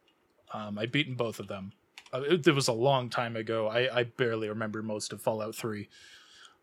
um 0.54 0.78
i'd 0.78 0.90
beaten 0.90 1.14
both 1.16 1.38
of 1.38 1.48
them 1.48 1.72
uh, 2.14 2.22
it, 2.22 2.46
it 2.46 2.54
was 2.54 2.68
a 2.68 2.72
long 2.72 3.08
time 3.10 3.36
ago. 3.36 3.68
I, 3.68 4.00
I 4.00 4.02
barely 4.04 4.48
remember 4.48 4.82
most 4.82 5.14
of 5.14 5.22
Fallout 5.22 5.54
3. 5.54 5.88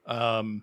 Um, 0.05 0.61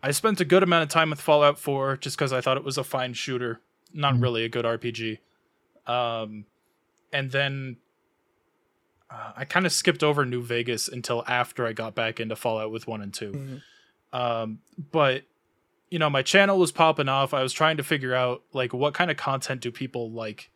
I 0.00 0.12
spent 0.12 0.40
a 0.40 0.44
good 0.44 0.62
amount 0.62 0.84
of 0.84 0.88
time 0.90 1.10
with 1.10 1.20
Fallout 1.20 1.58
4 1.58 1.96
just 1.96 2.16
because 2.16 2.32
I 2.32 2.40
thought 2.40 2.56
it 2.56 2.62
was 2.62 2.78
a 2.78 2.84
fine 2.84 3.14
shooter, 3.14 3.60
not 3.92 4.14
Mhm. 4.14 4.22
really 4.22 4.44
a 4.44 4.48
good 4.48 4.64
RPG. 4.64 5.18
Um, 5.88 6.44
and 7.12 7.32
then 7.32 7.78
uh, 9.10 9.32
I 9.36 9.44
kind 9.44 9.66
of 9.66 9.72
skipped 9.72 10.02
over 10.02 10.24
New 10.24 10.42
Vegas 10.42 10.88
until 10.88 11.24
after 11.26 11.66
I 11.66 11.72
got 11.72 11.94
back 11.94 12.20
into 12.20 12.36
Fallout 12.36 12.70
with 12.70 12.86
1 12.86 13.00
and 13.02 13.14
2. 13.14 13.32
Mhm. 13.32 13.62
Um, 14.18 14.58
but 14.92 15.24
you 15.90 15.98
know, 15.98 16.10
my 16.10 16.20
channel 16.22 16.58
was 16.58 16.70
popping 16.70 17.08
off. 17.08 17.32
I 17.32 17.42
was 17.42 17.52
trying 17.52 17.78
to 17.78 17.82
figure 17.82 18.14
out 18.14 18.42
like 18.52 18.74
what 18.74 18.92
kind 18.92 19.10
of 19.10 19.16
content 19.16 19.62
do 19.62 19.70
people 19.70 20.10
like. 20.10 20.50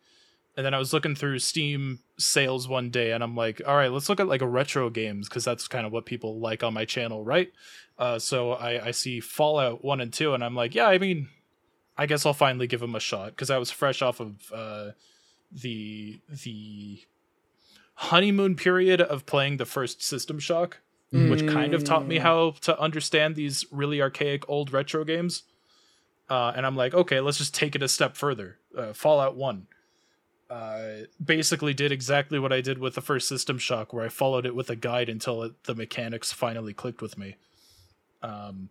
And 0.55 0.63
then 0.63 0.75
I 0.75 0.77
was 0.77 0.93
looking 0.93 1.15
through 1.15 1.39
Steam 1.39 1.99
sales 2.19 2.67
one 2.67 2.91
day 2.91 3.11
and 3.11 3.23
I'm 3.23 3.35
like, 3.35 3.59
all 3.65 3.75
right, 3.75 3.91
let's 3.91 4.07
look 4.09 4.19
at 4.19 4.27
like 4.27 4.43
a 4.43 4.47
retro 4.47 4.91
games 4.91 5.27
because 5.27 5.43
that's 5.43 5.67
kind 5.67 5.87
of 5.87 5.91
what 5.91 6.05
people 6.05 6.39
like 6.39 6.61
on 6.61 6.75
my 6.75 6.85
channel, 6.85 7.23
right? 7.23 7.51
Uh, 7.97 8.19
so 8.19 8.51
I, 8.51 8.87
I 8.87 8.91
see 8.91 9.19
Fallout 9.19 9.83
1 9.83 10.01
and 10.01 10.13
2 10.13 10.35
and 10.35 10.43
I'm 10.43 10.55
like, 10.55 10.75
yeah, 10.75 10.85
I 10.85 10.99
mean, 10.99 11.29
I 11.97 12.05
guess 12.05 12.27
I'll 12.27 12.33
finally 12.35 12.67
give 12.67 12.81
them 12.81 12.93
a 12.93 12.99
shot 12.99 13.31
because 13.31 13.49
I 13.49 13.57
was 13.57 13.71
fresh 13.71 14.03
off 14.03 14.19
of 14.19 14.51
uh, 14.53 14.91
the 15.51 16.19
the 16.43 17.01
honeymoon 17.95 18.55
period 18.55 19.01
of 19.01 19.25
playing 19.25 19.57
the 19.57 19.65
first 19.65 20.01
System 20.03 20.39
Shock 20.39 20.79
which 21.11 21.45
kind 21.45 21.75
of 21.75 21.83
taught 21.83 22.07
me 22.07 22.17
Mm. 22.17 22.21
how 22.21 22.51
to 22.61 22.79
understand 22.79 23.35
these 23.35 23.65
really 23.71 24.01
archaic 24.01 24.49
old 24.49 24.73
retro 24.73 25.03
games. 25.03 25.43
Uh, 26.27 26.51
and 26.55 26.65
I'm 26.65 26.75
like, 26.75 26.95
okay, 26.95 27.19
let's 27.19 27.37
just 27.37 27.53
take 27.53 27.75
it 27.75 27.83
a 27.83 27.87
step 27.87 28.17
further. 28.17 28.57
Uh, 28.75 28.93
Fallout 28.93 29.35
1 29.35 29.67
uh, 30.49 30.83
basically 31.23 31.71
did 31.75 31.91
exactly 31.91 32.39
what 32.39 32.51
I 32.51 32.61
did 32.61 32.79
with 32.79 32.95
the 32.95 33.01
first 33.01 33.27
System 33.27 33.59
Shock, 33.59 33.93
where 33.93 34.03
I 34.03 34.09
followed 34.09 34.47
it 34.47 34.55
with 34.55 34.71
a 34.71 34.75
guide 34.75 35.07
until 35.07 35.43
it, 35.43 35.63
the 35.65 35.75
mechanics 35.75 36.31
finally 36.33 36.73
clicked 36.73 37.03
with 37.03 37.15
me. 37.15 37.35
Um, 38.23 38.69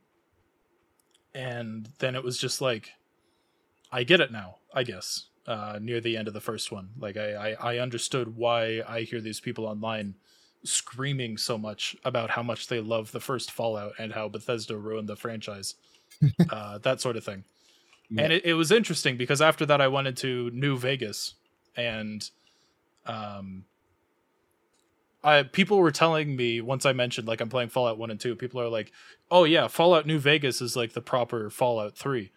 and 1.35 1.91
then 2.01 2.17
it 2.17 2.25
was 2.25 2.39
just 2.39 2.61
like, 2.61 2.91
I 3.93 4.03
get 4.03 4.21
it 4.21 4.33
now, 4.33 4.57
I 4.75 4.83
guess, 4.83 5.27
uh, 5.47 5.79
near 5.81 6.01
the 6.01 6.17
end 6.17 6.29
of 6.29 6.35
the 6.35 6.41
first 6.41 6.71
one. 6.71 6.91
Like, 6.99 7.17
I, 7.17 7.55
I, 7.59 7.75
I 7.75 7.79
understood 7.79 8.37
why 8.37 8.83
I 8.87 9.03
hear 9.03 9.21
these 9.21 9.41
people 9.41 9.67
online 9.67 10.15
screaming 10.65 11.37
so 11.37 11.59
much 11.59 11.97
about 12.05 12.31
how 12.31 12.43
much 12.43 12.69
they 12.69 12.81
love 12.81 13.13
the 13.13 13.21
first 13.21 13.51
Fallout 13.51 13.93
and 13.99 14.13
how 14.13 14.29
Bethesda 14.29 14.77
ruined 14.77 15.09
the 15.09 15.17
franchise, 15.17 15.75
uh, 16.51 16.79
that 16.79 17.01
sort 17.01 17.17
of 17.17 17.25
thing. 17.25 17.45
Yeah. 18.11 18.25
And 18.25 18.33
it, 18.33 18.45
it 18.45 18.55
was 18.55 18.71
interesting 18.71 19.17
because 19.17 19.41
after 19.41 19.67
that, 19.67 19.81
I 19.81 19.89
went 19.89 20.07
into 20.07 20.51
New 20.53 20.77
Vegas, 20.77 21.35
and 21.77 22.29
um, 23.07 23.65
I 25.25 25.45
people 25.45 25.79
were 25.79 25.91
telling 25.91 26.37
me 26.37 26.61
once 26.61 26.85
I 26.85 26.93
mentioned 26.93 27.27
like 27.27 27.41
I'm 27.41 27.49
playing 27.49 27.71
Fallout 27.71 27.99
One 27.99 28.11
and 28.11 28.21
Two, 28.21 28.37
people 28.37 28.61
are 28.61 28.69
like, 28.69 28.93
"Oh 29.31 29.45
yeah, 29.45 29.67
Fallout 29.69 30.07
New 30.07 30.19
Vegas 30.19 30.61
is 30.61 30.77
like 30.77 30.93
the 30.93 31.01
proper 31.01 31.49
Fallout 31.49 31.97
Three. 31.97 32.33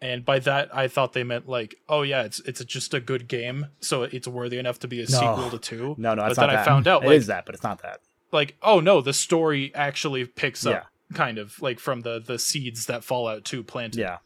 And 0.00 0.24
by 0.24 0.38
that, 0.40 0.74
I 0.74 0.86
thought 0.86 1.12
they 1.12 1.24
meant 1.24 1.48
like, 1.48 1.74
oh 1.88 2.02
yeah, 2.02 2.22
it's 2.22 2.38
it's 2.40 2.64
just 2.64 2.94
a 2.94 3.00
good 3.00 3.26
game, 3.28 3.66
so 3.80 4.04
it's 4.04 4.28
worthy 4.28 4.58
enough 4.58 4.78
to 4.80 4.88
be 4.88 4.98
a 5.00 5.10
No. 5.10 5.18
sequel 5.18 5.50
to 5.50 5.58
two. 5.58 5.94
No, 5.98 6.14
no, 6.14 6.28
but 6.28 6.36
then 6.36 6.50
I 6.50 6.64
found 6.64 6.86
out 6.86 7.02
It 7.02 7.08
like, 7.08 7.16
is 7.16 7.26
that, 7.26 7.46
but 7.46 7.54
it's 7.54 7.64
not 7.64 7.82
that. 7.82 8.00
like 8.30 8.56
oh 8.62 8.78
no 8.78 9.00
the 9.00 9.12
story 9.12 9.72
actually 9.74 10.24
picks 10.26 10.64
Yeah. 10.64 10.72
up 10.72 10.86
kind 11.14 11.38
of 11.38 11.60
like 11.62 11.80
from 11.80 12.02
the 12.02 12.20
the 12.20 12.38
seeds 12.38 12.86
that 12.86 13.02
fallout 13.02 13.44
2 13.44 13.62
planted 13.64 13.98
Yeah. 14.00 14.18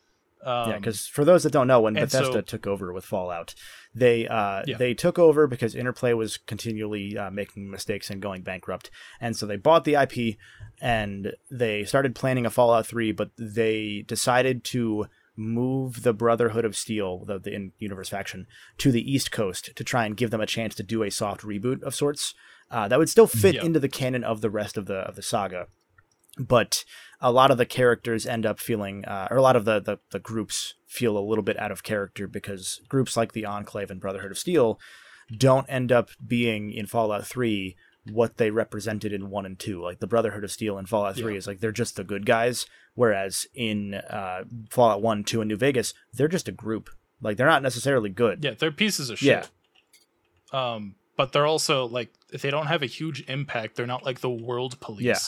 um, 0.45 0.71
yeah, 0.71 0.77
because 0.79 1.07
for 1.07 1.25
those 1.25 1.45
that 1.45 1.53
don't 1.53 1.69
know, 1.69 1.81
when 1.81 1.95
Bethesda 1.95 2.33
so- 2.33 2.41
took 2.41 2.67
over 2.67 2.93
with 2.93 3.05
Fallout, 3.05 3.55
they 3.95 4.27
uh, 4.29 4.65
Yeah. 4.67 4.77
they 4.77 4.93
took 4.93 5.19
over 5.19 5.47
because 5.47 5.75
Interplay 5.77 6.13
was 6.13 6.37
continually 6.37 7.17
uh, 7.17 7.31
making 7.31 7.71
mistakes 7.71 8.11
and 8.11 8.21
going 8.21 8.43
bankrupt, 8.43 8.91
and 9.21 9.37
so 9.37 9.47
they 9.47 9.57
bought 9.57 9.85
the 9.85 9.95
IP 9.95 10.37
and 10.83 11.33
they 11.51 11.85
started 11.85 12.15
planning 12.15 12.45
a 12.45 12.51
Fallout 12.51 12.87
Three, 12.87 13.13
but 13.13 13.31
they 13.39 14.05
decided 14.07 14.65
to 14.65 15.07
move 15.37 16.03
the 16.03 16.13
Brotherhood 16.13 16.65
of 16.65 16.77
Steel, 16.77 17.25
the, 17.25 17.39
the 17.39 17.55
in-universe 17.55 18.09
faction, 18.09 18.47
to 18.79 18.93
the 18.93 19.11
East 19.11 19.33
Coast 19.33 19.71
to 19.75 19.85
try 19.85 20.05
and 20.05 20.17
give 20.17 20.31
them 20.31 20.41
a 20.41 20.47
chance 20.47 20.75
to 20.75 20.83
do 20.83 21.03
a 21.03 21.11
soft 21.11 21.43
reboot 21.43 21.83
of 21.83 21.95
sorts. 21.95 22.35
Uh, 22.71 22.89
that 22.89 22.99
would 22.99 23.11
still 23.11 23.27
fit 23.27 23.57
into 23.57 23.81
the 23.81 23.89
canon 23.89 24.25
of 24.25 24.41
the 24.41 24.51
rest 24.51 24.77
of 24.79 24.87
the 24.87 24.95
of 24.95 25.15
the 25.15 25.23
saga 25.23 25.67
but 26.39 26.85
a 27.21 27.33
lot 27.33 27.51
of 27.51 27.59
the 27.59 27.67
characters 27.67 28.27
end 28.27 28.47
up 28.47 28.59
feeling, 28.59 29.05
uh, 29.05 29.29
or 29.31 29.37
a 29.37 29.43
lot 29.43 29.57
of 29.57 29.65
the, 29.65 29.81
the 29.81 29.99
the 30.11 30.19
groups 30.19 30.75
feel 30.87 31.17
a 31.17 31.21
little 31.21 31.45
bit 31.45 31.59
out 31.59 31.71
of 31.71 31.83
character 31.83 32.27
because 32.27 32.81
groups 32.89 33.17
like 33.17 33.33
the 33.33 33.47
Enclave 33.47 33.91
and 33.91 34.01
Brotherhood 34.01 34.31
of 34.31 34.39
Steel 34.39 34.79
don't 35.37 35.67
end 35.69 35.93
up 35.93 36.11
being 36.27 36.73
in 36.73 36.87
Fallout 36.87 37.27
Three 37.27 37.77
what 38.11 38.37
they 38.37 38.51
represented 38.51 39.13
in 39.13 39.31
one 39.31 39.47
and 39.47 39.59
two. 39.59 39.81
Like 39.83 40.01
the 40.01 40.07
Brotherhood 40.07 40.45
of 40.45 40.51
Steel 40.51 40.79
in 40.79 40.87
Fallout 40.87 41.17
Three 41.17 41.33
Yeah. 41.35 41.39
is 41.39 41.47
like 41.47 41.61
they're 41.61 41.73
just 41.73 41.97
the 41.97 42.05
good 42.05 42.27
guys, 42.27 42.67
whereas 42.95 43.47
in 43.55 43.95
uh, 43.95 44.45
Fallout 44.71 45.03
One, 45.03 45.23
Two, 45.25 45.41
and 45.41 45.49
New 45.49 45.57
Vegas, 45.57 45.95
they're 46.13 46.29
just 46.29 46.49
a 46.49 46.53
group. 46.53 46.91
Like 47.21 47.37
they're 47.37 47.47
not 47.47 47.63
necessarily 47.63 48.11
good. 48.11 48.43
yeah 48.43 48.55
they're 48.59 48.73
pieces 48.73 49.09
of 49.11 49.19
shit. 49.19 49.29
Yeah. 49.29 49.41
shit 49.43 49.51
um 50.53 50.95
but 51.17 51.33
they're 51.33 51.47
also 51.47 51.87
like 51.87 52.13
if 52.33 52.43
they 52.43 52.51
don't 52.51 52.67
have 52.67 52.83
a 52.83 52.87
huge 52.87 53.23
impact 53.29 53.77
they're 53.77 53.87
not 53.87 54.05
like 54.05 54.21
the 54.21 54.31
world 54.31 54.79
police 54.81 55.05
Yeah. 55.05 55.19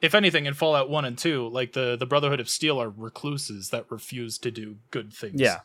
if 0.00 0.14
anything 0.14 0.46
in 0.46 0.54
fallout 0.54 0.90
1 0.90 1.04
and 1.04 1.16
2 1.16 1.48
like 1.48 1.72
the 1.72 1.96
the 1.96 2.06
brotherhood 2.06 2.40
of 2.40 2.48
steel 2.48 2.80
are 2.82 2.90
recluses 2.90 3.70
that 3.70 3.86
refuse 3.90 4.38
to 4.38 4.50
do 4.50 4.76
good 4.90 5.12
things 5.12 5.40
Yeah. 5.40 5.60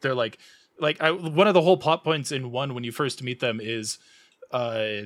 they're 0.00 0.14
like 0.14 0.38
like 0.80 1.00
I, 1.02 1.10
one 1.10 1.48
of 1.48 1.54
the 1.54 1.62
whole 1.62 1.76
plot 1.76 2.04
points 2.04 2.30
in 2.30 2.50
one 2.52 2.72
when 2.74 2.84
you 2.84 2.92
first 2.92 3.22
meet 3.22 3.40
them 3.40 3.60
is 3.60 3.98
uh 4.52 5.02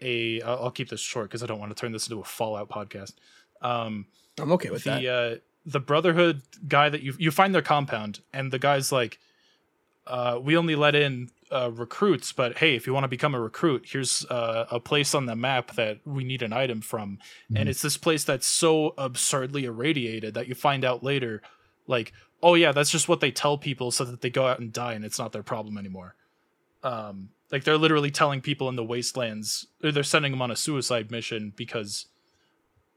a 0.00 0.42
I'll 0.42 0.70
keep 0.70 0.88
this 0.88 1.00
short 1.00 1.28
because 1.28 1.42
I 1.42 1.46
don't 1.46 1.58
want 1.58 1.74
to 1.74 1.80
turn 1.80 1.92
this 1.92 2.08
into 2.08 2.20
a 2.20 2.24
Fallout 2.24 2.68
podcast. 2.68 3.14
Um, 3.62 4.06
I'm 4.40 4.52
okay 4.52 4.70
with 4.70 4.84
that. 4.84 5.00
the 5.00 5.08
uh, 5.08 5.36
the 5.64 5.80
Brotherhood 5.80 6.42
guy 6.68 6.88
that 6.88 7.02
you 7.02 7.14
you 7.18 7.30
find 7.30 7.54
their 7.54 7.62
compound, 7.62 8.20
and 8.32 8.52
the 8.52 8.58
guy's 8.58 8.92
like, 8.92 9.18
uh, 10.06 10.38
"We 10.42 10.56
only 10.56 10.76
let 10.76 10.94
in 10.94 11.30
uh, 11.50 11.70
recruits, 11.72 12.32
but 12.32 12.58
hey, 12.58 12.74
if 12.76 12.86
you 12.86 12.92
want 12.94 13.04
to 13.04 13.08
become 13.08 13.34
a 13.34 13.40
recruit, 13.40 13.86
here's 13.90 14.24
uh, 14.26 14.66
a 14.70 14.78
place 14.80 15.14
on 15.14 15.26
the 15.26 15.36
map 15.36 15.74
that 15.76 16.00
we 16.04 16.24
need 16.24 16.42
an 16.42 16.52
item 16.52 16.80
from." 16.80 17.18
And 17.54 17.66
Mhm. 17.66 17.70
it's 17.70 17.82
this 17.82 17.96
place 17.96 18.24
that's 18.24 18.46
so 18.46 18.94
absurdly 18.98 19.64
irradiated 19.64 20.34
that 20.34 20.48
you 20.48 20.54
find 20.54 20.84
out 20.84 21.02
later, 21.02 21.40
like, 21.86 22.12
oh 22.42 22.54
yeah, 22.54 22.72
that's 22.72 22.90
just 22.90 23.08
what 23.08 23.20
they 23.20 23.30
tell 23.30 23.56
people 23.58 23.90
so 23.90 24.04
that 24.04 24.20
they 24.20 24.30
go 24.30 24.46
out 24.46 24.58
and 24.58 24.72
die, 24.72 24.92
and 24.92 25.04
it's 25.04 25.18
not 25.18 25.32
their 25.32 25.42
problem 25.42 25.78
anymore. 25.78 26.14
Um, 26.82 27.30
like 27.52 27.64
they're 27.64 27.78
literally 27.78 28.10
telling 28.10 28.40
people 28.40 28.68
in 28.68 28.76
the 28.76 28.84
wastelands, 28.84 29.66
or 29.82 29.92
they're 29.92 30.02
sending 30.02 30.32
them 30.32 30.42
on 30.42 30.50
a 30.50 30.56
suicide 30.56 31.10
mission 31.10 31.52
because 31.56 32.06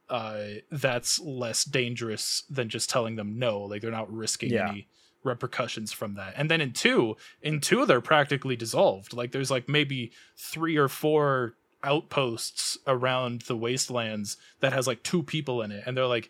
uh, 0.10 0.44
that's 0.72 1.20
less 1.20 1.64
dangerous 1.64 2.44
than 2.50 2.68
just 2.70 2.90
telling 2.90 3.16
them 3.16 3.38
no. 3.38 3.60
Like 3.62 3.82
they're 3.82 3.92
not 3.92 4.12
risking 4.12 4.52
Yeah. 4.52 4.70
any 4.70 4.88
repercussions 5.24 5.92
from 5.92 6.16
that. 6.16 6.34
And 6.38 6.50
then 6.50 6.62
in 6.62 6.72
two, 6.72 7.16
in 7.42 7.60
two, 7.62 7.86
they're 7.86 8.02
practically 8.02 8.56
dissolved. 8.56 9.14
Like 9.14 9.32
there's 9.32 9.52
like 9.52 9.70
maybe 9.70 10.12
three 10.36 10.78
or 10.78 10.88
four 10.88 11.54
outposts 11.84 12.78
around 12.88 13.42
the 13.44 13.56
wastelands 13.56 14.38
that 14.62 14.74
has 14.74 14.88
like 14.88 15.04
two 15.04 15.22
people 15.24 15.62
in 15.62 15.72
it, 15.72 15.84
and 15.86 15.96
they're 15.96 16.08
like, 16.08 16.30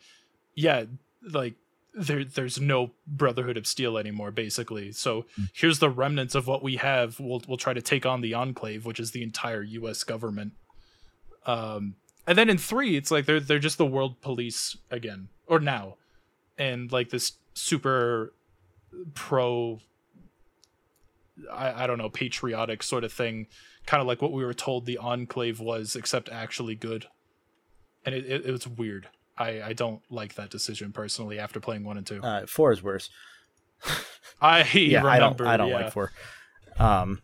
yeah, 0.55 0.83
like 1.23 1.53
there 1.93 2.23
there's 2.23 2.59
no 2.59 2.91
brotherhood 3.07 3.57
of 3.57 3.67
steel 3.67 3.97
anymore 3.97 4.31
basically. 4.31 4.91
So 4.91 5.25
here's 5.53 5.79
the 5.79 5.89
remnants 5.89 6.35
of 6.35 6.47
what 6.47 6.63
we 6.63 6.77
have. 6.77 7.19
We'll 7.19 7.41
we'll 7.47 7.57
try 7.57 7.73
to 7.73 7.81
take 7.81 8.05
on 8.05 8.21
the 8.21 8.33
enclave 8.33 8.85
which 8.85 8.99
is 8.99 9.11
the 9.11 9.23
entire 9.23 9.63
US 9.63 10.03
government. 10.03 10.53
Um 11.45 11.95
and 12.27 12.37
then 12.37 12.49
in 12.49 12.57
3 12.57 12.95
it's 12.95 13.11
like 13.11 13.25
they're 13.25 13.39
they're 13.39 13.59
just 13.59 13.77
the 13.77 13.85
world 13.85 14.21
police 14.21 14.77
again 14.91 15.29
or 15.47 15.59
now. 15.59 15.95
And 16.57 16.91
like 16.91 17.09
this 17.09 17.33
super 17.53 18.33
pro 19.13 19.79
I, 21.51 21.83
I 21.83 21.87
don't 21.87 21.97
know 21.97 22.09
patriotic 22.09 22.83
sort 22.83 23.03
of 23.03 23.11
thing 23.11 23.47
kind 23.85 24.01
of 24.01 24.07
like 24.07 24.21
what 24.21 24.31
we 24.31 24.45
were 24.45 24.53
told 24.53 24.85
the 24.85 24.97
enclave 24.99 25.59
was 25.59 25.95
except 25.95 26.29
actually 26.29 26.75
good. 26.75 27.07
And 28.05 28.13
it, 28.13 28.25
it, 28.25 28.45
it 28.45 28.51
was 28.51 28.67
weird 28.67 29.07
I, 29.39 29.61
I 29.61 29.73
don't 29.73 30.01
like 30.09 30.35
that 30.35 30.49
decision 30.49 30.91
personally 30.91 31.39
after 31.39 31.59
playing 31.59 31.85
one 31.85 31.97
and 31.97 32.05
two. 32.05 32.21
Uh, 32.21 32.45
four 32.45 32.71
is 32.71 32.83
worse. 32.83 33.09
I 34.41 34.63
yeah, 34.73 35.05
I 35.05 35.19
don't. 35.19 35.39
I 35.41 35.57
don't 35.57 35.69
yeah. 35.69 35.75
like 35.75 35.93
four. 35.93 36.11
Um, 36.77 37.21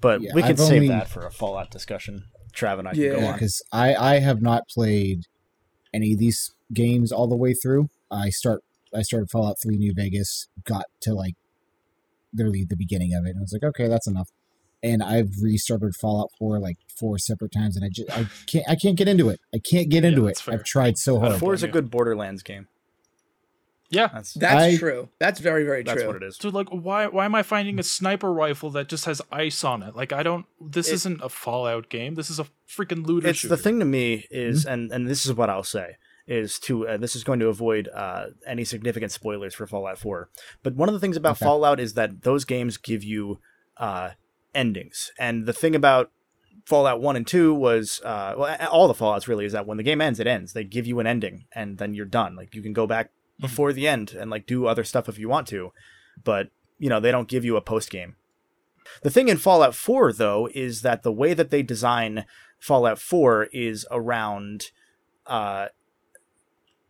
but 0.00 0.22
Yeah, 0.22 0.32
we 0.34 0.42
can 0.42 0.52
I've 0.52 0.58
save 0.60 0.76
only- 0.82 0.88
that 0.88 1.08
for 1.08 1.26
a 1.26 1.30
Fallout 1.30 1.70
discussion. 1.70 2.24
Trav 2.54 2.78
and 2.80 2.88
I 2.88 2.92
can 2.94 3.02
Yeah. 3.02 3.20
go 3.20 3.26
on. 3.26 3.32
because 3.34 3.62
I 3.72 3.94
I 3.94 4.18
have 4.20 4.42
not 4.42 4.66
played 4.68 5.26
any 5.94 6.14
of 6.14 6.18
these 6.18 6.52
games 6.72 7.12
all 7.12 7.28
the 7.28 7.36
way 7.36 7.54
through. 7.54 7.88
I 8.10 8.30
start 8.30 8.62
I 8.94 9.02
started 9.02 9.30
Fallout 9.30 9.56
Three 9.62 9.76
New 9.76 9.92
Vegas, 9.94 10.48
got 10.64 10.86
to 11.02 11.14
like 11.14 11.34
literally 12.34 12.64
the 12.68 12.76
beginning 12.76 13.12
of 13.14 13.24
it, 13.26 13.30
and 13.30 13.38
I 13.38 13.42
was 13.42 13.52
like, 13.52 13.62
okay, 13.62 13.86
that's 13.88 14.06
enough. 14.08 14.30
And 14.82 15.02
I've 15.02 15.30
restarted 15.42 15.94
Fallout 15.94 16.30
Four 16.38 16.58
like 16.58 16.78
four 16.98 17.18
separate 17.18 17.52
times, 17.52 17.76
and 17.76 17.84
I 17.84 17.88
just 17.90 18.10
I 18.10 18.26
can't 18.46 18.64
I 18.68 18.76
can't 18.76 18.96
get 18.96 19.08
into 19.08 19.28
it. 19.28 19.38
I 19.54 19.58
can't 19.58 19.88
get 19.90 20.04
into 20.04 20.22
that's 20.22 20.40
it. 20.40 20.44
fair. 20.44 20.54
I've 20.54 20.64
tried 20.64 20.96
so 20.96 21.18
hard. 21.18 21.32
don't 21.32 21.38
Four 21.38 21.52
is 21.54 21.62
a 21.62 21.68
good 21.68 21.90
Borderlands 21.90 22.42
game. 22.42 22.66
Yeah. 23.92 24.08
That's 24.12 24.34
That's 24.34 24.54
I- 24.54 24.76
true. 24.76 25.08
That's 25.18 25.40
very 25.40 25.64
very 25.64 25.82
that's 25.82 25.98
true. 26.00 26.06
what 26.06 26.16
it 26.16 26.22
is. 26.22 26.36
So 26.40 26.48
like 26.48 26.68
why 26.68 27.08
why 27.08 27.24
am 27.24 27.34
I 27.34 27.42
finding 27.42 27.78
a 27.78 27.82
sniper 27.82 28.32
rifle 28.32 28.70
that 28.70 28.88
just 28.88 29.04
has 29.06 29.20
ice 29.32 29.64
on 29.64 29.82
it? 29.82 29.96
Like 29.96 30.12
I 30.12 30.22
don't 30.22 30.46
this 30.60 30.88
It- 30.88 30.94
isn't 30.94 31.20
a 31.22 31.28
Fallout 31.28 31.88
game. 31.88 32.14
This 32.14 32.30
is 32.30 32.38
a 32.38 32.46
freaking 32.68 33.04
looter 33.04 33.28
it's 33.28 33.40
shooter. 33.40 33.56
the 33.56 33.62
thing 33.62 33.80
to 33.80 33.84
me 33.84 34.26
is 34.30 34.64
Mm-hmm. 34.64 34.72
and 34.72 34.92
and 34.92 35.08
this 35.08 35.26
is 35.26 35.34
what 35.34 35.50
i'll 35.50 35.64
say 35.64 35.96
is 36.28 36.60
to 36.60 36.86
uh, 36.86 36.96
this 36.96 37.16
is 37.16 37.24
going 37.24 37.40
to 37.40 37.48
avoid 37.48 37.88
uh, 37.92 38.26
any 38.46 38.64
significant 38.64 39.10
spoilers 39.10 39.52
for 39.56 39.66
fallout 39.66 39.98
4 39.98 40.28
but 40.62 40.76
one 40.76 40.88
of 40.88 40.92
the 40.92 41.00
things 41.00 41.16
about 41.16 41.32
Okay. 41.32 41.44
fallout 41.46 41.80
is 41.80 41.94
that 41.94 42.22
those 42.22 42.44
games 42.44 42.76
give 42.76 43.02
you 43.02 43.40
uh, 43.76 44.10
endings. 44.54 45.12
And 45.18 45.46
the 45.46 45.52
thing 45.52 45.74
about 45.74 46.10
fallout 46.66 47.00
1 47.00 47.16
and 47.16 47.26
2 47.26 47.54
was 47.54 48.00
uh, 48.04 48.34
well 48.36 48.56
all 48.70 48.86
the 48.86 48.94
fallouts 48.94 49.26
really 49.26 49.44
is 49.44 49.52
that 49.52 49.66
when 49.66 49.76
the 49.76 49.82
game 49.82 50.00
ends 50.00 50.20
it 50.20 50.26
ends. 50.26 50.52
They 50.52 50.64
give 50.64 50.86
you 50.86 51.00
an 51.00 51.06
ending 51.06 51.46
and 51.52 51.78
then 51.78 51.94
you're 51.94 52.06
done. 52.06 52.36
Like 52.36 52.54
you 52.54 52.62
can 52.62 52.72
go 52.72 52.86
back 52.86 53.10
before 53.40 53.72
the 53.72 53.88
end 53.88 54.12
and 54.12 54.30
like 54.30 54.46
do 54.46 54.66
other 54.66 54.84
stuff 54.84 55.08
if 55.08 55.18
you 55.18 55.28
want 55.28 55.46
to 55.48 55.72
but 56.22 56.48
you 56.78 56.90
know 56.90 57.00
they 57.00 57.10
don't 57.10 57.26
give 57.26 57.42
you 57.42 57.56
a 57.56 57.62
post 57.62 57.88
game 57.88 58.16
the 59.02 59.10
thing 59.10 59.28
in 59.28 59.36
Fallout 59.36 59.74
4, 59.74 60.12
though, 60.12 60.48
is 60.54 60.82
that 60.82 61.02
the 61.02 61.12
way 61.12 61.34
that 61.34 61.50
they 61.50 61.62
design 61.62 62.24
Fallout 62.58 62.98
4 62.98 63.44
is 63.52 63.86
around 63.90 64.70
uh, 65.26 65.66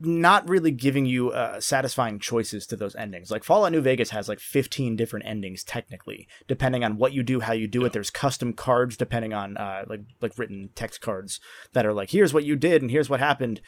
not 0.01 0.49
really 0.49 0.71
giving 0.71 1.05
you 1.05 1.31
uh, 1.31 1.61
satisfying 1.61 2.19
choices 2.19 2.67
to 2.67 2.77
those 2.77 2.97
endings. 2.97 3.31
Like 3.31 3.45
Fallout 3.45 3.73
New 3.73 3.81
Vegas 3.81 4.11
has 4.11 4.29
like 4.29 4.41
15 4.41 4.97
different 4.97 5.27
endings 5.27 5.63
technically, 5.63 6.27
depending 6.49 6.85
on 6.85 6.97
what 6.97 7.13
you 7.13 7.23
do, 7.23 7.41
how 7.41 7.53
you 7.53 7.69
do 7.69 7.85
it. 7.85 7.93
There's 7.93 8.11
custom 8.11 8.53
cards 8.53 8.97
depending 8.97 9.33
on 9.35 9.57
uh, 9.57 9.85
like 9.89 10.01
like 10.21 10.39
written 10.39 10.71
text 10.75 11.01
cards 11.01 11.41
that 11.73 11.85
are 11.85 11.93
like 11.93 12.11
here's 12.11 12.33
what 12.33 12.45
you 12.45 12.57
did 12.57 12.83
and 12.83 12.91
here's 12.91 13.11
what 13.11 13.21
happened 13.21 13.61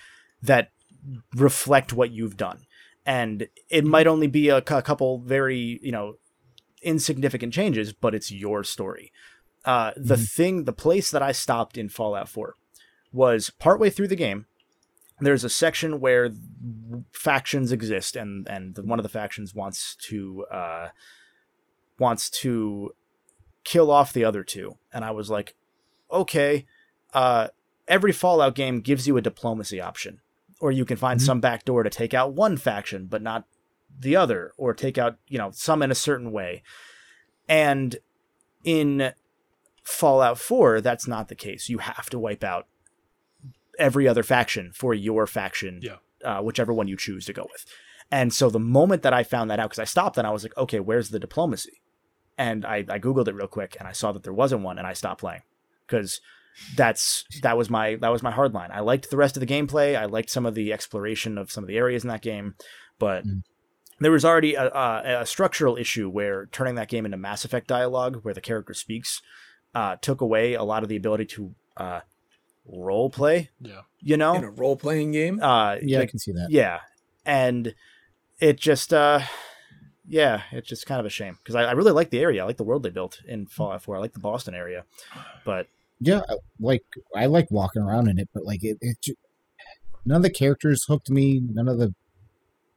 that 0.43 0.71
reflect 1.35 1.93
what 1.93 2.11
you've 2.11 2.37
done. 2.37 2.65
And 3.05 3.49
it 3.69 3.85
might 3.85 4.07
only 4.07 4.27
be 4.27 4.49
a, 4.49 4.61
cou- 4.61 4.83
couple 4.83 5.19
very, 5.19 5.81
you 5.83 5.93
know, 5.93 6.15
insignificant 6.83 7.53
changes, 7.53 7.93
but 7.93 8.15
it's 8.15 8.31
your 8.31 8.65
story. 8.65 9.13
Uh, 9.65 9.93
the 9.97 10.17
thing, 10.17 10.65
the 10.65 10.73
place 10.73 11.11
that 11.11 11.23
I 11.23 11.33
stopped 11.33 11.79
in 11.79 11.89
Fallout 11.89 12.29
4 12.29 12.55
was 13.13 13.51
partway 13.51 13.91
through 13.91 14.09
the 14.09 14.17
game. 14.17 14.47
There's 15.23 15.45
a 15.45 15.49
section 15.49 16.01
where 16.01 16.31
factions 17.13 17.73
exist, 17.73 18.17
and 18.17 18.49
and 18.49 18.77
one 18.79 18.99
of 18.99 19.03
the 19.03 19.09
factions 19.09 19.55
wants 19.55 19.95
to 20.09 20.45
uh, 20.51 20.89
wants 21.99 22.29
to 22.31 22.95
kill 23.65 23.91
off 23.91 24.13
the 24.13 24.25
other 24.25 24.43
two. 24.43 24.79
And 24.93 25.05
I 25.05 25.13
was 25.13 25.31
like, 25.31 25.55
okay, 26.11 26.67
uh, 27.15 27.49
every 27.87 28.13
Fallout 28.13 28.55
game 28.55 28.81
gives 28.81 29.07
you 29.07 29.17
a 29.17 29.23
diplomacy 29.23 29.81
option, 29.81 30.21
or 30.61 30.73
you 30.73 30.85
can 30.85 30.97
find 30.97 31.21
Mhm. 31.21 31.25
some 31.27 31.41
back 31.41 31.65
door 31.65 31.83
to 31.83 31.91
take 31.91 32.13
out 32.15 32.33
one 32.35 32.57
faction, 32.57 33.07
but 33.07 33.23
not 33.23 33.47
the 33.97 34.17
other, 34.17 34.53
or 34.57 34.75
take 34.75 34.99
out 34.99 35.19
you 35.29 35.39
know 35.39 35.51
some 35.53 35.83
in 35.83 35.91
a 35.91 35.95
certain 35.95 36.33
way. 36.33 36.63
And 37.49 37.97
in 38.65 39.13
Fallout 39.83 40.39
4, 40.39 40.81
that's 40.81 41.07
not 41.09 41.29
the 41.29 41.35
case. 41.35 41.69
You 41.69 41.79
have 41.79 42.09
to 42.11 42.19
wipe 42.19 42.45
out 42.45 42.67
every 43.79 44.07
other 44.09 44.23
faction 44.23 44.73
for 44.75 44.95
your 44.95 45.27
faction, 45.27 45.81
Yeah. 45.83 45.97
uh, 46.25 46.41
whichever 46.43 46.73
one 46.73 46.89
you 46.89 46.97
choose 46.97 47.27
to 47.27 47.33
go 47.33 47.47
with. 47.51 47.65
And 48.11 48.33
so 48.33 48.51
the 48.51 48.59
moment 48.59 49.03
that 49.03 49.15
I 49.15 49.23
found 49.23 49.51
that 49.51 49.59
out, 49.59 49.71
because 49.71 49.79
I 49.79 49.85
stopped 49.85 50.19
and 50.19 50.27
I 50.27 50.31
was 50.31 50.43
like, 50.43 50.57
okay, 50.57 50.81
where's 50.81 51.09
the 51.11 51.19
diplomacy? 51.19 51.81
And 52.37 52.65
I, 52.67 52.79
I 52.89 52.99
googled 52.99 53.29
it 53.29 53.35
real 53.35 53.47
quick 53.47 53.77
and 53.79 53.89
I 53.89 53.93
saw 53.93 54.13
that 54.13 54.23
there 54.23 54.33
wasn't 54.33 54.63
one, 54.63 54.79
and 54.79 54.87
I 54.87 54.93
stopped 54.93 55.21
playing 55.21 55.43
because 55.87 56.21
that's 56.77 57.25
that 57.43 57.57
was 57.57 57.71
my 57.71 57.95
that 57.97 58.11
was 58.13 58.23
my 58.23 58.31
hard 58.31 58.53
line. 58.53 58.71
I 58.73 58.81
liked 58.81 59.09
the 59.11 59.17
rest 59.17 59.37
of 59.37 59.41
the 59.41 59.47
gameplay. 59.47 59.97
I 59.97 60.05
liked 60.05 60.29
some 60.31 60.45
of 60.45 60.55
the 60.55 60.73
exploration 60.73 61.39
of 61.39 61.51
some 61.51 61.65
of 61.65 61.69
the 61.69 61.79
areas 61.79 62.05
in 62.05 62.09
that 62.09 62.21
game, 62.23 62.55
but 62.99 63.25
Mm. 63.27 63.43
there 64.01 64.11
was 64.13 64.25
already 64.25 64.55
a, 64.55 64.67
a, 64.69 65.21
a 65.23 65.27
structural 65.27 65.77
issue 65.79 66.11
where 66.11 66.47
turning 66.47 66.75
that 66.75 66.89
game 66.89 67.05
into 67.07 67.17
Mass 67.17 67.45
Effect 67.47 67.67
dialogue, 67.69 68.21
where 68.23 68.35
the 68.35 68.41
character 68.43 68.75
speaks, 68.75 69.23
uh, 69.75 69.97
took 70.03 70.21
away 70.21 70.53
a 70.55 70.63
lot 70.63 70.83
of 70.83 70.89
the 70.91 70.97
ability 70.97 71.25
to 71.27 71.55
uh, 71.79 72.01
role 72.67 73.11
play. 73.11 73.51
Yeah. 73.61 73.83
You 74.01 74.17
know, 74.17 74.35
In 74.35 74.45
a 74.45 74.51
role 74.51 74.77
playing 74.77 75.13
game. 75.13 75.41
uh, 75.43 75.77
Yeah, 75.83 76.01
I 76.01 76.07
can 76.07 76.19
see 76.19 76.33
that. 76.33 76.49
yeah, 76.51 76.81
and 77.25 77.75
it 78.41 78.59
just, 78.59 78.93
uh, 78.93 79.21
yeah, 80.09 80.43
it's 80.51 80.69
just 80.69 80.87
kind 80.87 80.99
of 80.99 81.07
a 81.07 81.11
shame 81.11 81.39
because 81.43 81.55
I, 81.55 81.63
I 81.65 81.73
really 81.73 81.93
like 81.93 82.11
the 82.11 82.19
area. 82.21 82.43
I 82.43 82.47
like 82.47 82.57
the 82.57 82.65
world 82.65 82.83
they 82.83 82.91
built 82.91 83.21
in 83.27 83.47
Fallout 83.47 83.83
4. 83.83 83.97
I 83.97 84.01
like 84.01 84.13
the 84.13 84.19
Boston 84.19 84.55
area, 84.55 84.85
but 85.45 85.69
Yeah, 86.01 86.23
like 86.59 86.83
I 87.15 87.27
like 87.27 87.51
walking 87.51 87.83
around 87.83 88.09
in 88.09 88.19
it, 88.19 88.29
but 88.35 88.45
like 88.45 88.65
it, 88.65 88.79
it 88.81 88.97
none 90.05 90.17
of 90.17 90.23
the 90.25 90.31
characters 90.31 90.85
hooked 90.89 91.09
me. 91.11 91.41
None 91.41 91.69
of 91.69 91.79
the 91.79 91.95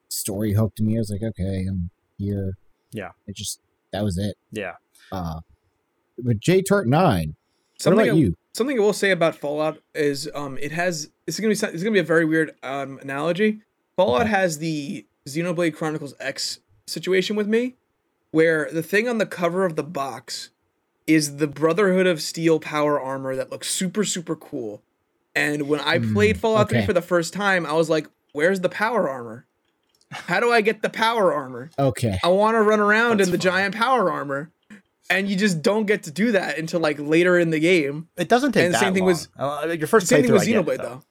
story 0.10 0.54
hooked 0.54 0.80
me. 0.80 0.96
I 0.98 1.00
was 1.00 1.10
like, 1.10 1.24
okay, 1.24 1.66
I'm 1.68 1.90
here. 2.20 2.54
Yeah. 2.92 3.12
it 3.26 3.36
just 3.36 3.60
that 3.92 4.04
was 4.04 4.18
it. 4.20 4.36
yeah, 4.52 4.74
Uh, 5.12 5.40
but 6.20 6.40
JTart 6.40 6.86
Nine. 6.86 7.36
What 7.78 7.84
Something 7.84 8.08
about 8.08 8.16
I, 8.16 8.20
you? 8.20 8.34
something 8.54 8.78
I 8.78 8.82
will 8.82 8.94
say 8.94 9.12
about 9.12 9.36
Fallout 9.36 9.80
is 9.94 10.30
um 10.34 10.58
it 10.60 10.72
has 10.72 11.10
is 11.28 11.40
gonna 11.40 11.50
be 11.50 11.76
is 11.76 11.84
gonna 11.84 11.92
be 11.94 12.00
a 12.00 12.04
very 12.04 12.26
weird 12.26 12.56
um 12.64 13.00
analogy. 13.02 13.62
Fallout 13.98 14.28
has 14.28 14.58
the 14.60 15.06
Xenoblade 15.28 15.74
Chronicles 15.76 16.14
X 16.20 16.60
situation 16.88 17.36
with 17.36 17.48
me, 17.48 17.76
where 18.32 18.70
the 18.72 18.84
thing 18.84 19.08
on 19.08 19.18
the 19.18 19.26
cover 19.26 19.66
of 19.66 19.76
the 19.76 19.84
box 19.84 20.52
is 21.08 21.38
the 21.38 21.48
Brotherhood 21.48 22.08
of 22.08 22.22
Steel 22.22 22.60
power 22.60 23.00
armor 23.00 23.36
that 23.36 23.52
looks 23.52 23.70
super 23.70 24.04
super 24.04 24.36
cool. 24.36 24.82
And 25.36 25.68
when 25.68 25.82
I 25.82 25.98
Hmm, 25.98 26.14
played 26.14 26.38
Fallout 26.40 26.70
3 26.70 26.86
for 26.86 26.94
the 26.94 27.02
first 27.02 27.34
time, 27.34 27.66
I 27.66 27.74
was 27.74 27.90
like, 27.90 28.08
"Where's 28.32 28.62
the 28.62 28.70
power 28.70 29.10
armor? 29.10 29.46
How 30.12 30.40
do 30.40 30.52
I 30.52 30.62
get 30.62 30.82
the 30.82 30.90
power 30.90 31.34
armor? 31.34 31.72
Okay, 31.78 32.18
I 32.24 32.30
want 32.30 32.56
to 32.56 32.62
run 32.62 32.80
around 32.80 33.18
That's 33.18 33.28
in 33.28 33.32
the 33.34 33.38
giant 33.38 33.76
power 33.76 34.10
armor." 34.10 34.52
And 35.10 35.30
you 35.30 35.36
just 35.36 35.62
don't 35.62 35.86
get 35.86 36.04
to 36.04 36.12
do 36.12 36.32
that 36.32 36.58
until 36.58 36.80
like 36.80 36.98
later 37.00 37.38
in 37.38 37.52
the 37.52 37.60
game. 37.60 38.08
it 38.18 38.28
doesn't 38.30 38.54
take 38.54 38.66
And 38.66 38.74
the 38.74 38.78
that 38.80 38.84
same 38.84 38.94
thing 38.94 39.04
long. 39.04 39.08
was- 39.14 39.28
Uh, 39.38 39.76
your 39.78 39.88
first 39.88 40.08
Same 40.08 40.22
thing 40.24 40.32
playthrough, 40.32 40.34
with 40.34 40.42
I 40.42 40.46
get 40.46 40.56
it, 40.56 40.66
Xenoblade 40.66 40.78
though. 40.82 41.04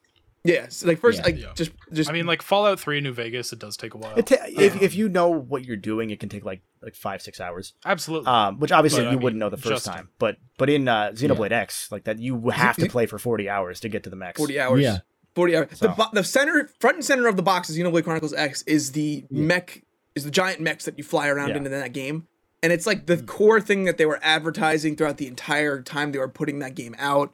Yeah, 0.43 0.67
so 0.69 0.85
like 0.87 0.99
first, 0.99 1.17
Yeah. 1.19 1.23
like 1.25 1.39
Yeah. 1.39 1.47
just 1.55 1.71
just. 1.91 2.07
I 2.07 2.13
mean, 2.13 2.27
like 2.27 2.43
Fallout 2.43 2.79
3 2.79 3.01
New 3.01 3.13
Vegas, 3.13 3.51
it 3.51 3.57
does 3.57 3.75
take 3.77 3.95
a 3.95 3.97
while. 3.97 4.13
It 4.15 4.27
ta- 4.27 4.35
if, 4.47 4.79
if 4.79 4.93
you 4.93 5.09
know 5.09 5.27
what 5.29 5.65
you're 5.65 5.75
doing, 5.75 6.11
it 6.11 6.19
can 6.19 6.29
take 6.29 6.45
like 6.45 6.61
like 6.83 6.93
five 6.93 7.21
six 7.23 7.39
hours. 7.41 7.73
Absolutely. 7.83 8.27
Um, 8.27 8.59
which 8.59 8.71
obviously 8.71 8.99
But, 8.99 9.05
you 9.05 9.15
mean, 9.17 9.23
wouldn't 9.23 9.39
know 9.39 9.49
the 9.49 9.57
first 9.57 9.69
just- 9.69 9.85
time. 9.87 10.09
But 10.19 10.37
but 10.59 10.69
in 10.69 10.87
uh, 10.87 11.13
Xenoblade 11.15 11.51
X, 11.51 11.91
like 11.91 12.03
that, 12.03 12.19
you 12.19 12.49
have 12.51 12.75
to 12.77 12.87
play 12.95 13.07
for 13.07 13.17
forty 13.17 13.49
hours 13.49 13.79
to 13.79 13.89
get 13.89 14.03
to 14.03 14.09
the 14.11 14.15
max. 14.15 14.37
forty 14.37 14.59
hours. 14.59 14.81
Yeah. 14.81 14.99
forty 15.33 15.55
hours. 15.55 15.69
So- 15.73 15.87
The 15.87 15.93
bo- 15.93 16.09
the 16.13 16.23
center, 16.23 16.69
front 16.79 16.97
and 16.97 17.05
center 17.05 17.25
of 17.27 17.37
the 17.37 17.43
box 17.43 17.69
is 17.71 17.77
Xenoblade 17.79 18.03
Chronicles 18.03 18.33
X. 18.33 18.61
Is 18.67 18.91
the 18.91 19.25
mech 19.31 19.81
is 20.13 20.25
the 20.25 20.31
giant 20.31 20.61
mechs 20.61 20.85
that 20.85 20.95
you 20.99 21.03
fly 21.03 21.27
around 21.27 21.49
Yeah. 21.49 21.57
in 21.57 21.65
in 21.65 21.71
that 21.71 21.91
game, 21.91 22.27
and 22.65 22.73
it's 22.73 22.87
like 22.87 23.05
the 23.05 23.17
core 23.17 23.61
thing 23.61 23.83
that 23.83 23.97
they 23.99 24.07
were 24.07 24.19
advertising 24.23 24.95
throughout 24.95 25.17
the 25.17 25.27
entire 25.27 25.83
time 25.83 26.11
they 26.11 26.17
were 26.17 26.27
putting 26.27 26.57
that 26.59 26.73
game 26.73 26.95
out. 26.97 27.31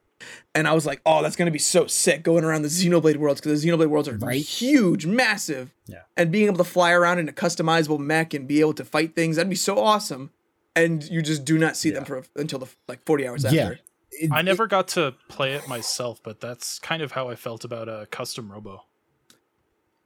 And 0.53 0.67
I 0.67 0.73
was 0.73 0.85
like, 0.85 0.99
oh, 1.05 1.23
that's 1.23 1.37
gonna 1.37 1.51
be 1.51 1.57
so 1.57 1.87
sick 1.87 2.21
going 2.23 2.43
around 2.43 2.63
the 2.63 2.67
Xenoblade 2.67 3.15
worlds 3.15 3.39
because 3.39 3.61
the 3.63 3.69
Xenoblade 3.69 3.87
worlds 3.87 4.09
are 4.09 4.17
Right. 4.17 4.41
huge, 4.41 5.05
massive. 5.05 5.73
Yeah. 5.87 6.01
And 6.17 6.31
being 6.31 6.47
able 6.47 6.57
to 6.57 6.63
fly 6.65 6.91
around 6.91 7.19
in 7.19 7.29
a 7.29 7.31
customizable 7.31 7.97
mech 7.99 8.33
and 8.33 8.45
be 8.47 8.59
able 8.59 8.73
to 8.73 8.83
fight 8.83 9.15
things, 9.15 9.37
that'd 9.37 9.49
be 9.49 9.55
so 9.55 9.79
awesome. 9.79 10.31
And 10.75 11.03
you 11.09 11.21
just 11.21 11.45
do 11.45 11.57
not 11.57 11.77
see 11.77 11.89
them 11.91 12.03
for 12.03 12.23
until 12.35 12.59
the 12.59 12.67
like 12.89 13.05
forty 13.05 13.25
hours 13.25 13.45
Yeah. 13.49 13.61
after. 13.63 13.79
It- 14.11 14.31
I 14.31 14.41
never 14.41 14.67
got 14.67 14.89
to 14.89 15.15
play 15.29 15.53
it 15.53 15.67
myself, 15.69 16.19
but 16.21 16.41
that's 16.41 16.79
kind 16.79 17.01
of 17.01 17.13
how 17.13 17.29
I 17.29 17.35
felt 17.35 17.63
about 17.63 17.87
a 17.87 17.93
uh, 17.93 18.05
custom 18.11 18.51
Robo. 18.51 18.83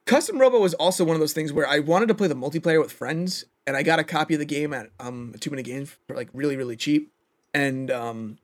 Custom 0.06 0.38
Robo 0.40 0.60
was 0.60 0.74
also 0.76 1.04
one 1.04 1.16
of 1.16 1.20
those 1.20 1.34
things 1.34 1.52
where 1.52 1.68
I 1.68 1.80
wanted 1.80 2.08
to 2.08 2.16
play 2.16 2.28
the 2.28 2.36
multiplayer 2.36 2.80
with 2.82 2.92
friends, 2.92 3.46
and 3.66 3.76
I 3.76 3.84
got 3.84 4.00
a 4.00 4.04
copy 4.04 4.36
of 4.36 4.40
the 4.40 4.46
game 4.46 4.74
at 4.74 4.90
um 5.00 5.34
Too 5.40 5.50
Many 5.50 5.64
Games 5.64 5.96
for 6.08 6.16
like 6.16 6.30
really 6.34 6.56
really 6.58 6.76
cheap, 6.76 7.12
and 7.54 7.90
um 7.92 8.38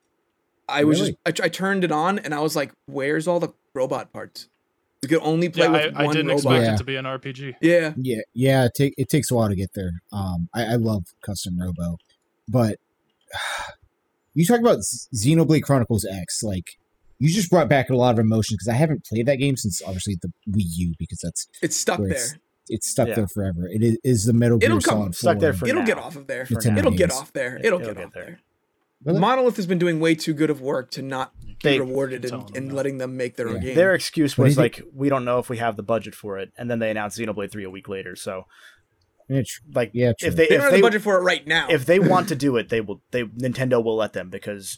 I 0.67 0.85
was 0.85 0.99
Really? 1.01 1.17
just 1.25 1.41
I, 1.41 1.45
I 1.45 1.49
turned 1.49 1.83
it 1.83 1.91
on 1.91 2.17
and 2.19 2.33
I 2.33 2.39
was 2.39 2.55
like, 2.55 2.71
"Where's 2.87 3.27
all 3.27 3.39
the 3.39 3.49
robot 3.73 4.11
parts?" 4.13 4.47
You 5.03 5.09
could 5.09 5.21
only 5.23 5.49
play 5.49 5.65
Yeah, 5.65 5.71
with 5.71 5.95
I, 5.97 6.03
I 6.03 6.07
didn't 6.07 6.27
robot. 6.27 6.37
expect 6.37 6.63
Yeah. 6.63 6.73
it 6.73 6.77
to 6.77 6.83
be 6.83 6.95
an 6.95 7.05
RPG. 7.05 7.55
Yeah, 7.59 7.93
Yeah, 7.97 8.21
yeah. 8.33 8.65
It, 8.65 8.73
take, 8.75 8.93
it 8.99 9.09
takes 9.09 9.31
a 9.31 9.35
while 9.35 9.49
to 9.49 9.55
get 9.55 9.73
there. 9.73 9.93
Um, 10.11 10.47
I, 10.53 10.63
I 10.63 10.75
love 10.75 11.05
custom 11.25 11.59
Robo, 11.59 11.97
but 12.47 12.77
you 14.35 14.45
talk 14.45 14.59
about 14.59 14.77
Xenoblade 14.79 15.63
Chronicles 15.63 16.05
X. 16.05 16.43
Like, 16.43 16.77
you 17.21 17.29
just 17.33 17.49
brought 17.49 17.69
back 17.69 17.89
a 17.89 17.95
lot 17.95 18.13
of 18.13 18.19
emotion 18.19 18.55
because 18.55 18.67
I 18.67 18.73
haven't 18.73 19.05
played 19.05 19.25
that 19.27 19.35
game 19.37 19.55
since 19.55 19.81
obviously 19.85 20.17
the 20.21 20.29
Wii 20.49 20.63
U 20.75 20.93
because 20.99 21.19
that's 21.23 21.47
it's 21.61 21.75
stuck 21.77 21.99
there. 21.99 22.09
it's 22.11 22.35
it's 22.67 22.89
stuck 22.89 23.07
Yeah. 23.09 23.15
there 23.15 23.27
forever. 23.27 23.67
It 23.67 23.83
is, 23.83 23.97
is 24.03 24.25
the 24.25 24.33
Metal 24.33 24.57
Gear 24.57 24.69
It'll 24.69 24.81
come 24.81 24.97
Solid 24.99 25.15
stuck 25.15 25.39
there 25.39 25.53
4. 25.53 25.59
for 25.59 25.67
It'll 25.67 25.81
now. 25.81 25.85
get 25.85 25.97
off 25.97 26.15
of 26.15 26.27
there. 26.27 26.45
For 26.45 26.61
now. 26.65 26.77
It'll 26.77 26.91
get 26.91 27.11
off 27.11 27.31
there. 27.33 27.57
It'll, 27.57 27.65
it'll 27.65 27.79
get, 27.79 27.95
get 27.97 28.05
off 28.07 28.13
there. 28.13 28.25
there. 28.25 28.39
Really? 29.03 29.19
Monolith 29.19 29.55
has 29.55 29.65
been 29.65 29.79
doing 29.79 29.99
way 29.99 30.13
too 30.15 30.33
good 30.33 30.49
of 30.49 30.61
work 30.61 30.91
to 30.91 31.01
not 31.01 31.31
be 31.63 31.79
rewarded 31.79 32.21
Keep 32.23 32.31
and, 32.33 32.55
and 32.57 32.73
letting 32.73 32.97
them 32.99 33.17
make 33.17 33.35
their 33.35 33.49
own 33.49 33.59
game. 33.59 33.75
Their 33.75 33.93
excuse 33.95 34.37
was 34.37 34.55
you 34.55 34.61
like, 34.61 34.81
we 34.93 35.09
don't 35.09 35.25
know 35.25 35.39
if 35.39 35.49
we 35.49 35.57
have 35.57 35.75
the 35.75 35.83
budget 35.83 36.13
for 36.15 36.37
it, 36.37 36.51
and 36.57 36.69
then 36.69 36.79
they 36.79 36.91
announced 36.91 37.17
Xenoblade 37.19 37.51
Three 37.51 37.63
a 37.65 37.69
week 37.69 37.87
later. 37.89 38.15
So 38.15 38.45
Yeah, 39.27 39.41
tr- 39.45 39.61
like, 39.73 39.89
yeah, 39.93 40.13
true. 40.17 40.27
if 40.29 40.35
they 40.35 40.47
they 40.47 40.55
if 40.55 40.61
don't 40.61 40.71
have 40.71 40.73
the 40.73 40.81
budget 40.81 41.01
for 41.01 41.17
it 41.17 41.21
right 41.23 41.45
now. 41.47 41.67
if 41.69 41.85
they 41.85 41.99
want 41.99 42.27
to 42.29 42.35
do 42.47 42.55
it, 42.57 42.69
they 42.69 42.79
will. 42.81 43.01
They 43.11 43.23
Nintendo 43.23 43.83
will 43.83 43.95
let 43.95 44.13
them 44.13 44.29
because 44.29 44.77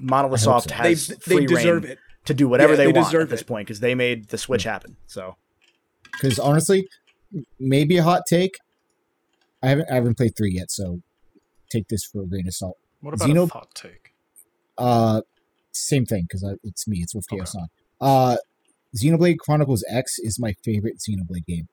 Z- 0.00 0.04
Monolith 0.06 0.40
Soft 0.40 0.68
so. 0.70 0.74
has 0.74 1.08
they 1.08 1.14
free 1.16 1.46
deserve 1.46 1.82
reign 1.84 1.92
it. 1.92 1.98
to 2.26 2.34
do 2.34 2.48
whatever 2.48 2.72
Yeah, 2.72 2.76
they, 2.76 2.86
they 2.86 2.92
want 2.92 3.06
at 3.06 3.10
deserve 3.10 3.28
this 3.30 3.40
it. 3.42 3.46
point 3.46 3.66
because 3.66 3.80
they 3.80 3.94
made 3.94 4.28
the 4.28 4.38
Switch 4.38 4.64
happen. 4.64 4.96
So 5.06 5.36
because 6.12 6.38
honestly, 6.38 6.88
maybe 7.58 7.96
a 7.98 8.02
hot 8.02 8.22
take. 8.28 8.56
I 9.62 9.68
haven't 9.68 9.90
I 9.90 9.94
haven't 9.94 10.16
played 10.16 10.36
three 10.36 10.52
yet, 10.52 10.70
so 10.70 11.00
take 11.70 11.88
this 11.88 12.04
for 12.04 12.22
a 12.22 12.26
grain 12.26 12.46
of 12.46 12.54
salt. 12.54 12.76
What 13.00 13.14
about 13.14 13.28
Xeno- 13.28 13.48
a 13.50 13.52
hot 13.52 13.74
take? 13.74 14.12
Uh, 14.76 15.22
same 15.72 16.06
thing 16.06 16.26
because 16.28 16.44
it's 16.62 16.86
me. 16.88 16.98
It's 16.98 17.14
with 17.14 17.26
Okay. 17.32 17.42
Kaosaun. 17.42 17.66
Uh, 18.00 18.36
Xenoblade 18.96 19.38
Chronicles 19.38 19.84
X 19.90 20.18
is 20.18 20.38
my 20.40 20.54
favorite 20.64 20.98
Xenoblade 20.98 21.44
game. 21.46 21.68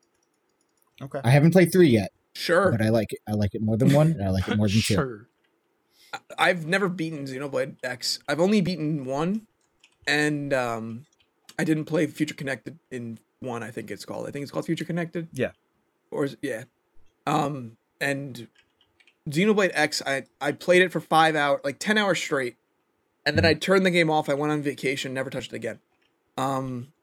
Okay. 1.01 1.19
I 1.23 1.29
haven't 1.29 1.51
played 1.51 1.71
three 1.71 1.89
yet, 1.89 2.11
Sure. 2.33 2.71
but 2.71 2.81
I 2.81 2.89
like 2.89 3.13
it. 3.13 3.19
I 3.27 3.33
like 3.33 3.53
it 3.55 3.61
more 3.61 3.77
than 3.77 3.93
one, 3.93 4.11
and 4.11 4.23
I 4.23 4.29
like 4.29 4.47
it 4.47 4.57
more 4.57 4.67
than 4.67 4.81
two. 4.83 5.25
I've 6.37 6.65
never 6.65 6.89
beaten 6.89 7.25
Xenoblade 7.25 7.77
X. 7.83 8.19
I've 8.27 8.39
only 8.39 8.61
beaten 8.61 9.05
one, 9.05 9.47
and 10.07 10.53
um, 10.53 11.05
I 11.57 11.63
didn't 11.63 11.85
play 11.85 12.07
Future 12.07 12.35
Connected 12.35 12.77
in 12.91 13.19
one. 13.39 13.63
I 13.63 13.71
think 13.71 13.91
it's 13.91 14.05
called. 14.05 14.27
I 14.27 14.31
think 14.31 14.43
it's 14.43 14.51
called 14.51 14.65
Future 14.65 14.85
Connected. 14.85 15.27
Yeah. 15.33 15.51
Or 16.11 16.25
is, 16.25 16.37
yeah, 16.41 16.63
um, 17.25 17.77
and 17.99 18.47
Xenoblade 19.29 19.71
X. 19.73 20.01
I 20.05 20.23
I 20.39 20.51
played 20.51 20.81
it 20.81 20.91
for 20.91 20.99
five 20.99 21.35
hours, 21.35 21.61
like 21.63 21.79
ten 21.79 21.97
hours 21.97 22.19
straight, 22.19 22.57
and 23.25 23.37
then 23.37 23.45
I 23.45 23.53
turned 23.53 23.85
the 23.85 23.91
game 23.91 24.09
off. 24.09 24.29
I 24.29 24.33
went 24.33 24.51
on 24.51 24.61
vacation, 24.61 25.13
never 25.13 25.29
touched 25.29 25.51
it 25.51 25.55
again. 25.55 25.79
Um, 26.37 26.93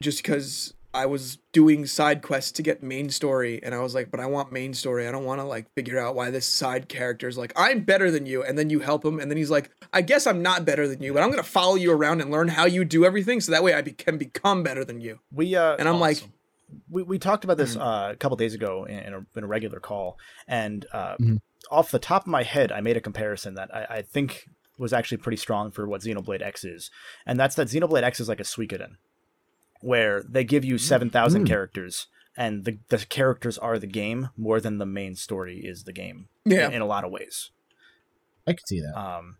just 0.00 0.22
because 0.22 0.74
I 0.94 1.06
was 1.06 1.38
doing 1.52 1.86
side 1.86 2.22
quests 2.22 2.52
to 2.52 2.62
get 2.62 2.82
main 2.82 3.10
story, 3.10 3.60
and 3.62 3.74
I 3.74 3.80
was 3.80 3.94
like, 3.94 4.10
but 4.12 4.20
I 4.20 4.26
want 4.26 4.52
main 4.52 4.72
story. 4.74 5.08
I 5.08 5.12
don't 5.12 5.24
want 5.24 5.40
to 5.40 5.44
like 5.44 5.66
figure 5.74 5.98
out 5.98 6.14
why 6.14 6.30
this 6.30 6.46
side 6.46 6.88
character 6.88 7.26
is 7.26 7.36
like, 7.36 7.52
I'm 7.56 7.80
better 7.80 8.10
than 8.12 8.26
you, 8.26 8.44
and 8.44 8.56
then 8.56 8.70
you 8.70 8.78
help 8.80 9.04
him, 9.04 9.18
and 9.18 9.30
then 9.30 9.36
he's 9.36 9.50
like, 9.50 9.70
I 9.92 10.02
guess 10.02 10.26
I'm 10.26 10.40
not 10.40 10.64
better 10.64 10.86
than 10.86 11.02
you, 11.02 11.12
but 11.12 11.22
I'm 11.22 11.30
gonna 11.30 11.42
follow 11.42 11.74
you 11.74 11.90
around 11.92 12.20
and 12.20 12.30
learn 12.30 12.48
how 12.48 12.64
you 12.66 12.84
do 12.84 13.04
everything, 13.04 13.40
so 13.40 13.50
that 13.52 13.64
way 13.64 13.74
I 13.74 13.82
be- 13.82 13.90
can 13.92 14.18
become 14.18 14.62
better 14.62 14.84
than 14.84 15.00
you. 15.00 15.18
We 15.32 15.56
uh 15.56 15.76
And 15.76 15.88
I'm 15.88 15.98
like, 16.00 16.22
we, 16.88 17.02
we 17.02 17.18
talked 17.18 17.42
about 17.44 17.56
Mm-hmm. 17.58 17.64
this 17.66 17.76
uh, 17.76 18.10
a 18.12 18.16
couple 18.16 18.36
days 18.36 18.54
ago 18.54 18.84
in, 18.84 18.98
in, 18.98 19.14
a, 19.14 19.26
in 19.36 19.44
a 19.44 19.46
regular 19.46 19.80
call, 19.80 20.16
and 20.46 20.86
uh, 20.92 21.16
Mhm. 21.20 21.38
off 21.70 21.90
the 21.90 21.98
top 21.98 22.22
of 22.22 22.28
my 22.28 22.42
head, 22.44 22.70
I 22.70 22.80
made 22.80 22.96
a 22.96 23.00
comparison 23.00 23.54
that 23.54 23.74
I, 23.74 23.86
I 23.98 24.02
think 24.02 24.48
was 24.78 24.92
actually 24.92 25.18
pretty 25.18 25.36
strong 25.36 25.70
for 25.70 25.86
what 25.88 26.02
Xenoblade 26.02 26.42
X 26.42 26.64
is, 26.64 26.90
and 27.26 27.38
that's 27.38 27.54
that 27.56 27.68
Xenoblade 27.68 28.02
X 28.02 28.18
is 28.20 28.28
like 28.28 28.40
a 28.40 28.44
Suikoden, 28.44 28.96
where 29.84 30.22
they 30.28 30.44
give 30.44 30.64
you 30.64 30.78
seven 30.78 31.10
thousand 31.10 31.44
Mm. 31.44 31.48
characters, 31.48 32.06
and 32.36 32.64
the 32.64 32.78
the 32.88 32.98
characters 32.98 33.58
are 33.58 33.78
the 33.78 33.86
game 33.86 34.30
more 34.36 34.60
than 34.60 34.78
the 34.78 34.86
main 34.86 35.14
story 35.14 35.60
is 35.64 35.84
the 35.84 35.92
game. 35.92 36.28
yeah, 36.44 36.66
in, 36.68 36.74
in 36.74 36.82
a 36.82 36.86
lot 36.86 37.04
of 37.04 37.10
ways. 37.10 37.50
I 38.46 38.52
could 38.52 38.66
see 38.66 38.80
that. 38.80 38.98
Um, 38.98 39.36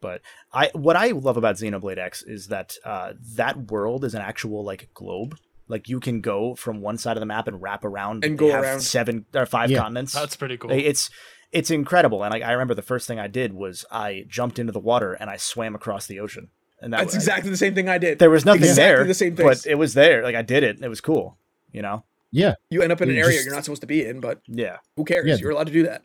but 0.00 0.20
I 0.52 0.70
what 0.74 0.96
I 0.96 1.08
love 1.08 1.36
about 1.36 1.56
Xenoblade 1.56 1.98
X 1.98 2.22
is 2.22 2.48
that 2.48 2.74
uh, 2.84 3.14
that 3.36 3.70
world 3.70 4.04
is 4.04 4.14
an 4.14 4.22
actual 4.22 4.64
like 4.64 4.90
globe. 4.94 5.36
Like 5.66 5.88
you 5.88 6.00
can 6.00 6.20
go 6.22 6.54
from 6.54 6.80
one 6.80 6.96
side 6.98 7.16
of 7.16 7.20
the 7.20 7.26
map 7.26 7.46
and 7.46 7.60
wrap 7.60 7.84
around 7.84 8.24
And 8.24 8.38
go 8.38 8.50
have 8.50 8.62
around. 8.64 8.80
seven 8.80 9.26
or 9.34 9.44
five 9.44 9.70
Yeah. 9.70 9.80
continents. 9.80 10.12
That's 10.14 10.36
pretty 10.36 10.56
cool. 10.56 10.70
It's 10.70 11.10
it's 11.52 11.70
incredible. 11.70 12.22
And 12.22 12.32
I, 12.34 12.40
I 12.40 12.52
remember 12.52 12.74
the 12.74 12.82
first 12.82 13.06
thing 13.08 13.18
I 13.18 13.26
did 13.26 13.52
was 13.52 13.84
I 13.90 14.24
jumped 14.28 14.58
into 14.58 14.72
the 14.72 14.80
water 14.80 15.12
and 15.14 15.28
I 15.28 15.36
swam 15.36 15.74
across 15.74 16.06
the 16.06 16.20
ocean. 16.20 16.48
And 16.80 16.92
that 16.92 16.98
that's 16.98 17.06
was, 17.14 17.16
exactly 17.16 17.50
the 17.50 17.56
same 17.56 17.74
thing 17.74 17.88
I 17.88 17.98
did. 17.98 18.18
there 18.18 18.30
was 18.30 18.44
nothing 18.44 18.62
exactly 18.62 18.82
there, 18.84 19.04
the 19.04 19.14
same 19.14 19.34
but 19.34 19.66
it 19.66 19.74
was 19.74 19.94
there. 19.94 20.22
Like 20.22 20.36
I 20.36 20.42
did 20.42 20.62
it. 20.62 20.80
It 20.80 20.88
was 20.88 21.00
cool. 21.00 21.36
You 21.72 21.82
know? 21.82 22.04
yeah, 22.30 22.54
You 22.70 22.82
end 22.82 22.92
up 22.92 23.00
in 23.00 23.10
an 23.10 23.16
area 23.16 23.32
just- 23.32 23.44
you're 23.46 23.54
not 23.54 23.64
supposed 23.64 23.80
to 23.82 23.86
be 23.86 24.04
in, 24.04 24.20
but 24.20 24.40
Yeah. 24.46 24.76
who 24.96 25.04
cares? 25.04 25.26
Yeah. 25.26 25.36
You're 25.36 25.50
allowed 25.50 25.66
to 25.68 25.72
do 25.72 25.82
that. 25.84 26.02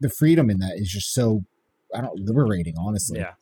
the 0.00 0.08
freedom 0.10 0.50
in 0.50 0.58
that 0.58 0.72
is 0.76 0.88
just 0.90 1.12
so 1.14 1.44
I 1.94 2.00
don't 2.00 2.18
liberating. 2.18 2.74
Honestly, 2.78 3.20
Yeah. 3.20 3.34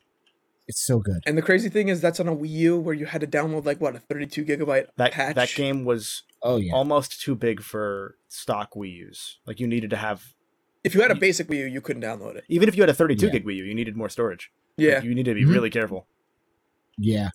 it's 0.67 0.85
so 0.85 0.99
good. 0.99 1.17
And 1.25 1.35
the 1.37 1.41
crazy 1.41 1.69
thing 1.69 1.87
is, 1.87 2.01
that's 2.01 2.19
on 2.19 2.27
a 2.27 2.35
Wii 2.35 2.49
U 2.49 2.77
where 2.79 2.93
you 2.93 3.05
had 3.07 3.21
to 3.21 3.27
download 3.27 3.65
like 3.65 3.79
what 3.81 3.95
a 3.95 3.99
32 3.99 4.43
gigabyte 4.45 4.87
That 4.97 5.11
patch. 5.13 5.35
that 5.35 5.53
game 5.55 5.85
was 5.85 6.23
Oh 6.43 6.57
yeah, 6.57 6.73
almost 6.73 7.19
too 7.21 7.33
big 7.35 7.61
for 7.63 8.15
stock 8.27 8.73
Wii 8.75 8.93
U's. 8.97 9.39
Like 9.47 9.59
you 9.59 9.67
needed 9.67 9.89
to 9.91 9.95
have 9.97 10.33
If 10.83 10.93
you 10.95 11.01
had 11.01 11.09
a 11.11 11.15
basic 11.15 11.47
Wii 11.47 11.57
U, 11.59 11.65
you 11.65 11.81
couldn't 11.81 12.01
download 12.03 12.35
it. 12.35 12.43
even 12.49 12.67
if 12.69 12.75
you 12.75 12.81
had 12.83 12.89
a 12.89 12.93
32 12.93 13.27
Yeah. 13.27 13.31
gig 13.31 13.45
Wii 13.45 13.55
U, 13.55 13.63
you 13.63 13.73
needed 13.73 13.95
more 13.95 14.09
storage. 14.09 14.51
Yeah, 14.77 14.95
Like, 14.95 15.03
you 15.05 15.15
need 15.15 15.25
to 15.25 15.33
be 15.33 15.43
Mhm. 15.45 15.53
really 15.53 15.69
careful. 15.71 16.07
Yeah. 17.01 17.29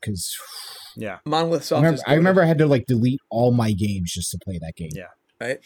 Because 0.00 0.34
Yeah. 0.96 1.18
Monolith 1.26 1.70
I 1.72 1.76
remember, 1.76 2.00
I 2.06 2.14
remember 2.14 2.42
I 2.42 2.46
had 2.46 2.58
to 2.58 2.66
like 2.66 2.86
delete 2.86 3.20
all 3.30 3.52
my 3.52 3.72
games 3.72 4.12
just 4.12 4.30
to 4.30 4.38
play 4.42 4.58
that 4.58 4.72
game. 4.76 4.90
Yeah. 4.94 5.08
Right. 5.40 5.58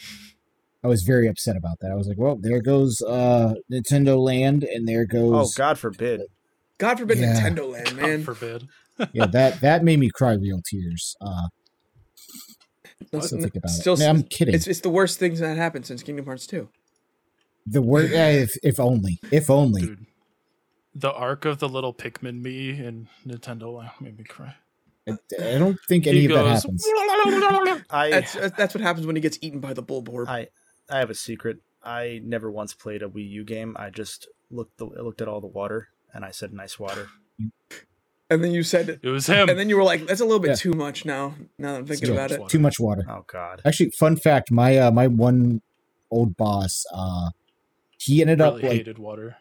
I 0.83 0.89
was 0.89 1.03
very 1.03 1.29
upset 1.29 1.57
about 1.57 1.79
that. 1.81 1.93
I 1.93 1.95
was 1.95 2.09
like, 2.09 2.19
well, 2.19 2.37
there 2.41 2.61
goes 2.61 3.01
uh 3.07 3.55
Nintendo 3.71 4.19
Land, 4.19 4.65
and 4.65 4.89
there 4.89 5.05
goes. 5.07 5.33
Oh 5.35 5.59
God 5.59 5.79
forbid. 5.79 6.23
God 6.79 6.99
forbid 6.99 7.19
Yeah. 7.19 7.35
Nintendo 7.41 7.71
Land, 7.71 7.87
God 7.91 7.97
man. 7.97 8.23
forbid. 8.25 8.67
yeah 9.13 9.27
that 9.27 9.61
that 9.61 9.85
made 9.85 9.99
me 10.01 10.11
cry 10.11 10.33
real 10.33 10.61
tears. 10.69 11.15
Uh, 11.21 11.49
Let's 13.13 13.27
still 13.27 13.39
n- 13.39 13.43
think 13.45 13.57
about 13.57 13.71
still, 13.71 13.95
it. 13.95 14.01
Man, 14.01 14.09
I'm 14.17 14.23
kidding. 14.25 14.55
It's 14.55 14.67
it's 14.67 14.81
the 14.81 14.91
worst 14.91 15.19
things 15.19 15.41
that 15.41 15.57
happened 15.57 15.87
since 15.87 16.03
Kingdom 16.03 16.27
Hearts 16.27 16.47
2. 16.47 16.69
the 17.67 17.83
word, 17.83 18.11
yeah, 18.11 18.29
if 18.31 18.53
if 18.63 18.79
only, 18.81 19.19
if 19.31 19.49
only. 19.51 19.83
Dude. 19.83 20.07
The 20.95 21.13
arc 21.13 21.45
of 21.45 21.59
the 21.59 21.69
little 21.69 21.95
Pikmin 21.95 22.43
me 22.43 22.71
in 22.71 23.09
Nintendo 23.27 23.73
Land 23.77 23.91
made 24.01 24.19
me 24.19 24.25
cry. 24.25 24.55
I, 25.09 25.13
I 25.41 25.59
don't 25.59 25.79
think 25.89 26.07
any 26.07 26.21
He 26.21 26.27
of 26.27 26.33
that 26.33 26.47
happens. 26.47 26.85
I 27.91 28.11
That's 28.11 28.35
that's 28.57 28.75
what 28.75 28.81
happens 28.83 29.07
when 29.07 29.17
he 29.17 29.23
gets 29.23 29.39
eaten 29.41 29.61
by 29.61 29.73
the 29.73 29.83
Bulborb. 29.83 30.29
I 30.29 30.49
I 30.91 30.99
have 30.99 31.11
a 31.11 31.15
secret. 31.15 31.59
I 31.83 32.21
never 32.25 32.51
once 32.51 32.75
played 32.75 33.03
a 33.03 33.09
Wii 33.09 33.29
U 33.31 33.45
game. 33.45 33.77
I 33.79 33.91
just 33.91 34.29
looked 34.51 34.79
the, 34.79 34.85
looked 34.87 35.21
at 35.23 35.29
all 35.29 35.41
the 35.41 35.47
water 35.47 35.89
and 36.13 36.25
I 36.25 36.33
said 36.33 36.53
nice 36.53 36.79
water. 36.79 37.09
and 38.29 38.45
then 38.45 38.53
you 38.53 38.63
said, 38.63 39.01
It 39.03 39.09
was 39.09 39.27
him. 39.27 39.49
and 39.49 39.59
then 39.59 39.69
you 39.69 39.77
were 39.77 39.83
like, 39.85 40.07
"That's 40.07 40.21
a 40.21 40.25
little 40.25 40.41
bit 40.41 40.51
Yeah. 40.51 40.55
too 40.57 40.73
much 40.73 41.05
now." 41.05 41.35
Now 41.59 41.73
that 41.73 41.79
I'm 41.79 41.87
thinking 41.87 42.09
Yeah. 42.09 42.15
about 42.15 42.31
it, 42.33 42.49
Too 42.49 42.59
much 42.59 42.79
water. 42.79 43.05
Oh 43.09 43.25
God. 43.27 43.63
Actually, 43.65 43.91
fun 43.91 44.17
fact: 44.17 44.51
my 44.51 44.77
uh, 44.77 44.91
my 44.91 45.07
one 45.07 45.63
old 46.11 46.37
boss, 46.37 46.85
uh, 46.93 47.31
he 47.97 48.21
ended 48.21 48.41
up 48.41 48.55
like 48.55 48.63
hated 48.65 48.99
water. 48.99 49.37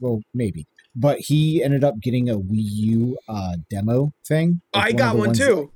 well 0.00 0.20
maybe, 0.34 0.66
but 0.94 1.18
he 1.20 1.62
ended 1.62 1.84
up 1.84 2.00
getting 2.00 2.28
a 2.30 2.36
Wii 2.38 2.62
U 2.96 3.18
uh 3.28 3.56
demo 3.70 4.12
thing. 4.26 4.60
like 4.74 4.84
I 4.86 4.88
of 4.90 4.96
got 4.96 5.10
one 5.14 5.18
one 5.20 5.28
ones- 5.28 5.38
too. 5.38 5.72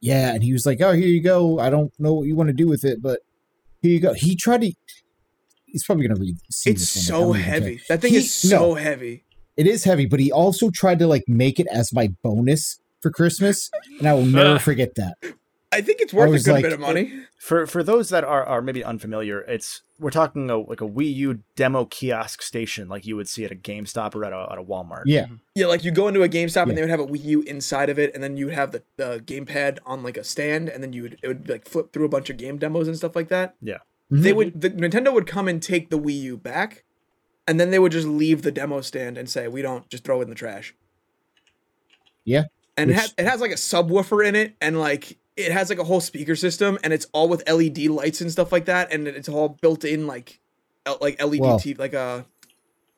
Yeah, 0.00 0.34
and 0.34 0.42
he 0.42 0.52
was 0.52 0.66
like, 0.66 0.80
"Oh, 0.82 0.92
here 0.92 1.08
you 1.08 1.22
go. 1.22 1.58
I 1.58 1.70
don't 1.70 1.90
know 1.98 2.12
what 2.14 2.26
you 2.28 2.36
want 2.36 2.48
to 2.48 2.52
do 2.54 2.68
with 2.68 2.84
it, 2.84 3.00
but 3.02 3.20
here 3.80 3.90
you 3.92 3.98
go." 4.00 4.12
He 4.12 4.36
tried 4.36 4.60
to. 4.60 4.72
He's 5.64 5.84
probably 5.84 6.06
gonna 6.06 6.20
read. 6.20 6.36
It's 6.48 6.62
this 6.64 7.06
so 7.06 7.32
don't 7.32 7.34
heavy. 7.42 7.80
That 7.88 8.00
thing 8.02 8.12
He- 8.12 8.18
is 8.18 8.32
so 8.32 8.74
heavy. 8.74 9.24
It 9.56 9.66
is 9.66 9.84
heavy, 9.84 10.04
but 10.06 10.20
he 10.20 10.30
also 10.30 10.70
tried 10.70 10.98
to 10.98 11.06
like 11.06 11.24
make 11.26 11.58
it 11.58 11.66
as 11.72 11.92
my 11.92 12.08
bonus 12.22 12.78
for 13.00 13.10
Christmas, 13.10 13.70
and 13.98 14.06
I 14.06 14.12
will 14.12 14.26
never 14.40 14.58
forget 14.58 14.94
that. 14.96 15.14
I 15.72 15.80
think 15.80 16.00
it's 16.00 16.12
worth 16.14 16.32
a 16.32 16.38
good 16.44 16.52
like- 16.52 16.62
bit 16.62 16.72
of 16.72 16.80
money. 16.80 17.12
For 17.38 17.66
for 17.66 17.82
those 17.82 18.08
that 18.08 18.24
are, 18.24 18.44
are 18.44 18.62
maybe 18.62 18.82
unfamiliar, 18.82 19.40
it's 19.42 19.82
we're 19.98 20.10
talking 20.10 20.48
a, 20.50 20.58
like 20.58 20.80
a 20.80 20.88
Wii 20.88 21.14
U 21.16 21.42
demo 21.54 21.84
kiosk 21.86 22.40
station, 22.42 22.88
like 22.88 23.04
you 23.06 23.14
would 23.16 23.28
see 23.28 23.44
at 23.44 23.50
a 23.52 23.54
GameStop 23.56 24.14
or 24.14 24.24
at 24.24 24.32
a, 24.32 24.48
at 24.52 24.58
a 24.58 24.62
Walmart. 24.62 25.02
Yeah, 25.06 25.26
Yeah, 25.54 25.66
like 25.66 25.84
you 25.84 25.90
go 25.90 26.08
into 26.08 26.22
a 26.22 26.28
GameStop 26.28 26.54
Yeah. 26.56 26.62
and 26.70 26.76
they 26.78 26.82
would 26.82 26.90
have 26.90 27.00
a 27.00 27.06
Wii 27.06 27.22
U 27.24 27.42
inside 27.42 27.88
of 27.90 27.98
it, 27.98 28.14
and 28.14 28.22
then 28.22 28.36
you 28.36 28.46
would 28.46 28.54
have 28.54 28.72
the, 28.72 28.82
the 28.96 29.22
gamepad 29.24 29.78
on 29.86 30.02
like 30.02 30.16
a 30.16 30.24
stand, 30.24 30.68
and 30.68 30.82
then 30.82 30.92
you 30.92 31.02
would 31.02 31.18
it 31.22 31.28
would 31.28 31.48
like 31.48 31.66
flip 31.68 31.92
through 31.92 32.06
a 32.06 32.08
bunch 32.08 32.30
of 32.30 32.36
game 32.36 32.58
demos 32.58 32.88
and 32.88 32.96
stuff 32.96 33.14
like 33.14 33.28
that. 33.28 33.54
Yeah. 33.60 33.78
Mhm. 34.10 34.22
They 34.22 34.32
would 34.32 34.60
the 34.60 34.70
Nintendo 34.70 35.12
would 35.12 35.26
come 35.26 35.46
and 35.48 35.62
take 35.62 35.90
the 35.90 35.98
Wii 35.98 36.20
U 36.22 36.36
back, 36.38 36.84
and 37.46 37.60
then 37.60 37.70
they 37.70 37.78
would 37.78 37.92
just 37.92 38.06
leave 38.08 38.42
the 38.42 38.52
demo 38.52 38.80
stand 38.80 39.18
and 39.18 39.28
say, 39.28 39.46
"We 39.48 39.62
don't 39.62 39.88
just 39.90 40.04
throw 40.04 40.20
it 40.20 40.24
in 40.24 40.30
the 40.30 40.34
trash." 40.36 40.74
Yeah, 42.24 42.44
and 42.76 42.90
it, 42.90 42.94
which- 42.94 43.04
ha- 43.04 43.12
it 43.18 43.26
has 43.26 43.40
like 43.40 43.50
a 43.52 43.54
subwoofer 43.56 44.26
in 44.26 44.34
it, 44.34 44.54
and 44.60 44.78
like 44.80 45.18
it 45.36 45.52
has 45.52 45.68
like 45.70 45.78
a 45.78 45.84
whole 45.84 46.00
speaker 46.00 46.34
system, 46.36 46.78
and 46.82 46.92
it's 46.92 47.06
all 47.12 47.28
with 47.28 47.48
LED 47.48 47.78
lights 47.88 48.20
and 48.20 48.30
stuff 48.32 48.52
like 48.52 48.64
that, 48.66 48.92
and 48.92 49.06
it's 49.08 49.28
all 49.28 49.50
built 49.60 49.84
in 49.84 50.06
like 50.06 50.40
L- 50.86 50.98
like 51.00 51.20
LED 51.22 51.40
Well- 51.40 51.58
TV, 51.60 51.78
like 51.78 51.94
uh, 51.94 52.22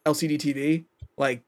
a 0.06 0.10
LCD 0.10 0.38
TV, 0.38 0.84
like 1.16 1.42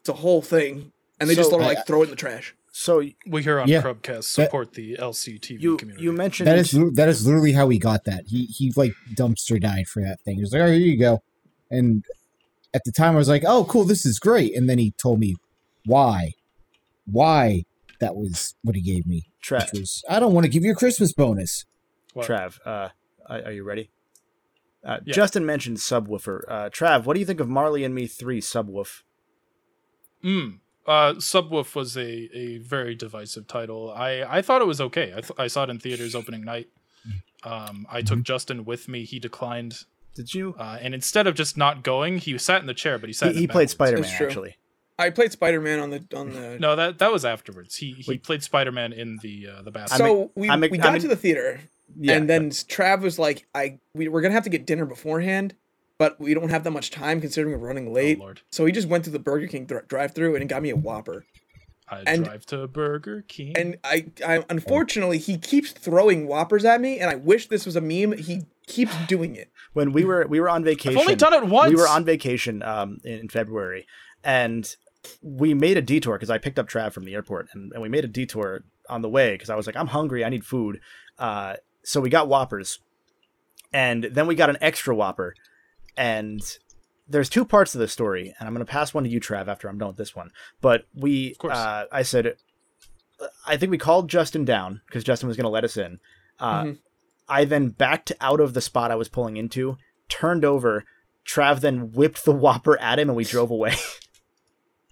it's 0.00 0.08
a 0.08 0.12
whole 0.14 0.42
thing, 0.42 0.92
and 1.20 1.28
they 1.28 1.34
just 1.34 1.50
So- 1.50 1.56
throw, 1.56 1.64
I- 1.64 1.68
like 1.74 1.86
throw 1.86 2.00
it 2.02 2.04
in 2.04 2.10
the 2.10 2.16
trash. 2.16 2.54
So 2.78 3.02
We 3.26 3.42
here 3.42 3.58
on 3.58 3.68
Yeah. 3.68 3.80
Crubcast 3.82 4.24
support 4.24 4.74
the 4.74 4.96
LCTV 5.00 5.62
you 5.62 5.78
community. 5.78 6.04
you 6.04 6.12
mentioned 6.12 6.46
that 6.46 6.58
is 6.58 6.72
that 6.92 7.08
is 7.08 7.26
literally 7.26 7.52
how 7.52 7.70
he 7.70 7.78
got 7.78 8.04
that. 8.04 8.24
He 8.26 8.44
he 8.44 8.70
like 8.76 8.92
dumpster 9.14 9.58
died 9.58 9.88
for 9.88 10.02
that 10.02 10.20
thing. 10.20 10.34
He 10.36 10.42
was 10.42 10.52
like, 10.52 10.60
"Oh, 10.60 10.66
here 10.66 10.74
you 10.76 10.98
go," 10.98 11.22
and 11.70 12.04
at 12.74 12.84
the 12.84 12.92
time 12.92 13.14
I 13.14 13.16
was 13.16 13.28
like, 13.30 13.44
"Oh, 13.46 13.64
cool, 13.64 13.84
this 13.84 14.04
is 14.04 14.18
great." 14.18 14.54
And 14.54 14.68
then 14.68 14.76
he 14.76 14.90
told 14.98 15.20
me 15.20 15.36
why, 15.86 16.32
why 17.10 17.64
that 18.00 18.14
was 18.14 18.54
what 18.62 18.76
he 18.76 18.82
gave 18.82 19.06
me, 19.06 19.24
Trav. 19.48 19.72
was, 19.72 20.02
"I 20.08 20.18
don't 20.20 20.32
want 20.34 20.44
to 20.44 20.50
give 20.50 20.64
you 20.64 20.72
a 20.72 20.74
Christmas 20.74 21.12
bonus." 21.12 21.64
What? 22.14 22.26
Trav, 22.26 22.58
uh, 22.64 22.88
are, 23.28 23.42
are 23.46 23.52
you 23.52 23.62
ready? 23.64 23.90
Uh, 24.84 24.98
Yeah. 25.04 25.14
Justin 25.14 25.44
mentioned 25.44 25.78
subwoofer. 25.78 26.40
Uh, 26.48 26.70
Trav, 26.70 27.04
what 27.04 27.14
do 27.14 27.20
you 27.20 27.26
think 27.26 27.40
of 27.40 27.48
Marley 27.48 27.84
and 27.84 27.94
Me 27.94 28.06
Three 28.06 28.40
Subwoof? 28.40 29.02
Mm. 30.24 30.58
Uh, 30.86 31.14
Subwoof 31.14 31.74
was 31.74 31.96
a, 31.96 32.06
a 32.36 32.58
very 32.58 32.94
divisive 32.94 33.46
title. 33.48 33.92
I, 33.92 34.22
I 34.22 34.42
thought 34.42 34.62
it 34.62 34.66
was 34.66 34.80
okay. 34.80 35.10
I, 35.16 35.20
th- 35.20 35.32
I 35.36 35.48
saw 35.48 35.64
it 35.64 35.70
in 35.70 35.78
theaters 35.80 36.14
opening 36.14 36.44
night. 36.44 36.68
Um, 37.42 37.86
I 37.90 38.02
took 38.02 38.22
Justin 38.22 38.64
with 38.64 38.88
me. 38.88 39.04
He 39.04 39.18
declined, 39.18 39.84
Did 40.14 40.32
you? 40.34 40.54
uh, 40.58 40.78
and 40.80 40.94
instead 40.94 41.26
of 41.26 41.34
just 41.34 41.56
not 41.56 41.82
going, 41.82 42.18
he 42.18 42.36
sat 42.38 42.60
in 42.60 42.66
the 42.66 42.74
chair, 42.74 42.98
but 42.98 43.08
he 43.08 43.12
sat. 43.12 43.30
He, 43.32 43.34
in 43.34 43.40
he 43.42 43.46
played. 43.48 43.70
Spider 43.70 43.96
Man 43.96 44.04
It's 44.04 44.16
true. 44.16 44.26
actually. 44.26 44.56
I 44.98 45.10
played 45.10 45.32
Spider 45.32 45.60
Man 45.60 45.78
on 45.80 45.90
the 45.90 46.04
on 46.14 46.30
the. 46.32 46.58
No, 46.58 46.74
that 46.76 46.98
that 46.98 47.12
was 47.12 47.24
afterwards. 47.24 47.76
He 47.76 47.92
he 47.92 48.04
Wait. 48.12 48.22
played 48.22 48.42
Spider 48.42 48.72
Man 48.72 48.92
in 48.92 49.18
the 49.22 49.46
uh, 49.58 49.62
the 49.62 49.70
bathroom. 49.70 49.98
so 49.98 50.30
we, 50.34 50.48
I'm- 50.48 50.60
we 50.60 50.78
got 50.78 50.92
I'm- 50.92 51.00
to 51.00 51.08
the 51.08 51.16
theater, 51.16 51.60
Yeah, 51.98 52.14
and 52.14 52.28
then 52.30 52.50
Trav 52.50 53.02
was 53.02 53.18
like, 53.18 53.46
"I 53.54 53.78
we, 53.94 54.08
we're 54.08 54.22
gonna 54.22 54.34
have 54.34 54.44
to 54.44 54.50
get 54.50 54.64
dinner 54.66 54.86
beforehand, 54.86 55.54
but 55.98 56.18
we 56.18 56.32
don't 56.34 56.48
have 56.48 56.64
that 56.64 56.70
much 56.70 56.90
time 56.90 57.20
considering 57.20 57.52
we're 57.60 57.66
running 57.66 57.92
late." 57.92 58.16
Oh, 58.20 58.24
Lord. 58.24 58.40
so 58.50 58.64
he 58.64 58.72
just 58.72 58.88
went 58.88 59.04
to 59.04 59.10
the 59.10 59.18
Burger 59.18 59.46
King 59.46 59.66
dr- 59.66 59.86
drive-through 59.86 60.36
and 60.36 60.48
got 60.48 60.62
me 60.62 60.70
a 60.70 60.76
Whopper. 60.76 61.26
I 61.88 62.02
And- 62.06 62.24
drive 62.24 62.46
to 62.46 62.66
Burger 62.66 63.22
King. 63.28 63.56
And 63.56 63.76
I, 63.84 64.06
I 64.26 64.44
unfortunately 64.48 65.18
he 65.18 65.36
keeps 65.38 65.70
throwing 65.72 66.26
Whoppers 66.26 66.64
at 66.64 66.80
me, 66.80 66.98
and 67.00 67.10
I 67.10 67.14
wish 67.16 67.46
this 67.48 67.64
was 67.66 67.76
a 67.76 67.80
meme. 67.80 68.16
He 68.18 68.42
keeps 68.66 68.92
doing 69.06 69.36
it. 69.36 69.50
when 69.74 69.92
we 69.92 70.04
were 70.04 70.26
we 70.26 70.40
were 70.40 70.48
on 70.48 70.64
vacation. 70.64 70.96
I've 70.96 71.02
only 71.02 71.14
done 71.16 71.34
it 71.34 71.44
once. 71.44 71.70
We 71.70 71.76
were 71.76 71.86
on 71.86 72.04
vacation 72.04 72.62
um, 72.62 72.98
in, 73.04 73.18
in 73.20 73.28
February, 73.28 73.86
and 74.24 74.74
we 75.22 75.54
made 75.54 75.76
a 75.76 75.82
detour 75.82 76.14
because 76.16 76.30
I 76.30 76.38
picked 76.38 76.58
up 76.58 76.68
Trav 76.68 76.92
from 76.92 77.04
the 77.04 77.14
airport, 77.14 77.48
and, 77.52 77.72
and 77.72 77.82
we 77.82 77.88
made 77.88 78.04
a 78.04 78.08
detour 78.08 78.64
on 78.88 79.02
the 79.02 79.08
way 79.08 79.32
because 79.32 79.50
I 79.50 79.56
was 79.56 79.66
like, 79.66 79.76
I'm 79.76 79.88
hungry, 79.88 80.24
I 80.24 80.28
need 80.28 80.44
food. 80.44 80.80
Uh, 81.18 81.56
so 81.82 82.00
we 82.00 82.10
got 82.10 82.28
Whoppers, 82.28 82.80
and 83.72 84.04
then 84.04 84.26
we 84.26 84.34
got 84.34 84.50
an 84.50 84.58
extra 84.60 84.94
Whopper, 84.94 85.34
and 85.96 86.40
there's 87.08 87.28
two 87.28 87.44
parts 87.44 87.74
of 87.74 87.80
the 87.80 87.88
story, 87.88 88.34
and 88.38 88.46
I'm 88.48 88.54
gonna 88.54 88.64
pass 88.64 88.92
one 88.92 89.04
to 89.04 89.10
you, 89.10 89.20
Trav, 89.20 89.48
after 89.48 89.68
I'm 89.68 89.78
done 89.78 89.88
with 89.88 89.96
this 89.96 90.14
one. 90.16 90.30
But 90.60 90.86
we, 90.94 91.34
uh, 91.56 91.84
I 91.92 92.02
said, 92.02 92.34
I 93.46 93.56
think 93.56 93.70
we 93.70 93.78
called 93.78 94.10
Justin 94.10 94.44
down 94.44 94.80
because 94.86 95.04
Justin 95.04 95.28
was 95.28 95.36
gonna 95.36 95.48
let 95.48 95.64
us 95.64 95.76
in. 95.76 95.98
Uh, 96.38 96.62
Mhm. 96.64 96.78
I 97.28 97.44
then 97.44 97.70
backed 97.70 98.12
out 98.20 98.40
of 98.40 98.54
the 98.54 98.60
spot 98.60 98.90
I 98.90 98.94
was 98.96 99.08
pulling 99.08 99.36
into, 99.36 99.78
turned 100.08 100.44
over. 100.44 100.84
Trav 101.26 101.60
then 101.60 101.90
whipped 101.92 102.24
the 102.24 102.32
Whopper 102.32 102.78
at 102.80 102.98
him, 103.00 103.08
and 103.08 103.16
we 103.16 103.24
drove 103.24 103.50
away. 103.50 103.74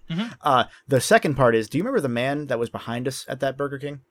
Mhm. 0.09 0.35
uh, 0.41 0.65
the 0.87 1.01
second 1.01 1.35
part 1.35 1.55
is: 1.55 1.67
Do 1.69 1.77
you 1.77 1.83
remember 1.83 2.01
the 2.01 2.09
man 2.09 2.47
that 2.47 2.59
was 2.59 2.69
behind 2.69 3.07
us 3.07 3.25
at 3.27 3.39
that 3.39 3.57
Burger 3.57 3.79
King? 3.79 4.01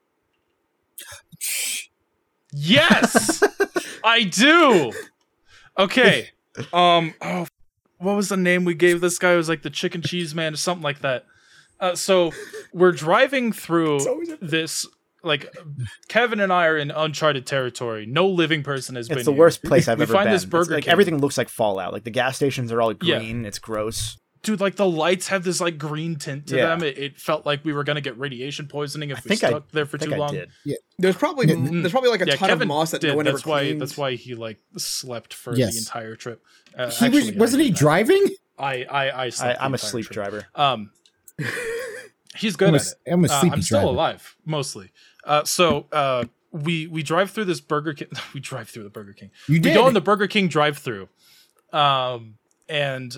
Yes, 2.53 3.43
I 4.05 4.25
do. 4.25 4.93
Okay. 5.79 6.31
Um. 6.73 7.15
Oh, 7.21 7.49
what 7.99 8.15
was 8.15 8.29
the 8.29 8.37
name 8.37 8.65
we 8.65 8.75
gave 8.75 9.01
this 9.01 9.19
guy? 9.19 9.33
It 9.33 9.37
was 9.37 9.49
like 9.49 9.63
the 9.63 9.71
chicken 9.71 10.03
cheese 10.03 10.37
man 10.37 10.55
or 10.55 10.57
something 10.57 10.85
like 10.85 11.01
that. 11.01 11.25
Uh, 11.81 11.97
so 11.97 12.31
we're 12.73 12.93
driving 12.93 13.51
through 13.51 13.97
It's 14.23 14.35
this. 14.41 14.87
Like 15.25 15.53
Kevin 16.07 16.39
and 16.39 16.53
I 16.53 16.67
are 16.67 16.77
in 16.79 16.93
uncharted 16.93 17.45
territory. 17.45 18.07
No 18.07 18.29
living 18.29 18.63
person 18.63 18.95
has 18.95 19.09
been. 19.09 19.19
It's 19.19 19.25
the 19.25 19.33
here. 19.33 19.41
worst 19.41 19.65
place 19.65 19.89
I've 19.89 19.99
We 19.99 20.05
ever 20.05 20.13
find 20.13 20.27
been. 20.27 20.33
this 20.35 20.43
It's 20.45 20.51
Burger 20.51 20.75
like 20.75 20.85
King. 20.85 20.93
everything 20.93 21.19
looks 21.19 21.37
like 21.37 21.49
Fallout. 21.49 21.93
Like 21.93 22.05
the 22.05 22.11
gas 22.11 22.37
stations 22.37 22.71
are 22.71 22.81
all 22.81 22.93
Yeah. 23.03 23.19
green. 23.19 23.45
It's 23.45 23.59
gross. 23.59 24.17
Dude. 24.45 24.61
Like 24.61 24.77
the 24.77 24.89
lights 24.89 25.29
have 25.29 25.43
this 25.45 25.61
like 25.61 25.77
green 25.79 26.17
tint 26.17 26.47
to 26.49 26.57
Yeah. 26.57 26.67
them. 26.67 26.83
It, 26.85 26.97
it 26.99 27.19
felt 27.21 27.45
like 27.45 27.65
we 27.65 27.73
were 27.73 27.83
gonna 27.85 28.01
get 28.01 28.17
radiation 28.19 28.69
poisoning 28.69 29.11
if 29.11 29.19
I 29.19 29.21
we 29.25 29.29
think 29.31 29.45
I- 29.45 29.49
stuck 29.49 29.71
there 29.73 29.87
for 29.87 29.99
think 29.99 30.11
too 30.11 30.15
I 30.15 30.19
long. 30.19 30.33
did. 30.33 30.51
There's 30.99 31.17
probably 31.17 31.47
Mm. 31.47 31.81
there's 31.83 31.91
probably 31.93 32.11
like 32.11 32.23
a 32.23 32.27
yeah, 32.27 32.37
ton 32.37 32.49
Kevin 32.51 32.63
of 32.63 32.69
moss 32.69 32.93
that 32.93 33.01
did. 33.01 33.09
no 33.09 33.17
one 33.17 33.25
that's 33.25 33.41
ever 33.43 33.51
why. 33.51 33.61
cleans. 33.61 33.81
That's 33.81 33.97
why 33.97 34.15
he 34.15 34.35
like 34.37 34.59
slept 34.77 35.35
for 35.35 35.57
Yes. 35.57 35.73
the 35.73 35.79
entire 35.81 36.15
trip. 36.17 36.43
Uh, 36.77 36.91
he 36.91 37.09
was 37.09 37.19
actually, 37.25 37.35
I 37.37 37.39
wasn't 37.41 37.63
he 37.65 37.71
that. 37.71 37.79
driving? 37.79 38.25
I 38.59 38.85
I 38.85 39.09
I 39.09 39.25
I, 39.25 39.29
slept 39.31 39.59
the 39.59 39.65
I'm 39.65 39.75
a 39.75 39.79
sleep 39.79 40.05
trip. 40.07 40.15
driver. 40.15 40.47
Um, 40.55 40.91
he's 42.37 42.57
good 42.57 42.69
I'm 42.69 42.75
a, 42.75 42.79
at 42.79 42.87
it. 42.87 43.13
I'm 43.13 43.25
a 43.25 43.29
Uh, 43.29 43.41
sleepy 43.41 43.55
I'm 43.55 43.63
still 43.63 43.79
driver. 43.81 43.89
alive 43.95 44.37
mostly. 44.45 44.91
Uh, 45.25 45.45
so 45.45 45.87
uh, 45.93 46.25
we 46.53 46.87
we 46.87 47.03
drive 47.03 47.31
through 47.31 47.47
this 47.47 47.61
Burger 47.61 47.95
King. 47.95 48.09
We 48.35 48.41
drive 48.41 48.69
through 48.69 48.85
the 48.85 48.91
Burger 48.91 49.13
King. 49.13 49.31
You 49.49 49.55
We 49.55 49.59
did. 49.61 49.75
go 49.75 49.89
in 49.89 49.95
the 49.95 50.01
Burger 50.01 50.27
King 50.27 50.49
drive-through, 50.49 51.09
um, 51.73 52.35
and 52.69 53.17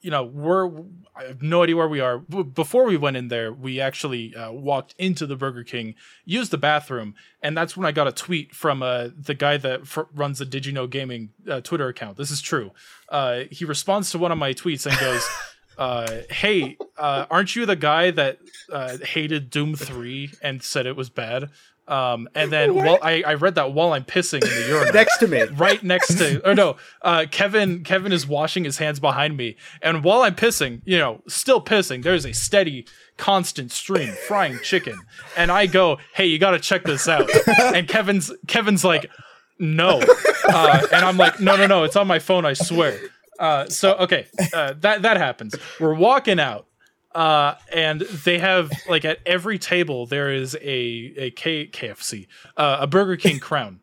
you 0.00 0.10
know 0.10 0.24
we're 0.24 0.70
I 1.14 1.24
have 1.24 1.42
no 1.42 1.62
idea 1.62 1.76
where 1.76 1.88
we 1.88 2.00
are. 2.00 2.18
Before 2.18 2.84
we 2.84 2.96
went 2.96 3.16
in 3.16 3.28
there, 3.28 3.52
we 3.52 3.80
actually 3.80 4.34
uh, 4.34 4.52
walked 4.52 4.94
into 4.98 5.26
the 5.26 5.36
Burger 5.36 5.64
King, 5.64 5.94
used 6.24 6.50
the 6.50 6.58
bathroom, 6.58 7.14
and 7.42 7.56
that's 7.56 7.76
when 7.76 7.86
I 7.86 7.92
got 7.92 8.06
a 8.06 8.12
tweet 8.12 8.54
from 8.54 8.82
uh, 8.82 9.08
the 9.16 9.34
guy 9.34 9.56
that 9.58 9.86
fr- 9.86 10.02
runs 10.14 10.38
the 10.38 10.46
Did 10.46 10.66
You 10.66 10.72
Know 10.72 10.86
Gaming 10.86 11.30
uh, 11.48 11.60
Twitter 11.60 11.88
account. 11.88 12.16
This 12.16 12.30
is 12.30 12.40
true. 12.40 12.70
Uh, 13.08 13.42
he 13.50 13.64
responds 13.64 14.10
to 14.12 14.18
one 14.18 14.32
of 14.32 14.38
my 14.38 14.52
tweets 14.54 14.86
and 14.86 14.98
goes. 14.98 15.26
Uh, 15.78 16.20
hey, 16.28 16.76
uh, 16.98 17.24
aren't 17.30 17.56
you 17.56 17.64
the 17.64 17.74
guy 17.74 18.10
that 18.10 18.38
uh, 18.70 18.98
hated 18.98 19.48
Doom 19.48 19.74
3 19.74 20.30
and 20.42 20.62
said 20.62 20.84
it 20.84 20.94
was 20.94 21.08
bad? 21.08 21.48
Um, 21.90 22.28
and 22.36 22.52
then 22.52 22.74
while 22.84 22.98
I, 23.02 23.22
I 23.26 23.34
read 23.34 23.56
that 23.56 23.72
while 23.72 23.92
I'm 23.92 24.04
pissing 24.04 24.42
in 24.44 24.48
the 24.48 24.68
urinal. 24.68 24.92
Next 25.00 25.18
to 25.18 25.26
me. 25.26 25.42
right 25.42 25.82
next 25.82 26.16
to 26.18 26.48
or 26.48 26.54
no 26.54 26.76
uh 27.02 27.26
kevin 27.30 27.82
kevin 27.84 28.12
is 28.12 28.26
washing 28.26 28.64
his 28.64 28.78
hands 28.78 29.00
behind 29.00 29.36
me. 29.36 29.56
And 29.82 30.04
while 30.04 30.22
i'm 30.22 30.34
pissing 30.36 30.82
you 30.84 30.98
know 30.98 31.20
still 31.28 31.60
pissing 31.60 32.02
there's 32.02 32.24
a 32.24 32.32
steady 32.32 32.86
constant 33.16 33.72
stream 33.72 34.12
frying 34.28 34.58
chicken. 34.62 34.96
And 35.36 35.50
i 35.50 35.66
go 35.66 35.98
hey 36.14 36.26
you 36.26 36.38
gotta 36.38 36.60
check 36.60 36.84
this 36.84 37.08
out. 37.08 37.28
And 37.74 37.88
kevin's 37.88 38.30
kevin's 38.46 38.84
like 38.84 39.10
no. 39.58 40.00
Uh 40.48 40.86
and 40.92 41.04
i'm 41.04 41.16
like 41.16 41.40
no 41.40 41.56
no 41.56 41.66
no 41.66 41.84
it's 41.84 41.96
on 41.96 42.06
my 42.06 42.18
phone 42.20 42.44
i 42.46 42.52
swear. 42.52 42.98
Uh 43.38 43.68
so 43.68 43.94
okay 43.96 44.26
uh 44.54 44.74
that 44.80 45.02
that 45.02 45.16
happens. 45.16 45.54
We're 45.80 45.94
walking 45.94 46.38
out 46.38 46.66
uh, 47.14 47.54
and 47.72 48.00
they 48.02 48.38
have 48.38 48.70
like 48.88 49.04
at 49.04 49.18
every 49.26 49.58
table 49.58 50.06
there 50.06 50.30
is 50.32 50.54
a 50.56 51.14
a 51.16 51.30
K- 51.32 51.66
KFC, 51.68 52.26
uh, 52.56 52.78
a 52.80 52.86
Burger 52.86 53.16
King 53.16 53.38
crown, 53.40 53.80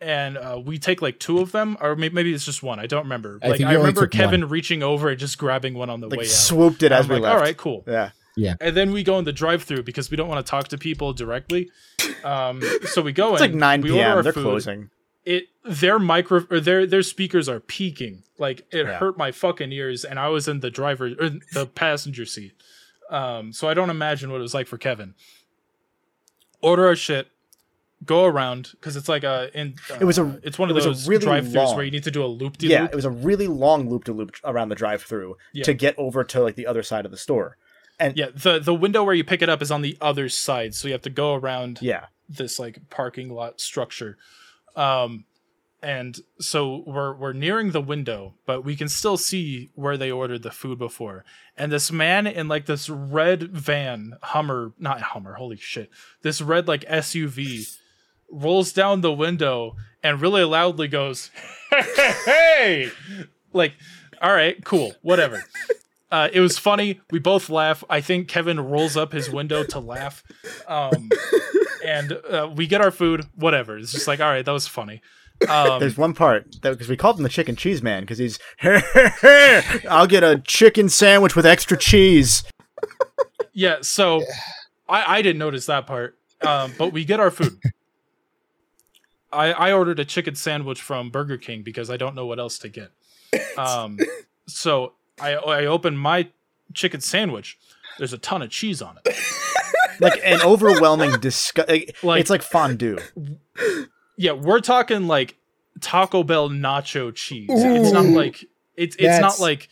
and 0.00 0.36
uh, 0.36 0.60
we 0.64 0.78
take 0.78 1.02
like 1.02 1.18
two 1.18 1.40
of 1.40 1.52
them, 1.52 1.76
or 1.80 1.96
may- 1.96 2.08
maybe 2.10 2.32
it's 2.32 2.44
just 2.44 2.62
one. 2.62 2.78
I 2.78 2.86
don't 2.86 3.04
remember. 3.04 3.38
I 3.42 3.48
Like 3.48 3.60
I 3.60 3.72
remember 3.74 4.02
took 4.02 4.10
Kevin 4.12 4.48
reaching 4.48 4.82
over 4.82 5.08
and 5.08 5.18
just 5.18 5.38
grabbing 5.38 5.74
one 5.74 5.90
on 5.90 6.00
the 6.00 6.08
Like 6.08 6.18
way 6.20 6.24
out. 6.24 6.30
swooped 6.30 6.82
it 6.82 6.92
as 6.92 7.06
I'm 7.06 7.08
we 7.08 7.14
like, 7.16 7.22
left. 7.24 7.34
All 7.34 7.40
right, 7.40 7.56
cool. 7.56 7.84
Yeah. 7.86 8.10
Yeah. 8.36 8.54
And 8.60 8.76
then 8.76 8.90
we 8.90 9.04
go 9.04 9.18
in 9.20 9.24
the 9.24 9.32
drive-through 9.32 9.84
because 9.84 10.10
we 10.10 10.16
don't 10.16 10.26
want 10.28 10.44
to 10.44 10.50
talk 10.50 10.66
to 10.68 10.78
people 10.78 11.12
directly. 11.12 11.70
Um, 12.24 12.60
so 12.86 13.00
we 13.00 13.12
go 13.12 13.34
It's 13.34 13.42
in. 13.42 13.52
like 13.52 13.56
9 13.56 13.80
we 13.82 13.90
order 13.92 14.02
p.m. 14.02 14.22
They're 14.24 14.32
food. 14.32 14.42
closing. 14.42 14.90
It 15.24 15.44
their 15.64 15.98
micro 15.98 16.46
or 16.50 16.60
their 16.60 16.86
their 16.86 17.02
speakers 17.02 17.48
are 17.48 17.60
peaking. 17.60 18.22
Like 18.38 18.66
it 18.72 18.86
Yeah. 18.86 18.98
hurt 18.98 19.16
my 19.16 19.32
fucking 19.32 19.72
ears, 19.72 20.04
and 20.04 20.18
I 20.18 20.28
was 20.28 20.48
in 20.48 20.60
the 20.60 20.70
driver 20.70 21.06
or 21.18 21.30
the 21.52 21.66
passenger 21.74 22.26
seat. 22.26 22.52
Um, 23.10 23.52
so 23.52 23.68
I 23.68 23.74
don't 23.74 23.90
imagine 23.90 24.30
what 24.30 24.38
it 24.38 24.42
was 24.42 24.54
like 24.54 24.66
for 24.66 24.76
Kevin. 24.78 25.14
Order 26.60 26.86
our 26.86 26.96
shit, 26.96 27.28
go 28.04 28.24
around 28.24 28.70
because 28.72 28.96
it's 28.96 29.08
like 29.08 29.24
a 29.24 29.50
in. 29.58 29.74
Uh, 29.90 29.98
It 30.00 30.04
was 30.04 30.18
a- 30.18 30.40
it's 30.42 30.58
one 30.58 30.70
of 30.70 30.76
those 30.76 31.06
really 31.08 31.24
drive-throughs 31.24 31.74
where 31.76 31.84
you 31.84 31.90
need 31.90 32.04
to 32.04 32.10
do 32.10 32.24
a 32.24 32.26
loop 32.26 32.56
Yeah, 32.60 32.84
it 32.86 32.94
was 32.94 33.04
a 33.04 33.10
really 33.10 33.46
long 33.46 33.88
loop 33.88 34.04
to 34.04 34.12
loop 34.12 34.36
around 34.44 34.68
the 34.70 34.74
drive-through 34.74 35.36
Yeah. 35.52 35.64
to 35.64 35.74
get 35.74 35.94
over 35.98 36.24
to 36.24 36.40
like 36.42 36.56
the 36.56 36.66
other 36.66 36.82
side 36.82 37.04
of 37.04 37.10
the 37.10 37.16
store. 37.18 37.56
And 37.98 38.16
yeah, 38.16 38.28
the 38.34 38.58
the 38.58 38.74
window 38.74 39.04
where 39.04 39.14
you 39.14 39.24
pick 39.24 39.40
it 39.42 39.48
up 39.48 39.62
is 39.62 39.70
on 39.70 39.82
the 39.82 39.96
other 40.00 40.28
side, 40.28 40.74
so 40.74 40.88
you 40.88 40.92
have 40.92 41.02
to 41.02 41.10
go 41.10 41.34
around 41.34 41.78
Yeah, 41.80 42.06
this 42.28 42.58
like 42.58 42.88
parking 42.90 43.30
lot 43.30 43.60
structure. 43.60 44.16
Um 44.76 45.24
and 45.84 46.18
so 46.40 46.82
we're 46.86 47.14
we're 47.14 47.34
nearing 47.34 47.72
the 47.72 47.80
window, 47.80 48.34
but 48.46 48.64
we 48.64 48.74
can 48.74 48.88
still 48.88 49.18
see 49.18 49.70
where 49.74 49.98
they 49.98 50.10
ordered 50.10 50.42
the 50.42 50.50
food 50.50 50.78
before. 50.78 51.26
And 51.58 51.70
this 51.70 51.92
man 51.92 52.26
in 52.26 52.48
like 52.48 52.64
this 52.64 52.88
red 52.88 53.52
van, 53.52 54.14
Hummer, 54.22 54.72
not 54.78 55.02
Hummer, 55.02 55.34
holy 55.34 55.58
shit. 55.58 55.90
This 56.22 56.40
red 56.40 56.66
like 56.66 56.88
SUV 56.88 57.76
rolls 58.30 58.72
down 58.72 59.02
the 59.02 59.12
window 59.12 59.76
and 60.02 60.22
really 60.22 60.44
loudly 60.44 60.88
goes, 60.88 61.30
"Hey!" 62.24 62.90
Like, 63.52 63.74
all 64.22 64.32
right, 64.32 64.64
cool, 64.64 64.94
whatever. 65.02 65.44
Uh, 66.14 66.28
it 66.32 66.38
was 66.38 66.56
funny. 66.58 67.00
We 67.10 67.18
both 67.18 67.50
laugh. 67.50 67.82
I 67.90 68.00
think 68.00 68.28
Kevin 68.28 68.60
rolls 68.60 68.96
up 68.96 69.10
his 69.10 69.30
window 69.30 69.64
to 69.64 69.80
laugh. 69.80 70.22
Um, 70.68 71.10
and 71.84 72.12
uh, 72.30 72.48
we 72.54 72.68
get 72.68 72.80
our 72.80 72.92
food, 72.92 73.26
whatever. 73.34 73.76
It's 73.76 73.90
just 73.90 74.06
like, 74.06 74.20
all 74.20 74.28
right, 74.28 74.44
that 74.44 74.52
was 74.52 74.68
funny. 74.68 75.02
Um, 75.48 75.80
there's 75.80 75.98
one 75.98 76.14
part 76.14 76.46
because 76.62 76.88
we 76.88 76.96
called 76.96 77.16
him 77.16 77.24
the 77.24 77.28
chicken 77.28 77.56
cheese 77.56 77.82
man 77.82 78.04
because 78.04 78.18
he's 78.18 78.38
I'll 79.90 80.06
get 80.06 80.22
a 80.22 80.38
chicken 80.46 80.88
sandwich 80.88 81.34
with 81.34 81.46
extra 81.46 81.76
cheese. 81.76 82.44
yeah, 83.52 83.78
so 83.80 84.22
I, 84.88 85.16
I 85.16 85.22
didn't 85.22 85.40
notice 85.40 85.66
that 85.66 85.88
part, 85.88 86.16
um, 86.42 86.74
but 86.78 86.92
we 86.92 87.04
get 87.04 87.18
our 87.18 87.32
food. 87.32 87.58
I, 89.32 89.50
I 89.52 89.72
ordered 89.72 89.98
a 89.98 90.04
chicken 90.04 90.36
sandwich 90.36 90.80
from 90.80 91.10
Burger 91.10 91.38
King 91.38 91.64
because 91.64 91.90
I 91.90 91.96
don't 91.96 92.14
know 92.14 92.26
what 92.26 92.38
else 92.38 92.60
to 92.60 92.68
get. 92.68 92.92
Um, 93.58 93.98
so 94.46 94.92
I, 95.24 95.32
I 95.62 95.66
open 95.66 95.96
my 95.96 96.28
chicken 96.74 97.00
sandwich. 97.00 97.58
There's 97.98 98.12
a 98.12 98.18
ton 98.18 98.42
of 98.42 98.50
cheese 98.50 98.82
on 98.82 98.98
it. 99.04 99.16
Like 100.00 100.20
an 100.24 100.40
overwhelming 100.42 101.20
disgust. 101.20 101.68
Like, 102.02 102.20
it's 102.20 102.28
like 102.30 102.42
fondue. 102.42 102.98
Yeah, 104.16 104.32
we're 104.32 104.58
talking 104.58 105.06
like 105.06 105.36
Taco 105.80 106.24
Bell 106.24 106.48
nacho 106.50 107.14
cheese. 107.14 107.48
It's 107.48 107.92
not 107.92 108.04
like 108.06 108.44
it's 108.76 108.96
it's 108.96 109.20
not 109.20 109.38
like 109.38 109.68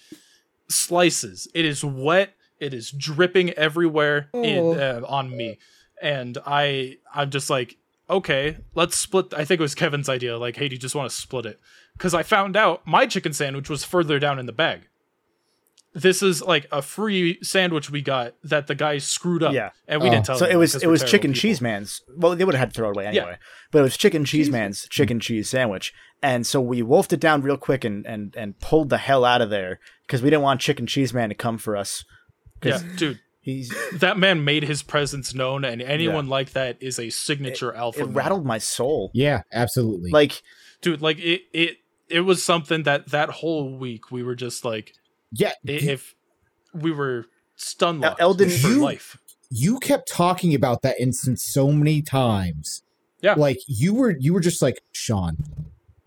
slices. 0.69 1.49
It 1.55 1.65
is 1.65 1.85
wet. 1.85 2.35
It 2.61 2.73
is 2.73 2.93
dripping 2.93 3.51
everywhere 3.55 4.29
in, 4.33 4.59
Oh. 4.59 4.73
uh, 4.75 5.07
on 5.09 5.37
me, 5.37 5.59
and 6.01 6.39
I 6.47 6.99
I'm 7.13 7.31
just 7.31 7.51
like, 7.51 7.77
okay, 8.09 8.59
let's 8.75 8.97
split. 8.97 9.35
I 9.35 9.45
think 9.45 9.59
it 9.61 9.63
was 9.63 9.75
Kevin's 9.75 10.09
idea. 10.09 10.39
Like, 10.39 10.57
hey, 10.57 10.69
do 10.69 10.75
you 10.77 10.81
just 10.81 10.95
want 10.95 11.11
to 11.11 11.17
split 11.17 11.47
it? 11.47 11.59
Because 11.95 12.15
I 12.15 12.23
found 12.23 12.57
out 12.57 12.87
my 12.87 13.07
chicken 13.07 13.33
sandwich 13.33 13.69
was 13.69 13.83
further 13.85 14.21
down 14.21 14.39
in 14.39 14.47
the 14.47 14.53
bag. 14.53 14.83
This 15.95 16.23
is 16.23 16.41
like 16.43 16.67
a 16.73 16.81
free 16.83 17.39
sandwich 17.43 17.91
we 17.91 18.01
got 18.01 18.35
that 18.45 18.67
the 18.67 18.75
guy 18.75 18.99
screwed 18.99 19.43
up. 19.43 19.53
Yeah. 19.53 19.71
and 19.87 20.01
we 20.01 20.09
Oh. 20.09 20.11
didn't 20.13 20.27
tell. 20.27 20.39
So 20.39 20.47
it 20.47 20.57
was 20.57 20.75
it 20.75 20.87
was 20.87 21.01
terrible 21.01 21.11
chicken 21.11 21.31
people. 21.33 21.41
cheese 21.41 21.61
man's. 21.61 22.01
Well, 22.17 22.35
they 22.35 22.45
would 22.45 22.55
have 22.55 22.61
had 22.61 22.71
to 22.71 22.75
throw 22.79 22.89
it 22.91 22.97
away 22.97 23.07
anyway. 23.07 23.37
But 23.71 23.81
it 23.81 23.83
was 23.83 23.97
chicken 23.97 24.25
cheese 24.25 24.51
man's 24.51 24.87
chicken 24.89 25.21
cheese 25.21 25.51
sandwich, 25.51 25.93
and 26.23 26.47
so 26.47 26.61
we 26.61 26.83
wolfed 26.83 27.13
it 27.13 27.21
down 27.21 27.43
real 27.43 27.57
quick 27.59 27.85
and 27.85 28.07
and 28.07 28.35
and 28.37 28.59
pulled 28.61 28.89
the 28.91 28.99
hell 28.99 29.25
out 29.25 29.43
of 29.43 29.51
there 29.51 29.81
because 30.07 30.23
we 30.23 30.31
didn't 30.31 30.43
want 30.43 30.61
chicken 30.61 30.87
cheese 30.87 31.13
man 31.13 31.29
to 31.29 31.35
come 31.35 31.59
for 31.59 31.77
us. 31.77 32.05
Yeah, 32.65 32.81
dude, 32.97 33.19
He's 33.41 33.75
that 33.93 34.17
man 34.19 34.45
made 34.45 34.63
his 34.63 34.83
presence 34.85 35.35
known, 35.35 35.65
and 35.65 35.83
anyone 35.83 36.29
like 36.29 36.53
that 36.53 36.77
is 36.81 36.99
a 37.01 37.11
signature 37.11 37.75
alpha. 37.75 38.03
it 38.03 38.07
male. 38.07 38.15
rattled 38.15 38.47
my 38.47 38.59
soul. 38.59 39.11
Yeah, 39.15 39.43
absolutely. 39.53 40.11
Like 40.11 40.43
dude. 40.81 41.03
Like 41.03 41.19
it, 41.19 41.43
it, 41.53 41.79
it 42.09 42.21
was 42.21 42.43
something 42.43 42.85
that 42.85 43.09
that 43.11 43.31
whole 43.31 43.77
week 43.77 44.13
we 44.13 44.23
were 44.23 44.37
just 44.37 44.65
like, 44.65 44.93
yeah, 45.33 45.53
i- 45.67 45.73
you, 45.73 45.91
if 45.91 46.15
we 46.75 46.91
were 46.93 47.27
stunned, 47.57 48.01
locked 48.01 48.21
Elden, 48.21 48.49
for 48.51 48.69
you- 48.69 48.81
life. 48.83 49.19
you 49.51 49.79
kept 49.81 50.09
talking 50.09 50.55
about 50.55 50.83
that 50.83 50.99
instance 51.01 51.43
so 51.43 51.73
many 51.73 52.03
times. 52.03 52.83
Yeah. 53.21 53.35
like 53.35 53.59
you 53.69 53.95
were 53.95 54.17
you 54.19 54.35
were 54.35 54.41
just 54.41 54.61
like 54.63 54.83
Sean. 54.91 55.37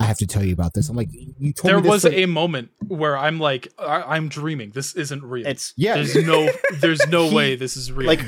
I 0.01 0.03
have 0.03 0.17
to 0.17 0.27
tell 0.27 0.43
you 0.43 0.51
about 0.51 0.73
this. 0.73 0.89
I'm 0.89 0.97
like, 0.97 1.07
you 1.13 1.53
told 1.53 1.69
There 1.69 1.77
me 1.77 1.83
this 1.83 1.89
was 1.89 2.03
like- 2.03 2.13
a 2.15 2.25
moment 2.25 2.71
where 2.85 3.17
I'm 3.17 3.39
like, 3.39 3.69
I- 3.79 4.01
I'm 4.17 4.27
dreaming. 4.27 4.71
This 4.71 4.93
isn't 4.95 5.23
real. 5.23 5.47
it's 5.47 5.73
yeah, 5.77 5.93
There's 5.95 6.13
no, 6.27 6.49
there's 6.81 7.07
no 7.07 7.29
He- 7.29 7.35
way 7.35 7.55
this 7.55 7.77
is 7.77 7.93
real. 7.93 8.07
like 8.07 8.19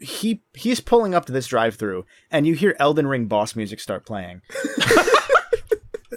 he 0.00 0.40
he's 0.54 0.80
pulling 0.80 1.14
up 1.14 1.26
to 1.26 1.32
this 1.32 1.46
drive-through, 1.48 2.06
and 2.30 2.46
you 2.46 2.54
hear 2.54 2.74
Elden 2.78 3.06
Ring 3.06 3.26
boss 3.26 3.54
music 3.54 3.78
start 3.80 4.06
playing. 4.06 4.40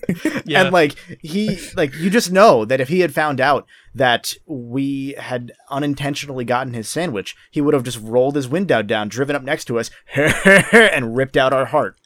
yeah, 0.46 0.64
And 0.64 0.72
like 0.74 0.96
he 1.22 1.60
like 1.76 1.96
you 1.96 2.10
just 2.10 2.32
know 2.32 2.66
that 2.66 2.82
if 2.82 2.90
he 2.90 3.00
had 3.00 3.14
found 3.14 3.40
out 3.40 3.68
that 3.94 4.34
we 4.46 5.16
had 5.18 5.54
unintentionally 5.70 6.46
gotten 6.46 6.74
his 6.74 6.90
sandwich, 6.90 7.36
he 7.52 7.62
would 7.62 7.74
have 7.74 7.84
just 7.84 8.00
rolled 8.02 8.36
his 8.36 8.48
window 8.48 8.82
down, 8.82 9.08
driven 9.08 9.36
up 9.36 9.44
next 9.44 9.66
to 9.66 9.80
us, 9.80 9.90
and 10.16 11.16
ripped 11.16 11.38
out 11.38 11.54
our 11.54 11.66
heart. 11.66 11.98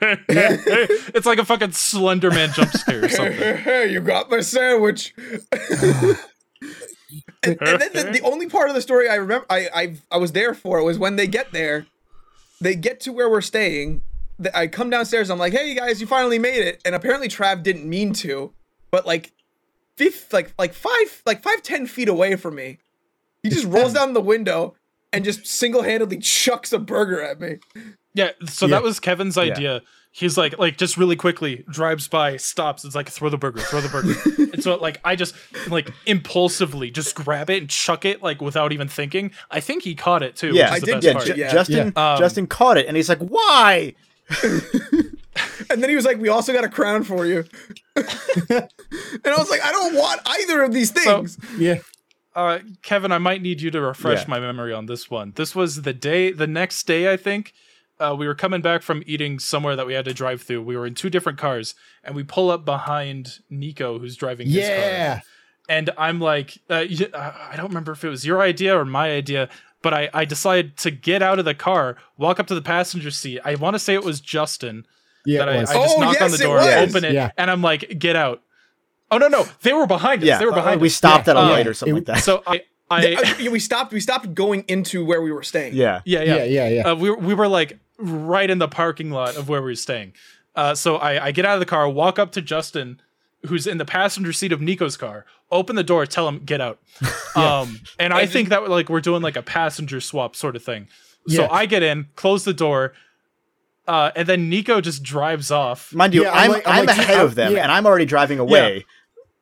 it's 0.00 1.26
like 1.26 1.38
a 1.38 1.44
fucking 1.44 1.72
Slender 1.72 2.30
Man 2.30 2.52
jump 2.52 2.70
scare 2.70 3.04
or 3.04 3.08
something. 3.08 3.56
Hey, 3.56 3.90
you 3.90 4.00
got 4.00 4.30
my 4.30 4.40
sandwich. 4.40 5.12
and, 7.42 7.58
and 7.60 7.80
then 7.80 7.92
the, 7.92 8.10
the 8.12 8.20
only 8.22 8.48
part 8.48 8.68
of 8.68 8.76
the 8.76 8.82
story 8.82 9.08
I 9.08 9.16
remember, 9.16 9.46
I, 9.50 9.68
I 9.74 9.96
I 10.12 10.18
was 10.18 10.32
there 10.32 10.54
for 10.54 10.82
was 10.84 10.98
when 10.98 11.16
they 11.16 11.26
get 11.26 11.52
there, 11.52 11.86
they 12.60 12.74
get 12.74 13.00
to 13.00 13.12
where 13.12 13.28
we're 13.28 13.40
staying. 13.40 14.02
Th- 14.42 14.54
I 14.54 14.66
come 14.66 14.90
downstairs. 14.90 15.30
I'm 15.30 15.38
like, 15.38 15.52
"Hey 15.52 15.74
guys, 15.74 16.00
you 16.00 16.06
finally 16.06 16.38
made 16.38 16.60
it!" 16.64 16.80
And 16.84 16.94
apparently 16.94 17.28
Trav 17.28 17.62
didn't 17.62 17.88
mean 17.88 18.12
to, 18.14 18.52
but 18.90 19.06
like, 19.06 19.32
fifth, 19.96 20.32
like 20.32 20.52
like 20.58 20.74
five 20.74 21.22
like 21.26 21.42
five 21.42 21.62
ten 21.62 21.86
feet 21.86 22.08
away 22.08 22.36
from 22.36 22.54
me, 22.56 22.78
he 23.42 23.50
just 23.50 23.64
rolls 23.66 23.92
down 23.94 24.12
the 24.14 24.20
window 24.20 24.74
and 25.12 25.24
just 25.24 25.46
single 25.46 25.82
handedly 25.82 26.18
chucks 26.18 26.72
a 26.72 26.78
burger 26.78 27.22
at 27.22 27.40
me. 27.40 27.58
Yeah, 28.14 28.30
so 28.46 28.66
Yeah. 28.66 28.72
that 28.76 28.82
was 28.82 29.00
Kevin's 29.00 29.38
idea. 29.38 29.82
He's 30.10 30.36
like, 30.36 30.58
like 30.58 30.76
just 30.78 30.96
really 30.96 31.14
quickly 31.16 31.64
drives 31.70 32.08
by, 32.08 32.38
stops. 32.38 32.84
It's 32.84 32.94
like 32.94 33.08
throw 33.08 33.28
the 33.28 33.36
burger, 33.38 33.60
throw 33.60 33.80
the 33.80 33.88
burger. 33.88 34.50
and 34.54 34.62
so 34.62 34.74
like 34.76 34.98
I 35.04 35.14
just 35.14 35.34
like 35.68 35.90
impulsively 36.06 36.90
just 36.90 37.14
grab 37.14 37.50
it 37.50 37.58
and 37.60 37.70
chuck 37.70 38.04
it 38.04 38.22
like 38.22 38.40
without 38.40 38.72
even 38.72 38.88
thinking. 38.88 39.30
I 39.50 39.60
think 39.60 39.84
he 39.84 39.94
caught 39.94 40.22
it 40.22 40.34
too. 40.34 40.52
Yeah, 40.54 40.72
which 40.74 40.82
is 40.82 40.88
I 40.88 40.94
the 40.94 41.00
did 41.00 41.02
best 41.02 41.04
Yeah, 41.04 41.12
get 41.12 41.14
part. 41.14 41.26
Ju- 41.26 41.34
Yeah. 41.40 41.52
Justin 41.52 41.92
Um, 41.96 42.18
Justin 42.18 42.46
caught 42.48 42.78
it, 42.78 42.86
and 42.86 42.96
he's 42.96 43.08
like, 43.08 43.20
"Why?" 43.20 43.94
And 45.70 45.82
then 45.82 45.90
he 45.90 45.96
was 45.96 46.04
like, 46.04 46.18
"We 46.18 46.28
also 46.30 46.52
got 46.52 46.64
a 46.64 46.68
crown 46.68 47.04
for 47.04 47.26
you." 47.26 47.44
and 47.96 48.06
I 48.50 49.36
was 49.36 49.50
like, 49.50 49.62
"I 49.62 49.70
don't 49.70 49.94
want 49.94 50.20
either 50.24 50.62
of 50.62 50.72
these 50.72 50.90
So- 50.94 51.18
things." 51.18 51.38
yeah. 51.58 51.76
Uh, 52.34 52.60
Kevin, 52.82 53.10
I 53.12 53.18
might 53.18 53.42
need 53.42 53.60
you 53.60 53.70
to 53.72 53.80
refresh 53.80 54.20
Yeah. 54.22 54.28
my 54.28 54.40
memory 54.40 54.72
on 54.72 54.86
this 54.86 55.10
one. 55.10 55.32
This 55.36 55.54
was 55.56 55.82
the 55.82 55.92
day, 55.92 56.30
the 56.30 56.46
next 56.46 56.86
day, 56.86 57.12
I 57.12 57.16
think. 57.16 57.52
Uh, 57.98 58.14
we 58.16 58.28
were 58.28 58.34
coming 58.34 58.62
back 58.62 58.82
from 58.82 59.02
eating 59.06 59.38
somewhere 59.40 59.74
that 59.74 59.86
we 59.86 59.94
had 59.94 60.04
to 60.04 60.14
drive 60.14 60.42
through. 60.42 60.62
We 60.62 60.76
were 60.76 60.86
in 60.86 60.94
two 60.94 61.10
different 61.10 61.36
cars, 61.38 61.74
and 62.04 62.14
we 62.14 62.22
pull 62.22 62.50
up 62.50 62.64
behind 62.64 63.40
Nicco, 63.50 63.98
who's 64.00 64.16
driving 64.16 64.46
his 64.48 64.66
car. 64.66 64.76
Yeah. 64.76 65.20
and 65.68 65.90
I'm 65.98 66.20
like, 66.20 66.58
uh, 66.70 66.84
uh, 67.12 67.32
I 67.50 67.54
don't 67.56 67.68
remember 67.68 67.92
if 67.92 68.04
it 68.04 68.08
was 68.08 68.24
your 68.24 68.40
idea 68.40 68.78
or 68.78 68.84
my 68.84 69.10
idea, 69.10 69.48
but 69.82 69.94
I, 69.94 70.08
I 70.12 70.24
decided 70.24 70.76
to 70.78 70.90
get 70.90 71.22
out 71.22 71.38
of 71.38 71.44
the 71.44 71.54
car, 71.54 71.96
walk 72.16 72.40
up 72.40 72.46
to 72.48 72.54
the 72.54 72.62
passenger 72.62 73.10
seat. 73.10 73.40
I 73.44 73.54
want 73.54 73.74
to 73.74 73.78
say 73.78 73.94
it 73.94 74.04
was 74.04 74.20
Justin 74.20 74.84
Yeah. 75.24 75.44
that 75.44 75.48
it 75.48 75.52
I, 75.52 75.58
I 75.60 75.60
just 75.84 75.96
Oh, 75.96 76.00
knock 76.00 76.20
on 76.22 76.30
the 76.30 76.38
door, 76.38 76.56
was. 76.56 76.66
open 76.96 77.04
it, 77.04 77.12
Yeah. 77.12 77.30
and 77.36 77.50
I'm 77.50 77.62
like, 77.62 77.98
get 77.98 78.16
out. 78.16 78.42
Oh 79.10 79.18
no 79.18 79.28
no, 79.28 79.46
they 79.62 79.72
were 79.72 79.86
behind 79.86 80.22
us. 80.22 80.26
Yeah, 80.28 80.38
they 80.38 80.44
were 80.44 80.52
uh, 80.52 80.56
behind 80.56 80.80
we 80.80 80.88
us. 80.88 80.94
stopped 80.94 81.28
at 81.28 81.36
a 81.36 81.40
light 81.40 81.66
Uh, 81.66 81.70
or 81.70 81.74
something 81.74 81.96
it- 81.96 82.08
like 82.08 82.16
that. 82.16 82.24
So 82.24 82.42
I 82.46 82.62
I 82.90 83.14
Uh, 83.14 83.34
yeah, 83.38 83.50
we 83.50 83.58
stopped. 83.58 83.92
We 83.92 84.00
stopped 84.00 84.34
going 84.34 84.64
into 84.68 85.04
where 85.04 85.20
we 85.22 85.30
were 85.32 85.42
staying. 85.42 85.74
yeah, 85.74 86.00
yeah 86.04 86.22
yeah, 86.22 86.34
yeah 86.36 86.44
yeah, 86.44 86.68
yeah. 86.68 86.82
uh, 86.90 86.94
we, 86.94 87.10
were- 87.10 87.16
we 87.18 87.34
were 87.34 87.48
like 87.48 87.78
right 87.98 88.48
in 88.50 88.58
the 88.58 88.68
parking 88.68 89.10
lot 89.10 89.36
of 89.36 89.48
where 89.48 89.60
we 89.62 89.70
were 89.70 89.74
staying. 89.76 90.12
Uh, 90.54 90.74
so 90.74 90.96
I, 90.96 91.26
I 91.26 91.30
get 91.32 91.44
out 91.44 91.54
of 91.54 91.60
the 91.60 91.66
car, 91.66 91.88
walk 91.88 92.18
up 92.18 92.32
to 92.32 92.42
Justin, 92.42 93.00
who's 93.46 93.66
in 93.66 93.78
the 93.78 93.84
passenger 93.84 94.32
seat 94.32 94.52
of 94.52 94.60
Nicco's 94.60 94.96
car, 94.96 95.24
open 95.50 95.76
the 95.76 95.84
door, 95.84 96.06
tell 96.06 96.26
him 96.28 96.40
get 96.44 96.60
out. 96.60 96.78
Um, 97.36 97.78
and 98.00 98.12
I 98.12 98.26
think 98.26 98.48
that 98.48 98.68
like 98.68 98.88
we're 98.88 99.00
doing 99.00 99.22
like 99.22 99.36
a 99.36 99.42
passenger 99.42 100.00
swap 100.00 100.34
sort 100.34 100.56
of 100.56 100.62
thing. 100.64 100.88
So 101.28 101.42
Yeah. 101.42 101.48
I 101.52 101.66
get 101.66 101.84
in, 101.84 102.06
close 102.16 102.42
the 102.42 102.52
door, 102.52 102.94
uh, 103.86 104.10
and 104.16 104.26
then 104.26 104.50
Nicco 104.50 104.82
just 104.82 105.04
drives 105.04 105.50
off. 105.52 105.94
mind 105.94 106.14
you, 106.14 106.22
Yeah, 106.24 106.32
I'm 106.32 106.42
I'm 106.44 106.50
like- 106.50 106.66
I'm 106.66 106.78
I'm, 106.80 106.86
like, 106.86 106.98
ahead 106.98 107.20
of 107.24 107.34
them, 107.36 107.52
yeah. 107.52 107.62
and 107.62 107.70
I'm 107.70 107.86
already 107.86 108.06
driving 108.06 108.40
away. 108.40 108.84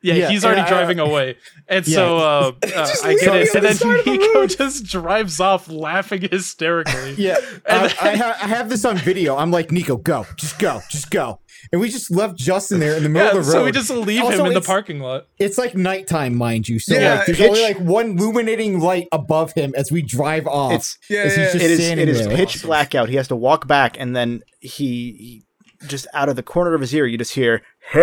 Yeah, 0.03 0.15
Yeah, 0.15 0.29
he's 0.29 0.45
already 0.45 0.61
and 0.61 0.67
I- 0.69 0.71
driving 0.71 0.99
away, 1.01 1.37
and 1.69 1.87
so 1.87 2.19
uh, 2.19 2.53
uh, 2.77 2.89
I 3.03 3.15
get 3.15 3.33
me 3.33 3.41
in, 3.41 3.47
and 3.47 3.49
the 3.55 3.61
then 3.61 3.75
side 3.77 3.99
of 4.01 4.05
the 4.05 4.11
Nicco 4.11 4.57
just 4.59 4.85
drives 4.85 5.41
off, 5.41 5.69
laughing 5.71 6.29
hysterically. 6.31 7.15
Yeah, 7.17 7.39
And 7.65 7.79
I, 7.85 7.89
then- 7.89 7.97
I, 8.03 8.17
ha- 8.17 8.39
I 8.43 8.47
have 8.47 8.69
this 8.69 8.85
on 8.85 8.99
video. 8.99 9.37
I'm 9.37 9.51
like, 9.51 9.69
Nicco, 9.69 10.03
go, 10.03 10.27
just 10.37 10.59
go, 10.59 10.83
just 10.91 11.11
go. 11.11 11.41
And 11.73 11.81
we 11.81 11.89
just 11.89 12.11
left 12.11 12.37
Justin 12.37 12.81
there 12.81 12.97
in 12.97 13.03
the 13.03 13.09
middle 13.09 13.33
Yeah, 13.33 13.39
of 13.41 13.47
the 13.47 13.53
road. 13.53 13.59
so 13.59 13.65
we 13.65 13.73
just 13.73 13.91
leave 13.91 14.23
Also, 14.23 14.41
him 14.41 14.47
in 14.47 14.55
the 14.55 14.61
parking 14.61 15.01
lot. 15.01 15.27
It's 15.39 15.59
like 15.59 15.75
nighttime, 15.75 16.37
mind 16.37 16.69
you. 16.69 16.79
So 16.79 16.95
Yeah, 16.95 17.17
like, 17.17 17.27
there's 17.27 17.39
pitch- 17.39 17.49
only 17.49 17.63
like 17.63 17.79
one 17.79 18.11
illuminating 18.19 18.81
light 18.81 19.09
above 19.13 19.53
him 19.55 19.73
as 19.77 19.91
we 19.91 20.03
drive 20.03 20.47
off. 20.47 20.73
It's 20.73 20.99
Yeah, 21.11 21.21
as 21.23 21.35
he's 21.37 21.39
yeah, 21.47 21.53
just 21.53 21.65
it 21.65 21.71
is 21.71 21.81
it 21.91 22.09
is 22.09 22.27
there. 22.27 22.37
pitch 22.37 22.63
black 22.63 22.95
out. 22.95 23.09
He 23.09 23.17
has 23.17 23.29
to 23.29 23.37
walk 23.37 23.67
back, 23.67 23.97
and 23.99 24.15
then 24.15 24.43
he, 24.61 25.43
he 25.81 25.87
just 25.89 26.07
out 26.15 26.29
of 26.29 26.37
the 26.37 26.43
corner 26.43 26.75
of 26.75 26.81
his 26.81 26.95
ear, 26.95 27.07
you 27.07 27.19
just 27.19 27.35
hear. 27.35 27.63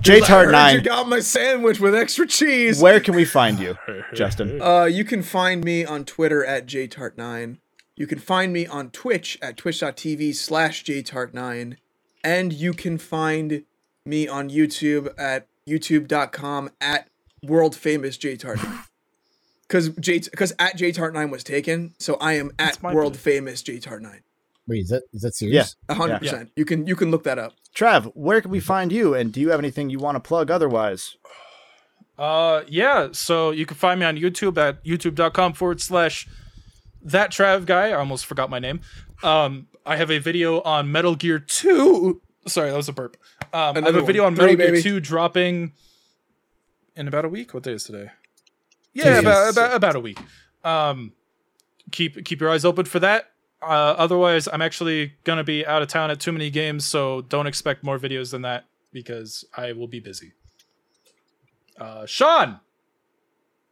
J 0.00 0.16
I 0.16 0.20
Tart 0.20 0.28
heard 0.28 0.46
You 0.46 0.50
nine. 0.52 0.82
got 0.82 1.08
my 1.08 1.20
sandwich 1.20 1.78
with 1.78 1.94
extra 1.94 2.26
cheese. 2.26 2.80
Where 2.82 2.98
can 2.98 3.14
we 3.14 3.24
find 3.24 3.60
you, 3.60 3.76
Justin? 4.14 4.60
Uh, 4.60 4.84
you 4.84 5.04
can 5.04 5.22
find 5.22 5.62
me 5.64 5.84
on 5.84 6.04
Twitter 6.04 6.44
at 6.44 6.66
jtart9. 6.66 7.58
You 7.96 8.06
can 8.06 8.18
find 8.18 8.52
me 8.52 8.66
on 8.66 8.90
Twitch 8.90 9.38
at 9.42 9.56
twitch.tv 9.56 10.34
slash 10.34 10.84
jtart9. 10.84 11.76
And 12.24 12.52
you 12.52 12.72
can 12.72 12.98
find 12.98 13.64
me 14.06 14.28
on 14.28 14.48
YouTube 14.48 15.12
at 15.18 15.46
youtube.com 15.68 16.70
at 16.80 17.08
world 17.42 17.76
famous 17.76 18.16
jtart9. 18.16 18.84
Because 19.62 19.88
J 20.00 20.18
because 20.20 20.52
at 20.58 20.76
jtart9 20.76 21.30
was 21.30 21.44
taken, 21.44 21.94
so 21.98 22.14
I 22.14 22.34
am 22.34 22.50
at 22.58 22.82
my 22.82 22.94
world 22.94 23.14
bad. 23.14 23.22
famous 23.22 23.62
jtart9. 23.62 24.20
Wait, 24.68 24.82
is 24.82 24.88
that 24.90 25.02
is 25.12 25.22
that 25.22 25.34
serious? 25.34 25.76
Yeah. 25.88 25.94
A 25.94 25.98
hundred 25.98 26.20
percent. 26.20 26.52
You 26.56 26.64
can 26.64 26.86
you 26.86 26.94
can 26.96 27.10
look 27.10 27.24
that 27.24 27.38
up. 27.38 27.54
Trav, 27.74 28.12
where 28.14 28.40
can 28.40 28.50
we 28.50 28.60
find 28.60 28.92
you? 28.92 29.14
And 29.14 29.32
do 29.32 29.40
you 29.40 29.50
have 29.50 29.58
anything 29.58 29.90
you 29.90 29.98
want 29.98 30.16
to 30.16 30.20
plug 30.20 30.50
otherwise? 30.50 31.16
Uh, 32.18 32.62
yeah. 32.68 33.08
So 33.12 33.50
you 33.50 33.66
can 33.66 33.76
find 33.76 33.98
me 33.98 34.06
on 34.06 34.16
YouTube 34.16 34.56
at 34.58 34.84
youtube.com 34.84 35.54
forward 35.54 35.80
slash 35.80 36.28
that 37.04 37.30
Trav 37.30 37.66
guy. 37.66 37.88
I 37.88 37.94
almost 37.94 38.26
forgot 38.26 38.50
my 38.50 38.58
name. 38.58 38.80
Um, 39.22 39.68
I 39.84 39.96
have 39.96 40.10
a 40.10 40.18
video 40.18 40.60
on 40.62 40.90
Metal 40.92 41.14
Gear 41.14 41.38
2. 41.38 42.20
Sorry, 42.46 42.70
that 42.70 42.76
was 42.76 42.88
a 42.88 42.92
burp. 42.92 43.16
Um, 43.52 43.76
I 43.76 43.80
have 43.80 43.96
a 43.96 44.02
video 44.02 44.24
on 44.24 44.34
Metal 44.34 44.48
Three, 44.48 44.56
Gear 44.56 44.66
baby. 44.72 44.82
2 44.82 45.00
dropping 45.00 45.72
in 46.96 47.08
about 47.08 47.24
a 47.24 47.28
week. 47.28 47.54
What 47.54 47.62
day 47.62 47.72
is 47.72 47.84
today? 47.84 48.10
Yeah, 48.94 49.20
about, 49.20 49.52
about 49.52 49.74
about 49.74 49.96
a 49.96 50.00
week. 50.00 50.18
Um, 50.64 51.12
keep 51.90 52.24
keep 52.24 52.40
your 52.40 52.50
eyes 52.50 52.64
open 52.64 52.84
for 52.84 52.98
that. 53.00 53.30
Uh, 53.62 53.94
otherwise, 53.96 54.48
I'm 54.52 54.60
actually 54.60 55.14
gonna 55.24 55.44
be 55.44 55.64
out 55.64 55.82
of 55.82 55.88
town 55.88 56.10
at 56.10 56.20
too 56.20 56.32
many 56.32 56.50
games, 56.50 56.84
so 56.84 57.22
don't 57.22 57.46
expect 57.46 57.84
more 57.84 57.98
videos 57.98 58.32
than 58.32 58.42
that 58.42 58.64
because 58.92 59.44
I 59.56 59.72
will 59.72 59.86
be 59.86 60.00
busy. 60.00 60.32
Uh, 61.78 62.04
Sean, 62.06 62.60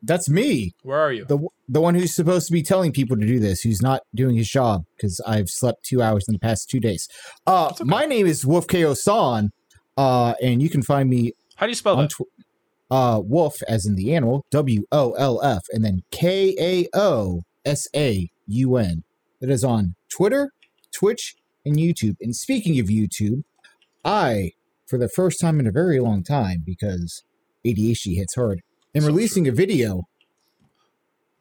That's 0.03 0.29
me, 0.29 0.73
where 0.83 0.99
are 0.99 1.13
you? 1.13 1.25
the 1.27 1.39
the 1.69 1.81
one 1.81 1.95
who's 1.95 2.15
supposed 2.15 2.47
to 2.47 2.53
be 2.53 2.63
telling 2.63 2.93
people 2.93 3.17
to 3.17 3.27
do 3.27 3.39
this, 3.39 3.61
who's 3.61 3.83
not 3.83 4.01
doing 4.15 4.37
his 4.37 4.49
job 4.49 4.83
because 4.97 5.21
I've 5.27 5.49
slept 5.49 5.85
two 5.85 6.01
hours 6.03 6.25
in 6.27 6.33
the 6.33 6.39
past 6.39 6.69
two 6.71 6.81
days. 6.81 7.07
Uh, 7.47 7.73
my 7.81 8.07
name 8.07 8.27
is 8.27 8.45
Wolfkaosaun, 8.45 9.51
uh, 9.97 10.35
and 10.43 10.63
you 10.63 10.71
can 10.71 10.83
find 10.83 11.09
me 11.11 11.33
How 11.57 11.67
do 11.67 11.71
you 11.71 11.77
spell 11.77 11.97
that? 11.97 12.11
tw- 12.11 12.23
uh 12.91 13.21
wolf 13.23 13.63
as 13.69 13.87
in 13.87 13.95
the 13.95 14.13
animal 14.13 14.45
w 14.51 14.85
o 14.91 15.13
l 15.13 15.41
f 15.45 15.63
and 15.73 15.85
then 15.85 16.01
k 16.11 16.57
a 16.59 16.89
o 16.93 17.43
s 17.65 17.87
a 17.95 18.29
u 18.49 18.77
n 18.77 19.05
it 19.41 19.49
is 19.49 19.63
on 19.63 19.95
twitter 20.09 20.51
twitch 20.93 21.37
and 21.65 21.77
youtube 21.77 22.17
and 22.21 22.35
speaking 22.35 22.81
of 22.81 22.87
youtube 22.87 23.43
i 24.05 24.51
for 24.89 24.99
the 24.99 25.09
first 25.09 25.39
time 25.41 25.61
in 25.61 25.69
a 25.69 25.71
very 25.71 26.01
long 26.01 26.25
time 26.25 26.65
because 26.67 27.23
ADHD 27.65 28.17
hits 28.17 28.35
hard. 28.35 28.61
And 28.95 29.03
So 29.05 29.09
releasing 29.09 29.47
a 29.49 29.53
video. 29.53 30.03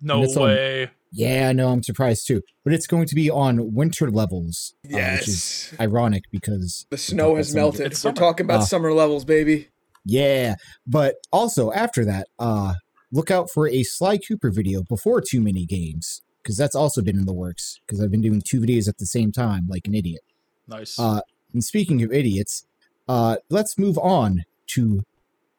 No 0.02 0.16
And 0.16 0.24
it's 0.26 0.38
on- 0.38 0.44
way. 0.44 0.92
Yeah, 1.12 1.52
no, 1.52 1.70
I'm 1.70 1.82
surprised 1.82 2.28
too. 2.28 2.42
But 2.64 2.74
it's 2.74 2.86
going 2.86 3.08
to 3.08 3.16
be 3.16 3.30
on 3.32 3.74
winter 3.74 4.12
levels, 4.12 4.76
uh, 4.86 4.90
which 5.18 5.28
is 5.28 5.70
Yes. 5.72 5.74
ironic 5.80 6.24
because 6.32 6.86
The 6.92 6.98
snow 6.98 7.36
has 7.36 7.48
That's 7.48 7.54
some 7.54 7.68
of 7.70 7.76
it. 7.76 7.80
melted. 7.90 8.04
We're 8.04 8.12
talking 8.14 8.46
about 8.46 8.62
Ah. 8.62 8.66
summer 8.66 8.94
levels, 8.94 9.26
baby. 9.26 9.70
Yeah, 10.06 10.56
but 10.88 11.16
also 11.32 11.72
after 11.72 12.06
that, 12.06 12.28
uh, 12.38 12.76
look 13.12 13.32
out 13.32 13.50
for 13.52 13.68
a 13.68 13.84
Sly 13.84 14.18
Cooper 14.20 14.52
video 14.52 14.84
before 14.84 15.20
Too 15.22 15.42
Many 15.42 15.66
Games 15.66 16.22
because 16.44 16.56
that's 16.58 16.76
also 16.76 17.02
been 17.02 17.18
in 17.18 17.26
the 17.26 17.34
works. 17.34 17.80
Because 17.86 18.00
I've 18.02 18.12
been 18.12 18.22
doing 18.22 18.42
two 18.48 18.60
videos 18.62 18.88
at 18.88 19.00
the 19.00 19.06
same 19.08 19.32
time, 19.32 19.66
like 19.68 19.88
an 19.88 19.96
idiot. 19.96 20.22
Nice. 20.68 20.98
Uh, 21.00 21.22
and 21.54 21.64
speaking 21.64 22.04
of 22.04 22.12
idiots, 22.14 22.66
uh, 23.08 23.38
let's 23.50 23.78
move 23.80 23.98
on 23.98 24.44
to 24.76 25.02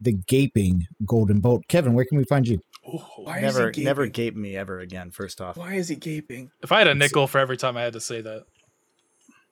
the 0.01 0.13
gaping 0.13 0.87
Golden 1.05 1.41
Bolt. 1.41 1.63
Kevin, 1.69 1.95
where 1.95 2.05
can 2.05 2.19
we 2.19 2.25
find 2.25 2.47
you? 2.49 2.61
Ooh. 2.89 2.99
Why 3.19 3.39
is 3.39 3.43
Never, 3.57 3.71
he 3.75 3.85
never 3.85 4.07
gaping? 4.07 4.13
gape 4.13 4.37
me 4.37 4.57
ever 4.57 4.81
again. 4.81 5.11
First 5.11 5.41
off, 5.41 5.57
Why 5.57 5.75
is 5.75 5.89
he 5.89 5.97
gaping? 5.97 6.51
If 6.63 6.73
I 6.73 6.79
had 6.79 6.89
a 6.89 6.95
nickel 6.95 7.27
for 7.27 7.39
every 7.39 7.57
time 7.57 7.77
I 7.77 7.83
had 7.83 7.93
to 7.93 8.01
say 8.01 8.21
that, 8.23 8.45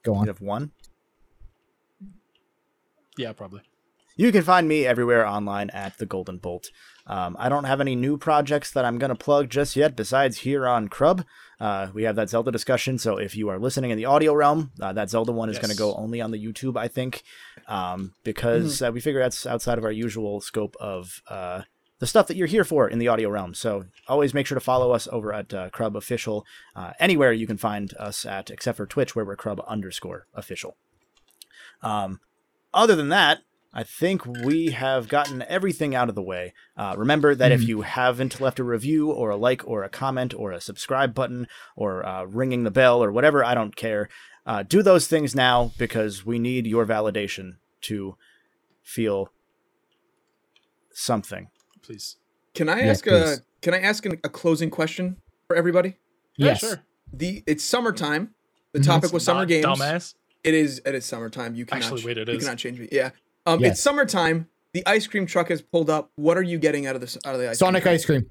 Go 0.04 0.14
on. 0.14 0.24
You 0.24 0.28
have 0.28 0.40
one. 0.40 0.70
yeah, 3.18 3.32
probably. 3.32 3.60
You 4.18 4.32
can 4.32 4.42
find 4.42 4.66
me 4.66 4.84
everywhere 4.84 5.24
online 5.24 5.70
at 5.70 5.96
the 5.98 6.04
Golden 6.04 6.38
Bolt. 6.38 6.72
Um, 7.06 7.36
I 7.38 7.48
don't 7.48 7.62
have 7.64 7.80
any 7.80 7.94
new 7.94 8.18
projects 8.18 8.72
that 8.72 8.84
I'm 8.84 8.98
going 8.98 9.10
to 9.10 9.14
plug 9.14 9.48
just 9.48 9.76
yet, 9.76 9.94
besides 9.94 10.38
here 10.38 10.66
on 10.66 10.88
Crub. 10.88 11.24
Uh, 11.60 11.86
we 11.94 12.02
have 12.02 12.16
that 12.16 12.28
Zelda 12.28 12.50
discussion, 12.50 12.98
so 12.98 13.16
if 13.16 13.36
you 13.36 13.48
are 13.48 13.60
listening 13.60 13.92
in 13.92 13.96
the 13.96 14.06
audio 14.06 14.34
realm, 14.34 14.72
uh, 14.80 14.92
that 14.92 15.08
Zelda 15.08 15.30
one 15.30 15.48
is 15.48 15.60
going 15.60 15.70
to 15.70 15.76
go 15.76 15.94
only 15.94 16.20
on 16.20 16.32
the 16.32 16.44
YouTube, 16.44 16.76
I 16.76 16.88
think, 16.88 17.22
um, 17.68 18.12
because 18.24 18.82
uh, 18.82 18.90
we 18.92 19.00
figure 19.00 19.20
that's 19.20 19.46
outside 19.46 19.78
of 19.78 19.84
our 19.84 19.92
usual 19.92 20.40
scope 20.40 20.74
of 20.80 21.22
uh, 21.28 21.62
the 22.00 22.06
stuff 22.08 22.26
that 22.26 22.36
you're 22.36 22.48
here 22.48 22.64
for 22.64 22.88
in 22.88 22.98
the 22.98 23.06
audio 23.06 23.28
realm. 23.28 23.54
So 23.54 23.84
always 24.08 24.34
make 24.34 24.48
sure 24.48 24.56
to 24.56 24.60
follow 24.60 24.90
us 24.90 25.06
over 25.12 25.32
at 25.32 25.54
uh, 25.54 25.70
Crub 25.70 25.94
Official, 25.94 26.44
uh, 26.74 26.90
anywhere 26.98 27.30
you 27.30 27.46
can 27.46 27.56
find 27.56 27.94
us 27.94 28.26
at, 28.26 28.50
except 28.50 28.78
for 28.78 28.86
Twitch, 28.86 29.14
where 29.14 29.24
we're 29.24 29.36
Crub 29.36 29.62
underscore 29.68 30.26
official. 30.34 30.76
Um, 31.82 32.18
other 32.74 32.96
than 32.96 33.10
that, 33.10 33.42
I 33.72 33.82
think 33.84 34.24
we 34.26 34.70
have 34.70 35.08
gotten 35.08 35.42
everything 35.42 35.94
out 35.94 36.08
of 36.08 36.14
the 36.14 36.22
way. 36.22 36.54
Uh, 36.76 36.94
remember 36.96 37.34
that 37.34 37.52
if 37.52 37.60
Mhm. 37.60 37.66
you 37.68 37.80
haven't 37.82 38.40
left 38.40 38.58
a 38.58 38.64
review 38.64 39.10
or 39.10 39.28
a 39.30 39.36
like 39.36 39.66
or 39.68 39.84
a 39.84 39.90
comment 39.90 40.32
or 40.34 40.52
a 40.52 40.60
subscribe 40.60 41.14
button 41.14 41.46
or 41.76 42.04
uh, 42.04 42.24
ringing 42.24 42.64
the 42.64 42.70
bell 42.70 43.02
or 43.04 43.12
whatever, 43.12 43.44
I 43.44 43.54
don't 43.54 43.76
care. 43.76 44.08
Uh, 44.46 44.62
do 44.62 44.82
those 44.82 45.06
things 45.06 45.34
now 45.34 45.72
because 45.78 46.24
we 46.24 46.38
need 46.38 46.66
your 46.66 46.86
validation 46.86 47.58
to 47.82 48.16
feel 48.82 49.30
something. 50.92 51.48
Please. 51.82 52.16
Can 52.54 52.68
I 52.68 52.80
Yeah, 52.80 52.90
ask 52.90 53.06
a. 53.06 53.36
Can 53.60 53.74
I 53.74 53.80
ask 53.80 54.06
an, 54.06 54.12
a 54.24 54.28
closing 54.28 54.70
question 54.70 55.16
for 55.48 55.56
everybody? 55.56 55.96
Yeah, 56.36 56.46
yes. 56.48 56.60
sure. 56.60 56.82
The 57.12 57.42
it's 57.46 57.64
summertime. 57.64 58.34
The 58.72 58.80
Mhm. 58.80 58.84
topic 58.86 59.12
was 59.12 59.24
summer 59.24 59.44
games. 59.46 59.66
Dumbass. 59.66 60.14
It 60.44 60.54
is. 60.54 60.80
It 60.86 60.94
is 60.94 61.04
summertime. 61.04 61.54
You 61.54 61.66
cannot. 61.66 61.82
Actually, 61.84 62.04
wait, 62.04 62.18
it 62.18 62.28
you 62.28 62.34
is. 62.34 62.44
cannot 62.44 62.58
change 62.58 62.78
me. 62.78 62.88
Yeah. 62.92 63.10
Um, 63.48 63.60
Yes. 63.60 63.72
it's 63.72 63.80
summertime. 63.82 64.48
The 64.74 64.86
ice 64.86 65.06
cream 65.06 65.26
truck 65.26 65.48
has 65.48 65.62
pulled 65.62 65.88
up. 65.88 66.10
What 66.16 66.36
are 66.36 66.42
you 66.42 66.58
getting 66.58 66.86
out 66.86 66.94
of 66.94 67.00
this? 67.00 67.16
Out 67.24 67.34
of 67.34 67.40
the 67.40 67.50
ice 67.50 67.58
Sonic 67.58 67.82
cream? 67.82 67.94
ice 67.94 68.04
cream. 68.04 68.26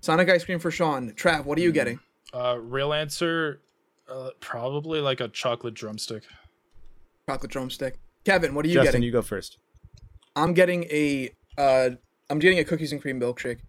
Sonic 0.00 0.28
ice 0.28 0.44
cream 0.44 0.58
for 0.58 0.70
Sean. 0.70 1.10
Trav, 1.12 1.44
what 1.44 1.58
are 1.58 1.62
you 1.62 1.72
getting? 1.72 1.98
Uh, 2.34 2.58
real 2.60 2.92
answer, 2.92 3.62
uh, 4.08 4.30
probably 4.40 5.00
like 5.00 5.20
a 5.20 5.28
chocolate 5.28 5.72
drumstick. 5.74 6.24
Chocolate 7.28 7.50
drumstick. 7.50 7.98
Kevin, 8.24 8.54
what 8.54 8.64
are 8.64 8.68
you 8.68 8.74
Justin, 8.74 8.86
getting? 8.92 9.02
you 9.04 9.12
go 9.12 9.22
first. 9.22 9.56
I'm 10.36 10.52
getting 10.52 10.84
a. 10.84 11.30
Uh, 11.56 11.90
I'm 12.30 12.38
getting 12.38 12.58
a 12.58 12.64
cookies 12.64 12.92
and 12.92 13.00
cream 13.00 13.18
milkshake. 13.18 13.60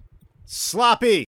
Sloppy. 0.46 1.18